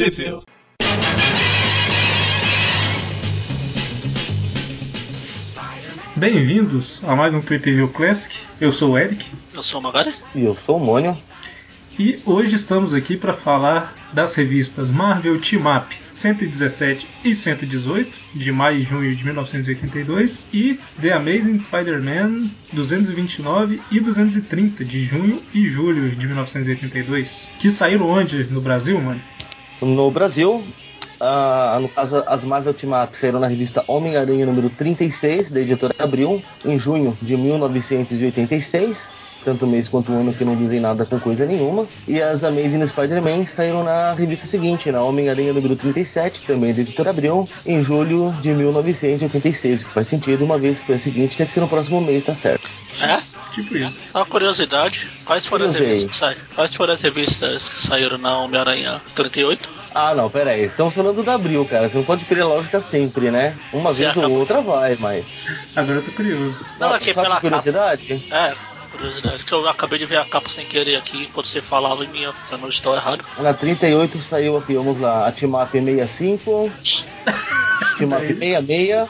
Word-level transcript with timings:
Review. 0.00 0.42
Bem-vindos 6.16 7.04
a 7.04 7.14
mais 7.14 7.34
um 7.34 7.42
Trip 7.42 7.66
Review 7.66 7.88
Classic. 7.88 8.34
Eu 8.58 8.72
sou 8.72 8.92
o 8.92 8.98
Eric. 8.98 9.26
Eu 9.52 9.62
sou 9.62 9.78
o 9.78 9.82
Magari. 9.82 10.14
E 10.34 10.42
eu 10.42 10.56
sou 10.56 10.78
o 10.78 10.80
Mônio. 10.80 11.18
E 11.98 12.18
hoje 12.24 12.56
estamos 12.56 12.94
aqui 12.94 13.14
para 13.14 13.34
falar 13.34 13.94
das 14.14 14.34
revistas 14.34 14.88
Marvel 14.88 15.38
Team 15.38 15.64
Up 15.70 15.94
117 16.14 17.06
e 17.22 17.34
118, 17.34 18.10
de 18.36 18.52
maio 18.52 18.78
e 18.78 18.84
junho 18.84 19.14
de 19.14 19.22
1982, 19.22 20.48
e 20.50 20.80
The 20.98 21.12
Amazing 21.12 21.62
Spider-Man 21.62 22.50
229 22.72 23.82
e 23.90 24.00
230, 24.00 24.82
de 24.82 25.04
junho 25.04 25.42
e 25.52 25.66
julho 25.66 26.08
de 26.16 26.26
1982, 26.26 27.46
que 27.58 27.70
saíram 27.70 28.08
onde 28.08 28.44
no 28.44 28.62
Brasil, 28.62 28.98
mano? 28.98 29.20
No 29.80 30.10
Brasil, 30.10 30.62
no 31.80 31.88
caso, 31.88 32.22
as 32.26 32.44
Marvel 32.44 32.74
Team 32.74 32.92
saíram 33.12 33.40
na 33.40 33.46
revista 33.46 33.84
Homem-Aranha 33.86 34.46
número 34.46 34.70
36, 34.70 35.50
da 35.50 35.60
editora 35.60 35.94
Abril, 35.98 36.42
em 36.64 36.78
junho 36.78 37.16
de 37.20 37.36
1986 37.36 39.12
tanto 39.44 39.66
mês 39.66 39.88
quanto 39.88 40.12
ano 40.12 40.32
que 40.32 40.44
não 40.44 40.56
dizem 40.56 40.80
nada 40.80 41.04
com 41.04 41.18
coisa 41.18 41.46
nenhuma. 41.46 41.86
E 42.06 42.20
as 42.20 42.44
Amazing 42.44 42.86
Spider-Man 42.86 43.46
saíram 43.46 43.82
na 43.84 44.12
revista 44.14 44.46
seguinte, 44.46 44.90
na 44.90 45.02
Homem-Aranha 45.02 45.52
número 45.52 45.76
37, 45.76 46.42
também 46.42 46.72
da 46.74 46.80
editora 46.80 47.10
Abril, 47.10 47.48
em 47.66 47.82
julho 47.82 48.32
de 48.40 48.50
1986, 48.52 49.82
o 49.82 49.84
que 49.86 49.92
faz 49.92 50.08
sentido, 50.08 50.44
uma 50.44 50.58
vez 50.58 50.80
que 50.80 50.86
foi 50.86 50.94
a 50.96 50.98
seguinte, 50.98 51.36
tem 51.36 51.46
que 51.46 51.52
ser 51.52 51.60
no 51.60 51.68
próximo 51.68 52.00
mês, 52.00 52.24
tá 52.24 52.34
certo. 52.34 52.68
É? 53.02 53.20
Tipo 53.54 53.76
isso. 53.76 53.92
Só 54.12 54.18
uma 54.20 54.26
curiosidade, 54.26 55.08
quais 55.24 55.44
foram, 55.44 55.66
as 55.66 55.74
revistas 55.76 56.10
que 56.10 56.16
saíram? 56.16 56.40
quais 56.54 56.74
foram 56.74 56.94
as 56.94 57.00
revistas 57.02 57.68
que 57.68 57.78
saíram 57.78 58.18
na 58.18 58.38
Homem-Aranha 58.38 59.00
38? 59.14 59.68
Ah, 59.92 60.14
não, 60.14 60.30
pera 60.30 60.50
aí, 60.52 60.62
estamos 60.62 60.94
falando 60.94 61.20
da 61.24 61.34
Abril, 61.34 61.64
cara, 61.64 61.88
você 61.88 61.96
não 61.98 62.04
pode 62.04 62.24
querer 62.24 62.44
lógica 62.44 62.80
sempre, 62.80 63.28
né? 63.32 63.56
Uma 63.72 63.92
Você 63.92 64.04
vez 64.04 64.16
ou 64.16 64.22
acaba- 64.22 64.38
outra 64.38 64.60
vai, 64.60 64.96
mas... 65.00 65.24
Agora 65.74 65.98
eu 65.98 66.02
tô 66.04 66.12
curioso. 66.12 66.64
Não, 66.78 66.92
aqui 66.92 67.12
Só 67.12 67.22
pela 67.22 67.40
curiosidade? 67.40 68.24
É, 68.30 68.54
curiosidade, 68.90 69.44
que 69.44 69.52
eu 69.52 69.68
acabei 69.68 69.98
de 69.98 70.06
ver 70.06 70.18
a 70.18 70.24
capa 70.24 70.48
sem 70.48 70.66
querer 70.66 70.96
aqui 70.96 71.24
enquanto 71.24 71.46
você 71.46 71.62
falava 71.62 72.04
em 72.04 72.08
minha, 72.08 72.32
se 72.44 72.52
eu 72.52 72.58
não 72.58 72.68
estou 72.68 72.94
errado. 72.94 73.24
Na 73.38 73.54
38 73.54 74.20
saiu 74.20 74.56
aqui, 74.56 74.74
vamos 74.74 74.98
lá, 74.98 75.26
a 75.26 75.32
Team 75.32 75.60
Up 75.60 75.72
65, 75.72 76.70
Team 77.96 78.12
Up 78.12 78.26
66, 78.26 79.08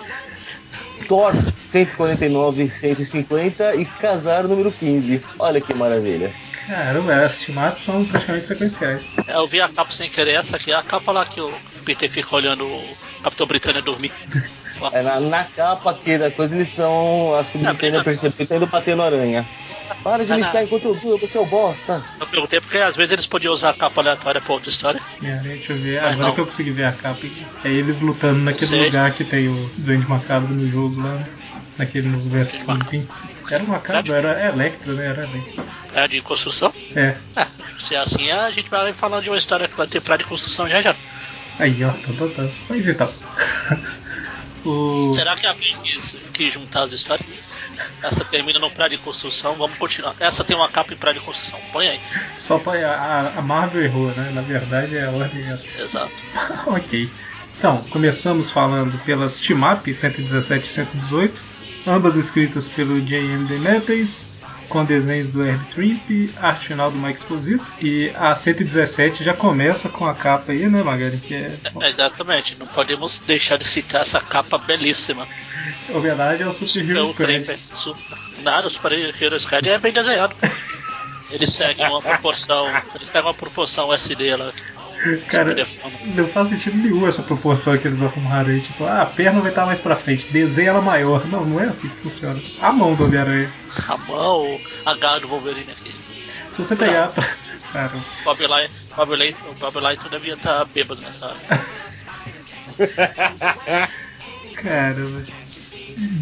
Thor 1.08 1.32
149 1.66 2.68
150 2.68 3.76
e 3.76 3.84
Casar 3.84 4.44
número 4.44 4.70
15. 4.70 5.22
Olha 5.38 5.60
que 5.60 5.72
maravilha. 5.74 6.32
Caramba, 6.66 7.24
as 7.24 7.48
Up 7.48 7.82
são 7.82 8.04
praticamente 8.04 8.46
sequenciais. 8.46 9.02
É, 9.26 9.34
eu 9.34 9.46
vi 9.46 9.60
a 9.60 9.68
capa 9.68 9.90
sem 9.90 10.08
querer, 10.08 10.34
essa 10.34 10.56
aqui 10.56 10.70
é 10.70 10.76
a 10.76 10.82
capa 10.82 11.10
lá 11.10 11.24
que 11.24 11.40
o 11.40 11.52
Peter 11.84 12.10
fica 12.10 12.36
olhando 12.36 12.64
o 12.64 12.96
Capitão 13.22 13.46
Britânia 13.46 13.82
dormir. 13.82 14.12
É, 14.92 15.02
na, 15.02 15.20
na 15.20 15.44
capa 15.44 15.90
aqui 15.90 16.16
da 16.18 16.30
coisa 16.30 16.54
eles 16.54 16.68
estão, 16.68 17.34
acho 17.34 17.52
que 17.52 17.58
o 17.58 17.60
Não, 17.60 17.70
Britânia 17.70 17.98
não. 17.98 18.04
percebeu 18.04 18.32
que 18.32 18.46
tá 18.46 18.56
indo 18.56 18.66
batendo 18.66 19.02
aranha. 19.02 19.46
Para 20.02 20.24
de 20.24 20.32
Ah, 20.32 20.36
me 20.36 20.44
ficar 20.44 20.62
enquanto 20.62 20.84
eu 20.86 20.94
duro, 20.94 21.18
você 21.18 21.36
é 21.36 21.40
o 21.40 21.46
bosta. 21.46 22.02
Eu 22.18 22.26
perguntei 22.26 22.60
porque 22.60 22.78
às 22.78 22.96
vezes 22.96 23.12
eles 23.12 23.26
podiam 23.26 23.52
usar 23.52 23.70
a 23.70 23.74
capa 23.74 24.00
aleatória 24.00 24.40
pra 24.40 24.52
outra 24.52 24.70
história. 24.70 25.00
É, 25.22 25.36
deixa 25.38 25.72
eu 25.72 25.78
ver, 25.78 26.00
Mas 26.00 26.12
agora 26.12 26.28
não. 26.28 26.34
que 26.34 26.40
eu 26.40 26.46
consegui 26.46 26.70
ver 26.70 26.84
a 26.84 26.92
capa. 26.92 27.26
É 27.64 27.68
eles 27.68 28.00
lutando 28.00 28.38
naquele 28.38 28.84
lugar 28.84 29.12
que 29.12 29.24
tem 29.24 29.48
o 29.48 29.70
Duende 29.78 30.08
Macabro 30.08 30.54
no 30.54 30.66
jogo 30.70 31.00
lá, 31.02 31.18
naquele 31.76 32.08
universo. 32.08 32.58
Kingpin. 32.64 33.06
Era 33.50 33.64
Macabro, 33.64 34.12
era 34.14 34.40
é 34.40 34.48
Electro, 34.48 34.94
né? 34.94 35.06
Era 35.06 35.24
Electro. 35.24 35.64
É 35.94 36.06
de 36.08 36.20
construção? 36.22 36.72
É, 36.94 37.14
É, 37.36 37.46
se 37.78 37.94
é 37.94 37.98
assim, 37.98 38.30
a 38.30 38.48
gente 38.50 38.70
vai 38.70 38.92
falando 38.92 39.24
de 39.24 39.30
uma 39.30 39.38
história 39.38 39.66
que 39.66 39.76
vai 39.76 39.86
ter 39.88 40.00
praia 40.00 40.18
de 40.18 40.24
construção 40.24 40.68
já 40.68 40.80
já. 40.80 40.94
aí 41.58 41.82
ó, 41.84 41.88
tá, 41.90 42.12
tá, 42.18 42.28
tá. 42.36 42.48
Mas 42.68 42.86
então. 42.86 43.10
o... 44.64 45.12
Será 45.14 45.36
que 45.36 45.46
alguém 45.46 45.76
quis, 45.82 46.16
quis 46.32 46.54
juntar 46.54 46.82
as 46.84 46.92
histórias? 46.92 47.26
Essa 48.02 48.24
termina 48.24 48.58
no 48.58 48.70
praia 48.70 48.90
de 48.90 48.98
construção, 48.98 49.54
vamos 49.54 49.78
continuar. 49.78 50.14
Essa 50.20 50.44
tem 50.44 50.56
uma 50.56 50.68
capa 50.68 50.92
em 50.92 50.96
praia 50.96 51.14
de 51.14 51.20
construção, 51.20 51.58
põe 51.72 51.88
aí. 51.88 52.00
Só 52.36 52.58
pra, 52.58 52.72
a, 52.72 53.38
a 53.38 53.42
Marvel 53.42 53.82
errou, 53.82 54.08
né? 54.08 54.30
Na 54.34 54.42
verdade 54.42 54.96
é 54.96 55.06
a 55.06 55.10
ordem 55.10 55.46
essa. 55.50 55.66
Exato. 55.80 56.12
ok. 56.66 57.10
Então, 57.58 57.82
começamos 57.90 58.50
falando 58.50 58.98
pelas 59.04 59.38
Team 59.38 59.60
Up 59.70 59.92
117 59.92 60.70
e 60.70 60.72
118, 60.72 61.42
ambas 61.86 62.16
escritas 62.16 62.68
pelo 62.68 63.00
J.M. 63.02 63.46
Demetres, 63.46 64.26
com 64.70 64.84
desenhos 64.84 65.28
do 65.28 65.46
Herb 65.46 65.62
Trimp, 65.74 66.30
arte 66.40 66.68
final 66.68 66.90
do 66.90 66.96
Mike 66.96 67.18
Exposito, 67.18 67.66
e 67.82 68.10
a 68.14 68.34
117 68.34 69.22
já 69.22 69.34
começa 69.34 69.88
com 69.90 70.06
a 70.06 70.14
capa 70.14 70.52
aí, 70.52 70.66
né, 70.68 70.82
Magari? 70.82 71.18
Que 71.18 71.34
é 71.34 71.52
É, 71.82 71.90
exatamente, 71.90 72.56
não 72.58 72.66
podemos 72.68 73.18
deixar 73.26 73.58
de 73.58 73.66
citar 73.66 74.00
essa 74.02 74.20
capa 74.20 74.56
belíssima. 74.56 75.26
homenagem 75.90 76.46
ao 76.46 76.54
Super 76.54 76.78
Hero 76.84 76.94
Pelo 76.94 77.08
Squad. 77.10 77.32
Creeper. 77.34 77.58
Su- 77.74 77.96
Nada, 78.42 78.68
o 78.68 78.70
Super 78.70 78.92
Hero 78.92 79.38
Squad 79.38 79.68
é 79.68 79.76
bem 79.78 79.92
desenhado. 79.92 80.34
Ele 81.30 81.46
segue 81.46 81.82
uma 81.82 82.00
proporção. 82.02 82.66
Ele 82.94 83.06
segue 83.06 83.26
uma 83.26 83.34
proporção 83.34 83.92
SD 83.92 84.34
lá. 84.36 84.52
Cara, 85.28 85.54
não 86.14 86.28
faz 86.28 86.48
sentido 86.50 86.76
nenhum 86.76 87.06
essa 87.08 87.22
proporção 87.22 87.76
que 87.78 87.88
eles 87.88 88.02
arrumaram 88.02 88.50
aí. 88.50 88.60
Tipo, 88.60 88.84
ah, 88.84 89.02
a 89.02 89.06
perna 89.06 89.40
vai 89.40 89.50
estar 89.50 89.64
mais 89.66 89.80
pra 89.80 89.96
frente, 89.96 90.26
desenha 90.30 90.70
ela 90.70 90.82
maior. 90.82 91.26
Não, 91.26 91.44
não 91.44 91.58
é 91.60 91.64
assim 91.64 91.88
que 91.88 91.96
funciona. 92.02 92.40
A 92.60 92.70
mão 92.72 92.94
do 92.94 93.04
Homem-Aranha. 93.04 93.52
A 93.88 93.96
mão, 93.96 94.60
a 94.84 94.94
garra 94.94 95.20
do 95.20 95.28
Wolverine 95.28 95.70
aqui. 95.72 95.94
Se 96.52 96.58
você 96.64 96.76
pegar. 96.76 97.08
pra- 97.08 97.28
Cara, 97.72 97.92
O 97.96 98.24
Bob 98.24 98.46
Light- 98.48 98.70
o 99.48 100.08
devia 100.08 100.34
estar 100.34 100.64
bêbado 100.66 101.00
nessa 101.00 101.26
hora. 101.26 101.64
Caramba. 104.56 105.24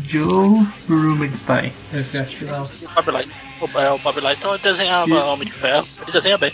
Joe 0.08 0.66
Rubenstein. 0.88 1.72
Essa 1.92 2.18
é 2.18 2.20
arte 2.20 2.36
final. 2.36 2.70
O 2.82 2.88
Bob 2.94 3.10
Light- 3.10 3.30
o, 3.60 3.78
é, 3.78 3.90
o 3.92 3.98
Bob 3.98 4.20
Lighton 4.20 4.56
desenhava. 4.58 5.24
Homem 5.24 5.48
de 5.48 5.54
Ferro. 5.54 5.86
Ele 6.02 6.12
desenha 6.12 6.36
bem. 6.38 6.52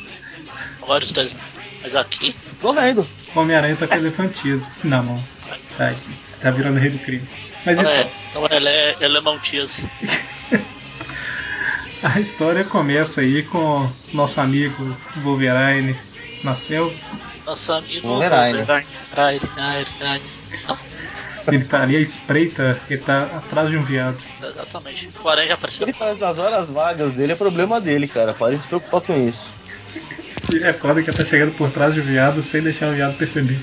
Vários 0.87 1.13
desenhos. 1.13 1.43
Mas 1.83 1.95
aqui, 1.95 2.35
Tô 2.65 2.73
vendo. 2.73 3.07
Homem-Aranha 3.37 3.77
tá 3.77 3.87
com 3.87 3.95
elefantismo 3.95 4.67
na 4.83 5.03
mão. 5.03 5.23
Tá 5.77 5.89
aqui. 5.89 6.15
Tá 6.41 6.51
virando 6.51 6.79
rei 6.79 6.89
do 6.89 6.99
crime. 6.99 7.29
Mas 7.67 7.79
então, 7.79 7.91
é, 7.91 8.11
então 8.31 8.47
ela 8.51 8.71
é, 8.71 8.97
ela 8.99 9.19
é 9.19 9.21
Montias. 9.21 9.77
a 12.03 12.21
história 12.21 12.65
começa 12.65 13.21
aí 13.21 13.43
com 13.43 13.87
nosso 14.15 14.41
amigo 14.41 14.97
Wolverine 15.23 15.95
na 16.43 16.57
selva. 16.57 16.95
Nosso 17.45 17.71
amigo 17.71 18.09
Wolverine. 18.09 18.65
Wolverine. 18.65 20.23
Ele 21.47 21.65
tá 21.67 21.83
ali 21.83 21.97
à 21.97 22.01
espreita, 22.01 22.81
ele 22.89 23.03
tá 23.03 23.25
atrás 23.25 23.69
de 23.69 23.77
um 23.77 23.85
viado. 23.85 24.17
Exatamente. 24.43 25.11
O 25.23 25.29
Aranha 25.29 25.49
já 25.49 25.55
apareceu. 25.55 25.87
Ele 25.87 25.93
faz 25.93 26.19
nas 26.19 26.39
horas 26.39 26.71
vagas 26.71 27.13
dele, 27.13 27.33
é 27.33 27.37
problema 27.37 27.79
dele, 27.79 28.09
cara. 28.09 28.33
Pare 28.33 28.57
de 28.57 28.63
se 28.63 28.69
preocupar 28.69 29.03
com 29.03 29.15
isso. 29.19 29.53
E 30.53 30.73
foda 30.75 31.03
que 31.03 31.11
tá 31.11 31.25
chegando 31.25 31.53
por 31.53 31.71
trás 31.71 31.95
de 31.95 32.01
um 32.01 32.05
viado 32.05 32.43
sem 32.43 32.63
deixar 32.63 32.91
o 32.91 32.95
viado 32.95 33.17
perceber. 33.17 33.61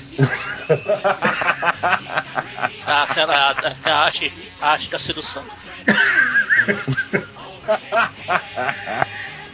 Ah, 2.86 3.04
aquela, 3.04 3.34
a, 3.34 3.90
a 3.90 4.04
arte, 4.04 4.32
a 4.60 4.72
arte 4.72 4.90
da 4.90 4.98
sedução. 4.98 5.44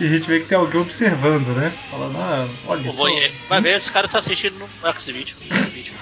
E 0.01 0.07
a 0.07 0.09
gente 0.09 0.29
vê 0.29 0.41
que 0.41 0.47
tem 0.47 0.57
alguém 0.57 0.81
observando, 0.81 1.49
né? 1.57 1.73
Falando, 1.91 2.17
ah, 2.19 2.49
olha 2.67 2.91
O 2.91 2.93
voyeur. 2.93 3.31
Vai 3.49 3.61
ver, 3.61 3.77
esse 3.77 3.91
cara 3.91 4.07
tá 4.07 4.21
assistindo 4.21 4.57
no 4.59 4.89
X-Video. 4.89 5.37
X-Video. 5.51 5.95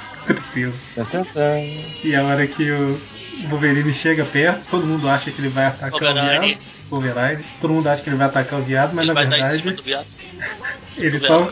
tristeza. 0.95 1.57
E 2.05 2.15
a 2.15 2.23
hora 2.23 2.47
que 2.47 2.71
o 2.71 3.01
Wolverine 3.49 3.95
chega 3.95 4.25
perto, 4.25 4.67
todo 4.71 4.87
mundo 4.87 5.09
acha 5.09 5.31
que 5.31 5.41
ele 5.41 5.49
vai 5.49 5.67
atacar 5.67 5.95
o 5.95 5.99
viado. 5.99 6.59
Wolverine. 6.91 7.45
Todo 7.61 7.73
mundo 7.73 7.89
acha 7.89 8.03
que 8.03 8.11
ele 8.11 8.17
vai 8.17 8.27
atacar 8.27 8.61
o 8.61 8.63
viado, 8.63 8.95
mas 8.95 9.05
Ele 9.05 9.15
na 9.15 9.15
vai 9.15 9.27
dar 9.27 9.37
em 9.37 9.51
cima 9.51 9.73
verdade 9.73 9.77
do 9.77 9.83
viado. 9.83 10.07
ele 10.99 11.19
só 11.19 11.49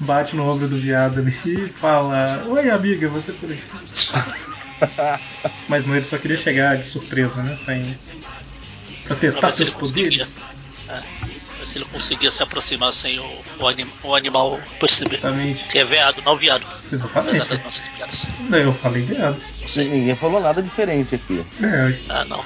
bate 0.00 0.34
no 0.34 0.50
ombro 0.50 0.68
do 0.68 0.76
viado 0.76 1.20
ali 1.20 1.38
e 1.44 1.68
fala: 1.68 2.44
Oi, 2.46 2.70
amiga, 2.70 3.08
você 3.08 3.32
por 3.32 3.50
aqui. 3.52 3.62
mas 5.68 5.86
não, 5.86 5.94
ele 5.94 6.06
só 6.06 6.16
queria 6.16 6.38
chegar 6.38 6.76
de 6.78 6.86
surpresa, 6.86 7.42
né? 7.42 7.56
Sem. 7.56 7.96
Pra 9.04 9.16
testar 9.16 9.50
seus 9.50 9.70
poderes. 9.70 10.42
É. 10.92 11.32
Se 11.66 11.78
ele 11.78 11.84
conseguia 11.86 12.30
se 12.32 12.42
aproximar 12.42 12.92
sem 12.92 13.18
o, 13.20 13.24
o, 13.60 13.66
anim, 13.68 13.86
o 14.02 14.14
animal 14.14 14.60
perceber. 14.80 15.16
Exatamente. 15.16 15.64
Que 15.68 15.78
é 15.78 15.84
veado, 15.84 16.20
não 16.24 16.36
viado. 16.36 16.66
Das 16.84 16.92
Exatamente. 16.92 17.64
nossas 17.64 17.88
piadas. 17.88 18.28
Não, 18.40 18.58
Eu 18.58 18.74
falei 18.74 19.06
sei. 19.68 19.88
Ninguém 19.88 20.16
falou 20.16 20.40
nada 20.40 20.60
diferente 20.60 21.14
aqui. 21.14 21.44
É, 21.62 21.98
Ah, 22.08 22.24
não. 22.24 22.44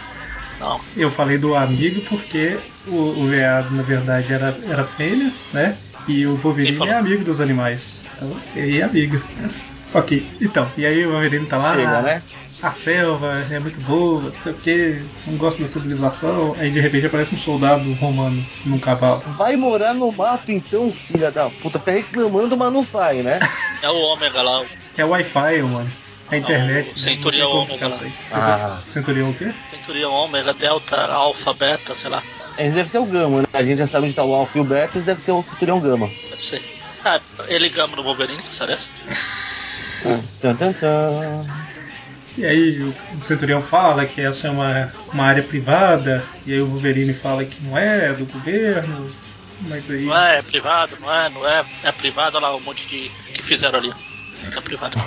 Não. 0.60 0.81
eu 0.96 1.10
falei 1.10 1.37
do 1.38 1.54
amigo 1.54 2.00
porque 2.08 2.58
o, 2.87 2.94
o 2.94 3.26
veado, 3.26 3.75
na 3.75 3.82
verdade, 3.82 4.32
era, 4.32 4.56
era 4.66 4.84
fêmea, 4.84 5.32
né? 5.52 5.76
E 6.08 6.26
o 6.26 6.37
Wolverine 6.37 6.88
é 6.88 6.94
amigo 6.94 7.25
dos 7.25 7.40
animais. 7.40 8.00
Então, 8.16 8.37
ele 8.54 8.78
é 8.81 8.84
amigo. 8.84 9.22
Ok, 9.94 10.26
então, 10.40 10.70
e 10.76 10.84
aí 10.84 11.06
o 11.06 11.12
Wolverine 11.12 11.46
tá 11.46 11.56
lá. 11.56 11.74
Chega, 11.74 12.02
né? 12.02 12.22
A 12.62 12.72
selva 12.72 13.46
é 13.50 13.58
muito 13.60 13.78
boa, 13.82 14.22
não 14.22 14.32
sei 14.42 14.52
o 14.52 14.54
que, 14.56 15.02
não 15.26 15.36
gosto 15.36 15.60
da 15.60 15.68
civilização. 15.68 16.56
Aí 16.58 16.70
de 16.70 16.80
repente 16.80 17.06
aparece 17.06 17.34
um 17.34 17.38
soldado 17.38 17.92
romano 17.94 18.44
num 18.64 18.78
cavalo. 18.78 19.22
Vai 19.36 19.56
morar 19.56 19.94
no 19.94 20.10
mato 20.10 20.50
então, 20.50 20.90
filha 20.90 21.30
da 21.30 21.50
puta. 21.50 21.78
Fica 21.78 21.92
reclamando, 21.92 22.56
mas 22.56 22.72
não 22.72 22.82
sai, 22.82 23.22
né? 23.22 23.38
É 23.82 23.90
o 23.90 23.94
Ômega 23.94 24.40
lá. 24.40 24.64
É 24.96 25.04
o 25.04 25.08
Wi-Fi, 25.10 25.62
mano. 25.62 25.90
A 26.28 26.36
internet. 26.38 26.86
Não, 26.86 26.94
o 26.94 26.98
Centurião 26.98 27.54
não 27.54 27.66
como 27.66 27.94
Ômega. 27.94 28.10
Ah. 28.32 28.80
Centurião 28.90 29.30
o 29.30 29.34
quê? 29.34 29.52
Centurião 29.70 30.12
Ômega, 30.12 30.54
Delta, 30.54 30.96
Alpha, 31.12 31.52
Beta, 31.52 31.94
sei 31.94 32.08
lá. 32.08 32.22
Esse 32.58 32.74
deve 32.74 32.88
ser 32.88 32.98
o 32.98 33.04
Gama, 33.04 33.42
né? 33.42 33.46
A 33.52 33.62
gente 33.62 33.76
já 33.78 33.86
sabe 33.86 34.06
onde 34.06 34.14
tá 34.14 34.24
o 34.24 34.34
Alpha 34.34 34.56
e 34.56 34.60
o 34.62 34.64
Beta, 34.64 34.96
esse 34.96 35.06
deve 35.06 35.20
ser 35.20 35.32
o 35.32 35.42
Centurião 35.42 35.78
Gama. 35.78 36.10
Pode 36.30 36.42
ser. 36.42 36.62
Ah, 37.04 37.20
ele 37.46 37.68
gama 37.68 37.94
no 37.96 38.02
Wolverine, 38.02 38.42
E 42.37 42.44
aí 42.44 42.82
o 42.82 43.22
Centurião 43.22 43.62
fala 43.62 44.04
que 44.04 44.20
essa 44.20 44.48
é 44.48 44.50
uma, 44.50 44.93
uma 45.12 45.25
área 45.25 45.43
privada, 45.43 46.25
e 46.46 46.52
aí 46.52 46.60
o 46.60 46.66
Wolverine 46.66 47.14
fala 47.14 47.44
que 47.44 47.62
não 47.62 47.78
é, 47.78 48.12
do 48.12 48.26
governo, 48.26 49.10
mas 49.62 49.90
aí. 49.90 50.04
Não 50.04 50.16
é, 50.16 50.38
é 50.38 50.43
privado, 50.43 50.98
não 51.00 51.12
é, 51.12 51.31
não 51.31 51.48
é, 51.48 51.64
é 51.82 51.93
privado, 51.93 52.37
olha 52.37 52.48
lá 52.48 52.56
um 52.56 52.60
monte 52.60 52.87
de 52.87 53.10
que 53.32 53.43
fizeram 53.43 53.78
ali. 53.78 53.93
É 54.54 54.60
privado. 54.60 54.98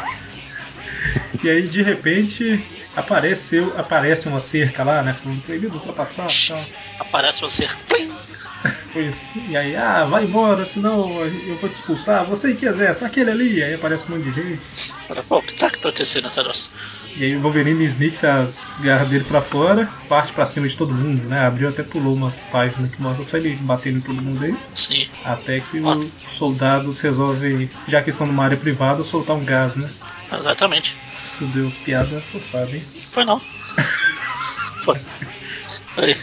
E 1.44 1.50
aí 1.50 1.68
de 1.68 1.82
repente 1.84 2.66
apareceu, 2.96 3.74
aparece 3.78 4.28
uma 4.28 4.40
cerca 4.40 4.84
lá, 4.84 5.04
né? 5.04 5.16
Falando 5.24 5.44
proibido 5.44 5.76
ultrapassar 5.76 6.28
tal. 6.48 6.66
Aparece 7.00 7.42
você. 7.42 7.68
Plim! 7.88 8.12
Foi 8.92 9.08
isso. 9.08 9.22
E 9.48 9.56
aí, 9.56 9.76
ah, 9.76 10.06
vai 10.06 10.24
embora, 10.24 10.66
senão 10.66 11.24
eu 11.24 11.56
vou 11.58 11.70
te 11.70 11.76
expulsar. 11.76 12.26
Você 12.26 12.54
que 12.54 12.66
exército, 12.66 13.06
aquele 13.06 13.32
ali. 13.32 13.64
Aí 13.64 13.74
aparece 13.74 14.04
um 14.08 14.16
monte 14.16 14.30
de 14.30 14.32
gente. 14.32 14.62
Pô, 15.28 15.38
o 15.38 15.42
que 15.42 15.54
tá 15.54 15.68
acontecendo 15.68 16.24
nessa 16.24 16.44
nossa? 16.44 16.70
E 17.16 17.24
aí 17.24 17.36
o 17.36 17.42
Wolverine 17.42 17.86
sneaka 17.86 18.44
as 18.44 18.70
garras 18.80 19.10
dele 19.10 19.24
pra 19.24 19.42
fora, 19.42 19.90
parte 20.08 20.32
pra 20.32 20.46
cima 20.46 20.68
de 20.68 20.76
todo 20.76 20.94
mundo, 20.94 21.28
né? 21.28 21.40
Abriu 21.40 21.70
até 21.70 21.84
pulou 21.84 22.14
uma 22.14 22.34
página 22.52 22.88
que 22.88 23.02
mostra 23.02 23.26
só 23.26 23.38
ele 23.38 23.56
batendo 23.56 23.98
em 23.98 24.02
todo 24.02 24.22
mundo 24.22 24.44
aí. 24.44 24.56
Sim. 24.74 25.08
Até 25.24 25.60
que 25.60 25.80
os 25.80 26.12
soldados 26.38 27.00
resolvem, 27.02 27.70
já 27.88 28.02
que 28.02 28.10
estão 28.10 28.28
numa 28.28 28.46
área 28.46 28.58
privada, 28.58 29.04
soltar 29.04 29.36
um 29.36 29.44
gás, 29.44 29.76
né? 29.76 29.90
Exatamente. 30.32 30.96
Isso 31.18 31.46
Deus, 31.48 31.76
piada 31.78 32.22
forçada, 32.32 32.76
hein? 32.76 32.84
Foi 33.12 33.26
não. 33.26 33.42
Foi. 34.84 34.98
Foi. 36.00 36.16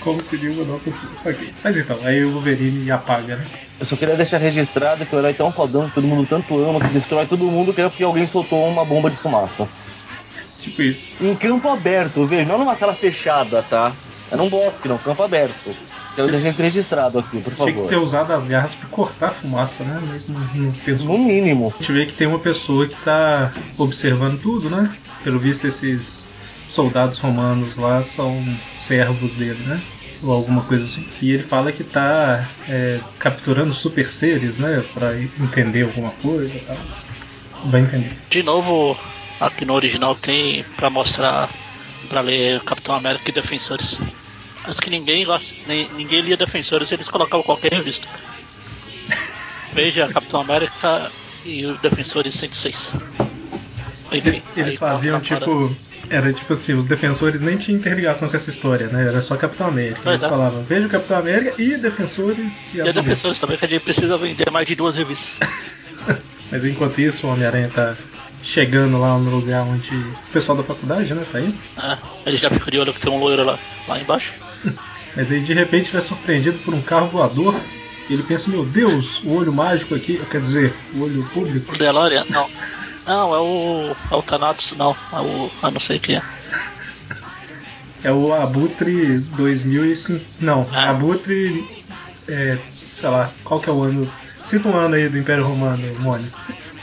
Como 0.00 0.22
seria 0.22 0.50
uma 0.50 0.64
nossa. 0.64 0.90
Ok. 1.24 1.54
Mas 1.62 1.76
então, 1.76 1.98
aí 2.04 2.24
o 2.24 2.32
Wolverine 2.32 2.90
apaga, 2.90 3.36
né? 3.36 3.46
Eu 3.80 3.86
só 3.86 3.96
queria 3.96 4.16
deixar 4.16 4.38
registrado 4.38 5.04
que 5.04 5.14
o 5.14 5.18
herói 5.18 5.30
é 5.30 5.34
tão 5.34 5.50
fodão 5.52 5.88
que 5.88 5.94
todo 5.94 6.06
mundo 6.06 6.26
tanto 6.28 6.58
ama, 6.62 6.80
que 6.80 6.88
destrói 6.88 7.26
todo 7.26 7.44
mundo, 7.44 7.72
que 7.72 7.80
é 7.80 7.88
porque 7.88 8.04
alguém 8.04 8.26
soltou 8.26 8.68
uma 8.68 8.84
bomba 8.84 9.10
de 9.10 9.16
fumaça. 9.16 9.68
Tipo 10.60 10.82
isso. 10.82 11.12
Em 11.20 11.34
campo 11.34 11.68
aberto, 11.68 12.26
veja, 12.26 12.44
não 12.48 12.58
numa 12.58 12.74
sala 12.74 12.94
fechada, 12.94 13.62
tá? 13.62 13.92
É 14.30 14.36
num 14.36 14.48
bosque, 14.48 14.88
não, 14.88 14.98
campo 14.98 15.22
aberto. 15.22 15.74
Quero 16.14 16.30
deixar 16.30 16.48
isso 16.50 16.62
registrado 16.62 17.18
aqui, 17.18 17.40
por 17.40 17.52
Tinha 17.54 17.66
que 17.66 17.72
favor. 17.72 17.88
ter 17.88 17.96
usado 17.96 18.32
as 18.32 18.44
garras 18.44 18.74
pra 18.74 18.88
cortar 18.88 19.26
a 19.28 19.30
fumaça, 19.32 19.82
né? 19.82 20.00
Mas 20.08 20.28
não, 20.28 20.40
não 20.54 20.72
pensou. 20.72 21.06
No 21.06 21.18
mínimo. 21.18 21.74
A 21.74 21.82
gente 21.82 21.92
vê 21.92 22.06
que 22.06 22.12
tem 22.12 22.28
uma 22.28 22.38
pessoa 22.38 22.86
que 22.86 22.94
tá 23.04 23.52
observando 23.76 24.40
tudo, 24.40 24.70
né? 24.70 24.94
Pelo 25.24 25.40
visto, 25.40 25.66
esses 25.66 26.28
soldados 26.74 27.18
romanos 27.18 27.76
lá 27.76 28.02
são 28.02 28.42
servos 28.78 29.32
dele, 29.32 29.62
né? 29.64 29.80
Ou 30.22 30.32
alguma 30.32 30.62
coisa 30.62 30.84
assim. 30.84 31.06
E 31.20 31.32
ele 31.32 31.44
fala 31.44 31.72
que 31.72 31.84
tá 31.84 32.48
é, 32.68 33.00
capturando 33.18 33.72
super 33.72 34.10
seres, 34.10 34.58
né? 34.58 34.84
Pra 34.92 35.18
entender 35.18 35.82
alguma 35.82 36.10
coisa 36.10 36.52
e 36.52 36.60
tal. 36.60 36.76
Vai 37.66 37.82
entender. 37.82 38.16
De 38.30 38.42
novo, 38.42 38.98
aqui 39.40 39.64
no 39.64 39.74
original 39.74 40.14
tem 40.14 40.64
pra 40.76 40.90
mostrar, 40.90 41.48
pra 42.08 42.20
ler 42.20 42.60
Capitão 42.62 42.94
América 42.94 43.30
e 43.30 43.32
Defensores. 43.32 43.98
Acho 44.64 44.80
que 44.80 44.90
ninguém 44.90 45.26
ninguém 45.96 46.20
lia 46.22 46.36
Defensores, 46.36 46.90
eles 46.90 47.08
colocavam 47.08 47.44
qualquer 47.44 47.72
revista. 47.72 48.08
Veja 49.72 50.08
Capitão 50.08 50.40
América 50.40 51.10
e 51.44 51.66
o 51.66 51.76
Defensores 51.78 52.34
106. 52.34 52.92
Enfim, 54.18 54.42
Eles 54.56 54.76
faziam 54.76 55.20
tipo. 55.20 55.74
Era 56.10 56.32
tipo 56.34 56.52
assim, 56.52 56.74
os 56.74 56.84
defensores 56.84 57.40
nem 57.40 57.56
tinham 57.56 57.78
interligação 57.78 58.28
com 58.28 58.36
essa 58.36 58.50
história, 58.50 58.88
né? 58.88 59.08
Era 59.08 59.22
só 59.22 59.36
Capitão 59.36 59.68
América. 59.68 60.00
Pois 60.02 60.20
Eles 60.20 60.24
é. 60.24 60.28
falavam, 60.28 60.62
veja 60.62 60.86
o 60.86 60.90
Capitão 60.90 61.18
América 61.18 61.54
e 61.60 61.76
defensores 61.78 62.60
e, 62.74 62.78
E 62.78 62.92
Defensores 62.92 63.38
também, 63.38 63.56
que 63.56 63.64
a 63.64 63.68
gente 63.68 63.82
precisa 63.82 64.18
vender 64.18 64.50
mais 64.50 64.66
de 64.66 64.74
duas 64.74 64.94
revistas. 64.94 65.48
Mas 66.52 66.62
enquanto 66.62 67.00
isso, 67.00 67.26
o 67.26 67.30
Homem-Aranha 67.30 67.70
tá 67.74 67.96
chegando 68.42 69.00
lá 69.00 69.18
no 69.18 69.30
lugar 69.30 69.62
onde 69.62 69.94
o 69.96 70.14
pessoal 70.32 70.58
da 70.58 70.62
faculdade, 70.62 71.12
né, 71.14 71.24
tá 71.32 71.40
indo. 71.40 71.56
É, 71.82 71.98
ele 72.26 72.36
já 72.36 72.50
fica 72.50 72.70
de 72.70 72.78
olho 72.78 72.92
que 72.92 73.00
tem 73.00 73.10
um 73.10 73.18
loiro 73.18 73.42
lá, 73.42 73.58
lá 73.88 73.98
embaixo. 73.98 74.34
Mas 75.16 75.30
aí 75.30 75.40
de 75.40 75.54
repente 75.54 75.90
ele 75.90 75.98
é 75.98 76.00
surpreendido 76.00 76.58
por 76.58 76.74
um 76.74 76.82
carro 76.82 77.08
voador. 77.08 77.58
E 78.08 78.12
ele 78.12 78.22
pensa, 78.22 78.50
meu 78.50 78.66
Deus, 78.66 79.22
o 79.24 79.32
olho 79.32 79.52
mágico 79.52 79.94
aqui, 79.94 80.20
quer 80.30 80.42
dizer, 80.42 80.74
o 80.94 81.04
olho 81.04 81.24
público. 81.32 81.72
O 81.72 81.78
DeLorean? 81.78 82.26
Não. 82.28 82.50
Não, 83.06 83.34
é 83.34 83.38
o. 83.38 83.96
É 84.10 84.14
o 84.16 84.22
Thanatos, 84.22 84.72
não. 84.76 84.96
É 85.12 85.16
o. 85.20 85.50
Eu 85.62 85.70
não 85.70 85.80
sei 85.80 85.98
quem 85.98 86.16
é. 86.16 86.22
É 88.02 88.12
o 88.12 88.32
Abutre 88.34 89.18
2005. 89.18 90.24
Não, 90.40 90.68
Ah. 90.72 90.90
Abutre. 90.90 91.66
É, 92.28 92.58
sei 92.94 93.08
lá, 93.08 93.30
qual 93.44 93.60
que 93.60 93.68
é 93.68 93.72
o 93.72 93.82
ano? 93.82 94.10
Cita 94.44 94.68
um 94.68 94.76
ano 94.76 94.94
aí 94.94 95.08
do 95.08 95.18
Império 95.18 95.46
Romano, 95.46 95.82
Mônio. 96.00 96.30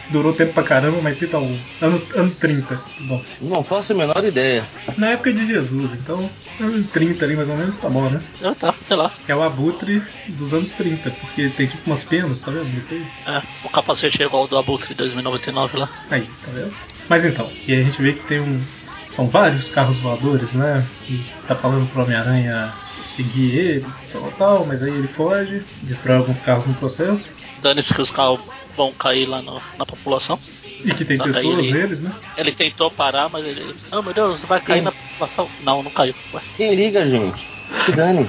Durou 0.09 0.33
tempo 0.33 0.53
pra 0.53 0.63
caramba, 0.63 1.00
mas 1.01 1.18
cita 1.18 1.38
um. 1.38 1.57
Ano, 1.81 2.01
ano 2.15 2.31
30. 2.31 2.80
Bom, 3.00 3.21
Não 3.42 3.63
faço 3.63 3.94
a 3.94 3.95
menor 3.95 4.24
ideia. 4.25 4.63
na 4.98 5.12
época 5.12 5.31
de 5.31 5.48
Jesus, 5.48 5.94
então, 5.94 6.30
ano 6.59 6.83
30 6.83 7.25
ali 7.25 7.36
mais 7.36 7.50
ou 7.50 7.56
menos 7.56 7.77
tá 7.77 7.89
bom, 7.89 8.09
né? 8.09 8.21
Eu, 8.42 8.53
tá, 8.56 8.74
sei 8.83 8.98
lá. 8.98 9.12
É 9.27 9.36
o 9.36 9.42
Abutre 9.42 10.03
dos 10.27 10.53
anos 10.53 10.74
30, 10.74 11.12
porque 11.12 11.50
tem 11.50 11.68
tipo 11.68 11.89
umas 11.89 12.03
penas, 12.03 12.42
tá 12.42 12.51
vendo? 12.51 12.81
É, 13.25 13.42
o 13.63 13.69
capacete 13.69 14.21
é 14.21 14.25
igual 14.25 14.44
ao 14.44 14.48
do 14.48 14.57
Abutre 14.57 14.94
2099 14.94 15.77
lá. 15.77 15.89
Aí, 16.09 16.21
tá 16.21 16.51
vendo? 16.53 16.74
Mas 17.07 17.25
então, 17.25 17.50
e 17.68 17.74
aí 17.74 17.81
a 17.81 17.83
gente 17.83 18.01
vê 18.01 18.13
que 18.13 18.27
tem 18.27 18.39
um. 18.39 18.59
São 19.07 19.27
vários 19.27 19.68
carros 19.69 19.98
voadores, 20.00 20.53
né? 20.53 20.86
E 21.09 21.19
tá 21.45 21.53
falando 21.56 21.86
pro 21.88 22.03
Homem-Aranha 22.03 22.74
seguir 23.06 23.57
ele, 23.57 23.86
tal, 24.12 24.31
tal, 24.38 24.65
mas 24.65 24.81
aí 24.81 24.94
ele 24.94 25.07
foge, 25.07 25.62
destrói 25.83 26.18
alguns 26.18 26.39
carros 26.39 26.65
no 26.65 26.74
processo. 26.75 27.27
Dane-se 27.62 27.94
que 27.94 28.01
os 28.01 28.09
carros 28.09 28.39
vão 28.81 28.91
cair 28.93 29.27
lá 29.27 29.41
no- 29.41 29.61
na 29.77 29.85
população. 29.85 30.39
E 30.83 30.91
que 30.95 31.05
tem 31.05 31.15
Só 31.17 31.23
pessoas 31.25 31.59
ele- 31.59 31.71
neles, 31.71 31.99
né? 32.01 32.11
Ele 32.35 32.51
tentou 32.51 32.89
parar, 32.89 33.29
mas 33.29 33.45
ele. 33.45 33.75
Oh 33.91 34.01
meu 34.01 34.13
Deus, 34.13 34.41
vai 34.41 34.59
cair 34.59 34.79
Sim. 34.79 34.85
na 34.85 34.91
população. 34.91 35.47
Não, 35.63 35.83
não 35.83 35.91
caiu. 35.91 36.15
Ué, 36.33 36.41
Quem 36.57 36.73
liga, 36.73 37.05
gente? 37.07 37.47
Se 37.85 37.91
dane. 37.91 38.27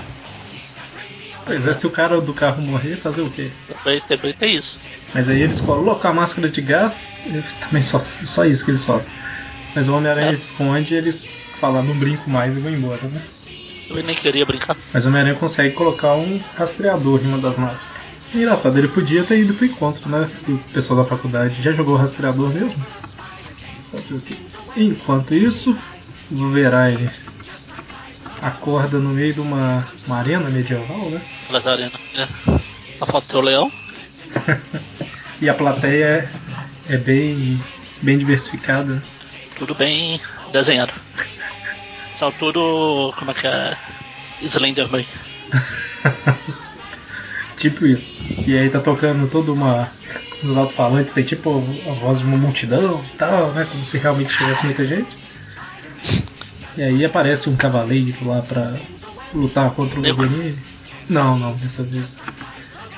Pois 1.44 1.66
é, 1.66 1.72
se 1.72 1.86
o 1.86 1.90
cara 1.90 2.20
do 2.20 2.32
carro 2.34 2.62
morrer, 2.62 2.96
fazer 2.96 3.22
o 3.22 3.30
quê? 3.30 3.50
também, 3.82 4.00
também 4.02 4.32
tem 4.34 4.56
isso. 4.56 4.78
Mas 5.14 5.28
aí 5.28 5.42
eles 5.42 5.60
colocam 5.60 6.10
a 6.10 6.14
máscara 6.14 6.48
de 6.48 6.60
gás, 6.60 7.20
também 7.60 7.82
só, 7.82 8.04
só 8.24 8.44
isso 8.44 8.64
que 8.64 8.70
eles 8.70 8.84
fazem. 8.84 9.10
Mas 9.74 9.88
o 9.88 9.94
Homem-Aranha 9.94 10.32
É. 10.32 10.36
se 10.36 10.52
esconde 10.52 10.94
e 10.94 10.96
eles 10.96 11.36
falam, 11.58 11.82
não 11.82 11.94
brinco 11.98 12.28
mais 12.30 12.56
e 12.56 12.60
vão 12.60 12.70
embora, 12.70 13.02
né? 13.08 13.22
Eu 13.90 14.02
nem 14.02 14.14
queria 14.14 14.46
brincar. 14.46 14.76
Mas 14.92 15.04
o 15.04 15.08
Homem-Aranha 15.08 15.34
consegue 15.36 15.74
colocar 15.74 16.14
um 16.14 16.40
rastreador 16.56 17.20
em 17.22 17.26
uma 17.28 17.38
das 17.38 17.58
naves. 17.58 17.80
Engraçado, 18.34 18.78
ele 18.78 18.88
podia 18.88 19.24
ter 19.24 19.40
ido 19.40 19.54
pro 19.54 19.66
encontro, 19.66 20.08
né? 20.08 20.30
O 20.48 20.58
pessoal 20.72 21.02
da 21.02 21.08
faculdade 21.08 21.62
já 21.62 21.72
jogou 21.72 21.94
o 21.94 21.98
rastreador 21.98 22.48
mesmo. 22.48 22.86
Enquanto 24.74 25.34
isso, 25.34 25.78
o 26.30 26.36
Wolverine 26.36 27.10
acorda 28.40 28.98
no 28.98 29.10
meio 29.10 29.34
de 29.34 29.40
uma, 29.40 29.86
uma 30.06 30.18
arena 30.18 30.48
medieval, 30.48 31.10
né? 31.10 31.22
Aquelas 31.44 31.66
arenas. 31.66 32.00
É. 32.14 32.26
A 33.00 33.06
foto 33.06 33.26
tem 33.28 33.38
o 33.38 33.42
leão. 33.42 33.72
E 35.40 35.48
a 35.48 35.54
plateia 35.54 36.30
é, 36.88 36.94
é 36.94 36.96
bem, 36.96 37.60
bem 38.00 38.16
diversificada. 38.16 39.02
Tudo 39.58 39.74
bem 39.74 40.20
desenhado. 40.52 40.94
São 42.14 42.30
tudo. 42.30 43.12
Como 43.18 43.32
é 43.32 43.34
que 43.34 43.48
é? 43.48 43.76
Slenderman. 44.40 45.04
tipo 47.58 47.86
isso. 47.86 48.12
E 48.46 48.56
aí 48.56 48.68
tá 48.70 48.80
tocando 48.80 49.28
toda 49.28 49.52
uma. 49.52 49.88
Nos 50.42 50.56
alto-falantes 50.56 51.12
tem 51.12 51.24
tipo 51.24 51.64
a 51.88 51.92
voz 51.92 52.18
de 52.18 52.24
uma 52.24 52.36
multidão 52.36 53.02
e 53.14 53.16
tal, 53.16 53.52
né? 53.52 53.66
Como 53.70 53.84
se 53.84 53.98
realmente 53.98 54.36
tivesse 54.36 54.64
muita 54.64 54.84
gente. 54.84 55.16
E 56.76 56.82
aí 56.82 57.04
aparece 57.04 57.48
um 57.48 57.56
cavaleiro 57.56 58.16
lá 58.26 58.42
pra 58.42 58.74
lutar 59.32 59.70
contra 59.72 60.00
o 60.00 60.02
Wolverine. 60.02 60.56
Não, 61.08 61.38
não, 61.38 61.52
dessa 61.54 61.82
vez. 61.82 62.16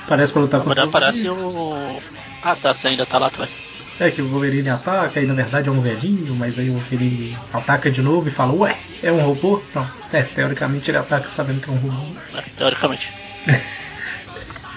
Aparece 0.05 0.33
pra 0.33 0.41
lutar 0.41 0.59
Mas 0.59 0.67
contra 0.67 0.85
o 0.85 0.89
aparece 0.89 1.29
o. 1.29 2.01
Ah 2.41 2.55
tá, 2.55 2.73
você 2.73 2.89
ainda 2.89 3.05
tá 3.05 3.17
lá 3.17 3.27
atrás. 3.27 3.51
É 3.99 4.11
que 4.11 4.21
o 4.21 4.27
Wolverine 4.27 4.69
ataca 4.69 5.21
e 5.21 5.25
na 5.25 5.33
verdade 5.33 5.69
é 5.69 5.71
um 5.71 5.81
velhinho, 5.81 6.35
mas 6.35 6.59
aí 6.59 6.69
o 6.69 6.73
Wolverine 6.73 7.37
ataca 7.53 7.89
de 7.89 8.01
novo 8.01 8.27
e 8.27 8.31
fala, 8.31 8.53
ué, 8.53 8.77
é 9.01 9.11
um 9.11 9.25
robô? 9.25 9.61
Não. 9.73 9.87
É, 10.11 10.21
teoricamente 10.23 10.91
ele 10.91 10.97
ataca 10.97 11.29
sabendo 11.29 11.61
que 11.61 11.69
é 11.69 11.73
um 11.73 11.77
robô. 11.77 12.15
É, 12.33 12.43
teoricamente. 12.57 13.11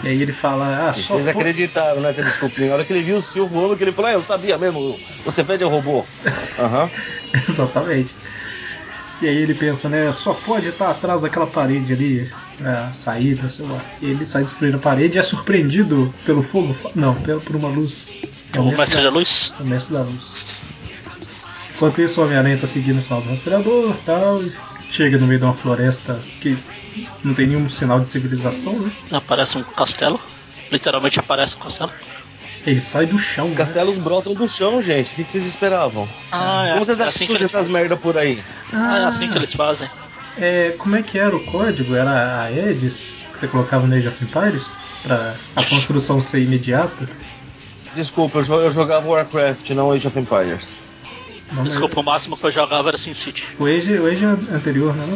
E 0.03 0.09
aí 0.09 0.23
ele 0.23 0.33
fala, 0.33 0.89
ah, 0.89 0.95
só 0.95 1.15
vocês 1.15 1.27
acreditaram 1.27 2.01
nessa 2.01 2.23
desculpinha. 2.23 2.69
Na 2.69 2.75
hora 2.75 2.85
que 2.85 2.93
ele 2.93 3.03
viu 3.03 3.17
os 3.17 3.33
fios 3.33 3.51
voando, 3.51 3.77
que 3.77 3.83
ele 3.83 3.93
falou, 3.93 4.11
ah, 4.11 4.15
eu 4.15 4.23
sabia 4.23 4.57
mesmo, 4.57 4.99
você 5.25 5.45
fede 5.45 5.65
é 5.65 5.67
robô. 5.67 6.05
Aham. 6.59 6.89
Exatamente. 7.49 8.15
E 9.21 9.27
aí 9.27 9.37
ele 9.37 9.55
pensa, 9.55 9.89
né? 9.89 10.13
Só 10.13 10.33
pode 10.33 10.69
estar 10.69 10.91
atrás 10.91 11.21
daquela 11.21 11.47
parede 11.47 11.93
ali, 11.93 12.33
a 12.65 12.93
saída, 12.93 13.51
sei 13.51 13.67
lá. 13.67 13.81
E 14.01 14.07
ele 14.07 14.25
sai 14.25 14.45
destruindo 14.45 14.77
a 14.77 14.81
parede 14.81 15.17
e 15.17 15.19
é 15.19 15.23
surpreendido 15.23 16.15
pelo 16.25 16.43
fogo. 16.43 16.77
Não, 16.95 17.15
pelo, 17.17 17.41
por 17.41 17.57
uma 17.57 17.69
luz 17.69 18.09
É 18.53 18.61
o 18.61 18.67
Mestre 18.67 19.03
da 19.03 19.11
Luz? 19.11 19.53
O 19.59 19.65
Mestre 19.65 19.95
da 19.95 20.03
Luz. 20.03 20.23
Enquanto 21.75 22.01
isso, 22.01 22.21
o 22.21 22.25
Homem-Aranha 22.25 22.59
tá 22.59 22.67
seguindo 22.67 22.99
o 22.99 23.03
sinal 23.03 23.21
do 23.23 23.31
rastreador 23.31 23.91
e 23.91 24.05
tal. 24.05 24.43
Chega 24.91 25.19
no 25.19 25.27
meio 25.27 25.39
de 25.39 25.45
uma 25.45 25.55
floresta 25.55 26.21
que 26.41 26.57
não 27.23 27.35
tem 27.35 27.47
nenhum 27.47 27.69
sinal 27.69 28.01
de 28.01 28.09
civilização, 28.09 28.73
né? 28.73 28.91
Aparece 29.13 29.59
um 29.59 29.63
castelo. 29.63 30.21
Literalmente 30.73 31.21
aparece 31.21 31.57
um 31.57 31.61
castelo. 31.61 31.91
Ele 32.67 32.81
sai 32.81 33.07
do 33.07 33.19
chão, 33.19 33.49
né? 33.49 33.55
Castelos 33.55 33.99
brotam 33.99 34.35
do 34.35 34.49
chão, 34.49 34.81
gente. 34.83 35.13
O 35.13 35.15
que 35.15 35.31
vocês 35.31 35.47
esperavam? 35.47 36.09
Ah, 36.33 36.67
é. 36.67 36.73
Como 36.73 36.85
vocês 36.85 36.99
é 37.01 37.05
acham 37.05 37.15
assim 37.15 37.25
eles, 37.33 37.43
essas 37.43 37.69
merda 37.69 37.97
por 37.97 38.17
aí? 38.19 38.43
ah, 38.73 38.99
é 38.99 39.05
assim 39.05 39.31
que 39.31 39.39
eles 39.39 39.55
fazem. 39.55 39.89
É, 40.37 40.75
como 40.79 40.97
é 40.97 41.03
que 41.03 41.19
era 41.19 41.35
o 41.35 41.45
código? 41.45 41.95
Era 41.95 42.43
a 42.43 42.53
Edis 42.53 43.19
que 43.33 43.39
você 43.39 43.49
colocava 43.49 43.87
no 43.87 43.95
Age 43.95 44.09
of 44.09 44.25
Empires? 44.25 44.65
Pra 45.03 45.35
a 45.57 45.65
construção 45.65 46.21
ser 46.21 46.43
imediata? 46.43 47.09
Desculpa, 47.95 48.39
eu 48.39 48.71
jogava 48.71 49.09
Warcraft, 49.09 49.71
não 49.71 49.91
Age 49.91 50.07
of 50.07 50.19
Empires. 50.19 50.77
Mas 51.53 51.69
Desculpa, 51.69 52.01
o 52.01 52.03
máximo 52.05 52.37
que 52.37 52.45
eu 52.45 52.51
jogava 52.51 52.89
era 52.89 52.99
SimCity. 52.99 53.47
O 53.59 53.67
Age, 53.67 53.99
o 53.99 54.07
Age 54.07 54.25
anterior, 54.25 54.95
não 54.95 55.05
é? 55.05 55.07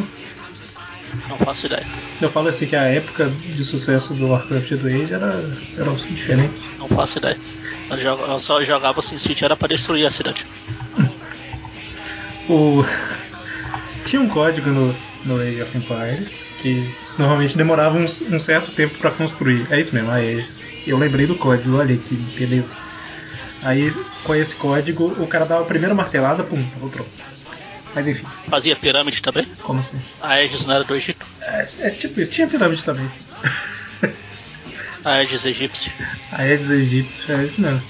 não? 1.29 1.39
Faço 1.39 1.67
ideia. 1.67 1.87
Eu 2.21 2.31
falo 2.31 2.49
assim 2.49 2.67
que 2.67 2.77
a 2.77 2.85
época 2.85 3.29
de 3.29 3.65
sucesso 3.65 4.15
do 4.15 4.29
Warcraft 4.29 4.71
e 4.71 4.77
do 4.77 4.87
Age 4.87 5.13
era, 5.13 5.45
eram 5.77 5.95
diferentes. 5.95 6.63
Não 6.79 6.89
faço 6.89 7.19
ideia. 7.19 7.39
Eu, 7.91 8.39
só 8.39 8.63
jogava 8.65 9.03
SimCity 9.03 9.45
era 9.45 9.57
pra 9.57 9.69
destruir 9.69 10.07
a 10.07 10.11
cidade. 10.11 10.47
O... 12.49 12.85
Tinha 14.07 14.21
um 14.21 14.29
código 14.29 14.71
no, 14.71 14.95
no 15.25 15.41
Age 15.41 15.63
of 15.63 15.77
Empires 15.77 16.31
que 16.61 16.95
normalmente 17.19 17.57
demorava 17.57 17.99
um, 17.99 18.05
um 18.05 18.39
certo 18.39 18.71
tempo 18.73 18.97
pra 18.99 19.11
construir. 19.11 19.67
É 19.71 19.81
isso 19.81 19.95
mesmo, 19.95 20.11
a 20.11 20.15
Aegis. 20.15 20.73
Eu 20.87 20.99
lembrei 20.99 21.27
do 21.27 21.35
código, 21.35 21.77
olha 21.77 21.97
que 21.97 22.15
beleza. 22.15 22.77
Aí, 23.63 23.93
com 24.25 24.35
esse 24.35 24.55
código, 24.57 25.07
o 25.23 25.27
cara 25.27 25.45
dava 25.45 25.63
a 25.63 25.67
primeira 25.67 25.95
martelada, 25.95 26.43
pum, 26.43 26.63
tava 26.75 26.89
pronto. 26.89 27.11
Mas 27.95 28.09
enfim, 28.09 28.27
Fazia 28.49 28.75
pirâmide 28.75 29.21
também. 29.23 29.47
como 29.63 29.81
assim? 29.81 30.01
A 30.21 30.29
Aegis 30.31 30.65
não 30.65 30.75
era 30.75 30.85
do 30.85 30.95
Egito. 30.97 31.25
É, 31.43 31.69
é 31.81 31.91
tipo 31.91 32.21
isso, 32.21 32.31
tinha 32.31 32.49
pirâmide 32.49 32.83
também. 32.83 33.09
A 35.05 35.11
Aegis 35.15 35.45
egípcia. 35.45 35.93
A 36.31 36.43
Aedes 36.43 36.71
aegypti, 36.71 37.33
é 37.33 37.45
isso 37.45 37.61
mesmo. 37.61 37.83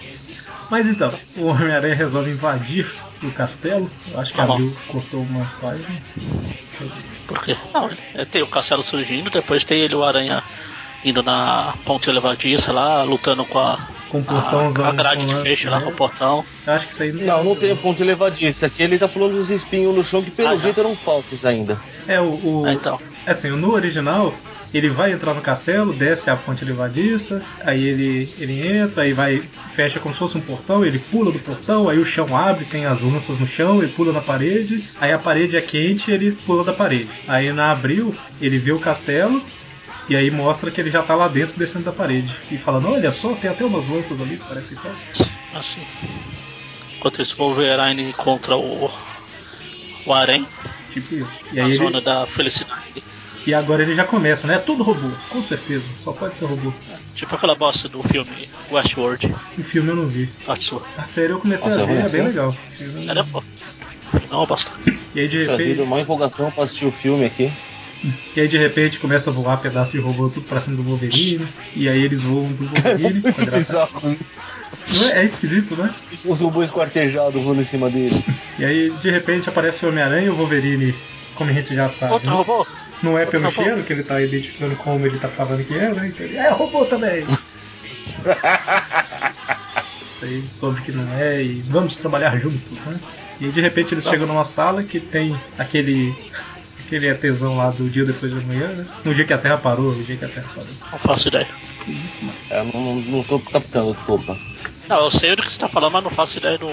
Mas 0.71 0.87
então, 0.87 1.13
o 1.37 1.45
Homem-Aranha 1.45 1.95
resolve 1.95 2.31
invadir 2.31 2.91
o 3.23 3.31
castelo. 3.31 3.91
Eu 4.11 4.19
acho 4.19 4.33
que 4.33 4.41
Ah, 4.41 4.45
abriu, 4.45 4.75
cortou 4.89 5.21
uma 5.23 5.45
página. 5.61 5.87
Por 7.27 7.43
quê? 7.45 7.55
Não, 7.75 7.91
tem 8.25 8.41
o 8.43 8.47
castelo 8.47 8.83
surgindo, 8.83 9.29
depois 9.31 9.63
tem 9.63 9.81
ele, 9.81 9.95
o 9.95 10.03
Aranha, 10.03 10.43
indo 11.05 11.23
na 11.23 11.75
ponte 11.85 12.09
elevadiça 12.09 12.73
lá, 12.73 13.03
lutando 13.03 13.45
com 13.45 13.59
a, 13.59 13.79
Com 14.11 14.19
o 14.19 14.25
portãozão 14.25 14.85
a, 14.85 14.89
a 14.89 14.93
grade 14.93 15.21
com 15.21 15.27
de 15.27 15.35
lance, 15.35 15.47
feixe 15.47 15.69
lá 15.69 15.79
né? 15.79 15.85
com 15.85 15.91
o 15.91 15.95
portão. 15.95 16.45
Eu 16.67 16.73
acho 16.73 16.87
que 16.87 16.93
isso 16.93 17.03
aí 17.03 17.13
Não, 17.13 17.45
não 17.45 17.57
tem 17.57 17.75
ponto 17.77 18.03
elevadiço. 18.03 18.65
Aqui 18.65 18.83
ele 18.83 18.99
tá 18.99 19.09
pulando 19.09 19.37
uns 19.39 19.51
espinhos 19.51 19.95
no 19.95 20.05
chão 20.05 20.23
que 20.23 20.31
pelo 20.31 20.51
Ah, 20.51 20.57
jeito 20.57 20.81
eram 20.81 20.95
falsos 20.97 21.45
ainda. 21.45 21.79
É, 22.07 22.21
o. 22.21 22.25
o 22.25 22.65
Ah, 22.67 22.73
então. 22.73 23.01
Assim, 23.27 23.51
no 23.51 23.73
original, 23.73 24.35
ele 24.75 24.89
vai 24.89 25.13
entrar 25.13 25.33
no 25.35 25.41
castelo, 25.41 25.93
desce 25.93 26.29
a 26.29 26.35
ponte 26.35 26.65
levadiça, 26.65 27.45
aí 27.63 27.85
ele, 27.85 28.29
ele 28.39 28.67
entra, 28.67 29.03
aí 29.05 29.13
vai, 29.13 29.43
fecha 29.75 30.01
como 30.01 30.13
se 30.15 30.19
fosse 30.19 30.37
um 30.37 30.41
portão, 30.41 30.85
ele 30.85 30.99
pula 30.99 31.31
do 31.31 31.39
portão, 31.39 31.89
aí 31.89 31.99
o 31.99 32.05
chão 32.05 32.37
abre, 32.37 32.65
tem 32.65 32.85
as 32.85 33.01
lanças 33.01 33.39
no 33.39 33.47
chão, 33.47 33.81
ele 33.81 33.93
pula 33.93 34.13
na 34.13 34.21
parede, 34.21 34.83
aí 35.01 35.13
a 35.13 35.19
parede 35.19 35.57
é 35.57 35.61
quente 35.61 36.11
ele 36.11 36.33
pula 36.33 36.65
da 36.65 36.73
parede. 36.73 37.09
Aí 37.29 37.53
na 37.53 37.71
abril, 37.71 38.15
ele 38.41 38.59
vê 38.59 38.73
o 38.73 38.81
castelo. 38.81 39.41
E 40.09 40.17
aí 40.17 40.31
mostra 40.31 40.71
que 40.71 40.81
ele 40.81 40.91
já 40.91 41.03
tá 41.03 41.15
lá 41.15 41.29
dentro 41.29 41.59
descendo 41.59 41.85
da 41.85 41.93
parede. 41.93 42.35
E 42.51 42.59
falando, 42.59 42.89
olha 42.89 43.13
só, 43.13 43.35
tem 43.35 43.51
até 43.51 43.65
umas 43.65 43.89
lanças 43.89 44.21
ali 44.21 44.37
que 44.37 44.45
parecem 44.45 44.77
fortes. 44.79 45.29
Assim. 45.55 45.83
Enquanto 46.97 47.23
isso, 47.23 47.35
o 47.35 47.55
Wolverine 47.55 48.11
encontra 48.11 48.57
o, 48.57 48.91
o 50.07 50.13
Aranha 50.13 50.47
Tipo 50.93 51.15
isso. 51.15 51.31
E 51.53 51.61
aí 51.61 51.75
zona 51.77 51.99
ele, 51.99 52.01
da 52.05 52.27
felicidade. 52.27 53.03
E 53.47 53.55
agora 53.55 53.83
ele 53.83 53.95
já 53.95 54.05
começa, 54.05 54.47
né? 54.47 54.55
É 54.55 54.59
tudo 54.59 54.83
robô, 54.83 55.11
com 55.31 55.43
certeza. 55.43 55.85
Só 56.05 56.13
pode 56.13 56.37
ser 56.37 56.45
robô. 56.45 56.73
Tipo 57.15 57.35
aquela 57.35 57.55
bosta 57.55 57.89
do 57.89 58.03
filme 58.03 58.49
Westworld. 58.71 59.35
O 59.59 59.65
filme 59.65 59.91
eu 59.91 59.97
não 59.97 60.07
vi. 60.07 60.31
Sorte 60.43 60.65
sua. 60.65 60.83
A 60.97 61.05
série 61.05 61.33
eu 61.33 61.41
comecei 61.41 61.69
Nossa, 61.69 61.83
a 61.83 61.87
ver, 61.87 62.05
é 62.05 62.09
bem 62.09 62.23
legal. 62.23 62.57
Sério, 63.03 63.25
pô. 63.27 63.43
Não 64.13 64.21
é 64.31 64.37
uma 64.37 64.47
bosta. 64.47 64.71
E 65.15 65.21
aí 65.21 65.29
de 65.29 65.39
Puxa 65.39 65.57
vida, 65.57 65.71
repente, 65.71 65.83
uma 65.83 66.01
empolgação 66.01 66.51
pra 66.51 66.65
assistir 66.65 66.87
o 66.87 66.93
filme 66.93 67.25
aqui. 67.25 67.51
E 68.37 68.41
aí 68.41 68.49
de 68.49 68.59
repente 68.59 68.99
começa 68.99 69.31
a 69.31 69.33
voar 69.33 69.59
pedaço 69.59 69.93
de 69.93 69.99
robô 69.99 70.29
tudo 70.29 70.47
pra 70.47 70.61
cima 70.61 70.77
do 70.77 70.83
Wolverine. 70.83 71.47
E 71.77 71.89
aí 71.89 72.03
eles 72.03 72.23
voam 72.23 72.53
do 72.53 72.65
É 72.65 72.69
Wolverine. 72.95 73.21
muito 73.21 73.43
engraçado. 73.43 73.91
bizarro. 73.93 74.17
Não 74.95 75.09
é, 75.09 75.23
é 75.23 75.25
esquisito, 75.25 75.77
né? 75.77 75.95
Os 76.27 76.41
robôs 76.41 76.71
quartejados 76.71 77.43
voando 77.43 77.61
em 77.61 77.65
cima 77.65 77.89
dele. 77.91 78.25
E 78.59 78.65
aí 78.65 78.91
de 78.91 79.11
repente 79.11 79.49
aparece 79.49 79.85
o 79.85 79.89
Homem-Aranha 79.89 80.27
e 80.27 80.31
o 80.31 80.37
Wolverine, 80.37 80.95
como 81.35 81.51
a 81.51 81.55
gente 81.55 81.75
já 81.75 81.89
sabe. 81.89 82.13
Outro 82.13 82.29
né? 82.31 82.37
robô. 82.37 82.67
Não 83.03 83.19
é 83.19 83.25
pelo 83.27 83.47
Outro 83.47 83.61
robô. 83.61 83.71
cheiro 83.71 83.85
que 83.87 83.93
ele 83.95 84.03
tá 84.05 84.21
identificando 84.21 84.77
como 84.77 85.05
ele 85.07 85.19
tá 85.19 85.29
falando 85.29 85.65
que 85.65 85.75
é, 85.75 85.93
né? 85.93 86.09
Então 86.09 86.27
ele 86.27 86.37
é 86.37 86.51
robô 86.51 86.85
também. 86.85 87.25
Aí 90.23 90.41
descobre 90.41 90.83
que 90.83 90.93
não 90.93 91.13
é 91.15 91.43
e 91.43 91.55
vamos 91.63 91.97
trabalhar 91.97 92.37
juntos, 92.39 92.61
né? 92.87 93.01
E 93.41 93.47
aí, 93.47 93.51
de 93.51 93.61
repente 93.61 93.93
eles 93.95 94.05
chegam 94.05 94.27
numa 94.27 94.45
sala 94.45 94.85
que 94.85 95.01
tem 95.01 95.37
aquele. 95.59 96.15
Aquele 96.97 97.09
ETzão 97.09 97.57
lá 97.57 97.71
do 97.71 97.89
dia 97.89 98.05
depois 98.05 98.31
da 98.33 98.41
manhã, 98.43 98.69
né? 98.69 98.87
No 99.05 99.15
dia 99.15 99.25
que 99.25 99.33
a 99.33 99.39
Terra 99.39 99.57
parou, 99.57 99.93
no 99.95 100.05
dia 100.05 100.17
que 100.17 100.25
a 100.25 100.29
Terra 100.29 100.49
parou. 100.55 100.69
Não 100.93 100.99
faço 100.99 101.29
ideia. 101.29 101.49
Que 101.85 101.91
isso, 101.93 102.19
mano. 102.23 102.39
Eu 102.51 102.65
não, 102.81 102.95
não 102.97 103.23
tô 103.25 103.39
captando, 103.41 103.95
desculpa. 103.95 104.37
Não, 104.89 104.97
eu 105.05 105.11
sei 105.11 105.35
do 105.35 105.43
que 105.43 105.51
você 105.51 105.59
tá 105.59 105.69
falando, 105.69 105.93
mas 105.95 106.05
não 106.05 106.11
faço 106.11 106.39
ideia 106.39 106.59
do. 106.59 106.69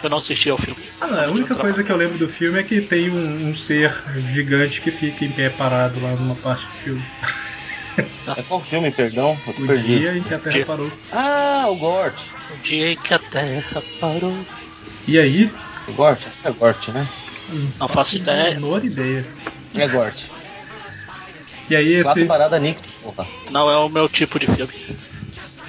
que 0.00 0.06
eu 0.06 0.10
não 0.10 0.18
assisti 0.18 0.50
ao 0.50 0.58
filme. 0.58 0.80
Ah, 1.00 1.06
não, 1.06 1.20
a 1.24 1.28
única 1.28 1.54
coisa 1.54 1.84
que 1.84 1.92
eu 1.92 1.96
lembro 1.96 2.18
do 2.18 2.28
filme 2.28 2.58
é 2.58 2.62
que 2.64 2.80
tem 2.80 3.10
um, 3.10 3.50
um 3.50 3.56
ser 3.56 3.94
gigante 4.32 4.80
que 4.80 4.90
fica 4.90 5.24
em 5.24 5.30
pé 5.30 5.50
parado 5.50 6.00
lá 6.02 6.10
numa 6.12 6.34
parte 6.34 6.64
do 6.66 6.72
filme. 6.82 7.02
É 8.36 8.42
qual 8.42 8.60
filme, 8.62 8.90
perdão? 8.90 9.38
Eu 9.46 9.52
tô 9.52 9.62
O 9.62 9.66
perdido. 9.66 9.98
dia 9.98 10.16
em 10.16 10.22
que 10.22 10.34
a 10.34 10.38
Terra 10.38 10.54
Dia. 10.56 10.66
parou. 10.66 10.90
Ah, 11.12 11.66
o 11.68 11.76
Gort. 11.76 12.22
O 12.52 12.62
dia 12.62 12.92
em 12.92 12.96
que 12.96 13.12
a 13.14 13.18
Terra 13.18 13.82
parou. 14.00 14.36
E 15.06 15.18
aí. 15.18 15.50
O 15.86 15.92
Gort? 15.92 16.26
Acho 16.26 16.38
que 16.40 16.48
é 16.48 16.50
Gort, 16.52 16.88
né? 16.88 17.06
Não 17.78 17.88
faço 17.88 18.16
ideia. 18.16 18.54
Menor 18.54 18.84
ideia. 18.84 19.26
É 19.74 19.86
Gort. 19.88 20.24
E 21.68 21.76
aí 21.76 22.02
Quatro 22.02 22.20
esse. 22.20 22.28
paradas 22.28 22.60
Nick, 22.60 22.80
porra. 23.02 23.26
Não 23.50 23.70
é 23.70 23.76
o 23.76 23.88
meu 23.88 24.08
tipo 24.08 24.38
de 24.38 24.46
filme. 24.48 24.72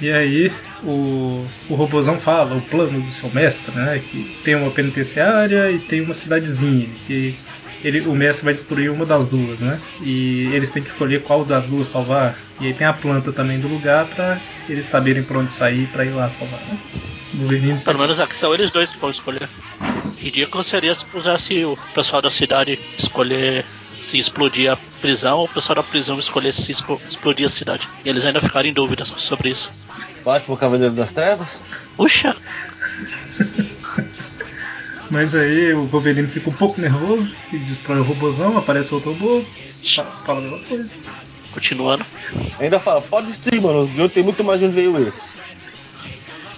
E 0.00 0.10
aí 0.10 0.52
o, 0.82 1.46
o 1.70 1.74
robozão 1.76 2.18
fala 2.18 2.56
o 2.56 2.60
plano 2.60 3.00
do 3.00 3.12
seu 3.12 3.30
mestre, 3.30 3.70
né? 3.72 4.02
Que 4.10 4.36
tem 4.42 4.56
uma 4.56 4.70
penitenciária 4.70 5.70
e 5.70 5.78
tem 5.78 6.00
uma 6.00 6.12
cidadezinha. 6.12 6.88
Que 7.06 7.36
ele, 7.84 8.00
o 8.00 8.12
mestre 8.12 8.44
vai 8.44 8.54
destruir 8.54 8.90
uma 8.90 9.06
das 9.06 9.26
duas, 9.26 9.60
né? 9.60 9.80
E 10.00 10.50
eles 10.52 10.72
têm 10.72 10.82
que 10.82 10.88
escolher 10.88 11.22
qual 11.22 11.44
das 11.44 11.64
duas 11.66 11.86
salvar. 11.86 12.36
E 12.60 12.66
aí 12.66 12.74
tem 12.74 12.86
a 12.86 12.92
planta 12.92 13.32
também 13.32 13.60
do 13.60 13.68
lugar 13.68 14.06
pra 14.06 14.40
eles 14.68 14.86
saberem 14.86 15.22
por 15.22 15.36
onde 15.36 15.52
sair 15.52 15.86
pra 15.88 16.04
ir 16.04 16.10
lá 16.10 16.28
salvar, 16.30 16.60
né? 16.60 16.78
Pelo 17.84 17.98
menos 17.98 18.18
aqui 18.18 18.34
são 18.36 18.52
eles 18.52 18.72
dois 18.72 18.90
que 18.90 18.98
vão 18.98 19.10
escolher. 19.10 19.48
Ridículo 20.18 20.62
seria 20.64 20.94
se 20.94 21.04
pusesse 21.04 21.64
o 21.64 21.78
pessoal 21.94 22.20
da 22.20 22.30
cidade 22.30 22.78
escolher 22.98 23.64
se 24.00 24.18
explodir 24.18 24.70
a 24.72 24.76
prisão 25.00 25.38
ou 25.38 25.44
o 25.44 25.48
pessoal 25.48 25.76
da 25.76 25.82
prisão 25.82 26.18
escolhesse 26.18 26.62
se 26.62 26.72
explodir 26.72 27.46
a 27.46 27.50
cidade. 27.50 27.88
E 28.04 28.08
eles 28.08 28.24
ainda 28.24 28.40
ficaram 28.40 28.68
em 28.68 28.72
dúvida 28.72 29.04
sobre 29.04 29.50
isso. 29.50 29.70
Batman 30.24 30.56
Cavaleiro 30.56 30.94
das 30.94 31.12
Trevas? 31.12 31.62
Puxa! 31.96 32.34
Mas 35.10 35.34
aí 35.34 35.74
o 35.74 35.86
Wolverine 35.86 36.28
fica 36.28 36.48
um 36.48 36.54
pouco 36.54 36.80
nervoso 36.80 37.34
e 37.52 37.58
destrói 37.58 37.98
o 37.98 38.02
robozão, 38.02 38.56
aparece 38.56 38.94
outro 38.94 39.12
robô, 39.12 39.44
fa- 39.84 40.04
fala 40.24 40.38
a 40.38 40.42
mesma 40.42 40.58
coisa. 40.60 40.90
Continuando. 41.52 42.06
Ainda 42.58 42.80
fala, 42.80 43.02
pode 43.02 43.26
destruir, 43.26 43.60
mano. 43.60 43.86
De 43.88 44.00
onde 44.00 44.14
tem 44.14 44.22
muito 44.22 44.42
mais 44.42 44.58
de 44.60 44.66
onde 44.66 44.74
veio 44.74 45.06
esse. 45.06 45.34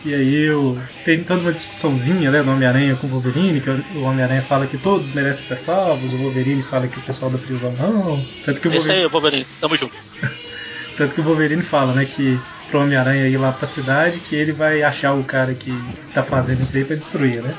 E 0.05 0.15
aí 0.15 0.51
o, 0.51 0.79
tem 1.05 1.25
toda 1.25 1.41
uma 1.41 1.53
discussãozinha 1.53 2.31
né, 2.31 2.43
do 2.43 2.51
Homem-Aranha 2.51 2.95
com 2.97 3.07
o 3.07 3.11
Wolverine, 3.11 3.61
que 3.61 3.71
o 3.71 4.03
Homem-Aranha 4.03 4.43
fala 4.43 4.67
que 4.67 4.77
todos 4.77 5.13
merecem 5.15 5.43
ser 5.43 5.59
salvos, 5.59 6.13
o 6.13 6.17
Wolverine 6.19 6.63
fala 6.63 6.87
que 6.87 6.99
o 6.99 7.03
pessoal 7.03 7.31
da 7.31 7.39
prisão 7.39 7.73
não. 7.73 8.23
Tanto 8.45 8.61
que 8.61 8.69
o 8.69 8.73
É 8.73 8.77
isso 8.77 8.87
Wolverine, 8.87 9.05
aí, 9.05 9.11
Wolverine. 9.11 9.47
Tamo 9.61 9.77
junto. 9.77 9.95
tanto 10.99 11.15
que 11.15 11.21
o 11.23 11.25
Wolverine 11.25 11.63
fala, 11.63 11.95
né, 11.95 12.05
que 12.05 12.39
pro 12.71 12.81
Homem-Aranha 12.81 13.29
ir 13.29 13.39
lá 13.39 13.53
pra 13.53 13.67
cidade, 13.67 14.21
que 14.21 14.37
ele 14.37 14.53
vai 14.53 14.83
achar 14.83 15.15
o 15.15 15.25
cara 15.25 15.55
que 15.55 15.73
tá 16.13 16.23
fazendo 16.23 16.63
isso 16.63 16.77
aí 16.77 16.85
pra 16.85 16.97
destruir, 16.97 17.43
né? 17.43 17.55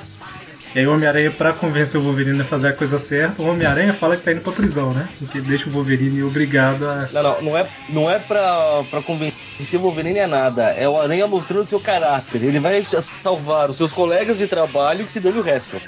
E 0.75 0.79
aí 0.79 0.87
o 0.87 0.93
Homem-Aranha, 0.93 1.31
pra 1.31 1.53
convencer 1.53 1.97
o 1.97 2.03
Wolverine 2.03 2.41
a 2.41 2.43
fazer 2.43 2.67
a 2.67 2.73
coisa 2.73 2.99
certa, 2.99 3.41
o 3.41 3.47
Homem-Aranha 3.47 3.93
fala 3.93 4.17
que 4.17 4.23
tá 4.23 4.33
indo 4.33 4.41
pra 4.41 4.51
prisão, 4.51 4.93
né? 4.93 5.07
Porque 5.17 5.39
deixa 5.39 5.69
o 5.69 5.71
Wolverine 5.71 6.21
obrigado 6.21 6.85
a. 6.85 7.07
Não, 7.13 7.23
não, 7.23 7.41
não 7.41 7.57
é, 7.57 7.67
não 7.87 8.11
é 8.11 8.19
pra, 8.19 8.83
pra 8.91 9.01
convencer 9.01 9.79
o 9.79 9.83
Wolverine 9.83 10.19
a 10.19 10.27
nada. 10.27 10.63
É 10.71 10.87
o 10.89 10.99
Aranha 10.99 11.27
mostrando 11.27 11.65
seu 11.65 11.79
caráter. 11.79 12.43
Ele 12.43 12.59
vai 12.59 12.83
salvar 12.83 13.69
os 13.69 13.77
seus 13.77 13.93
colegas 13.93 14.37
de 14.37 14.47
trabalho 14.47 15.05
que 15.05 15.11
se 15.13 15.21
dane 15.21 15.39
o 15.39 15.41
resto. 15.41 15.81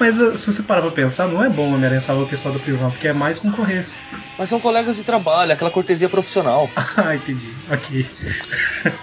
Mas 0.00 0.18
uh, 0.18 0.38
se 0.38 0.54
você 0.54 0.62
parar 0.62 0.80
pra 0.80 0.90
pensar, 0.90 1.28
não 1.28 1.44
é 1.44 1.50
bom 1.50 1.68
o 1.68 1.74
Homem-Aranha 1.74 2.00
salvar 2.00 2.24
o 2.24 2.28
pessoal 2.28 2.54
da 2.54 2.60
prisão, 2.60 2.90
porque 2.90 3.08
é 3.08 3.12
mais 3.12 3.38
concorrência. 3.38 3.94
Mas 4.38 4.48
são 4.48 4.58
colegas 4.58 4.96
de 4.96 5.04
trabalho, 5.04 5.52
aquela 5.52 5.70
cortesia 5.70 6.08
profissional. 6.08 6.70
ah, 6.96 7.14
entendi. 7.14 7.52
Ok. 7.70 8.06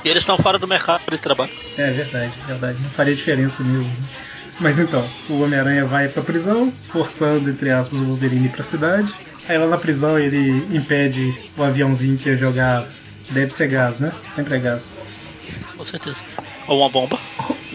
E 0.04 0.10
eles 0.10 0.24
estão 0.24 0.36
fora 0.40 0.58
do 0.58 0.68
mercado 0.68 1.04
de 1.12 1.20
trabalho. 1.20 1.52
É 1.78 1.92
verdade, 1.92 2.34
verdade. 2.48 2.82
Não 2.82 2.90
faria 2.90 3.16
diferença 3.16 3.64
mesmo. 3.64 3.92
Mas 4.60 4.80
então, 4.80 5.06
o 5.30 5.42
Homem-Aranha 5.42 5.86
vai 5.86 6.08
pra 6.08 6.24
prisão, 6.24 6.72
forçando, 6.92 7.50
entre 7.50 7.70
aspas, 7.70 8.00
o 8.00 8.06
Wolverine 8.06 8.50
pra 8.50 8.64
cidade. 8.64 9.14
Aí 9.48 9.58
lá 9.58 9.68
na 9.68 9.78
prisão 9.78 10.18
ele 10.18 10.66
impede 10.76 11.38
o 11.58 11.64
aviãozinho 11.64 12.18
que 12.18 12.30
ia 12.30 12.38
jogar. 12.38 12.88
Deve 13.32 13.54
ser 13.54 13.68
gás, 13.68 14.00
né? 14.00 14.12
Sempre 14.36 14.56
é 14.56 14.60
gás. 14.60 14.84
Com 15.78 15.86
certeza. 15.86 16.18
Ou 16.68 16.80
uma 16.80 16.90
bomba. 16.90 17.20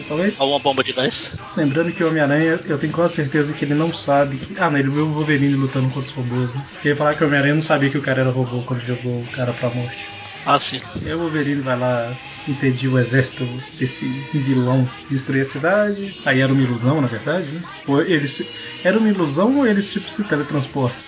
Talvez. 0.07 0.33
Ou 0.39 0.49
uma 0.49 0.59
bomba 0.59 0.83
de 0.83 0.91
gás. 0.91 1.31
Lembrando 1.55 1.91
que 1.91 2.03
o 2.03 2.07
Homem-Aranha, 2.07 2.59
eu 2.65 2.77
tenho 2.77 2.91
quase 2.91 3.15
certeza 3.15 3.53
que 3.53 3.63
ele 3.63 3.73
não 3.73 3.93
sabe 3.93 4.37
que. 4.37 4.59
Ah, 4.59 4.69
não, 4.69 4.77
ele 4.77 4.89
viu 4.89 5.05
o 5.05 5.13
Wolverine 5.13 5.55
lutando 5.55 5.89
contra 5.89 6.09
os 6.09 6.15
robôs, 6.15 6.53
né? 6.53 6.65
Ele 6.79 6.89
ia 6.89 6.95
falar 6.95 7.15
que 7.15 7.23
o 7.23 7.27
Homem-Aranha 7.27 7.55
não 7.55 7.61
sabia 7.61 7.89
que 7.89 7.97
o 7.97 8.01
cara 8.01 8.21
era 8.21 8.31
robô 8.31 8.63
quando 8.63 8.85
jogou 8.85 9.21
o 9.21 9.27
cara 9.27 9.53
pra 9.53 9.69
morte. 9.69 10.09
Ah, 10.45 10.59
sim. 10.59 10.81
E 11.03 11.07
aí 11.07 11.13
o 11.13 11.19
Wolverine 11.19 11.61
vai 11.61 11.77
lá 11.77 12.17
impedir 12.47 12.87
o 12.87 12.97
exército 12.97 13.45
desse 13.77 14.05
vilão 14.33 14.89
de 15.07 15.15
destruir 15.15 15.41
a 15.41 15.45
cidade. 15.45 16.13
Aí 16.25 16.41
era 16.41 16.51
uma 16.51 16.61
ilusão, 16.61 17.01
na 17.01 17.07
verdade, 17.07 17.47
né? 17.51 17.61
Ou 17.87 18.01
eles, 18.01 18.43
era 18.83 18.97
uma 18.97 19.09
ilusão 19.09 19.57
ou 19.57 19.67
eles 19.67 19.89
tipo 19.91 20.09
se 20.09 20.23
teletransportam? 20.23 21.01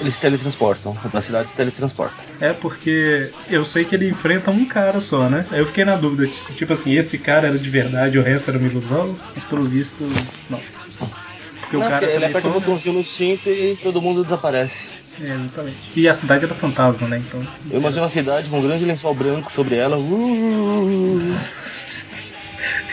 Eles 0.00 0.14
se 0.14 0.20
teletransportam, 0.20 0.96
da 1.12 1.20
cidade 1.20 1.48
se 1.48 1.56
teletransporta. 1.56 2.24
É 2.40 2.52
porque 2.52 3.30
eu 3.48 3.64
sei 3.64 3.84
que 3.84 3.94
ele 3.96 4.08
enfrenta 4.08 4.50
um 4.50 4.64
cara 4.64 5.00
só, 5.00 5.28
né? 5.28 5.44
Aí 5.50 5.58
eu 5.58 5.66
fiquei 5.66 5.84
na 5.84 5.96
dúvida, 5.96 6.32
se, 6.32 6.54
tipo 6.54 6.72
assim, 6.72 6.92
esse 6.92 7.18
cara 7.18 7.48
era 7.48 7.58
de 7.58 7.68
verdade 7.68 8.16
e 8.16 8.20
o 8.20 8.22
resto 8.22 8.48
era 8.48 8.58
uma 8.58 8.68
ilusão, 8.68 9.18
mas 9.34 9.44
pelo 9.44 9.64
visto, 9.64 10.04
não. 10.48 10.60
Porque 11.60 11.76
Não, 11.76 11.88
porque 11.88 12.04
ele 12.04 12.24
aperta 12.24 12.48
o 12.48 12.52
botãozinho 12.52 12.94
no 12.94 13.04
cinto 13.04 13.50
e 13.50 13.76
todo 13.76 14.00
mundo 14.00 14.22
desaparece. 14.24 14.88
É, 15.20 15.34
exatamente. 15.34 15.76
E 15.96 16.08
a 16.08 16.14
cidade 16.14 16.44
era 16.44 16.54
fantasma, 16.54 17.08
né? 17.08 17.22
Então. 17.26 17.42
Eu 17.70 17.80
imagino 17.80 18.04
a 18.04 18.08
cidade 18.08 18.48
com 18.48 18.58
um 18.58 18.62
grande 18.62 18.84
lençol 18.84 19.14
branco 19.14 19.50
sobre 19.50 19.74
ela. 19.76 19.96
Uh, 19.98 21.36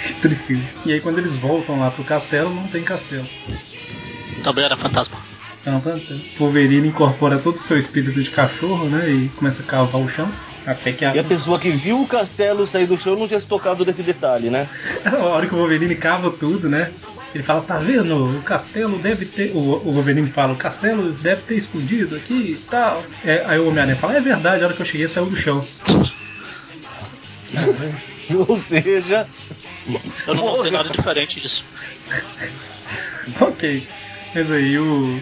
Que 0.07 0.13
tristeza. 0.21 0.63
E 0.85 0.93
aí 0.93 1.01
quando 1.01 1.19
eles 1.19 1.33
voltam 1.33 1.79
lá 1.79 1.91
pro 1.91 2.03
castelo, 2.03 2.53
não 2.53 2.67
tem 2.67 2.83
castelo. 2.83 3.27
Também 4.43 4.65
era 4.65 4.77
fantasma. 4.77 5.17
Então, 5.65 5.81
tá, 5.81 5.93
tá. 5.93 6.15
Wolverine 6.37 6.89
incorpora 6.89 7.39
todo 7.39 7.55
o 7.55 7.59
seu 7.59 7.75
espírito 7.79 8.21
de 8.21 8.29
cachorro, 8.29 8.85
né? 8.87 9.09
E 9.09 9.29
começa 9.29 9.63
a 9.63 9.65
cavar 9.65 9.99
o 9.99 10.07
chão. 10.07 10.31
Até 10.63 10.91
que 10.91 11.03
a, 11.03 11.15
E 11.15 11.19
a 11.19 11.23
pessoa 11.23 11.59
que 11.59 11.71
viu 11.71 11.99
o 11.99 12.07
castelo 12.07 12.67
sair 12.67 12.85
do 12.85 12.95
chão 12.95 13.15
não 13.15 13.27
tinha 13.27 13.39
se 13.39 13.47
tocado 13.47 13.83
desse 13.83 14.03
detalhe, 14.03 14.51
né? 14.51 14.69
a 15.03 15.17
hora 15.17 15.47
que 15.47 15.55
o 15.55 15.57
Wolverine 15.57 15.95
cava 15.95 16.29
tudo, 16.29 16.69
né? 16.69 16.91
Ele 17.33 17.43
fala, 17.43 17.61
tá 17.61 17.79
vendo? 17.79 18.37
O 18.37 18.43
castelo 18.43 18.99
deve 18.99 19.25
ter. 19.25 19.51
O, 19.55 19.57
o 19.57 19.91
Wolverine 19.91 20.29
fala, 20.29 20.53
o 20.53 20.57
castelo 20.57 21.11
deve 21.13 21.41
ter 21.41 21.55
escondido 21.55 22.15
aqui 22.15 22.33
e 22.33 22.65
tal. 22.69 23.03
É, 23.23 23.43
aí 23.47 23.57
o 23.57 23.67
Homem-Aranha 23.67 23.97
fala, 23.97 24.15
é 24.15 24.21
verdade, 24.21 24.63
a 24.63 24.67
hora 24.67 24.75
que 24.75 24.83
eu 24.83 24.85
cheguei 24.85 25.07
saiu 25.07 25.25
do 25.25 25.35
chão. 25.35 25.65
Ou 28.47 28.57
seja, 28.57 29.27
Eu 30.27 30.33
não 30.35 30.45
notei 30.45 30.71
Porra. 30.71 30.71
nada 30.71 30.89
diferente 30.89 31.39
disso. 31.41 31.65
ok. 33.41 33.87
Mas 34.35 34.51
aí 34.51 34.77
o. 34.77 35.21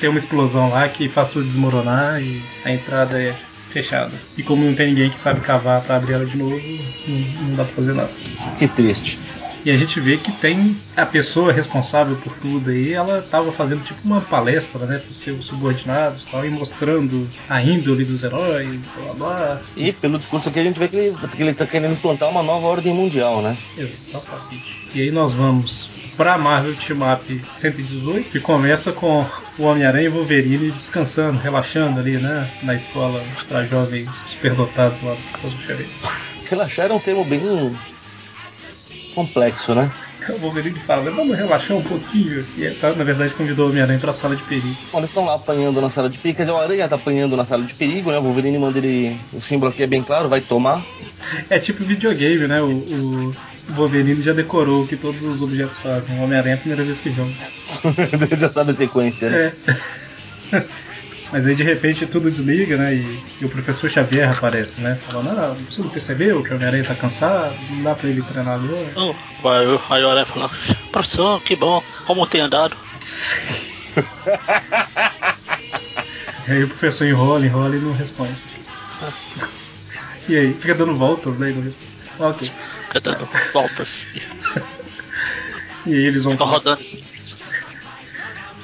Tem 0.00 0.08
uma 0.08 0.18
explosão 0.18 0.70
lá 0.70 0.88
que 0.88 1.08
faz 1.08 1.28
tudo 1.30 1.46
desmoronar 1.46 2.20
e 2.20 2.42
a 2.64 2.72
entrada 2.72 3.22
é 3.22 3.36
fechada. 3.70 4.12
E 4.36 4.42
como 4.42 4.64
não 4.64 4.74
tem 4.74 4.88
ninguém 4.88 5.10
que 5.10 5.20
sabe 5.20 5.40
cavar 5.42 5.82
pra 5.82 5.96
abrir 5.96 6.14
ela 6.14 6.26
de 6.26 6.36
novo, 6.36 6.60
não, 7.06 7.48
não 7.48 7.56
dá 7.56 7.64
pra 7.64 7.74
fazer 7.74 7.94
nada. 7.94 8.10
que 8.58 8.66
triste. 8.66 9.20
E 9.64 9.70
a 9.70 9.76
gente 9.76 10.00
vê 10.00 10.16
que 10.16 10.32
tem 10.32 10.76
a 10.96 11.06
pessoa 11.06 11.52
responsável 11.52 12.16
por 12.16 12.32
tudo 12.38 12.70
aí, 12.70 12.92
ela 12.92 13.22
tava 13.22 13.52
fazendo 13.52 13.84
tipo 13.84 14.00
uma 14.04 14.20
palestra, 14.20 14.84
né, 14.86 14.98
pros 14.98 15.16
seus 15.16 15.46
subordinados 15.46 16.24
e 16.24 16.30
tal, 16.30 16.44
e 16.44 16.50
mostrando 16.50 17.28
a 17.48 17.62
índole 17.62 18.04
dos 18.04 18.24
heróis, 18.24 18.80
blá 18.96 19.14
blá. 19.14 19.60
E 19.76 19.92
pelo 19.92 20.18
discurso 20.18 20.48
aqui 20.48 20.58
a 20.58 20.64
gente 20.64 20.78
vê 20.78 20.88
que 20.88 20.96
ele, 20.96 21.16
que 21.16 21.42
ele 21.42 21.54
tá 21.54 21.64
querendo 21.64 21.92
implantar 21.92 22.28
uma 22.28 22.42
nova 22.42 22.66
ordem 22.66 22.92
mundial, 22.92 23.40
né? 23.40 23.56
Exatamente. 23.78 24.82
E 24.94 25.00
aí 25.00 25.10
nós 25.12 25.32
vamos 25.32 25.88
pra 26.16 26.36
Marvel 26.36 26.74
Team 26.76 26.98
Up 27.12 27.40
118, 27.58 28.30
que 28.30 28.40
começa 28.40 28.92
com 28.92 29.24
o 29.58 29.62
Homem-Aranha 29.62 30.06
e 30.06 30.08
o 30.08 30.12
Wolverine 30.12 30.72
descansando, 30.72 31.38
relaxando 31.38 32.00
ali, 32.00 32.18
né, 32.18 32.50
na 32.62 32.74
escola 32.74 33.22
pra 33.48 33.64
jovens 33.64 34.08
superdotados 34.26 35.00
lá 35.02 35.16
do 35.40 35.62
Xavier. 35.62 35.88
Relaxar 36.50 36.90
é 36.90 36.94
um 36.94 36.98
termo 36.98 37.24
bem 37.24 37.40
complexo, 39.14 39.74
né? 39.74 39.90
O 40.28 40.38
Wolverine 40.38 40.78
fala, 40.80 41.10
vamos 41.10 41.36
relaxar 41.36 41.76
um 41.76 41.82
pouquinho. 41.82 42.46
E 42.56 42.66
aí, 42.66 42.74
tá, 42.74 42.92
na 42.92 43.02
verdade 43.02 43.34
convidou 43.34 43.66
o 43.66 43.70
Homem-Aranha 43.70 43.98
pra 43.98 44.12
sala 44.12 44.36
de 44.36 44.42
perigo. 44.42 44.76
Bom, 44.92 44.98
eles 44.98 45.10
estão 45.10 45.24
lá 45.24 45.34
apanhando 45.34 45.80
na 45.80 45.90
sala 45.90 46.08
de 46.08 46.18
perigo, 46.18 46.36
quer 46.36 46.42
dizer, 46.44 46.52
o 46.52 46.58
Aranha 46.58 46.88
tá 46.88 46.96
apanhando 46.96 47.36
na 47.36 47.44
sala 47.44 47.64
de 47.64 47.74
perigo, 47.74 48.12
né? 48.12 48.18
O 48.18 48.22
Wolverine 48.22 48.58
manda 48.58 48.78
ele. 48.78 49.18
O 49.32 49.40
símbolo 49.40 49.72
aqui 49.72 49.82
é 49.82 49.86
bem 49.86 50.02
claro, 50.02 50.28
vai 50.28 50.40
tomar. 50.40 50.84
É 51.50 51.58
tipo 51.58 51.82
videogame, 51.84 52.46
né? 52.46 52.62
O, 52.62 52.68
o 52.68 53.34
Wolverine 53.74 54.22
já 54.22 54.32
decorou 54.32 54.84
o 54.84 54.86
que 54.86 54.96
todos 54.96 55.20
os 55.22 55.42
objetos 55.42 55.78
fazem. 55.78 56.18
O 56.18 56.22
Homem-Aranha 56.22 56.54
é 56.54 56.56
a 56.56 56.60
primeira 56.60 56.84
vez 56.84 57.00
que 57.00 57.12
joga. 57.12 57.32
Já 58.38 58.50
sabe 58.50 58.70
a 58.70 58.74
sequência, 58.74 59.30
né? 59.30 59.52
É. 60.52 60.62
Mas 61.32 61.46
aí 61.46 61.54
de 61.54 61.62
repente 61.62 62.06
tudo 62.06 62.30
desliga, 62.30 62.76
né? 62.76 62.94
E, 62.94 63.22
e 63.40 63.44
o 63.44 63.48
professor 63.48 63.88
Xavier 63.90 64.30
aparece, 64.30 64.80
né? 64.80 64.98
Falando, 65.08 65.30
ah, 65.30 65.56
você 65.68 65.80
não 65.80 65.88
percebeu 65.88 66.42
que 66.42 66.50
o 66.50 66.54
Homem-Aranha 66.56 66.84
tá 66.84 66.94
cansado? 66.94 67.54
Não 67.70 67.82
dá 67.82 67.94
pra 67.94 68.08
ele 68.08 68.22
treinar 68.22 68.54
agora. 68.54 68.92
Oh, 68.96 69.48
aí 69.48 70.04
o 70.04 70.10
Aranha 70.10 70.26
falou, 70.26 70.50
professor, 70.92 71.40
que 71.42 71.56
bom, 71.56 71.82
como 72.06 72.26
tem 72.26 72.42
andado? 72.42 72.76
E 76.48 76.52
aí 76.52 76.64
o 76.64 76.68
professor 76.68 77.06
enrola, 77.06 77.46
enrola 77.46 77.76
e 77.76 77.78
não 77.78 77.92
responde. 77.92 78.34
E 80.28 80.36
aí, 80.36 80.54
fica 80.54 80.74
dando 80.74 80.96
voltas, 80.96 81.36
né? 81.38 81.52
não. 82.18 82.28
Ok. 82.28 82.50
Fica 82.88 83.00
dando 83.00 83.28
voltas. 83.52 84.06
E 85.84 85.94
aí 85.94 86.06
eles 86.06 86.22
vão. 86.22 86.32
Fica 86.32 86.44
rodando 86.44 86.80
assim. 86.80 87.02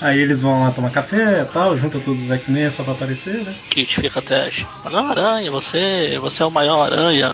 Aí 0.01 0.19
eles 0.21 0.41
vão 0.41 0.63
lá 0.63 0.71
tomar 0.71 0.91
café 0.91 1.43
e 1.43 1.45
tal, 1.47 1.77
junta 1.77 1.99
todos 1.99 2.23
os 2.23 2.31
X-Men 2.31 2.71
só 2.71 2.85
pra 2.85 2.93
aparecer, 2.93 3.35
né? 3.43 3.55
Kit 3.71 4.01
fica 4.01 4.21
até. 4.21 4.49
Não, 4.91 5.11
aranha, 5.11 5.51
você, 5.51 6.19
você 6.21 6.43
é 6.43 6.47
o 6.47 6.51
maior 6.51 6.83
aranha. 6.93 7.33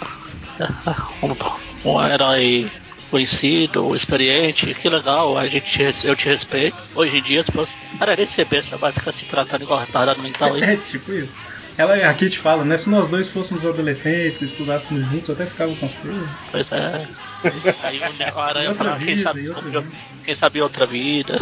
Um, 1.22 1.90
um 1.90 2.07
herói 2.07 2.70
conhecido, 3.11 3.94
experiente, 3.94 4.72
que 4.74 4.88
legal, 4.88 5.37
a 5.37 5.46
gente, 5.48 5.66
te 5.92 6.07
eu 6.07 6.14
te 6.16 6.29
respeito. 6.29 6.77
Hoje 6.94 7.18
em 7.18 7.22
dia, 7.22 7.42
se 7.44 7.50
fosse. 7.53 7.72
Cara, 7.98 8.14
nem 8.16 8.27
ser 8.27 8.44
besta, 8.46 8.77
vai 8.77 8.92
ficar 8.92 9.12
se 9.12 9.24
tratando 9.27 9.62
igual 9.62 9.81
retardado 9.81 10.22
mental 10.22 10.55
aí. 10.55 10.62
É, 10.64 10.77
tipo 10.77 11.12
isso. 11.12 11.33
Ela, 11.77 11.96
a 12.09 12.14
Kit 12.14 12.38
fala, 12.38 12.64
né? 12.64 12.77
Se 12.77 12.88
nós 12.88 13.09
dois 13.09 13.29
fôssemos 13.29 13.66
adolescentes, 13.66 14.42
estudássemos 14.42 15.11
juntos, 15.11 15.29
eu 15.29 15.35
até 15.35 15.46
ficava 15.46 15.74
com 15.74 15.88
você. 15.88 16.09
Pois 16.53 16.70
é. 16.70 17.07
Aí 17.83 17.98
o, 18.35 18.38
aranha 18.40 18.70
outra 18.70 18.85
fala, 18.92 18.98
quem 18.98 19.14
vida, 19.16 19.22
sabe, 19.22 19.40
em 19.44 19.48
outra 19.48 19.64
outra- 19.66 19.81
vida. 19.81 19.96
quem 20.24 20.35
sabe 20.37 20.62
outra 20.62 20.87
vida. 20.87 21.38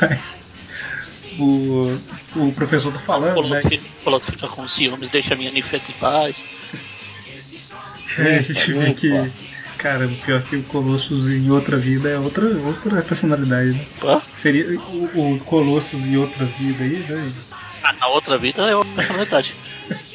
Mas 0.00 0.38
o, 1.38 1.96
o 2.36 2.52
professor 2.52 2.92
tá 2.92 2.98
falando, 3.00 3.26
né? 3.48 3.60
Colosso 3.62 3.68
fica- 3.68 3.86
Colosso 4.04 4.26
fica 4.26 4.48
com 4.48 4.68
ciúmes, 4.68 5.10
deixa 5.10 5.34
a 5.34 5.36
minha 5.36 5.50
ninfeta 5.50 5.90
em 5.90 5.94
paz. 5.94 6.44
que 8.14 8.20
a 8.22 8.42
gente 8.42 8.72
vê 8.72 8.94
que, 8.94 9.32
cara, 9.78 10.06
o 10.06 10.16
pior 10.16 10.42
que 10.42 10.56
o 10.56 10.62
Colossus 10.64 11.30
em 11.30 11.50
outra 11.50 11.76
vida 11.76 12.08
é 12.08 12.18
outra, 12.18 12.46
outra 12.58 13.02
personalidade, 13.02 13.72
né? 13.72 13.84
Pô, 14.00 14.20
Seria 14.42 14.78
o, 14.78 15.34
o 15.34 15.38
Colossus 15.40 16.04
em 16.06 16.16
outra 16.16 16.44
vida 16.44 16.82
aí, 16.84 16.98
né? 16.98 17.32
ah, 17.82 17.92
na 17.94 18.06
outra 18.08 18.36
vida 18.38 18.62
é 18.68 18.74
outra 18.74 18.92
personalidade. 18.94 19.54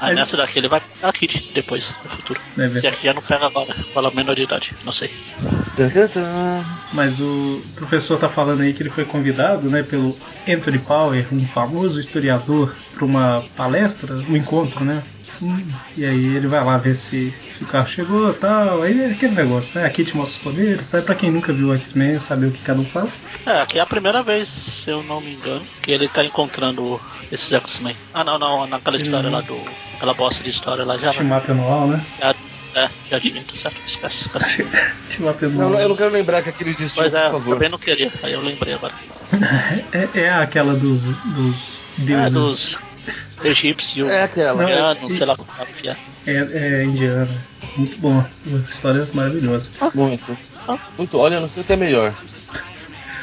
Aí 0.00 0.16
nessa 0.16 0.36
daqui 0.36 0.58
ele 0.58 0.66
vai 0.66 0.80
pegar 0.80 1.10
a 1.10 1.12
Kit 1.12 1.48
depois, 1.54 1.88
no 2.02 2.10
futuro. 2.10 2.40
É. 2.58 2.80
Se 2.80 2.88
aqui 2.88 3.04
já 3.04 3.14
não 3.14 3.22
pega 3.22 3.46
agora, 3.46 3.72
fala 3.94 4.10
menor 4.10 4.34
de 4.34 4.42
idade, 4.42 4.74
não 4.84 4.90
sei. 4.90 5.08
Mas 6.92 7.18
o 7.20 7.60
professor 7.76 8.18
tá 8.18 8.28
falando 8.28 8.60
aí 8.60 8.72
que 8.72 8.82
ele 8.82 8.90
foi 8.90 9.04
convidado, 9.04 9.68
né, 9.70 9.82
pelo 9.82 10.14
Anthony 10.46 10.78
Power, 10.78 11.26
um 11.32 11.46
famoso 11.46 11.98
historiador, 11.98 12.72
para 12.94 13.04
uma 13.04 13.42
palestra, 13.56 14.14
um 14.28 14.36
encontro, 14.36 14.84
né? 14.84 15.02
Hum, 15.40 15.62
E 15.96 16.04
aí 16.04 16.36
ele 16.36 16.46
vai 16.46 16.62
lá 16.64 16.76
ver 16.76 16.96
se, 16.96 17.32
se 17.56 17.64
o 17.64 17.66
carro 17.66 17.88
chegou 17.88 18.30
e 18.30 18.34
tal. 18.34 18.82
Aí 18.82 19.00
é 19.00 19.06
aquele 19.06 19.34
negócio, 19.34 19.78
né? 19.78 19.86
A 19.86 19.90
Kit 19.90 20.14
mostra 20.16 20.36
os 20.50 20.54
poderes, 20.56 20.86
sabe? 20.86 21.04
Pra 21.04 21.14
quem 21.14 21.30
nunca 21.32 21.52
viu 21.52 21.68
o 21.68 21.74
X-Men, 21.74 22.18
saber 22.18 22.46
o 22.46 22.50
que 22.52 22.60
cada 22.62 22.80
um 22.80 22.84
faz. 22.84 23.18
É, 23.46 23.60
aqui 23.62 23.78
é 23.78 23.82
a 23.82 23.86
primeira 23.86 24.22
vez, 24.22 24.48
se 24.48 24.90
eu 24.90 25.02
não 25.02 25.20
me 25.20 25.34
engano, 25.34 25.62
que 25.82 25.90
ele 25.90 26.06
tá 26.08 26.24
encontrando 26.24 27.00
esses 27.30 27.52
X-Men. 27.52 27.96
Ah 28.14 28.22
não, 28.22 28.38
não, 28.38 28.66
naquela 28.66 28.96
história 28.96 29.28
Hum. 29.28 29.32
lá 29.32 29.40
do. 29.40 29.64
aquela 29.96 30.14
bosta 30.14 30.44
de 30.44 30.50
história 30.50 30.84
lá 30.84 30.96
já. 30.98 31.12
Team 31.12 31.36
Up 31.36 31.50
anual, 31.50 31.88
né? 31.88 32.00
já 32.20 32.34
é, 32.74 32.88
já 33.10 33.20
tinha, 33.20 33.42
tá 33.44 33.56
certo? 33.56 33.80
Esquece, 33.86 34.22
esquece. 34.22 34.66
Não, 35.50 35.78
eu 35.78 35.88
não 35.88 35.96
quero 35.96 36.10
lembrar 36.12 36.42
que 36.42 36.48
aquilo 36.50 36.70
existiu, 36.70 37.02
Pois 37.02 37.14
é, 37.14 37.24
por 37.26 37.32
favor. 37.32 37.54
também 37.54 37.68
não 37.68 37.78
queria, 37.78 38.10
aí 38.22 38.32
eu 38.32 38.40
lembrei 38.40 38.74
agora. 38.74 38.94
É, 39.92 40.20
é 40.22 40.30
aquela 40.30 40.74
dos, 40.74 41.02
dos 41.24 41.80
É, 41.98 42.02
deuses. 42.04 42.32
dos. 42.32 42.78
egípcio, 43.42 44.06
É 44.08 44.22
aquela. 44.24 44.62
indiano, 44.62 45.00
Não, 45.02 45.10
e- 45.10 45.14
sei 45.16 45.26
lá 45.26 45.36
como 45.36 45.50
é 45.58 45.64
que 45.80 45.88
é. 45.88 45.96
É, 46.26 46.32
é 46.80 46.84
indiana. 46.84 47.28
Muito 47.76 47.98
bom. 48.00 48.24
História 48.70 49.06
maravilhosa. 49.14 49.66
Muito. 49.94 50.38
Muito. 50.96 51.18
Olha, 51.18 51.40
não 51.40 51.48
sei 51.48 51.62
o 51.62 51.64
que 51.64 51.72
é 51.72 51.76
melhor. 51.76 52.14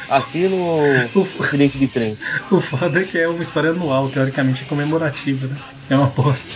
Aqui 0.08 0.48
no 0.48 1.08
acidente 1.42 1.78
de 1.78 1.86
trem. 1.86 2.18
O 2.50 2.60
foda 2.60 3.00
é 3.00 3.04
que 3.04 3.18
é 3.18 3.28
uma 3.28 3.42
história 3.42 3.70
anual, 3.70 4.08
teoricamente 4.10 4.62
é 4.62 4.66
comemorativa, 4.66 5.46
né? 5.46 5.56
É 5.88 5.96
uma 5.96 6.06
bosta. 6.08 6.48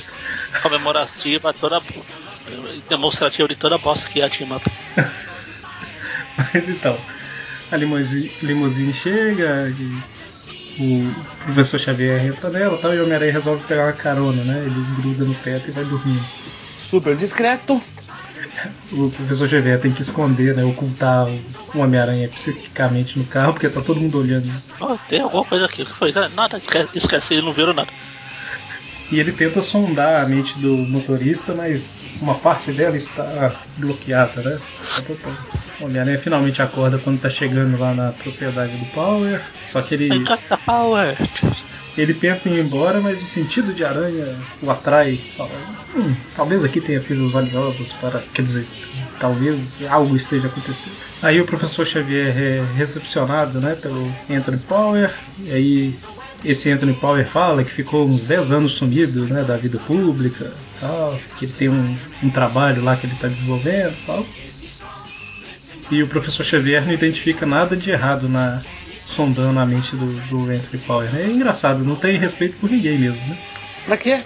Comemorativa, 0.63 1.53
toda. 1.53 1.81
Demonstrativa 2.89 3.49
de 3.49 3.57
toda 3.57 3.77
a 3.77 3.79
bosta 3.79 4.09
que 4.09 4.21
é 4.21 4.25
a 4.25 4.31
Team 4.31 4.55
Up. 4.55 4.65
Mas 6.37 6.69
então, 6.69 6.99
a 7.71 7.77
limusine, 7.77 8.33
limusine 8.43 8.93
chega 8.93 9.69
e 9.79 10.03
o 10.79 11.15
professor 11.45 11.79
Xavier 11.79 12.25
entra 12.27 12.51
nela 12.51 12.77
tal, 12.79 12.95
e 12.95 12.99
o 12.99 13.05
Homem-Aranha 13.05 13.33
resolve 13.33 13.65
pegar 13.65 13.85
uma 13.85 13.93
carona, 13.93 14.43
né? 14.43 14.65
Ele 14.65 14.85
gruda 15.01 15.25
no 15.25 15.35
teto 15.35 15.69
e 15.69 15.73
vai 15.73 15.85
dormindo. 15.85 16.25
Super 16.79 17.17
discreto. 17.17 17.81
O 18.93 19.11
professor 19.11 19.49
Xavier 19.49 19.81
tem 19.81 19.93
que 19.93 20.01
esconder, 20.01 20.55
né? 20.55 20.65
Ocultar 20.65 21.27
o 21.75 21.79
Homem-Aranha 21.79 22.29
psiquicamente 22.29 23.19
no 23.19 23.25
carro, 23.27 23.53
porque 23.53 23.69
tá 23.69 23.81
todo 23.81 24.01
mundo 24.01 24.19
olhando. 24.19 24.51
Oh, 24.81 24.97
tem 25.09 25.21
alguma 25.21 25.45
coisa 25.45 25.67
aqui. 25.67 25.83
O 25.83 25.87
que 25.87 25.93
foi? 25.93 26.13
Ah, 26.15 26.29
Nada, 26.29 26.57
esquece, 26.59 26.89
esquece, 26.95 27.43
não 27.43 27.53
viram 27.53 27.75
nada. 27.75 27.91
E 29.11 29.21
ele 29.21 29.33
tenta 29.33 29.63
sondar 29.63 30.23
a 30.23 30.27
mente 30.27 30.59
do 30.59 30.77
motorista, 30.77 31.55
mas 31.55 32.05
uma 32.21 32.37
parte 32.37 32.73
dela 32.73 32.97
está 32.97 33.55
bloqueada, 33.77 34.43
né? 34.43 34.59
Tá. 35.23 35.31
O 35.81 35.85
Homem-Aranha 35.85 36.19
finalmente 36.19 36.63
acorda 36.63 36.99
quando 36.99 37.21
tá 37.21 37.29
chegando 37.29 37.79
lá 37.79 37.95
na 37.95 38.13
propriedade 38.13 38.77
do 38.77 38.87
Power. 38.87 39.43
Só 39.71 39.83
que 39.83 39.95
ele, 39.95 40.25
power. 40.65 41.17
ele 41.99 42.15
pensa 42.15 42.49
em 42.49 42.55
ir 42.55 42.65
embora, 42.65 43.01
mas 43.01 43.23
o 43.23 43.27
sentido 43.27 43.75
de 43.75 43.85
aranha 43.85 44.37
o 44.63 44.71
atrai. 44.71 45.21
Fala, 45.37 45.51
hum, 45.95 46.15
talvez 46.37 46.65
aqui 46.65 46.81
tenha 46.81 47.01
coisas 47.01 47.31
valiosas 47.31 47.93
para. 47.95 48.21
Quer 48.33 48.43
dizer, 48.43 48.67
talvez 49.21 49.83
algo 49.89 50.17
esteja 50.17 50.47
acontecendo. 50.47 50.95
Aí 51.23 51.41
o 51.41 51.47
professor 51.47 51.85
Xavier 51.85 52.37
é 52.37 52.65
recepcionado 52.77 53.61
né, 53.61 53.75
pelo 53.75 54.11
Anthony 54.31 54.59
Power. 54.59 55.13
E 55.41 55.51
aí 55.51 55.95
esse 56.45 56.71
Anthony 56.71 56.95
Power 56.95 57.27
fala 57.27 57.65
que 57.65 57.71
ficou 57.71 58.07
uns 58.07 58.25
10 58.25 58.53
anos 58.53 58.75
sumido 58.75 59.27
né, 59.27 59.43
da 59.43 59.57
vida 59.57 59.79
pública, 59.79 60.53
tal, 60.81 61.19
que 61.39 61.47
ele 61.47 61.53
tem 61.53 61.69
um, 61.69 61.97
um 62.23 62.31
trabalho 62.31 62.83
lá 62.83 62.97
que 62.97 63.07
ele 63.07 63.15
está 63.15 63.29
desenvolvendo 63.29 63.95
tal. 64.07 64.27
E 65.91 66.03
o 66.03 66.09
professor 66.09 66.45
Xavier 66.45 66.85
não 66.85 66.93
identifica 66.93 67.45
nada 67.47 67.77
de 67.77 67.91
errado 67.91 68.29
na 68.29 68.63
sondando 69.07 69.61
a 69.61 69.67
mente 69.67 69.95
do, 69.95 70.13
do 70.29 70.51
Anthony 70.51 70.83
Power. 70.87 71.11
né? 71.13 71.23
É 71.23 71.27
engraçado, 71.27 71.85
não 71.85 71.97
tem 71.97 72.19
respeito 72.19 72.57
por 72.57 72.71
ninguém 72.71 72.99
mesmo, 72.99 73.21
né? 73.29 73.39
Pra 73.87 73.97
quê? 73.97 74.21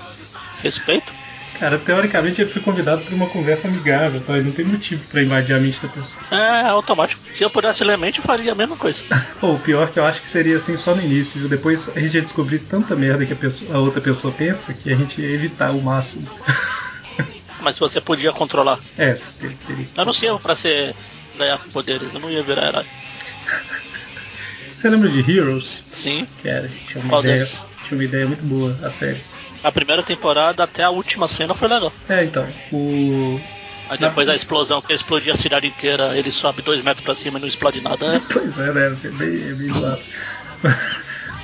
Respeito? 0.63 1.13
Cara, 1.55 1.79
teoricamente 1.79 2.41
ele 2.41 2.51
foi 2.51 2.63
convidado 2.63 3.05
para 3.05 3.15
uma 3.15 3.29
conversa 3.29 3.67
amigável, 3.67 4.23
tá? 4.25 4.35
Ele 4.37 4.45
não 4.47 4.53
tem 4.53 4.65
motivo 4.65 5.03
para 5.09 5.23
invadir 5.23 5.55
a 5.55 5.61
mente 5.61 5.81
da 5.83 5.89
pessoa. 5.89 6.25
É 6.31 6.69
automático. 6.69 7.21
Se 7.33 7.45
eu 7.45 7.51
pudesse 7.51 7.83
ler 7.83 7.95
a 7.95 7.99
mente, 7.99 8.19
eu 8.19 8.25
faria 8.25 8.53
a 8.53 8.55
mesma 8.55 8.77
coisa. 8.77 9.05
Pô, 9.41 9.55
o 9.55 9.59
pior 9.61 9.91
que 9.93 9.99
eu 9.99 10.05
acho 10.05 10.21
que 10.21 10.29
seria 10.29 10.57
assim 10.57 10.77
só 10.77 10.95
no 10.95 11.03
início, 11.03 11.41
viu? 11.41 11.49
Depois 11.49 11.89
a 11.89 11.99
gente 12.01 12.15
ia 12.15 12.23
descobrir 12.23 12.61
tanta 12.61 12.95
merda 12.95 13.27
que 13.27 13.33
a, 13.33 13.37
pessoa- 13.37 13.75
a 13.75 13.81
outra 13.81 14.01
pessoa 14.01 14.33
pensa 14.33 14.73
que 14.75 14.91
a 14.91 14.95
gente 14.97 15.21
ia 15.21 15.31
evitar 15.31 15.73
o 15.73 15.83
máximo. 15.83 16.29
Mas 17.61 17.75
se 17.75 17.81
você 17.81 18.01
podia 18.01 18.33
controlar. 18.33 18.81
É, 18.97 19.15
ter- 19.15 19.57
teria 19.67 19.87
Eu 19.97 20.05
não 20.05 20.13
sei 20.13 20.29
pra 20.39 20.55
ser 20.55 20.95
ganhar 21.35 21.59
poderes, 21.73 22.15
eu 22.15 22.21
não 22.21 22.31
ia 22.31 22.43
virar 22.43 22.67
herói. 22.69 22.87
Você 24.79 24.89
lembra 24.89 25.09
de 25.09 25.19
Heroes? 25.21 25.79
Sim. 25.93 26.27
Que 26.41 26.49
era, 26.49 26.69
tinha 26.87 27.03
uma 27.03 27.09
Qual 27.11 27.21
ideia, 27.23 27.35
deles? 27.39 27.67
tinha 27.87 27.99
uma 27.99 28.05
ideia 28.05 28.27
muito 28.27 28.45
boa 28.45 28.79
a 28.83 28.91
série. 28.91 29.21
A 29.63 29.73
primeira 29.73 30.05
temporada 30.05 30.63
até 30.63 30.85
a 30.85 30.91
última 30.91 31.27
cena 31.27 31.53
foi 31.53 31.67
legal. 31.67 31.93
É, 32.09 32.23
então, 32.25 32.47
o 32.73 33.41
Aí 33.89 33.99
depois 33.99 34.27
da 34.27 34.37
explosão, 34.37 34.81
que 34.81 34.93
explodia 34.93 35.33
a 35.33 35.37
cidade 35.37 35.67
inteira, 35.67 36.17
ele 36.17 36.31
sobe 36.31 36.63
dois 36.63 36.83
metros 36.85 37.05
pra 37.05 37.15
cima 37.15 37.39
e 37.39 37.41
não 37.41 37.49
explode 37.49 37.81
nada. 37.81 38.23
Pois 38.33 38.57
é, 38.59 38.73
né? 38.73 38.97
É 39.03 39.09
bem, 39.09 39.49
é 39.49 39.53
bem 39.55 39.73
zoado. 39.73 40.03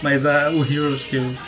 Mas 0.04 0.26
a, 0.26 0.50
o 0.52 0.64
Heroes 0.64 1.04
que 1.06 1.16
eu, 1.16 1.38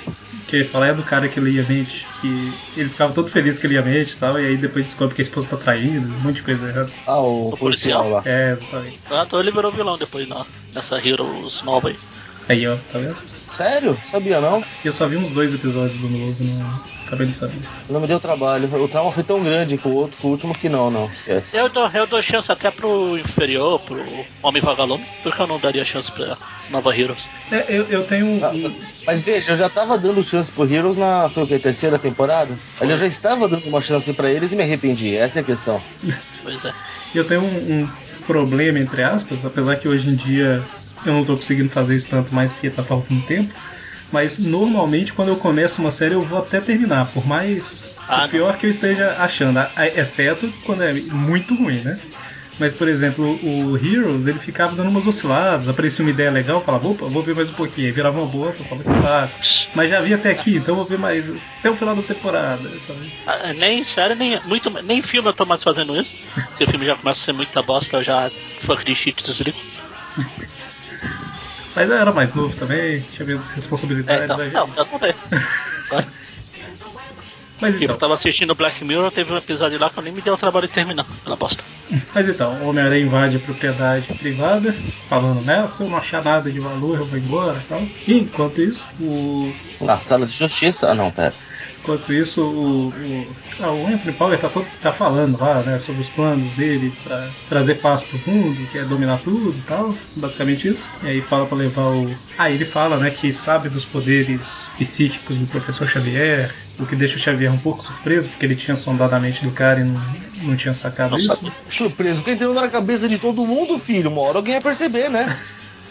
que 0.46 0.56
eu 0.56 0.60
ia 0.60 0.70
falar 0.70 0.88
é 0.88 0.94
do 0.94 1.04
cara 1.04 1.28
que 1.28 1.40
lia 1.40 1.64
mente, 1.64 2.10
que 2.20 2.60
ele 2.74 2.90
ficava 2.90 3.14
todo 3.14 3.30
feliz 3.30 3.58
que 3.58 3.66
lia 3.68 3.82
mente 3.82 4.12
e 4.14 4.18
tal, 4.18 4.40
e 4.40 4.46
aí 4.46 4.58
depois 4.58 4.86
descobre 4.86 5.14
que 5.16 5.22
a 5.22 5.24
esposa 5.24 5.48
tá 5.48 5.58
traindo, 5.58 6.08
um 6.16 6.20
monte 6.22 6.36
de 6.36 6.42
coisa 6.44 6.68
errada. 6.68 6.94
Ah, 7.06 7.20
o, 7.22 7.50
O 7.50 7.56
policial 7.58 8.08
policial? 8.08 8.10
lá. 8.10 8.22
É, 8.24 8.52
exatamente. 8.52 9.02
Ah, 9.10 9.24
então 9.26 9.40
ele 9.40 9.52
virou 9.52 9.72
vilão 9.72 9.98
depois 9.98 10.28
na, 10.28 10.46
nessa 10.74 10.98
Heroes 11.04 11.62
nova 11.62 11.88
aí. 11.90 12.00
Aí, 12.48 12.66
ó, 12.66 12.76
tá 12.92 12.98
vendo? 12.98 13.16
Sério? 13.48 13.98
Sabia 14.04 14.40
não? 14.40 14.62
Eu 14.84 14.92
só 14.92 15.06
vi 15.06 15.16
uns 15.16 15.30
dois 15.32 15.54
episódios 15.54 15.96
do 15.98 16.08
novo, 16.08 16.44
não 16.44 16.80
acabei 17.06 17.26
de 17.28 17.34
saber. 17.34 17.54
Não 17.88 18.00
me 18.00 18.06
deu 18.06 18.18
trabalho. 18.20 18.68
O 18.82 18.88
trauma 18.88 19.12
foi 19.12 19.22
tão 19.22 19.42
grande 19.42 19.78
com 19.78 19.88
o 19.88 19.94
outro, 19.94 20.16
com 20.18 20.28
o 20.28 20.30
último 20.32 20.52
que 20.52 20.68
não, 20.68 20.90
não. 20.90 21.06
Esquece. 21.06 21.56
Eu 21.56 21.68
dou, 21.68 21.88
eu 21.88 22.06
dou 22.06 22.20
chance 22.20 22.50
até 22.50 22.70
pro 22.70 23.16
inferior, 23.18 23.80
pro 23.80 24.04
Homem 24.42 24.62
Vagalume, 24.62 25.04
porque 25.22 25.40
eu 25.40 25.46
não 25.46 25.58
daria 25.58 25.84
chance 25.84 26.10
pra 26.10 26.36
nova 26.70 26.96
Heroes. 26.96 27.28
É, 27.50 27.64
eu, 27.68 27.84
eu 27.84 28.04
tenho 28.04 28.26
um. 28.26 28.44
Ah, 28.44 28.52
Mas 29.06 29.20
veja, 29.20 29.52
eu 29.52 29.56
já 29.56 29.68
tava 29.68 29.96
dando 29.96 30.22
chance 30.22 30.50
pro 30.50 30.70
Heroes 30.70 30.96
na. 30.96 31.28
Foi 31.28 31.44
o 31.44 31.46
quê? 31.46 31.58
Terceira 31.58 31.98
temporada? 31.98 32.56
Ali 32.80 32.90
eu 32.90 32.96
já 32.96 33.06
estava 33.06 33.48
dando 33.48 33.68
uma 33.68 33.80
chance 33.80 34.12
pra 34.12 34.30
eles 34.30 34.52
e 34.52 34.56
me 34.56 34.64
arrependi. 34.64 35.16
Essa 35.16 35.38
é 35.38 35.42
a 35.42 35.44
questão. 35.44 35.80
Pois 36.42 36.64
é. 36.64 36.72
eu 37.14 37.26
tenho 37.26 37.42
um, 37.42 37.82
um 37.82 37.88
problema, 38.26 38.78
entre 38.80 39.02
aspas, 39.02 39.44
apesar 39.44 39.76
que 39.78 39.88
hoje 39.88 40.08
em 40.10 40.16
dia 40.16 40.70
eu 41.04 41.12
não 41.14 41.24
tô 41.24 41.36
conseguindo 41.36 41.70
fazer 41.70 41.96
isso 41.96 42.10
tanto 42.10 42.34
mais 42.34 42.52
porque 42.52 42.70
tá 42.70 42.84
faltando 42.84 43.22
tempo. 43.24 43.54
Mas 44.10 44.38
normalmente 44.38 45.14
quando 45.14 45.28
eu 45.30 45.38
começo 45.38 45.80
uma 45.80 45.90
série 45.92 46.14
eu 46.14 46.26
vou 46.26 46.38
até 46.38 46.60
terminar, 46.60 47.12
por 47.12 47.26
mais 47.26 48.02
Ah, 48.08 48.28
pior 48.28 48.58
que 48.58 48.66
eu 48.66 48.70
esteja 48.70 49.16
achando, 49.18 49.58
exceto 49.94 50.52
quando 50.62 50.82
é 50.82 50.94
muito 50.94 51.54
ruim, 51.56 51.82
né? 51.82 52.02
Mas, 52.58 52.74
por 52.74 52.88
exemplo, 52.88 53.38
o 53.42 53.76
Heroes, 53.76 54.26
ele 54.26 54.38
ficava 54.40 54.74
dando 54.74 54.88
umas 54.88 55.06
osciladas, 55.06 55.68
aparecia 55.68 56.04
uma 56.04 56.10
ideia 56.10 56.30
legal, 56.30 56.64
falava, 56.64 56.88
opa, 56.88 57.06
vou 57.08 57.22
ver 57.22 57.34
mais 57.34 57.50
um 57.50 57.54
pouquinho, 57.54 57.86
aí 57.86 57.92
virava 57.92 58.18
uma 58.18 58.26
bosta, 58.30 58.64
falava 58.64 58.84
que 58.88 58.98
saco. 59.00 59.38
Mas 59.74 59.90
já 59.90 60.00
vi 60.00 60.14
até 60.14 60.30
aqui, 60.30 60.56
então 60.56 60.74
vou 60.76 60.86
ver 60.86 60.98
mais 60.98 61.24
até 61.58 61.70
o 61.70 61.74
final 61.76 61.94
da 61.96 62.02
temporada. 62.02 62.70
Ah, 63.26 63.52
Nem 63.52 63.84
série, 63.84 64.14
nem, 64.14 64.40
muito, 64.44 64.70
nem 64.82 65.02
filme 65.02 65.28
eu 65.28 65.34
tô 65.34 65.44
mais 65.44 65.62
fazendo 65.62 65.96
isso. 65.96 66.14
Se 66.54 66.64
o 66.64 66.68
filme 66.70 66.86
já 66.86 66.96
começa 66.96 67.20
a 67.20 67.24
ser 67.24 67.32
muita 67.32 67.62
bosta, 67.62 67.96
eu 67.96 68.02
já 68.04 68.32
fuck 68.60 68.84
de 68.84 68.94
shit 68.94 69.22
desligo. 69.22 69.58
Mas 71.74 71.90
eu 71.90 71.96
era 71.96 72.12
mais 72.12 72.32
novo 72.34 72.56
também, 72.56 73.02
tinha 73.10 73.26
menos 73.26 73.46
É, 73.48 73.54
responsabilidade. 73.54 74.24
então, 74.24 74.36
né? 74.38 74.50
não, 74.52 74.72
eu 74.76 74.86
também. 74.86 75.14
Mas 77.60 77.72
Tipo, 77.72 77.84
eu 77.84 77.86
então, 77.86 77.98
tava 77.98 78.14
assistindo 78.14 78.54
Black 78.54 78.84
Mirror, 78.84 79.10
teve 79.10 79.32
um 79.32 79.36
episódio 79.36 79.78
lá 79.78 79.88
que 79.88 79.98
eu 79.98 80.02
nem 80.02 80.12
me 80.12 80.20
deu 80.20 80.34
o 80.34 80.38
trabalho 80.38 80.66
de 80.68 80.74
terminar, 80.74 81.06
pela 81.24 81.36
bosta. 81.36 81.64
mas 82.14 82.28
então, 82.28 82.52
o 82.62 82.68
Homem-Aranha 82.68 83.04
invade 83.04 83.36
a 83.36 83.40
propriedade 83.40 84.06
privada, 84.14 84.74
falando, 85.08 85.40
né, 85.42 85.66
se 85.68 85.82
eu 85.82 85.88
não 85.88 85.96
achar 85.96 86.22
nada 86.22 86.50
de 86.50 86.60
valor, 86.60 86.98
eu 86.98 87.06
vou 87.06 87.18
embora 87.18 87.58
e 87.58 87.68
tal. 87.68 87.82
E 88.06 88.12
enquanto 88.14 88.60
isso, 88.60 88.86
o. 89.00 89.52
Na 89.80 89.98
sala 89.98 90.26
de 90.26 90.34
justiça? 90.34 90.90
Ah, 90.90 90.94
não, 90.94 91.10
pera. 91.10 91.34
Enquanto 91.82 92.12
isso, 92.12 92.42
o, 92.42 92.88
o, 92.88 93.26
ah, 93.60 93.70
o 93.70 93.86
Anthony 93.86 94.12
Power 94.12 94.38
tá, 94.40 94.48
todo, 94.48 94.66
tá 94.82 94.92
falando 94.92 95.38
lá, 95.40 95.62
né, 95.62 95.78
sobre 95.78 96.00
os 96.02 96.08
planos 96.08 96.50
dele 96.54 96.92
pra 97.04 97.28
trazer 97.48 97.76
paz 97.76 98.02
pro 98.02 98.18
mundo, 98.26 98.66
que 98.72 98.78
é 98.78 98.84
dominar 98.84 99.20
tudo 99.22 99.56
e 99.56 99.62
tal, 99.62 99.94
basicamente 100.16 100.66
isso. 100.68 100.86
E 101.04 101.08
aí 101.08 101.22
fala 101.22 101.46
pra 101.46 101.56
levar 101.56 101.86
o. 101.92 102.12
Ah, 102.36 102.50
ele 102.50 102.64
fala, 102.64 102.96
né, 102.96 103.10
que 103.10 103.32
sabe 103.32 103.68
dos 103.68 103.84
poderes 103.84 104.68
psíquicos 104.76 105.38
do 105.38 105.46
professor 105.46 105.86
Xavier, 105.86 106.52
o 106.78 106.86
que 106.86 106.96
deixa 106.96 107.16
o 107.16 107.18
Xavier 107.18 107.52
um 107.52 107.58
pouco 107.58 107.84
surpreso, 107.84 108.28
porque 108.28 108.44
ele 108.44 108.56
tinha 108.56 108.76
sondado 108.76 109.14
a 109.14 109.20
mente 109.20 109.44
do 109.44 109.50
cara 109.50 109.80
e 109.80 109.84
não, 109.84 110.00
não 110.42 110.56
tinha 110.56 110.74
sacado 110.74 111.12
Não 111.12 111.18
isso. 111.18 111.52
Surpreso, 111.68 112.22
que 112.22 112.30
entrou 112.30 112.54
na 112.54 112.68
cabeça 112.68 113.08
de 113.08 113.18
todo 113.18 113.46
mundo, 113.46 113.78
filho. 113.78 114.10
Uma 114.10 114.22
hora 114.22 114.38
alguém 114.38 114.54
ia 114.54 114.60
perceber, 114.60 115.08
né? 115.08 115.38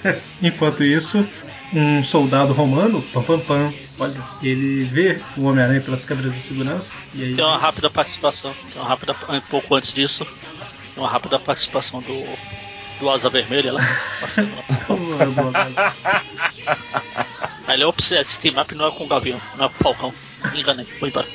Enquanto 0.42 0.84
isso, 0.84 1.28
um 1.74 2.04
soldado 2.04 2.54
romano, 2.54 3.02
pam 3.14 3.24
pam 3.24 3.40
pam, 3.40 3.74
olha, 4.00 4.22
ele 4.42 4.84
vê 4.84 5.20
o 5.36 5.44
Homem-Aranha 5.46 5.82
pelas 5.82 6.04
câmeras 6.04 6.34
de 6.34 6.42
segurança 6.42 6.94
e 7.14 7.24
aí. 7.24 7.36
Tem 7.36 7.44
uma 7.44 7.58
rápida 7.58 7.90
participação, 7.90 8.54
tem 8.72 8.82
uma 8.82 8.88
rápida, 8.88 9.16
um 9.30 9.42
pouco 9.42 9.76
antes 9.76 9.92
disso, 9.92 10.26
tem 10.94 11.04
uma 11.04 11.10
rápida 11.10 11.40
participação 11.40 12.02
do, 12.02 12.26
do 13.00 13.10
Asa 13.10 13.30
Vermelha 13.30 13.74
lá. 13.74 13.82
passando 14.22 14.52
lá. 14.56 15.96
Aí 17.68 17.76
ele, 17.76 17.86
ops, 17.86 18.12
esse 18.12 18.40
team 18.40 18.62
up 18.62 18.74
não 18.76 18.88
é 18.88 18.92
com 18.92 19.06
o 19.06 19.08
Gavião, 19.08 19.42
não 19.58 19.66
é 19.66 19.70
com 19.70 19.76
o 19.76 19.78
Falcão. 19.84 20.14
Me 20.52 20.62
enganei, 20.62 20.86
foi 21.00 21.10
embora. 21.10 21.28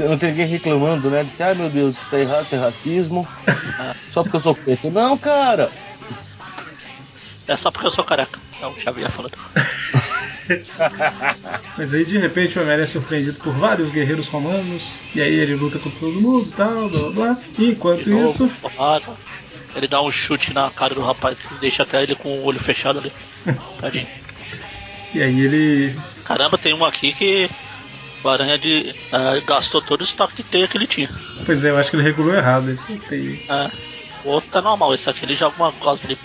Não 0.00 0.16
tem 0.16 0.30
ninguém 0.30 0.46
reclamando, 0.46 1.10
né? 1.10 1.24
De 1.24 1.30
que, 1.30 1.42
ai 1.42 1.54
meu 1.54 1.68
Deus, 1.68 1.96
isso 1.96 2.08
tá 2.08 2.18
errado, 2.18 2.46
isso 2.46 2.54
é 2.54 2.58
racismo. 2.58 3.28
Ah, 3.78 3.94
Só 4.10 4.22
porque 4.22 4.36
eu 4.36 4.40
sou 4.40 4.54
preto. 4.54 4.90
Não, 4.90 5.16
cara! 5.18 5.70
É 7.46 7.56
só 7.56 7.70
porque 7.70 7.86
eu 7.86 7.90
sou 7.90 8.04
careca. 8.04 8.38
É 8.60 8.66
o 8.66 8.78
Xavier 8.80 9.10
falando. 9.10 9.36
Mas 11.78 11.94
aí 11.94 12.04
de 12.04 12.18
repente 12.18 12.58
o 12.58 12.62
Homem-Aranha 12.62 12.84
é 12.84 12.86
surpreendido 12.86 13.38
por 13.38 13.52
vários 13.54 13.90
guerreiros 13.90 14.26
romanos, 14.28 14.94
e 15.14 15.20
aí 15.20 15.32
ele 15.34 15.54
luta 15.54 15.78
com 15.78 15.90
todo 15.90 16.20
mundo 16.20 16.46
e 16.46 16.52
tal, 16.52 16.88
blá 16.88 17.00
blá 17.00 17.10
blá. 17.10 17.36
E 17.58 17.70
enquanto 17.70 18.08
novo, 18.08 18.30
isso, 18.30 18.48
porrada. 18.60 19.12
Ele 19.74 19.88
dá 19.88 20.02
um 20.02 20.10
chute 20.10 20.52
na 20.52 20.70
cara 20.70 20.94
do 20.94 21.02
rapaz 21.02 21.40
que 21.40 21.54
deixa 21.54 21.82
até 21.82 22.02
ele 22.02 22.14
com 22.14 22.28
o 22.28 22.44
olho 22.44 22.60
fechado 22.60 22.98
ali. 22.98 23.12
Tadinho. 23.80 24.06
e 25.14 25.22
aí 25.22 25.40
ele. 25.40 25.98
Caramba, 26.24 26.58
tem 26.58 26.74
um 26.74 26.84
aqui 26.84 27.12
que 27.12 27.50
O 28.22 28.28
Aranha 28.28 28.58
de, 28.58 28.94
uh, 29.12 29.44
gastou 29.46 29.80
todo 29.80 30.02
o 30.02 30.04
estoque 30.04 30.36
de 30.36 30.42
teia 30.42 30.68
que 30.68 30.76
ele 30.76 30.86
tinha. 30.86 31.08
Pois 31.46 31.64
é, 31.64 31.70
eu 31.70 31.78
acho 31.78 31.90
que 31.90 31.96
ele 31.96 32.02
regulou 32.04 32.34
errado 32.34 32.70
esse 32.70 32.98
teia. 33.08 33.40
É. 33.48 33.70
O 34.24 34.28
outro 34.28 34.50
tá 34.50 34.60
normal, 34.62 34.94
esse 34.94 35.08
aqui 35.08 35.24
ele 35.24 35.34
joga 35.34 35.56
uma 35.56 35.72
cosma 35.72 36.06
ali. 36.06 36.18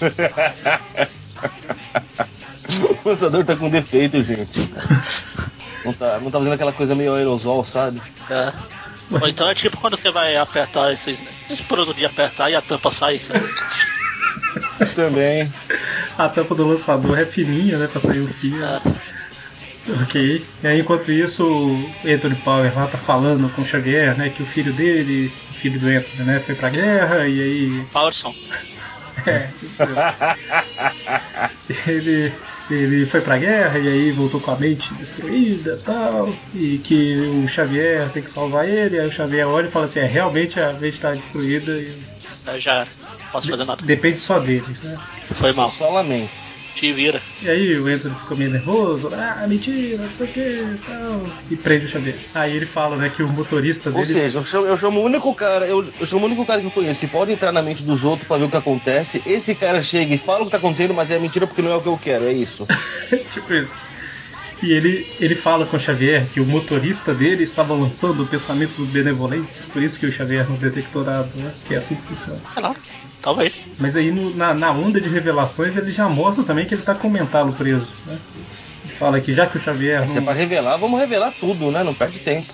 o 3.04 3.08
lançador 3.08 3.44
tá 3.44 3.56
com 3.56 3.68
defeito, 3.68 4.22
gente. 4.22 4.72
Não 5.84 5.92
tá, 5.92 6.18
não 6.20 6.30
tá 6.30 6.38
fazendo 6.38 6.54
aquela 6.54 6.72
coisa 6.72 6.94
meio 6.94 7.14
aerosol, 7.14 7.64
sabe? 7.64 8.00
É. 8.28 8.52
Ou 9.10 9.28
então 9.28 9.48
é 9.48 9.54
tipo 9.54 9.76
quando 9.76 9.96
você 9.96 10.10
vai 10.10 10.36
apertar 10.36 10.92
esses, 10.92 11.18
esse 11.50 11.62
produto 11.64 11.96
de 11.96 12.06
apertar 12.06 12.50
e 12.50 12.54
a 12.54 12.62
tampa 12.62 12.90
sai, 12.90 13.18
sabe? 13.18 13.48
Também. 14.94 15.52
A 16.16 16.28
tampa 16.28 16.54
do 16.54 16.66
lançador 16.66 17.18
é 17.18 17.24
fininha, 17.24 17.78
né? 17.78 17.86
Pra 17.86 18.00
sair 18.00 18.20
o 18.20 18.28
fio. 18.28 18.64
É. 18.64 18.80
Ok. 20.02 20.44
E 20.62 20.66
aí, 20.66 20.80
enquanto 20.80 21.10
isso, 21.10 21.44
o 21.44 21.90
Anthony 22.06 22.34
Power 22.36 22.76
lá 22.76 22.86
tá 22.86 22.98
falando 22.98 23.48
com 23.54 23.62
o 23.62 23.66
Xavier, 23.66 24.16
né? 24.16 24.30
Que 24.30 24.42
o 24.42 24.46
filho 24.46 24.72
dele, 24.72 25.32
o 25.50 25.54
filho 25.54 25.80
do 25.80 25.86
Anthony, 25.86 26.24
né? 26.24 26.40
Foi 26.40 26.54
pra 26.54 26.70
guerra 26.70 27.26
e 27.26 27.40
aí. 27.40 27.86
Powerson. 27.92 28.34
é, 29.26 29.50
ele 31.86 32.32
ele 32.70 33.04
foi 33.06 33.20
pra 33.20 33.36
guerra 33.36 33.78
e 33.80 33.88
aí 33.88 34.12
voltou 34.12 34.40
com 34.40 34.52
a 34.52 34.56
mente 34.56 34.94
destruída 34.94 35.76
e 35.80 35.84
tal, 35.84 36.32
e 36.54 36.78
que 36.78 37.16
o 37.44 37.48
Xavier 37.48 38.08
tem 38.10 38.22
que 38.22 38.30
salvar 38.30 38.68
ele, 38.68 38.98
aí 39.00 39.08
o 39.08 39.12
Xavier 39.12 39.48
olha 39.48 39.66
e 39.66 39.70
fala 39.70 39.86
assim, 39.86 39.98
é, 39.98 40.06
realmente 40.06 40.60
a 40.60 40.72
mente 40.74 40.94
está 40.94 41.12
destruída 41.12 41.72
e. 41.72 41.98
Já 42.58 42.86
posso 43.32 43.50
fazer 43.50 43.64
nada. 43.64 43.84
Depende 43.84 44.20
só 44.20 44.38
dele, 44.38 44.64
né? 44.84 44.98
Foi 45.34 45.52
mal. 45.52 45.68
Só 45.68 45.90
lamento 45.90 46.49
te 46.80 46.92
vira. 46.94 47.20
E 47.42 47.48
aí 47.48 47.78
o 47.78 47.86
Anthony 47.86 48.14
ficou 48.14 48.36
meio 48.36 48.50
nervoso, 48.50 49.10
ah, 49.12 49.46
mentira, 49.46 49.98
não 49.98 50.10
sei 50.10 50.26
o 50.26 50.32
que 50.32 50.78
tal. 50.86 51.30
E 51.50 51.56
prende 51.56 51.84
o 51.84 51.88
Xavier. 51.88 52.18
Aí 52.34 52.56
ele 52.56 52.66
fala, 52.66 52.96
né, 52.96 53.10
que 53.10 53.22
o 53.22 53.28
motorista 53.28 53.90
dele. 53.90 54.02
Ou 54.02 54.08
seja, 54.08 54.38
eu 54.38 54.42
chamo, 54.42 54.66
eu 54.66 54.76
chamo 54.76 55.00
o 55.00 55.04
único 55.04 55.34
cara, 55.34 55.66
eu, 55.66 55.84
eu 55.98 56.06
chamo 56.06 56.22
o 56.22 56.26
único 56.26 56.46
cara 56.46 56.60
que 56.60 56.66
eu 56.66 56.70
conheço 56.70 56.98
que 56.98 57.06
pode 57.06 57.32
entrar 57.32 57.52
na 57.52 57.62
mente 57.62 57.84
dos 57.84 58.02
outros 58.02 58.26
para 58.26 58.38
ver 58.38 58.44
o 58.44 58.50
que 58.50 58.56
acontece. 58.56 59.22
Esse 59.26 59.54
cara 59.54 59.82
chega 59.82 60.14
e 60.14 60.18
fala 60.18 60.42
o 60.42 60.44
que 60.46 60.50
tá 60.50 60.56
acontecendo, 60.56 60.94
mas 60.94 61.10
é 61.10 61.18
mentira 61.18 61.46
porque 61.46 61.62
não 61.62 61.70
é 61.70 61.76
o 61.76 61.82
que 61.82 61.88
eu 61.88 61.98
quero, 61.98 62.24
é 62.24 62.32
isso. 62.32 62.66
tipo 63.30 63.52
isso. 63.52 63.78
E 64.62 64.72
ele, 64.72 65.06
ele 65.18 65.34
fala 65.34 65.64
com 65.64 65.76
o 65.76 65.80
Xavier 65.80 66.26
que 66.32 66.40
o 66.40 66.46
motorista 66.46 67.14
dele 67.14 67.44
estava 67.44 67.74
lançando 67.74 68.26
pensamentos 68.26 68.78
benevolentes, 68.88 69.64
por 69.72 69.82
isso 69.82 69.98
que 69.98 70.06
o 70.06 70.12
Xavier 70.12 70.48
não 70.48 70.56
detectou 70.56 71.04
nada, 71.04 71.28
né? 71.34 71.52
Que 71.66 71.74
é 71.74 71.78
assim 71.78 71.94
que 71.94 72.02
funciona. 72.02 72.40
Claro. 72.54 72.76
Talvez. 73.22 73.64
Mas 73.78 73.96
aí 73.96 74.10
no, 74.10 74.34
na, 74.34 74.54
na, 74.54 74.70
onda 74.70 75.00
de 75.00 75.08
revelações 75.08 75.76
ele 75.76 75.92
já 75.92 76.08
mostra 76.08 76.42
também 76.42 76.66
que 76.66 76.74
ele 76.74 76.82
tá 76.82 76.94
com 76.94 77.08
o 77.08 77.10
mentalo 77.10 77.52
preso, 77.52 77.88
né? 78.06 78.18
Fala 78.98 79.20
que 79.20 79.32
já 79.32 79.46
que 79.46 79.56
o 79.56 79.62
Xavier. 79.62 80.06
Se 80.06 80.18
é 80.18 80.20
pra 80.20 80.34
revelar, 80.34 80.76
vamos 80.76 81.00
revelar 81.00 81.32
tudo, 81.38 81.70
né? 81.70 81.82
Não 81.82 81.94
perde 81.94 82.20
tempo. 82.20 82.52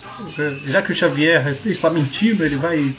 Já 0.67 0.81
que 0.81 0.93
o 0.93 0.95
Xavier 0.95 1.57
está 1.65 1.91
mentindo, 1.91 2.45
ele 2.45 2.57
vai 2.57 2.95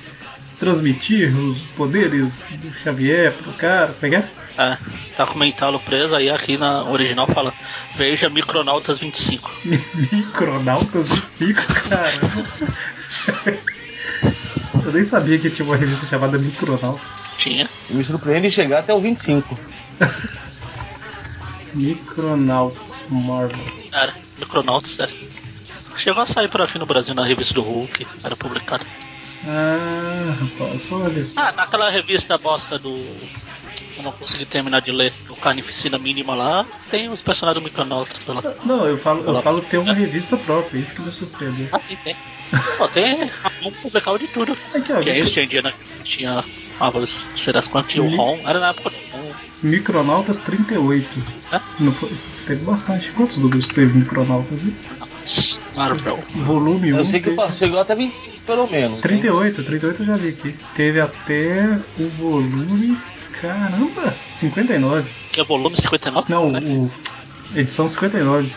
transmitir 0.60 1.36
os 1.38 1.62
poderes 1.76 2.32
do 2.50 2.74
Xavier 2.84 3.34
pro 3.34 3.54
cara, 3.54 3.94
pegar? 4.00 4.30
É, 4.58 4.64
é, 4.64 4.78
tá 5.16 5.26
com 5.26 5.36
o 5.36 5.40
mentalo 5.40 5.80
preso, 5.80 6.16
aí 6.16 6.30
aqui 6.30 6.58
na 6.58 6.84
original 6.84 7.28
fala 7.28 7.54
Veja 7.96 8.30
Micronautas 8.30 9.00
25. 9.00 9.52
Micronautas 10.12 11.10
25, 11.10 11.62
caramba. 11.90 12.46
Eu 14.84 14.94
nem 14.94 15.04
sabia 15.04 15.38
que 15.38 15.50
tinha 15.50 15.66
uma 15.66 15.76
revista 15.76 16.06
chamada 16.08 16.38
Micronautas. 16.38 17.02
Tinha. 17.38 17.70
Me 17.90 18.04
surpreende 18.04 18.50
chegar 18.50 18.80
até 18.80 18.94
o 18.94 19.00
25. 19.00 19.60
Micronauts 21.74 23.06
Marvel. 23.10 23.60
Era, 23.92 24.14
Micronauts, 24.38 25.00
era. 25.00 25.12
Chegou 25.98 26.24
a 26.24 26.26
sair 26.26 26.48
por 26.48 26.62
aqui 26.62 26.80
no 26.80 26.86
Brasil 26.86 27.14
na 27.14 27.26
revista 27.26 27.54
do 27.54 27.62
Hulk, 27.62 28.08
era 28.24 28.36
publicado. 28.36 28.86
Ah, 29.46 30.36
rapaz, 30.40 30.82
olha. 30.92 31.24
Ah, 31.36 31.54
naquela 31.56 31.90
revista 31.90 32.38
bosta 32.38 32.80
do. 32.80 33.06
Eu 33.98 34.04
não 34.04 34.12
consegui 34.12 34.46
terminar 34.46 34.80
de 34.82 34.92
ler 34.92 35.12
o 35.28 35.36
Carnificina 35.36 35.98
Mínima 35.98 36.36
lá, 36.36 36.66
tem 36.92 37.10
os 37.10 37.20
personagens 37.20 37.62
do 37.62 37.68
Micronautas 37.68 38.20
lá. 38.28 38.44
Não, 38.64 38.86
eu 38.86 38.98
falo, 39.00 39.24
eu 39.24 39.42
falo 39.42 39.62
que 39.62 39.72
tem 39.72 39.80
uma 39.80 39.94
revista 39.94 40.38
própria, 40.38 40.80
isso 40.80 40.94
que 40.94 41.02
me 41.02 41.12
surpreendeu. 41.12 41.68
Ah, 41.72 41.80
sim, 41.80 41.98
tem. 42.04 42.16
Pô, 42.78 42.88
tem. 42.88 43.32
Vamos 43.64 43.80
publicar 43.80 44.18
de 44.20 44.28
tudo. 44.28 44.56
Aqui, 44.74 44.94
ó, 44.94 45.00
que 45.00 45.10
é 45.10 45.20
isso, 45.20 45.34
tinha 45.34 45.48
dia, 45.48 45.62
né? 45.64 45.74
Tinha 46.04 46.44
Marvelous, 46.80 47.26
sei 47.36 47.52
das 47.52 47.68
quantas, 47.68 47.92
tinha 47.92 48.04
o 48.04 48.16
ROM, 48.16 48.38
era 48.48 48.60
na 48.60 48.70
época 48.70 48.92
do 48.92 48.96
ROM. 49.12 49.34
Micronautas 49.64 50.38
38. 50.40 51.24
É? 51.52 51.60
Não 51.80 51.92
foi, 51.94 52.12
teve 52.46 52.64
bastante. 52.64 53.12
Quantos 53.14 53.38
números 53.38 53.66
teve 53.68 53.98
Micronautas? 53.98 54.60
Marvel. 55.76 56.20
Volume 56.36 56.94
1. 56.94 56.98
Eu 56.98 57.06
sei 57.06 57.20
que 57.20 57.32
teve... 57.32 57.52
chegou 57.52 57.80
até 57.80 57.96
25, 57.96 58.42
pelo 58.42 58.68
menos. 58.70 59.02
38, 59.02 59.62
hein? 59.62 59.68
38 59.68 60.02
eu 60.02 60.06
já 60.06 60.16
vi 60.16 60.30
aqui. 60.30 60.56
Teve 60.76 61.00
até 61.00 61.80
o 62.00 62.08
volume. 62.18 62.98
Caramba! 63.42 64.16
59. 64.34 65.10
Que 65.32 65.42
é 65.42 65.44
volume 65.44 65.76
59? 65.76 66.32
Não, 66.32 66.52
né? 66.52 66.60
o. 66.60 66.92
Edição 67.56 67.88
59. 67.88 68.52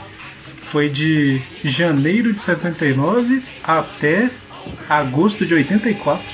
Foi 0.71 0.89
de 0.89 1.43
janeiro 1.65 2.33
de 2.33 2.41
79 2.41 3.43
até 3.63 4.31
agosto 4.89 5.45
de 5.45 5.55
84. 5.55 6.25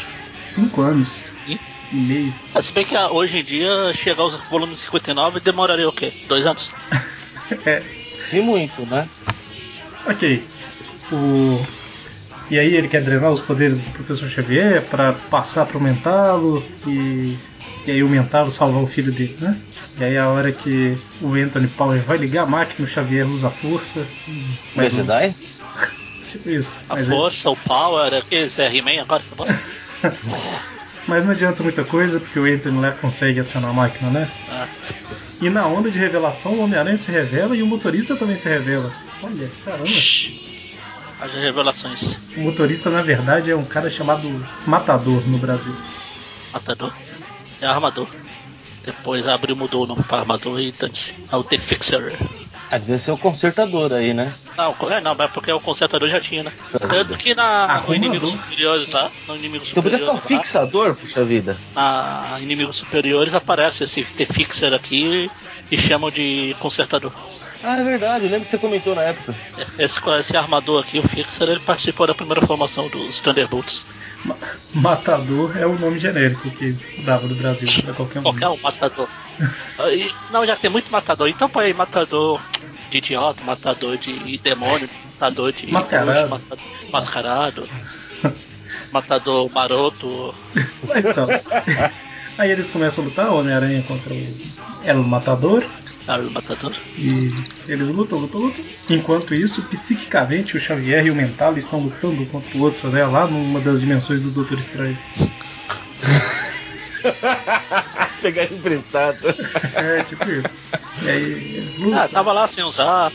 5 0.48 0.80
anos. 0.80 1.18
E? 1.48 1.58
e 1.92 1.96
meio. 1.96 2.34
Se 2.62 2.72
bem 2.72 2.84
que 2.84 2.96
ah, 2.96 3.10
hoje 3.10 3.38
em 3.38 3.44
dia 3.44 3.92
chegar 3.94 4.22
aos 4.22 4.36
volumes 4.48 4.80
59 4.80 5.40
demoraria 5.40 5.88
o 5.88 5.92
quê? 5.92 6.12
Dois 6.28 6.46
anos? 6.46 6.70
é. 7.64 7.82
Se 8.18 8.40
muito, 8.40 8.86
né? 8.86 9.08
Ok. 10.06 10.44
O... 11.12 11.66
E 12.48 12.58
aí 12.58 12.76
ele 12.76 12.88
quer 12.88 13.02
drenar 13.02 13.32
os 13.32 13.40
poderes 13.40 13.78
do 13.78 13.90
professor 13.90 14.28
Xavier 14.28 14.82
para 14.82 15.14
passar 15.30 15.66
para 15.66 15.78
o 15.78 15.80
Mentalo 15.82 16.64
e... 16.86 17.36
e 17.84 17.90
aí 17.90 18.02
o 18.02 18.08
Mentalo 18.08 18.52
salvar 18.52 18.82
o 18.82 18.86
filho 18.86 19.12
dele, 19.12 19.36
né? 19.40 19.56
E 19.98 20.04
aí 20.04 20.16
a 20.16 20.28
hora 20.28 20.52
que 20.52 20.96
o 21.20 21.34
Anthony 21.34 21.68
Power 21.68 22.00
vai 22.02 22.18
ligar 22.18 22.44
a 22.44 22.46
máquina, 22.46 22.86
o 22.86 22.90
Xavier 22.90 23.26
usa 23.26 23.48
a 23.48 23.50
força. 23.50 24.06
Mas 24.74 24.92
um... 24.94 24.98
Jedi? 24.98 25.34
tipo 26.30 26.50
isso. 26.50 26.72
A 26.88 26.96
força, 26.98 27.48
é... 27.48 27.50
o 27.50 27.56
Power, 27.56 28.12
é 28.12 28.20
que 28.20 28.36
é 28.36 28.76
He-Man 28.76 29.02
agora, 29.02 29.22
tá 29.36 30.10
Mas 31.08 31.24
não 31.24 31.32
adianta 31.32 31.62
muita 31.62 31.84
coisa, 31.84 32.18
porque 32.18 32.38
o 32.38 32.44
Anthony 32.44 32.80
lá 32.80 32.90
consegue 32.92 33.38
acionar 33.38 33.70
a 33.70 33.74
máquina, 33.74 34.10
né? 34.10 34.30
Ah. 34.50 34.66
E 35.40 35.50
na 35.50 35.66
onda 35.66 35.90
de 35.90 35.98
revelação, 35.98 36.54
o 36.54 36.60
Homem-Aranha 36.60 36.96
se 36.96 37.10
revela 37.10 37.54
e 37.54 37.62
o 37.62 37.66
motorista 37.66 38.16
também 38.16 38.36
se 38.36 38.48
revela. 38.48 38.92
Olha, 39.22 39.50
caramba. 39.64 39.84
As 41.20 41.32
revelações. 41.32 42.16
O 42.36 42.40
motorista, 42.40 42.90
na 42.90 43.02
verdade, 43.02 43.50
é 43.50 43.56
um 43.56 43.64
cara 43.64 43.90
chamado 43.90 44.28
Matador 44.66 45.26
no 45.26 45.38
Brasil. 45.38 45.74
Matador? 46.52 46.92
É 47.60 47.66
armador. 47.66 48.08
Depois 48.84 49.26
abriu, 49.26 49.56
mudou 49.56 49.84
o 49.84 49.86
nome 49.86 50.02
para 50.04 50.18
armador 50.18 50.60
e 50.60 50.72
dane-se. 50.72 51.14
É 51.30 51.36
o 51.36 51.42
The 51.42 51.58
Fixer. 51.58 52.16
Ah, 52.70 52.78
devia 52.78 52.98
ser 52.98 53.12
o 53.12 53.18
consertador 53.18 53.92
aí, 53.92 54.12
né? 54.12 54.32
Não, 54.56 54.74
é, 54.90 55.00
não, 55.00 55.14
mas 55.14 55.30
porque 55.30 55.52
o 55.52 55.60
consertador 55.60 56.08
já 56.08 56.20
tinha, 56.20 56.42
né? 56.42 56.52
Tanto 56.88 57.16
que 57.16 57.34
na, 57.34 57.82
no 57.86 57.94
Inimigos 57.94 58.30
Superiores 58.30 58.90
lá, 58.90 59.10
no 59.28 59.36
Inimigos 59.36 59.70
Então 59.70 59.82
podia 59.82 59.98
ficar 59.98 60.12
o 60.12 60.18
fixador, 60.18 60.96
puxa 60.96 61.24
vida. 61.24 61.56
Na 61.74 62.38
Inimigos 62.40 62.76
Superiores 62.76 63.34
aparece 63.34 63.84
esse 63.84 64.02
T-Fixer 64.04 64.72
aqui 64.72 65.30
e 65.70 65.76
chamam 65.78 66.10
de 66.10 66.56
consertador. 66.58 67.12
Ah, 67.62 67.78
é 67.78 67.84
verdade, 67.84 68.24
eu 68.24 68.30
lembro 68.30 68.44
que 68.44 68.50
você 68.50 68.58
comentou 68.58 68.94
na 68.94 69.02
época. 69.02 69.34
Esse, 69.78 70.00
esse 70.18 70.36
armador 70.36 70.82
aqui, 70.82 70.98
o 70.98 71.02
Fixer, 71.02 71.48
ele 71.48 71.60
participou 71.60 72.06
da 72.06 72.14
primeira 72.14 72.44
formação 72.46 72.88
dos 72.88 73.20
Thunderbolts. 73.20 73.84
Matador 74.74 75.56
é 75.56 75.66
o 75.66 75.78
nome 75.78 75.98
genérico 75.98 76.50
que 76.50 76.72
dava 77.04 77.26
do 77.26 77.34
Brasil 77.34 77.68
pra 77.82 77.94
qualquer 77.94 78.18
um. 78.18 78.22
Qualquer 78.22 78.48
um, 78.48 78.56
Matador. 78.58 79.08
não, 80.30 80.46
já 80.46 80.56
tem 80.56 80.70
muito 80.70 80.90
Matador. 80.90 81.28
Então 81.28 81.48
põe 81.48 81.66
aí 81.66 81.74
Matador 81.74 82.40
de 82.90 82.98
idiota, 82.98 83.42
Matador 83.44 83.96
de 83.96 84.38
demônio, 84.38 84.88
Matador 85.18 85.52
de. 85.52 85.70
Mascarado. 85.70 86.28
matador, 86.28 86.64
mascarado. 86.90 87.68
matador 88.92 89.50
maroto. 89.52 90.34
Então. 90.94 91.26
Aí 92.38 92.50
eles 92.50 92.70
começam 92.70 93.02
a 93.02 93.06
lutar, 93.06 93.32
Homem-Aranha 93.32 93.82
contra 93.82 94.12
o 94.12 94.26
El 94.84 95.02
Matador. 95.02 95.64
O. 96.06 97.00
E 97.00 97.34
eles 97.66 97.88
lutam, 97.88 98.18
lutam, 98.18 98.40
lutam. 98.40 98.64
Enquanto 98.88 99.34
isso, 99.34 99.60
psiquicamente, 99.62 100.56
o 100.56 100.60
Xavier 100.60 101.04
e 101.06 101.10
o 101.10 101.14
Mental 101.14 101.58
estão 101.58 101.80
lutando 101.80 102.24
contra 102.26 102.56
o 102.56 102.60
outro, 102.62 102.88
né? 102.90 103.04
Lá 103.04 103.26
numa 103.26 103.60
das 103.60 103.80
dimensões 103.80 104.22
do 104.22 104.30
Doutor 104.30 104.58
Estranho. 104.58 104.96
Pegar 108.22 108.44
emprestado. 108.44 109.34
É, 109.74 110.04
tipo 110.04 110.24
isso. 110.30 110.48
E 111.02 111.08
aí 111.08 111.22
eles 111.56 111.76
lutam. 111.76 111.98
Ah, 111.98 112.08
tava 112.08 112.32
lá 112.32 112.46
sem 112.46 112.62
usar 112.62 113.12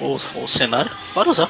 o, 0.00 0.16
o 0.36 0.48
cenário. 0.48 0.90
Bora 1.14 1.30
usar. 1.30 1.48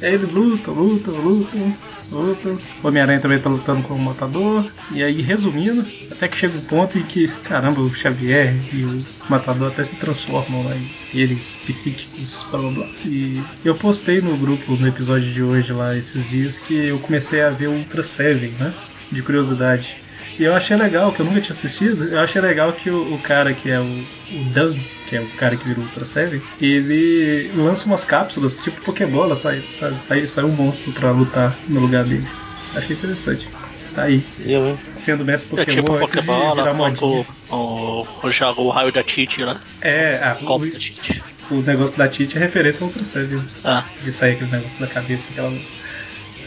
E 0.00 0.06
aí 0.06 0.14
eles 0.14 0.30
lutam, 0.30 0.74
lutam, 0.74 1.14
lutam. 1.14 1.76
Lutam. 2.12 2.58
O 2.82 2.88
Homem-Aranha 2.88 3.20
também 3.20 3.38
tá 3.38 3.48
lutando 3.48 3.82
com 3.82 3.94
o 3.94 3.98
Matador. 3.98 4.66
E 4.92 5.02
aí, 5.02 5.20
resumindo, 5.22 5.86
até 6.10 6.28
que 6.28 6.36
chega 6.36 6.56
um 6.56 6.62
ponto 6.62 6.98
em 6.98 7.02
que, 7.02 7.28
caramba, 7.44 7.80
o 7.80 7.94
Xavier 7.94 8.54
e 8.72 8.84
o 8.84 9.04
Matador 9.28 9.72
até 9.72 9.84
se 9.84 9.96
transformam 9.96 10.64
lá 10.64 10.76
em 10.76 10.84
seres 10.96 11.56
psíquicos, 11.66 12.46
blá 12.50 12.60
blá 12.60 12.70
blá. 12.70 12.86
E 13.04 13.42
eu 13.64 13.74
postei 13.74 14.20
no 14.20 14.36
grupo, 14.36 14.76
no 14.76 14.88
episódio 14.88 15.32
de 15.32 15.42
hoje 15.42 15.72
lá, 15.72 15.96
esses 15.96 16.28
dias, 16.28 16.58
que 16.58 16.74
eu 16.74 16.98
comecei 16.98 17.40
a 17.40 17.50
ver 17.50 17.68
o 17.68 17.72
Ultra 17.72 18.02
Seven, 18.02 18.50
né? 18.58 18.72
De 19.10 19.22
curiosidade. 19.22 20.01
E 20.38 20.44
eu 20.44 20.54
achei 20.54 20.76
legal, 20.76 21.12
que 21.12 21.20
eu 21.20 21.26
nunca 21.26 21.40
tinha 21.40 21.54
assistido, 21.54 22.04
eu 22.04 22.20
achei 22.20 22.40
legal 22.40 22.72
que 22.72 22.90
o, 22.90 23.14
o 23.14 23.18
cara 23.18 23.52
que 23.52 23.70
é 23.70 23.78
o, 23.78 23.84
o 23.84 24.44
Dan, 24.52 24.74
que 25.08 25.16
é 25.16 25.20
o 25.20 25.26
cara 25.36 25.56
que 25.56 25.68
virou 25.68 25.84
Ultra 25.84 26.04
Seven, 26.04 26.40
ele 26.60 27.50
lança 27.54 27.86
umas 27.86 28.04
cápsulas, 28.04 28.56
tipo 28.58 28.80
Pokébola, 28.82 29.36
sai, 29.36 29.62
sai, 29.72 29.92
sai, 29.98 30.26
sai 30.26 30.44
um 30.44 30.52
monstro 30.52 30.92
pra 30.92 31.10
lutar 31.10 31.56
no 31.68 31.80
lugar 31.80 32.04
dele. 32.04 32.26
Achei 32.74 32.96
interessante. 32.96 33.46
Tá 33.94 34.04
aí. 34.04 34.24
Eu, 34.40 34.66
hein? 34.68 34.78
Sendo 34.96 35.24
mestre 35.24 35.46
É 35.60 35.64
Pokémon 35.64 35.82
tipo 35.82 35.94
antes 35.96 36.12
de 36.12 36.22
Pokébola, 36.22 37.26
o, 37.50 38.06
o, 38.22 38.30
joga 38.30 38.60
o 38.62 38.70
raio 38.70 38.90
da 38.90 39.02
Titi 39.02 39.42
lá. 39.44 39.60
É, 39.82 40.18
ah, 40.22 40.38
Golpe 40.42 40.70
da 40.70 40.78
Titi. 40.78 41.22
o, 41.50 41.56
o 41.56 41.62
negócio 41.62 41.98
da 41.98 42.08
Tite 42.08 42.36
é 42.38 42.40
referência 42.40 42.80
ao 42.80 42.86
Ultra 42.86 43.04
Seven. 43.04 43.42
Ah, 43.62 43.84
De 44.02 44.10
sair 44.12 44.32
aquele 44.32 44.50
negócio 44.50 44.80
da 44.80 44.86
cabeça 44.86 45.30
que 45.30 45.38
ela 45.38 45.50
lança. 45.50 45.74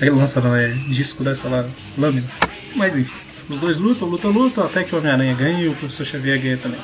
Aí 0.02 0.10
lança 0.10 0.41
não, 0.41 0.56
é 0.56 0.69
disco 0.88 1.24
dessa 1.24 1.48
lá, 1.48 1.65
lâmina. 1.95 2.28
Mas 2.76 2.98
enfim. 2.98 3.25
Os 3.50 3.60
dois 3.60 3.78
lutam, 3.78 4.08
lutam, 4.08 4.32
lutam, 4.32 4.66
até 4.66 4.84
que 4.84 4.96
o 4.96 4.98
Homem-Aranha 4.98 5.34
ganha 5.36 5.64
e 5.64 5.68
o 5.70 5.76
Professor 5.76 6.06
Xavier 6.06 6.40
ganha 6.42 6.58
também. 6.58 6.80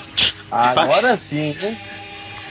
Agora 0.51 1.15
sim, 1.17 1.55
hein? 1.59 1.77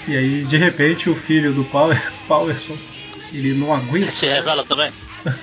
E 0.09 0.17
aí, 0.17 0.45
de 0.45 0.57
repente, 0.57 1.09
o 1.09 1.15
filho 1.15 1.53
do 1.53 1.65
Power, 1.65 2.01
Powerson, 2.27 2.77
ele 3.33 3.55
não 3.55 3.73
aguenta. 3.73 4.11
se 4.11 4.27
revela 4.27 4.65
também. 4.65 4.91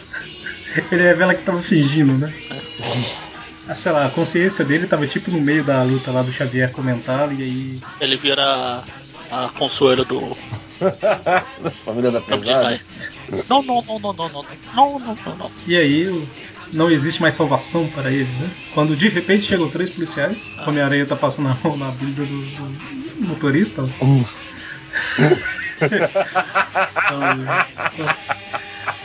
Ele 0.91 1.01
revela 1.01 1.33
que 1.33 1.43
tava 1.43 1.61
fingindo, 1.61 2.13
né? 2.17 2.31
Ah, 3.67 3.73
Sei 3.73 3.91
lá, 3.91 4.05
a 4.05 4.09
consciência 4.09 4.63
dele 4.63 4.85
tava 4.85 5.07
tipo 5.07 5.31
no 5.31 5.39
meio 5.41 5.63
da 5.63 5.81
luta 5.81 6.11
lá 6.11 6.21
do 6.21 6.31
Xavier 6.31 6.71
comentá-lo 6.71 7.33
e 7.33 7.41
aí. 7.43 7.79
Ele 7.99 8.15
vira 8.17 8.83
a, 9.31 9.45
a 9.45 9.49
consuelo 9.49 10.05
do 10.05 10.37
Família 11.83 12.11
da 12.11 12.21
pesada. 12.21 12.79
Não, 13.49 13.63
não, 13.63 13.81
não, 13.87 13.99
não, 13.99 14.13
não, 14.13 14.29
não, 14.29 14.45
não, 14.73 14.99
não, 14.99 15.17
não, 15.25 15.35
não. 15.37 15.51
E 15.65 15.75
aí 15.75 16.07
o- 16.09 16.27
não 16.73 16.91
existe 16.91 17.21
mais 17.21 17.33
salvação 17.33 17.87
para 17.87 18.11
ele, 18.11 18.29
né? 18.39 18.49
Quando 18.73 18.95
de 18.95 19.07
repente 19.09 19.47
chegam 19.47 19.69
três 19.69 19.89
policiais, 19.89 20.39
o 20.65 20.69
Homem-Aranha 20.69 21.05
tá 21.05 21.15
passando 21.15 21.49
a 21.49 21.57
mão 21.63 21.77
na 21.77 21.91
bunda 21.91 22.23
do, 22.23 22.41
do 22.41 23.27
motorista. 23.27 23.83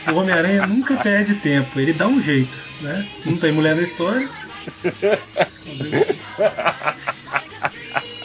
Então, 0.03 0.15
o 0.15 0.19
Homem-Aranha 0.19 0.65
nunca 0.65 0.95
perde 0.95 1.35
tempo, 1.35 1.79
ele 1.79 1.93
dá 1.93 2.07
um 2.07 2.21
jeito, 2.21 2.51
né? 2.81 3.07
Não 3.23 3.37
tem 3.37 3.51
mulher 3.51 3.75
na 3.75 3.83
história. 3.83 4.27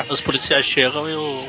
Os 0.09 0.21
policiais 0.21 0.65
chegam 0.65 1.09
e 1.09 1.15
o 1.15 1.47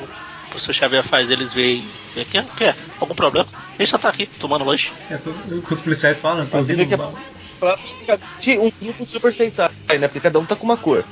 professor 0.50 0.74
Xavier 0.74 1.04
faz 1.04 1.30
eles 1.30 1.54
verem. 1.54 1.86
O 2.16 2.26
que 2.26 2.38
é? 2.38 2.46
Que 2.58 2.64
é? 2.66 2.76
Algum 3.00 3.16
problema? 3.16 3.48
Ele 3.78 3.88
só 3.88 3.98
tá 3.98 4.10
aqui 4.10 4.28
tomando 4.40 4.66
lanche. 4.66 4.92
É 5.10 5.16
o 5.16 5.62
que 5.62 5.74
os 5.74 5.80
policiais 5.80 6.20
falam, 6.20 6.46
tô 6.46 6.58
Pra 7.60 7.78
ficar 7.84 8.18
tinha 8.38 8.62
um 8.62 8.70
grupo 8.82 9.06
de 9.06 9.12
Super 9.12 9.34
Sentai, 9.34 9.70
né? 10.00 10.08
Porque 10.08 10.22
cada 10.22 10.40
um 10.40 10.46
tá 10.46 10.56
com 10.56 10.66
uma 10.66 10.78
cor. 10.78 11.06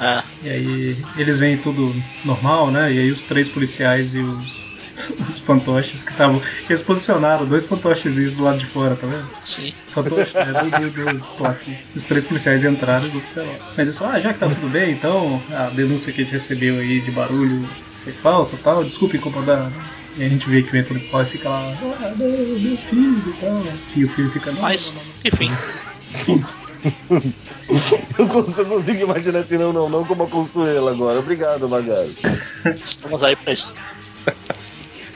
É. 0.00 0.22
E 0.40 0.48
aí 0.48 1.10
eles 1.16 1.38
veem 1.38 1.60
tudo 1.60 2.00
normal, 2.22 2.70
né? 2.70 2.92
E 2.92 2.98
aí 3.00 3.10
os 3.10 3.24
três 3.24 3.48
policiais 3.48 4.14
e 4.14 4.22
os, 4.22 4.72
os 5.28 5.40
fantoches 5.40 6.04
que 6.04 6.12
estavam. 6.12 6.40
Eles 6.68 6.82
posicionaram 6.82 7.48
dois 7.48 7.64
fantochezinhos 7.64 8.36
do 8.36 8.44
lado 8.44 8.58
de 8.58 8.66
fora, 8.66 8.96
tá 8.96 9.06
vendo? 9.06 9.28
Sim. 9.40 9.72
Fantoche, 9.90 10.34
né? 10.34 10.52
Do, 10.52 10.70
do, 10.70 10.90
dos 10.92 11.28
plaques. 11.30 11.76
Os 11.94 12.04
três 12.04 12.24
policiais 12.24 12.62
entraram 12.64 13.06
e 13.06 13.08
os 13.08 13.14
outros 13.14 13.30
ficaram 13.30 13.52
lá. 13.52 13.58
Mas 13.76 13.86
eles 13.86 13.98
falaram, 13.98 14.18
ah, 14.18 14.20
já 14.20 14.34
que 14.34 14.40
tá 14.40 14.48
tudo 14.48 14.68
bem, 14.70 14.92
então 14.92 15.44
a 15.50 15.70
denúncia 15.70 16.12
que 16.12 16.20
a 16.20 16.24
gente 16.24 16.32
recebeu 16.32 16.78
aí 16.78 17.00
de 17.02 17.10
barulho 17.10 17.76
foi 18.04 18.12
falsa 18.12 18.54
e 18.56 18.58
tal, 18.60 18.84
desculpa 18.84 19.16
incomodar. 19.16 19.72
E 20.18 20.24
a 20.24 20.28
gente 20.28 20.48
vê 20.50 20.62
que 20.62 20.76
o 20.76 20.80
Anthony 20.80 21.00
Paul 21.00 21.24
fica 21.26 21.48
lá, 21.48 21.72
ah, 21.80 22.14
meu 22.16 22.76
filho 22.76 23.22
e 23.26 23.32
tal. 23.40 23.62
E 23.94 24.04
o 24.04 24.08
filho 24.14 24.30
fica, 24.32 24.50
não, 24.50 24.62
Mas, 24.62 24.92
não, 24.92 24.94
não, 24.94 25.04
não. 25.04 25.14
enfim. 25.24 26.44
Eu 28.18 28.26
consigo, 28.28 28.62
eu 28.62 28.66
consigo 28.66 29.02
imaginar 29.02 29.40
assim, 29.40 29.58
não, 29.58 29.72
não, 29.72 29.88
não 29.88 30.04
como 30.04 30.22
a 30.22 30.26
Consuelo 30.28 30.88
agora. 30.88 31.18
Obrigado, 31.18 31.68
Magari. 31.68 32.16
Vamos 33.02 33.22
aí 33.22 33.36
pra 33.36 33.52
isso. 33.52 33.74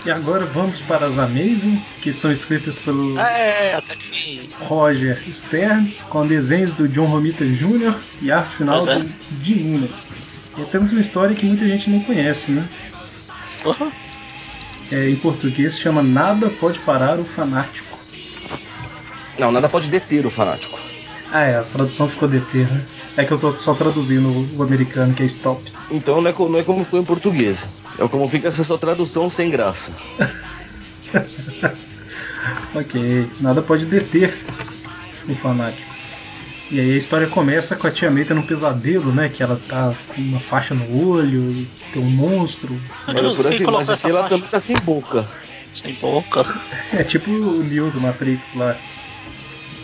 E 0.04 0.10
agora 0.10 0.44
vamos 0.46 0.80
para 0.80 1.06
as 1.06 1.18
Amazing, 1.18 1.80
que 2.02 2.12
são 2.12 2.32
escritas 2.32 2.78
pelo 2.80 3.18
É, 3.18 3.74
até 3.74 3.94
que. 3.94 4.50
Roger 4.60 5.22
Stern, 5.32 5.96
com 6.10 6.26
desenhos 6.26 6.74
do 6.74 6.88
John 6.88 7.06
Romita 7.06 7.44
Jr. 7.44 7.94
e 8.20 8.30
arte 8.30 8.56
final 8.56 8.88
é. 8.88 8.98
do 8.98 9.08
Mooney. 9.56 9.90
E 10.58 10.64
temos 10.66 10.92
uma 10.92 11.00
história 11.00 11.34
que 11.34 11.46
muita 11.46 11.66
gente 11.66 11.88
não 11.88 12.00
conhece, 12.00 12.50
né? 12.50 12.68
Uhum. 13.64 13.92
É, 14.92 15.08
em 15.08 15.16
português 15.16 15.78
chama 15.78 16.02
Nada 16.02 16.50
Pode 16.50 16.78
Parar 16.80 17.18
o 17.18 17.24
Fanático. 17.24 17.96
Não, 19.38 19.50
nada 19.50 19.66
pode 19.66 19.88
deter 19.88 20.26
o 20.26 20.30
fanático. 20.30 20.78
Ah, 21.32 21.44
é, 21.44 21.56
a 21.56 21.62
tradução 21.62 22.06
ficou 22.10 22.28
deter, 22.28 22.70
né? 22.70 22.84
É 23.16 23.24
que 23.24 23.32
eu 23.32 23.38
tô 23.38 23.56
só 23.56 23.72
traduzindo 23.72 24.28
o, 24.54 24.62
americano, 24.62 25.14
que 25.14 25.22
é 25.22 25.26
stop. 25.26 25.62
Então 25.90 26.20
não 26.20 26.30
é, 26.30 26.34
não 26.38 26.58
é 26.58 26.62
como 26.62 26.84
foi 26.84 27.00
em 27.00 27.04
português. 27.04 27.70
É 27.98 28.06
como 28.06 28.28
fica 28.28 28.48
essa 28.48 28.62
sua 28.62 28.76
tradução 28.76 29.30
sem 29.30 29.50
graça. 29.50 29.96
Ok, 32.74 33.30
nada 33.38 33.62
pode 33.62 33.84
deter 33.84 34.34
o 35.28 35.34
fanático. 35.36 35.91
E 36.72 36.80
aí 36.80 36.94
a 36.94 36.96
história 36.96 37.26
começa 37.26 37.76
com 37.76 37.86
a 37.86 37.90
tia 37.90 38.10
May 38.10 38.24
tendo 38.24 38.40
um 38.40 38.46
pesadelo, 38.46 39.12
né? 39.12 39.28
Que 39.28 39.42
ela 39.42 39.60
tá 39.68 39.94
com 40.08 40.22
uma 40.22 40.40
faixa 40.40 40.74
no 40.74 41.06
olho 41.06 41.52
e 41.52 41.68
tem 41.92 42.02
um 42.02 42.08
monstro. 42.08 42.74
Olha, 43.06 43.34
por 43.34 43.44
essa 43.44 43.62
imagem 43.62 43.82
essa 43.82 43.92
aqui, 43.92 44.08
ela 44.08 44.26
também 44.26 44.48
tá 44.48 44.58
sem 44.58 44.76
boca. 44.76 45.28
Sem 45.74 45.92
boca. 45.92 46.46
É 46.94 47.04
tipo 47.04 47.30
o 47.30 47.62
Neo 47.62 47.90
do 47.90 48.00
Matrix 48.00 48.40
lá. 48.56 48.74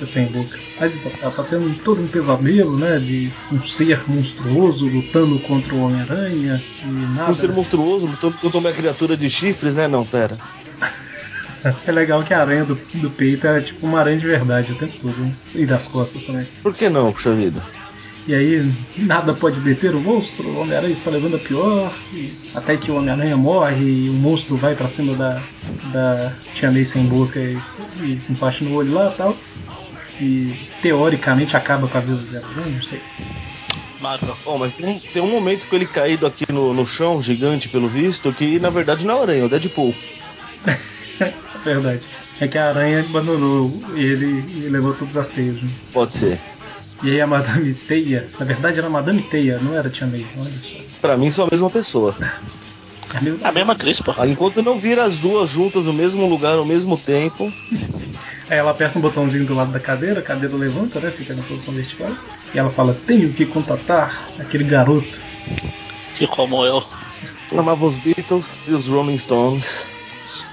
Tá 0.01 0.07
sem 0.07 0.29
boca. 0.29 0.59
Mas 0.81 0.95
ela 1.21 1.31
tá 1.31 1.43
tendo 1.43 1.79
todo 1.85 2.01
um 2.01 2.09
pesadelo, 2.09 2.79
né? 2.79 2.99
De 2.99 3.31
um 3.53 3.63
ser 3.67 4.03
monstruoso 4.09 4.89
lutando 4.89 5.39
contra 5.41 5.75
o 5.75 5.83
Homem-Aranha 5.83 6.63
e 6.85 6.87
nada. 6.87 7.33
Um 7.33 7.35
ser 7.35 7.53
monstruoso 7.53 8.07
lutando 8.07 8.39
contra 8.39 8.59
uma 8.59 8.73
criatura 8.73 9.15
de 9.15 9.29
chifres, 9.29 9.77
né? 9.77 9.87
Não, 9.87 10.07
pera. 10.07 10.39
É 11.87 11.93
legal 11.93 12.23
que 12.23 12.33
a 12.33 12.41
aranha 12.41 12.65
do, 12.65 12.79
do 12.95 13.11
peito 13.11 13.47
é 13.47 13.61
tipo 13.61 13.87
uma 13.87 14.01
aranha 14.01 14.19
de 14.19 14.27
verdade 14.27 14.73
o 14.73 14.77
tempo 14.77 14.95
todo, 15.01 15.17
né? 15.17 15.33
E 15.55 15.67
das 15.67 15.87
costas 15.89 16.23
também. 16.23 16.47
Por 16.63 16.75
que 16.75 16.89
não, 16.89 17.13
puxa 17.13 17.33
vida? 17.33 17.63
E 18.27 18.35
aí, 18.35 18.73
nada 18.95 19.33
pode 19.33 19.59
deter 19.61 19.95
o 19.95 20.01
monstro, 20.01 20.49
o 20.49 20.61
Homem-Aranha 20.61 20.93
está 20.93 21.11
levando 21.11 21.37
a 21.37 21.39
pior, 21.39 21.91
e 22.13 22.31
até 22.55 22.77
que 22.77 22.91
o 22.91 22.97
Homem-Aranha 22.97 23.39
morre 23.39 23.83
e 23.83 24.11
o 24.11 24.13
monstro 24.13 24.59
vai 24.59 24.75
pra 24.75 24.87
cima 24.87 25.15
da, 25.15 25.43
da 25.91 26.35
Tia 26.55 26.71
May 26.71 26.85
sem 26.85 27.07
boca 27.07 27.41
e, 27.41 27.59
e 28.03 28.21
faixa 28.39 28.63
no 28.63 28.75
olho 28.75 28.93
lá 28.93 29.11
e 29.11 29.17
tal. 29.17 29.37
E 30.21 30.69
teoricamente 30.83 31.57
acaba 31.57 31.89
com 31.89 31.97
a 31.97 32.01
vida 32.03 32.21
dela, 32.31 32.49
né? 32.55 32.73
Não 32.75 32.83
sei. 32.83 33.01
Marvel. 33.99 34.37
Bom, 34.45 34.59
mas 34.59 34.75
tem 34.75 34.87
um, 34.87 34.99
tem 34.99 35.23
um 35.23 35.31
momento 35.31 35.67
com 35.67 35.77
ele 35.77 35.87
caído 35.87 36.27
aqui 36.27 36.45
no, 36.53 36.75
no 36.75 36.87
chão, 36.87 37.23
gigante 37.23 37.69
pelo 37.71 37.89
visto, 37.89 38.31
que 38.33 38.59
na 38.59 38.69
verdade 38.69 39.07
não 39.07 39.15
é 39.15 39.19
o 39.19 39.23
aranha, 39.23 39.43
é 39.43 39.45
o 39.45 39.49
Deadpool. 39.49 39.95
É 41.21 41.33
verdade. 41.65 42.01
É 42.41 42.47
que 42.47 42.57
a 42.57 42.69
aranha 42.69 43.01
abandonou 43.01 43.71
ele 43.95 44.45
e 44.57 44.69
levou 44.69 44.95
todas 44.95 45.17
as 45.17 45.29
teias. 45.29 45.61
Né? 45.61 45.69
Pode 45.93 46.15
ser. 46.15 46.39
E 47.03 47.11
aí 47.11 47.21
a 47.21 47.27
Madame 47.27 47.75
Teia, 47.75 48.27
na 48.39 48.45
verdade 48.45 48.79
era 48.79 48.89
Madame 48.91 49.23
Teia, 49.23 49.59
não 49.59 49.77
era 49.77 49.89
Tia 49.91 50.07
May, 50.07 50.25
olha 50.39 50.51
só. 50.63 50.79
Pra 51.01 51.17
mim 51.17 51.31
são 51.31 51.45
a 51.47 51.49
mesma 51.51 51.71
pessoa. 51.71 52.15
É 53.15 53.21
meio- 53.21 53.39
A 53.43 53.53
mesma 53.53 53.73
atriz, 53.73 54.01
pô. 54.01 54.13
Ah, 54.17 54.27
Enquanto 54.27 54.63
não 54.63 54.79
vira 54.79 55.05
as 55.05 55.19
duas 55.19 55.49
juntas 55.51 55.87
no 55.87 55.93
mesmo 55.93 56.27
lugar 56.29 56.55
ao 56.55 56.65
mesmo 56.65 56.97
tempo, 56.97 57.53
Aí 58.51 58.57
ela 58.57 58.71
aperta 58.71 58.99
um 58.99 59.03
botãozinho 59.03 59.45
do 59.45 59.55
lado 59.55 59.71
da 59.73 59.79
cadeira, 59.79 60.21
a 60.21 60.23
cadeira 60.23 60.57
levanta, 60.57 60.99
né? 61.01 61.11
Fica 61.11 61.35
na 61.35 61.43
posição 61.43 61.75
vertical. 61.75 62.11
E 62.55 62.59
ela 62.59 62.71
fala: 62.71 62.97
Tenho 63.07 63.31
que 63.35 63.45
contatar 63.45 64.25
aquele 64.39 64.65
garoto. 64.65 65.19
Que 66.17 66.27
como 66.27 66.65
eu. 66.65 66.83
amava 67.57 67.85
os 67.85 67.99
Beatles 67.99 68.51
e 68.67 68.71
os 68.73 68.87
Rolling 68.87 69.19
Stones. 69.19 69.87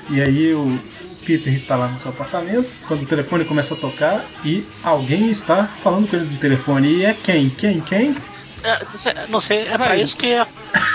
E 0.10 0.22
aí 0.22 0.54
o 0.54 0.80
Peter 1.26 1.54
está 1.54 1.76
lá 1.76 1.88
no 1.88 2.00
seu 2.00 2.12
apartamento, 2.12 2.70
quando 2.88 3.04
o 3.04 3.06
telefone 3.06 3.44
começa 3.46 3.74
a 3.74 3.78
tocar 3.78 4.26
e 4.44 4.63
alguém 4.84 5.32
está 5.32 5.68
falando 5.84 6.08
com 6.08 6.15
ele 6.15 6.26
no 6.26 6.38
telefone. 6.38 6.88
E 6.88 7.06
é 7.06 7.13
quem? 7.13 7.50
Quem? 7.50 7.82
Quem? 7.82 8.15
É, 8.63 9.28
não 9.28 9.39
sei, 9.39 9.68
é 9.68 9.78
pra 9.78 9.96
isso 9.96 10.15
que 10.18 10.28
é. 10.28 10.48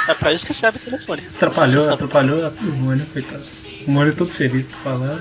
É 0.08 0.14
pra 0.14 0.32
isso 0.32 0.46
que 0.46 0.54
serve 0.54 0.78
o 0.78 0.80
telefone. 0.80 1.22
Atrapalhou, 1.36 1.90
atrapalhou 1.90 2.48
o 2.48 2.64
Mônio, 2.64 3.06
coitado. 3.12 3.44
O 3.86 3.90
Mônio 3.90 4.14
todo 4.14 4.30
feliz 4.30 4.66
por 4.66 4.78
falar. 4.78 5.20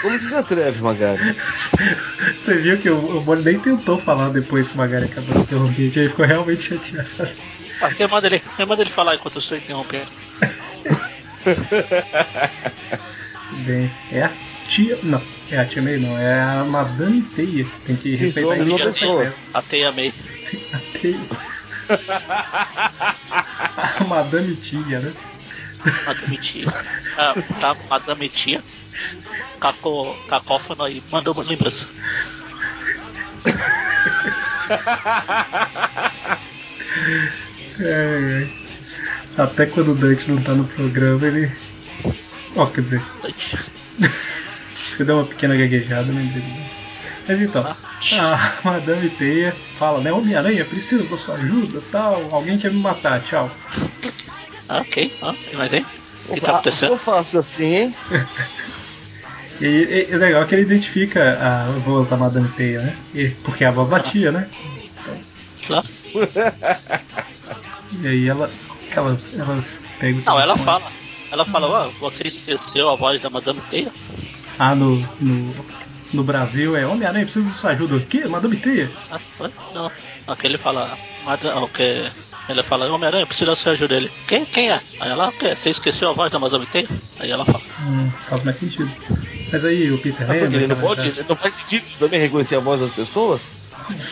Como 0.00 0.18
você 0.18 0.28
se 0.28 0.34
atreve, 0.34 0.82
Magari? 0.82 1.36
Você 2.42 2.54
viu 2.56 2.78
que 2.78 2.90
o, 2.90 3.18
o 3.18 3.24
Mônio 3.24 3.44
nem 3.44 3.58
tentou 3.58 3.98
falar 3.98 4.30
depois 4.30 4.66
que 4.66 4.74
o 4.74 4.78
Magari 4.78 5.04
acabou 5.04 5.34
de 5.34 5.40
interromper, 5.42 5.98
aí 5.98 6.08
ficou 6.08 6.26
realmente 6.26 6.62
chateado. 6.62 7.08
Ah, 7.80 7.90
quem 7.92 8.08
manda 8.08 8.26
ele, 8.26 8.42
quem 8.56 8.66
manda 8.66 8.82
ele 8.82 8.90
falar 8.90 9.14
enquanto 9.14 9.36
eu 9.36 9.40
estou 9.40 9.58
interrompendo? 9.58 10.08
Bem, 13.64 13.90
é 14.10 14.24
a 14.24 14.32
tia. 14.68 14.98
Não, 15.02 15.20
é 15.50 15.58
a 15.58 15.66
tia 15.66 15.82
May, 15.82 15.98
não, 15.98 16.18
é 16.18 16.40
a 16.40 16.64
Madame 16.64 17.20
Teia. 17.22 17.66
Tem 17.86 17.96
que 17.96 18.16
respeitar 18.16 18.56
isso. 18.58 18.74
uma 18.74 18.78
pessoa. 18.78 19.34
A 19.52 19.60
Teia 19.62 19.92
May. 19.92 20.12
A 20.72 20.78
Teia. 20.98 21.20
a 24.00 24.04
Madame 24.04 24.56
Tia, 24.56 25.00
né? 25.00 25.12
Madame 26.06 26.38
Tia. 26.38 26.66
Ah, 27.16 27.34
tá, 27.60 27.76
Madame 27.90 28.28
Tia. 28.28 28.62
Cacó, 29.60 30.14
cacófono 30.28 30.84
aí, 30.84 31.02
mandou 31.10 31.34
uma 31.34 31.44
lembrança. 31.44 31.86
É, 37.80 37.84
é. 37.84 38.61
Até 39.36 39.66
quando 39.66 39.92
o 39.92 39.94
Dante 39.94 40.30
não 40.30 40.42
tá 40.42 40.54
no 40.54 40.64
programa, 40.64 41.26
ele. 41.26 41.50
Ó, 42.56 42.66
quer 42.66 42.82
dizer, 42.82 43.02
você 44.96 45.04
deu 45.04 45.16
uma 45.16 45.26
pequena 45.26 45.56
gaguejada, 45.56 46.12
né? 46.12 46.22
Mas 47.26 47.40
então, 47.40 47.64
a 48.12 48.60
Madame 48.64 49.08
Teia 49.10 49.52
fala, 49.78 50.00
né? 50.00 50.12
Homem-Aranha, 50.12 50.64
preciso 50.64 51.08
da 51.08 51.16
sua 51.16 51.36
ajuda 51.36 51.80
tal. 51.90 52.34
Alguém 52.34 52.58
quer 52.58 52.70
me 52.72 52.80
matar, 52.80 53.22
tchau. 53.22 53.50
Ah, 54.68 54.80
ok. 54.80 55.12
Ah, 55.20 55.34
mais 55.54 55.72
aí? 55.72 55.84
O 56.28 56.34
que 56.34 56.40
tá 56.40 56.48
Ah, 56.48 56.54
acontecendo? 56.56 56.92
Eu 56.92 56.98
faço 56.98 57.38
assim, 57.38 57.64
hein? 57.64 57.94
E, 59.60 59.66
e- 59.66 60.10
é 60.10 60.16
legal 60.16 60.46
que 60.46 60.54
ele 60.54 60.62
identifica 60.62 61.38
a 61.38 61.66
voz 61.78 62.08
da 62.08 62.16
Madame 62.16 62.48
Teia, 62.56 62.82
né? 62.82 62.96
E- 63.14 63.28
porque 63.44 63.64
a 63.64 63.70
voz 63.70 63.88
batia, 63.88 64.32
né? 64.32 64.50
Claro. 65.66 65.86
E 68.00 68.06
aí 68.06 68.28
ela. 68.28 68.50
Ela, 68.94 69.18
ela 69.36 69.64
pega 69.98 70.18
o 70.20 70.22
Não, 70.24 70.40
ela 70.40 70.56
fala. 70.56 70.92
Ela 71.30 71.44
fala, 71.46 71.66
ó, 71.68 71.90
você 71.98 72.28
esqueceu 72.28 72.90
a 72.90 72.96
voz 72.96 73.20
da 73.20 73.30
Madame 73.30 73.60
Teia? 73.70 73.90
Ah, 74.58 74.74
no, 74.74 74.96
no, 75.18 75.54
no 76.12 76.22
Brasil 76.22 76.76
é 76.76 76.86
Homem-Aranha, 76.86 77.24
preciso 77.24 77.46
de 77.48 77.56
sua 77.56 77.70
ajuda. 77.70 77.96
O 77.96 78.00
quê? 78.06 78.26
Madame 78.26 78.56
Teia? 78.56 78.90
Ah? 79.10 79.18
Não. 79.74 79.90
Aquele 80.26 80.58
fala, 80.58 80.98
Madame, 81.24 81.58
o 81.58 81.68
que? 81.68 81.82
Ele 82.48 82.62
fala, 82.64 82.90
Homem-Aranha, 82.92 83.26
precisa 83.26 83.46
da 83.52 83.56
sua 83.56 83.72
ajuda. 83.72 83.94
Ele, 83.94 84.10
quem, 84.26 84.44
quem 84.44 84.70
é? 84.70 84.80
Aí 85.00 85.10
ela, 85.10 85.30
o 85.30 85.32
quê? 85.32 85.56
Você 85.56 85.70
esqueceu 85.70 86.10
a 86.10 86.12
voz 86.12 86.30
da 86.30 86.38
Madame 86.38 86.66
Teia? 86.66 86.88
Aí 87.18 87.30
ela 87.30 87.44
fala, 87.46 87.62
Hum, 87.80 88.10
faz 88.28 88.44
mais 88.44 88.56
sentido. 88.56 88.90
Mas 89.50 89.64
aí 89.64 89.90
o 89.90 89.98
Peter 89.98 90.30
Ah, 90.30 90.32
lembra. 90.34 90.46
ele 90.58 90.66
não 90.66 90.76
que 90.76 90.82
ela 90.84 90.94
pode, 90.96 91.12
já- 91.12 91.24
não 91.28 91.36
faz 91.36 91.54
sentido 91.54 91.84
também 91.98 92.20
reconhecer 92.20 92.56
a 92.56 92.60
voz 92.60 92.80
das 92.80 92.90
pessoas? 92.90 93.52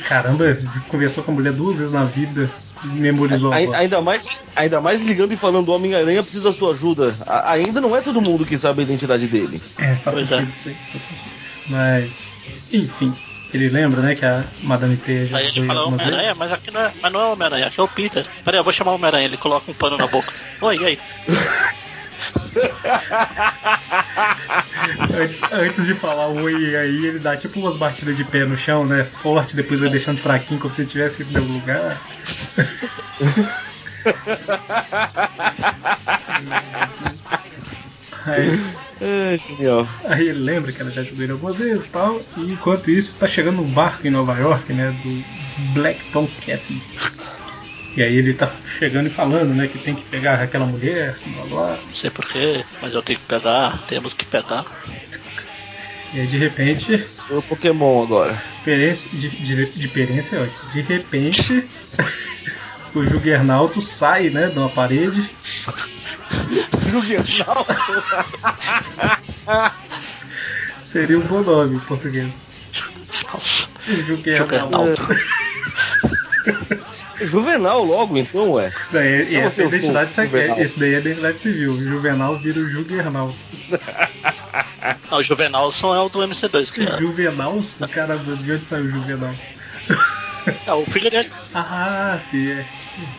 Caramba, 0.08 0.44
conversou 0.88 1.22
com 1.22 1.32
a 1.32 1.34
mulher 1.34 1.52
duas 1.52 1.76
vezes 1.76 1.92
na 1.92 2.04
vida 2.04 2.48
e 2.84 2.88
memorizou 2.88 3.52
a 3.52 3.58
voz. 3.58 3.78
Ainda 3.78 4.00
mais, 4.00 4.40
ainda 4.56 4.80
mais 4.80 5.04
ligando 5.04 5.32
e 5.32 5.36
falando 5.36 5.68
o 5.68 5.72
Homem-Aranha 5.72 6.22
precisa 6.22 6.44
da 6.44 6.52
sua 6.52 6.72
ajuda. 6.72 7.14
A- 7.26 7.52
ainda 7.52 7.80
não 7.80 7.94
é 7.94 8.00
todo 8.00 8.20
mundo 8.20 8.46
que 8.46 8.56
sabe 8.56 8.80
a 8.80 8.84
identidade 8.84 9.26
dele. 9.28 9.60
É, 9.78 9.96
faz 9.96 10.16
Pois 10.16 10.28
sentido, 10.28 10.52
sim, 10.52 10.74
faz 10.90 11.04
sentido. 11.04 11.30
Mas, 11.68 12.34
enfim, 12.72 13.14
ele 13.52 13.68
lembra, 13.68 14.00
né, 14.00 14.14
que 14.14 14.24
a 14.24 14.44
Madame 14.62 14.96
Teia 14.96 15.26
já 15.26 15.38
Aí 15.38 15.46
ele 15.46 15.60
foi 15.60 15.66
fala 15.66 15.84
Homem-Aranha, 15.84 16.34
mas 16.34 16.52
aqui 16.52 16.70
não 16.70 16.80
é, 16.80 16.92
mas 17.00 17.12
não 17.12 17.20
é 17.20 17.26
Homem-Aranha, 17.26 17.66
aqui 17.66 17.80
é 17.80 17.82
o 17.82 17.88
Peter. 17.88 18.26
Peraí, 18.44 18.58
eu 18.60 18.64
vou 18.64 18.72
chamar 18.72 18.92
o 18.92 18.94
Homem-Aranha, 18.94 19.26
ele 19.26 19.36
coloca 19.36 19.70
um 19.70 19.74
pano 19.74 19.96
na 19.98 20.06
boca. 20.06 20.32
Oi, 20.60 20.76
e 20.78 20.84
aí? 20.84 20.98
Antes, 25.12 25.40
antes 25.52 25.84
de 25.86 25.94
falar 25.94 26.28
o 26.28 26.42
oi 26.42 26.76
aí, 26.76 27.06
ele 27.06 27.18
dá 27.18 27.36
tipo 27.36 27.60
umas 27.60 27.76
batidas 27.76 28.16
de 28.16 28.24
pé 28.24 28.44
no 28.44 28.56
chão, 28.56 28.86
né? 28.86 29.04
Forte, 29.22 29.54
depois 29.56 29.80
vai 29.80 29.90
deixando 29.90 30.20
fraquinho, 30.20 30.60
como 30.60 30.72
se 30.74 30.82
ele 30.82 30.90
tivesse 30.90 31.22
ido 31.22 31.32
em 31.32 31.36
algum 31.36 31.52
lugar. 31.54 32.00
Aí, 38.26 38.58
É, 39.00 39.38
aí 40.04 40.28
ele 40.28 40.40
lembra 40.40 40.72
que 40.72 40.80
ela 40.82 40.90
já 40.90 41.00
ajudou 41.00 41.22
ele 41.24 41.32
algumas 41.32 41.56
vezes 41.56 41.84
e 41.86 41.88
tal. 41.88 42.20
E 42.36 42.52
enquanto 42.52 42.90
isso, 42.90 43.10
está 43.10 43.26
chegando 43.26 43.62
um 43.62 43.72
barco 43.72 44.06
em 44.06 44.10
Nova 44.10 44.36
York, 44.38 44.72
né? 44.72 44.90
Do 45.02 45.24
Blackton 45.72 46.28
Cassidy. 46.44 46.82
E 47.96 48.02
aí 48.02 48.16
ele 48.16 48.34
tá 48.34 48.52
chegando 48.78 49.08
e 49.08 49.10
falando, 49.10 49.54
né? 49.54 49.66
Que 49.66 49.78
tem 49.78 49.94
que 49.94 50.04
pegar 50.04 50.34
aquela 50.34 50.64
mulher, 50.64 51.16
blá 51.26 51.44
blá. 51.44 51.78
Não 51.84 51.94
sei 51.94 52.10
porquê, 52.10 52.64
mas 52.80 52.94
eu 52.94 53.02
tenho 53.02 53.18
que 53.18 53.26
pegar, 53.26 53.82
temos 53.88 54.14
que 54.14 54.24
pegar. 54.24 54.64
E 56.12 56.20
aí 56.20 56.26
de 56.26 56.38
repente, 56.38 57.06
Sou 57.30 57.38
o 57.38 57.42
Pokémon 57.42 58.02
agora. 58.02 58.42
Perence, 58.64 59.08
de, 59.08 59.28
de, 59.28 59.66
de 59.66 59.88
perence 59.88 60.34
é 60.34 60.40
ótimo. 60.40 60.70
De 60.72 60.80
repente, 60.80 61.68
o 62.94 63.04
Juggernaut 63.04 63.80
sai, 63.80 64.30
né, 64.30 64.48
de 64.48 64.58
uma 64.58 64.68
parede. 64.68 65.30
Juggernaut. 66.88 67.66
Seria 70.84 71.18
um 71.18 71.22
bom 71.22 71.42
nome 71.42 71.76
em 71.76 71.80
português. 71.80 72.46
Nossa, 73.32 73.68
Juggernaut. 73.86 75.00
Juvenal 77.22 77.84
logo, 77.84 78.16
então, 78.16 78.52
ué. 78.52 78.72
Isso 78.82 78.92
daí, 78.92 79.34
Eu 79.34 79.40
essa 79.42 79.62
é 79.62 79.66
identidade 79.66 80.10
Juvenal. 80.10 80.28
secreta. 80.30 80.60
Esse 80.62 80.78
daí 80.78 80.92
é 80.94 80.96
a 80.96 81.00
identidade 81.00 81.40
civil. 81.40 81.72
O 81.72 81.76
Juvenal 81.82 82.36
vira 82.38 82.58
o 82.60 82.68
Juggernaut. 82.68 83.36
não, 85.10 85.18
o 85.18 85.22
Juvenalson 85.22 85.94
é 85.94 86.00
o 86.00 86.08
do 86.08 86.20
MC2, 86.20 86.70
que 86.72 86.82
é, 86.82 86.98
Juvenal? 86.98 87.60
Caramba, 87.92 88.36
de 88.36 88.52
onde 88.52 88.64
saiu 88.66 88.84
o 88.86 88.90
Juvenal? 88.90 89.34
é 90.66 90.72
o 90.72 90.84
filho 90.86 91.10
dele. 91.10 91.30
Ah, 91.54 92.18
sim, 92.30 92.50
é. 92.50 92.66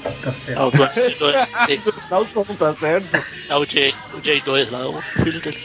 Tá 0.04 0.10
É 0.30 0.32
certo. 0.45 0.62
o 0.62 0.72
do 0.72 0.78
MC2. 0.88 1.84
Juvenal 1.84 2.26
só 2.26 2.45
não 2.47 2.56
tá 2.56 2.74
certo. 2.74 3.24
É 3.49 3.56
o, 3.56 3.66
J, 3.66 3.95
o 4.14 4.18
J2 4.22 4.70
lá, 4.72 4.80
é 4.80 4.86
o 4.86 5.02
filho 5.24 5.39
dele. 5.41 5.58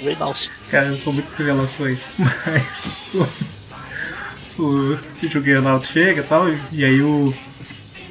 Juvenalson. 0.00 0.50
Cara, 0.70 0.86
eu 0.86 0.98
sou 0.98 1.12
muito 1.12 1.30
revelações. 1.36 1.98
Mas 2.18 2.84
o, 4.58 4.62
o 4.62 4.98
Juggernaut 5.22 5.86
chega 5.86 6.20
e 6.20 6.24
tal, 6.24 6.46
e 6.72 6.84
aí 6.84 7.00
o, 7.02 7.34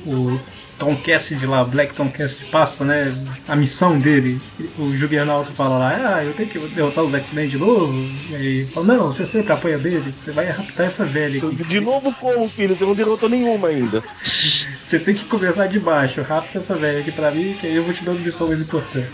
o 0.06 0.40
Tom 0.78 0.96
Cassidy 0.98 1.46
lá, 1.46 1.64
Black 1.64 1.94
Tom 1.94 2.10
Cassidy 2.10 2.46
passa, 2.46 2.84
né? 2.84 3.14
A 3.48 3.56
missão 3.56 3.98
dele. 3.98 4.42
O 4.78 4.96
Juggernaut 4.96 5.52
fala 5.54 5.78
lá, 5.78 6.16
ah, 6.16 6.24
eu 6.24 6.34
tenho 6.34 6.50
que 6.50 6.60
derrotar 6.60 7.04
os 7.04 7.14
X-Men 7.14 7.48
de 7.48 7.58
novo. 7.58 7.94
E 8.30 8.36
aí 8.36 8.66
fala, 8.66 8.88
não, 8.88 9.12
você 9.12 9.26
sempre 9.26 9.54
apoia 9.54 9.78
deles, 9.78 10.16
você 10.16 10.32
vai 10.32 10.48
raptar 10.48 10.88
essa 10.88 11.06
velha 11.06 11.46
aqui. 11.46 11.64
De 11.64 11.80
novo 11.80 12.14
como, 12.16 12.48
filho? 12.50 12.76
Você 12.76 12.86
não 12.86 12.96
derrotou 12.96 13.30
nenhuma 13.30 13.70
ainda. 13.70 14.04
Você 14.84 15.00
tem 15.00 15.16
que 15.16 15.26
começar 15.26 15.66
de 15.66 15.80
baixo, 15.80 16.22
rapta 16.22 16.60
essa 16.60 16.76
velha 16.76 17.00
aqui 17.00 17.12
pra 17.12 17.32
mim, 17.32 17.56
que 17.60 17.66
aí 17.66 17.76
eu 17.76 17.84
vou 17.84 17.94
te 17.94 18.04
dando 18.04 18.20
missão 18.20 18.48
mais 18.48 18.62
importante. 18.62 19.10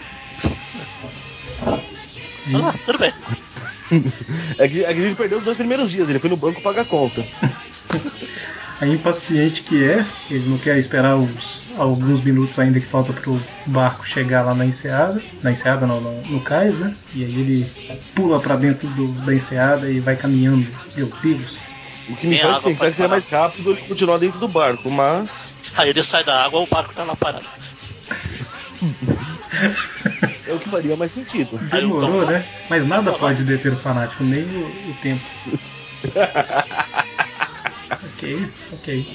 Ah, 1.66 2.74
tudo 2.86 2.98
bem. 2.98 3.14
É 4.58 4.68
que, 4.68 4.84
é 4.84 4.94
que 4.94 5.00
a 5.00 5.04
gente 5.04 5.16
perdeu 5.16 5.38
os 5.38 5.44
dois 5.44 5.58
primeiros 5.58 5.90
dias. 5.90 6.10
Ele 6.10 6.20
foi 6.20 6.30
no 6.30 6.38
banco 6.38 6.62
pagar 6.62 6.84
a 6.84 6.86
conta. 6.86 7.26
Aí, 8.80 8.94
impaciente 8.94 9.62
que 9.64 9.84
é, 9.84 10.06
ele 10.30 10.48
não 10.48 10.58
quer 10.58 10.78
esperar 10.78 11.18
os, 11.18 11.68
alguns 11.78 12.24
minutos 12.24 12.58
ainda 12.60 12.80
que 12.80 12.86
falta 12.86 13.12
pro 13.12 13.42
barco 13.66 14.08
chegar 14.08 14.44
lá 14.44 14.54
na 14.54 14.66
enseada. 14.66 15.22
Na 15.42 15.52
enseada, 15.52 15.86
não, 15.86 16.00
no, 16.00 16.22
no 16.24 16.42
cais, 16.42 16.78
né? 16.78 16.96
E 17.14 17.24
aí 17.24 17.40
ele 17.40 17.72
pula 18.16 18.40
pra 18.40 18.56
dentro 18.56 18.88
do, 18.90 19.14
da 19.26 19.34
enseada 19.34 19.90
e 19.90 20.00
vai 20.00 20.16
caminhando. 20.16 20.68
Meu 20.96 21.12
Deus. 21.22 21.58
O 22.08 22.16
que 22.16 22.26
me 22.28 22.38
Tem 22.38 22.46
faz 22.46 22.60
pensar 22.60 22.90
que 22.90 22.96
seria 22.96 23.10
parar. 23.10 23.10
mais 23.10 23.28
rápido 23.30 23.72
ele 23.72 23.82
continuar 23.82 24.18
dentro 24.18 24.40
do 24.40 24.48
barco, 24.48 24.90
mas. 24.90 25.52
Aí 25.76 25.90
ele 25.90 26.04
sai 26.04 26.24
da 26.24 26.44
água, 26.44 26.62
o 26.62 26.68
barco 26.68 26.94
tá 26.94 27.04
lá 27.04 27.16
parado. 27.16 27.46
É 30.50 30.54
o 30.54 30.60
que 30.60 30.70
faria 30.70 30.96
mais 30.98 31.12
sentido. 31.12 31.58
Demorou, 31.72 32.26
né? 32.26 32.44
Mas 32.70 32.86
nada 32.86 33.14
pode 33.14 33.44
deter 33.44 33.74
o 33.74 33.78
fanático, 33.78 34.24
nem 34.24 34.44
o, 34.46 34.66
o 34.90 34.94
tempo. 35.02 35.22
ok, 37.92 38.54
ok. 38.74 39.06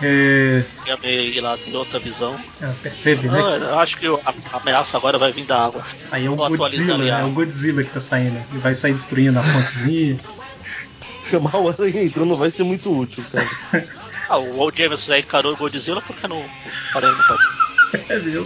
É, 0.00 0.64
E 0.86 0.90
a 0.90 0.98
May 1.02 1.40
lá 1.40 1.56
tem 1.58 1.74
outra 1.74 1.98
visão. 1.98 2.38
ela 2.60 2.72
percebe, 2.80 3.28
né? 3.28 3.40
Ah, 3.40 3.56
eu 3.56 3.78
acho 3.80 3.96
que 3.96 4.06
a 4.06 4.58
ameaça 4.60 4.96
agora 4.96 5.18
vai 5.18 5.32
vir 5.32 5.44
da 5.44 5.66
água. 5.66 5.82
Aí 6.10 6.24
é 6.26 6.30
o 6.30 6.36
Vou 6.36 6.48
Godzilla, 6.56 6.94
ali 6.94 7.10
a- 7.10 7.20
é 7.20 7.24
o 7.24 7.30
Godzilla 7.32 7.82
que 7.82 7.90
tá 7.90 8.00
saindo. 8.00 8.38
Ele 8.50 8.58
vai 8.60 8.74
sair 8.74 8.92
destruindo 8.94 9.38
a 9.38 9.42
fontezinha. 9.42 10.16
Chamar 11.28 11.56
o 11.56 11.68
Aranha 11.68 12.02
entrando 12.04 12.36
vai 12.36 12.50
ser 12.50 12.62
muito 12.62 12.96
útil, 12.96 13.24
cara. 13.32 13.48
Ah, 14.30 14.36
o 14.36 14.58
Old 14.58 14.76
Jameson 14.76 15.12
aí 15.12 15.20
encarou 15.22 15.54
o 15.54 15.56
Godzilla, 15.56 16.02
por 16.02 16.14
que 16.14 16.28
não. 16.28 16.44
Parei, 16.92 17.10
não 17.10 17.18
pode. 17.26 17.42
É 18.10 18.18
mesmo. 18.18 18.44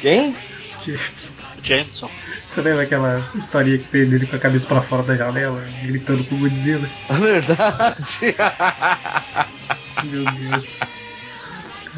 Quem? 0.00 0.36
Jameson. 1.62 2.10
Você 2.46 2.60
lembra 2.62 2.82
aquela 2.82 3.22
historinha 3.34 3.78
que 3.78 3.84
tem 3.88 4.08
dele 4.08 4.26
com 4.26 4.36
a 4.36 4.38
cabeça 4.38 4.66
pra 4.66 4.80
fora 4.80 5.02
da 5.02 5.14
janela, 5.16 5.62
gritando 5.82 6.24
com 6.24 6.34
o 6.36 6.38
Godzilla? 6.38 6.88
A 7.08 7.12
verdade. 7.14 8.34
Meu 10.04 10.24
Deus. 10.24 10.66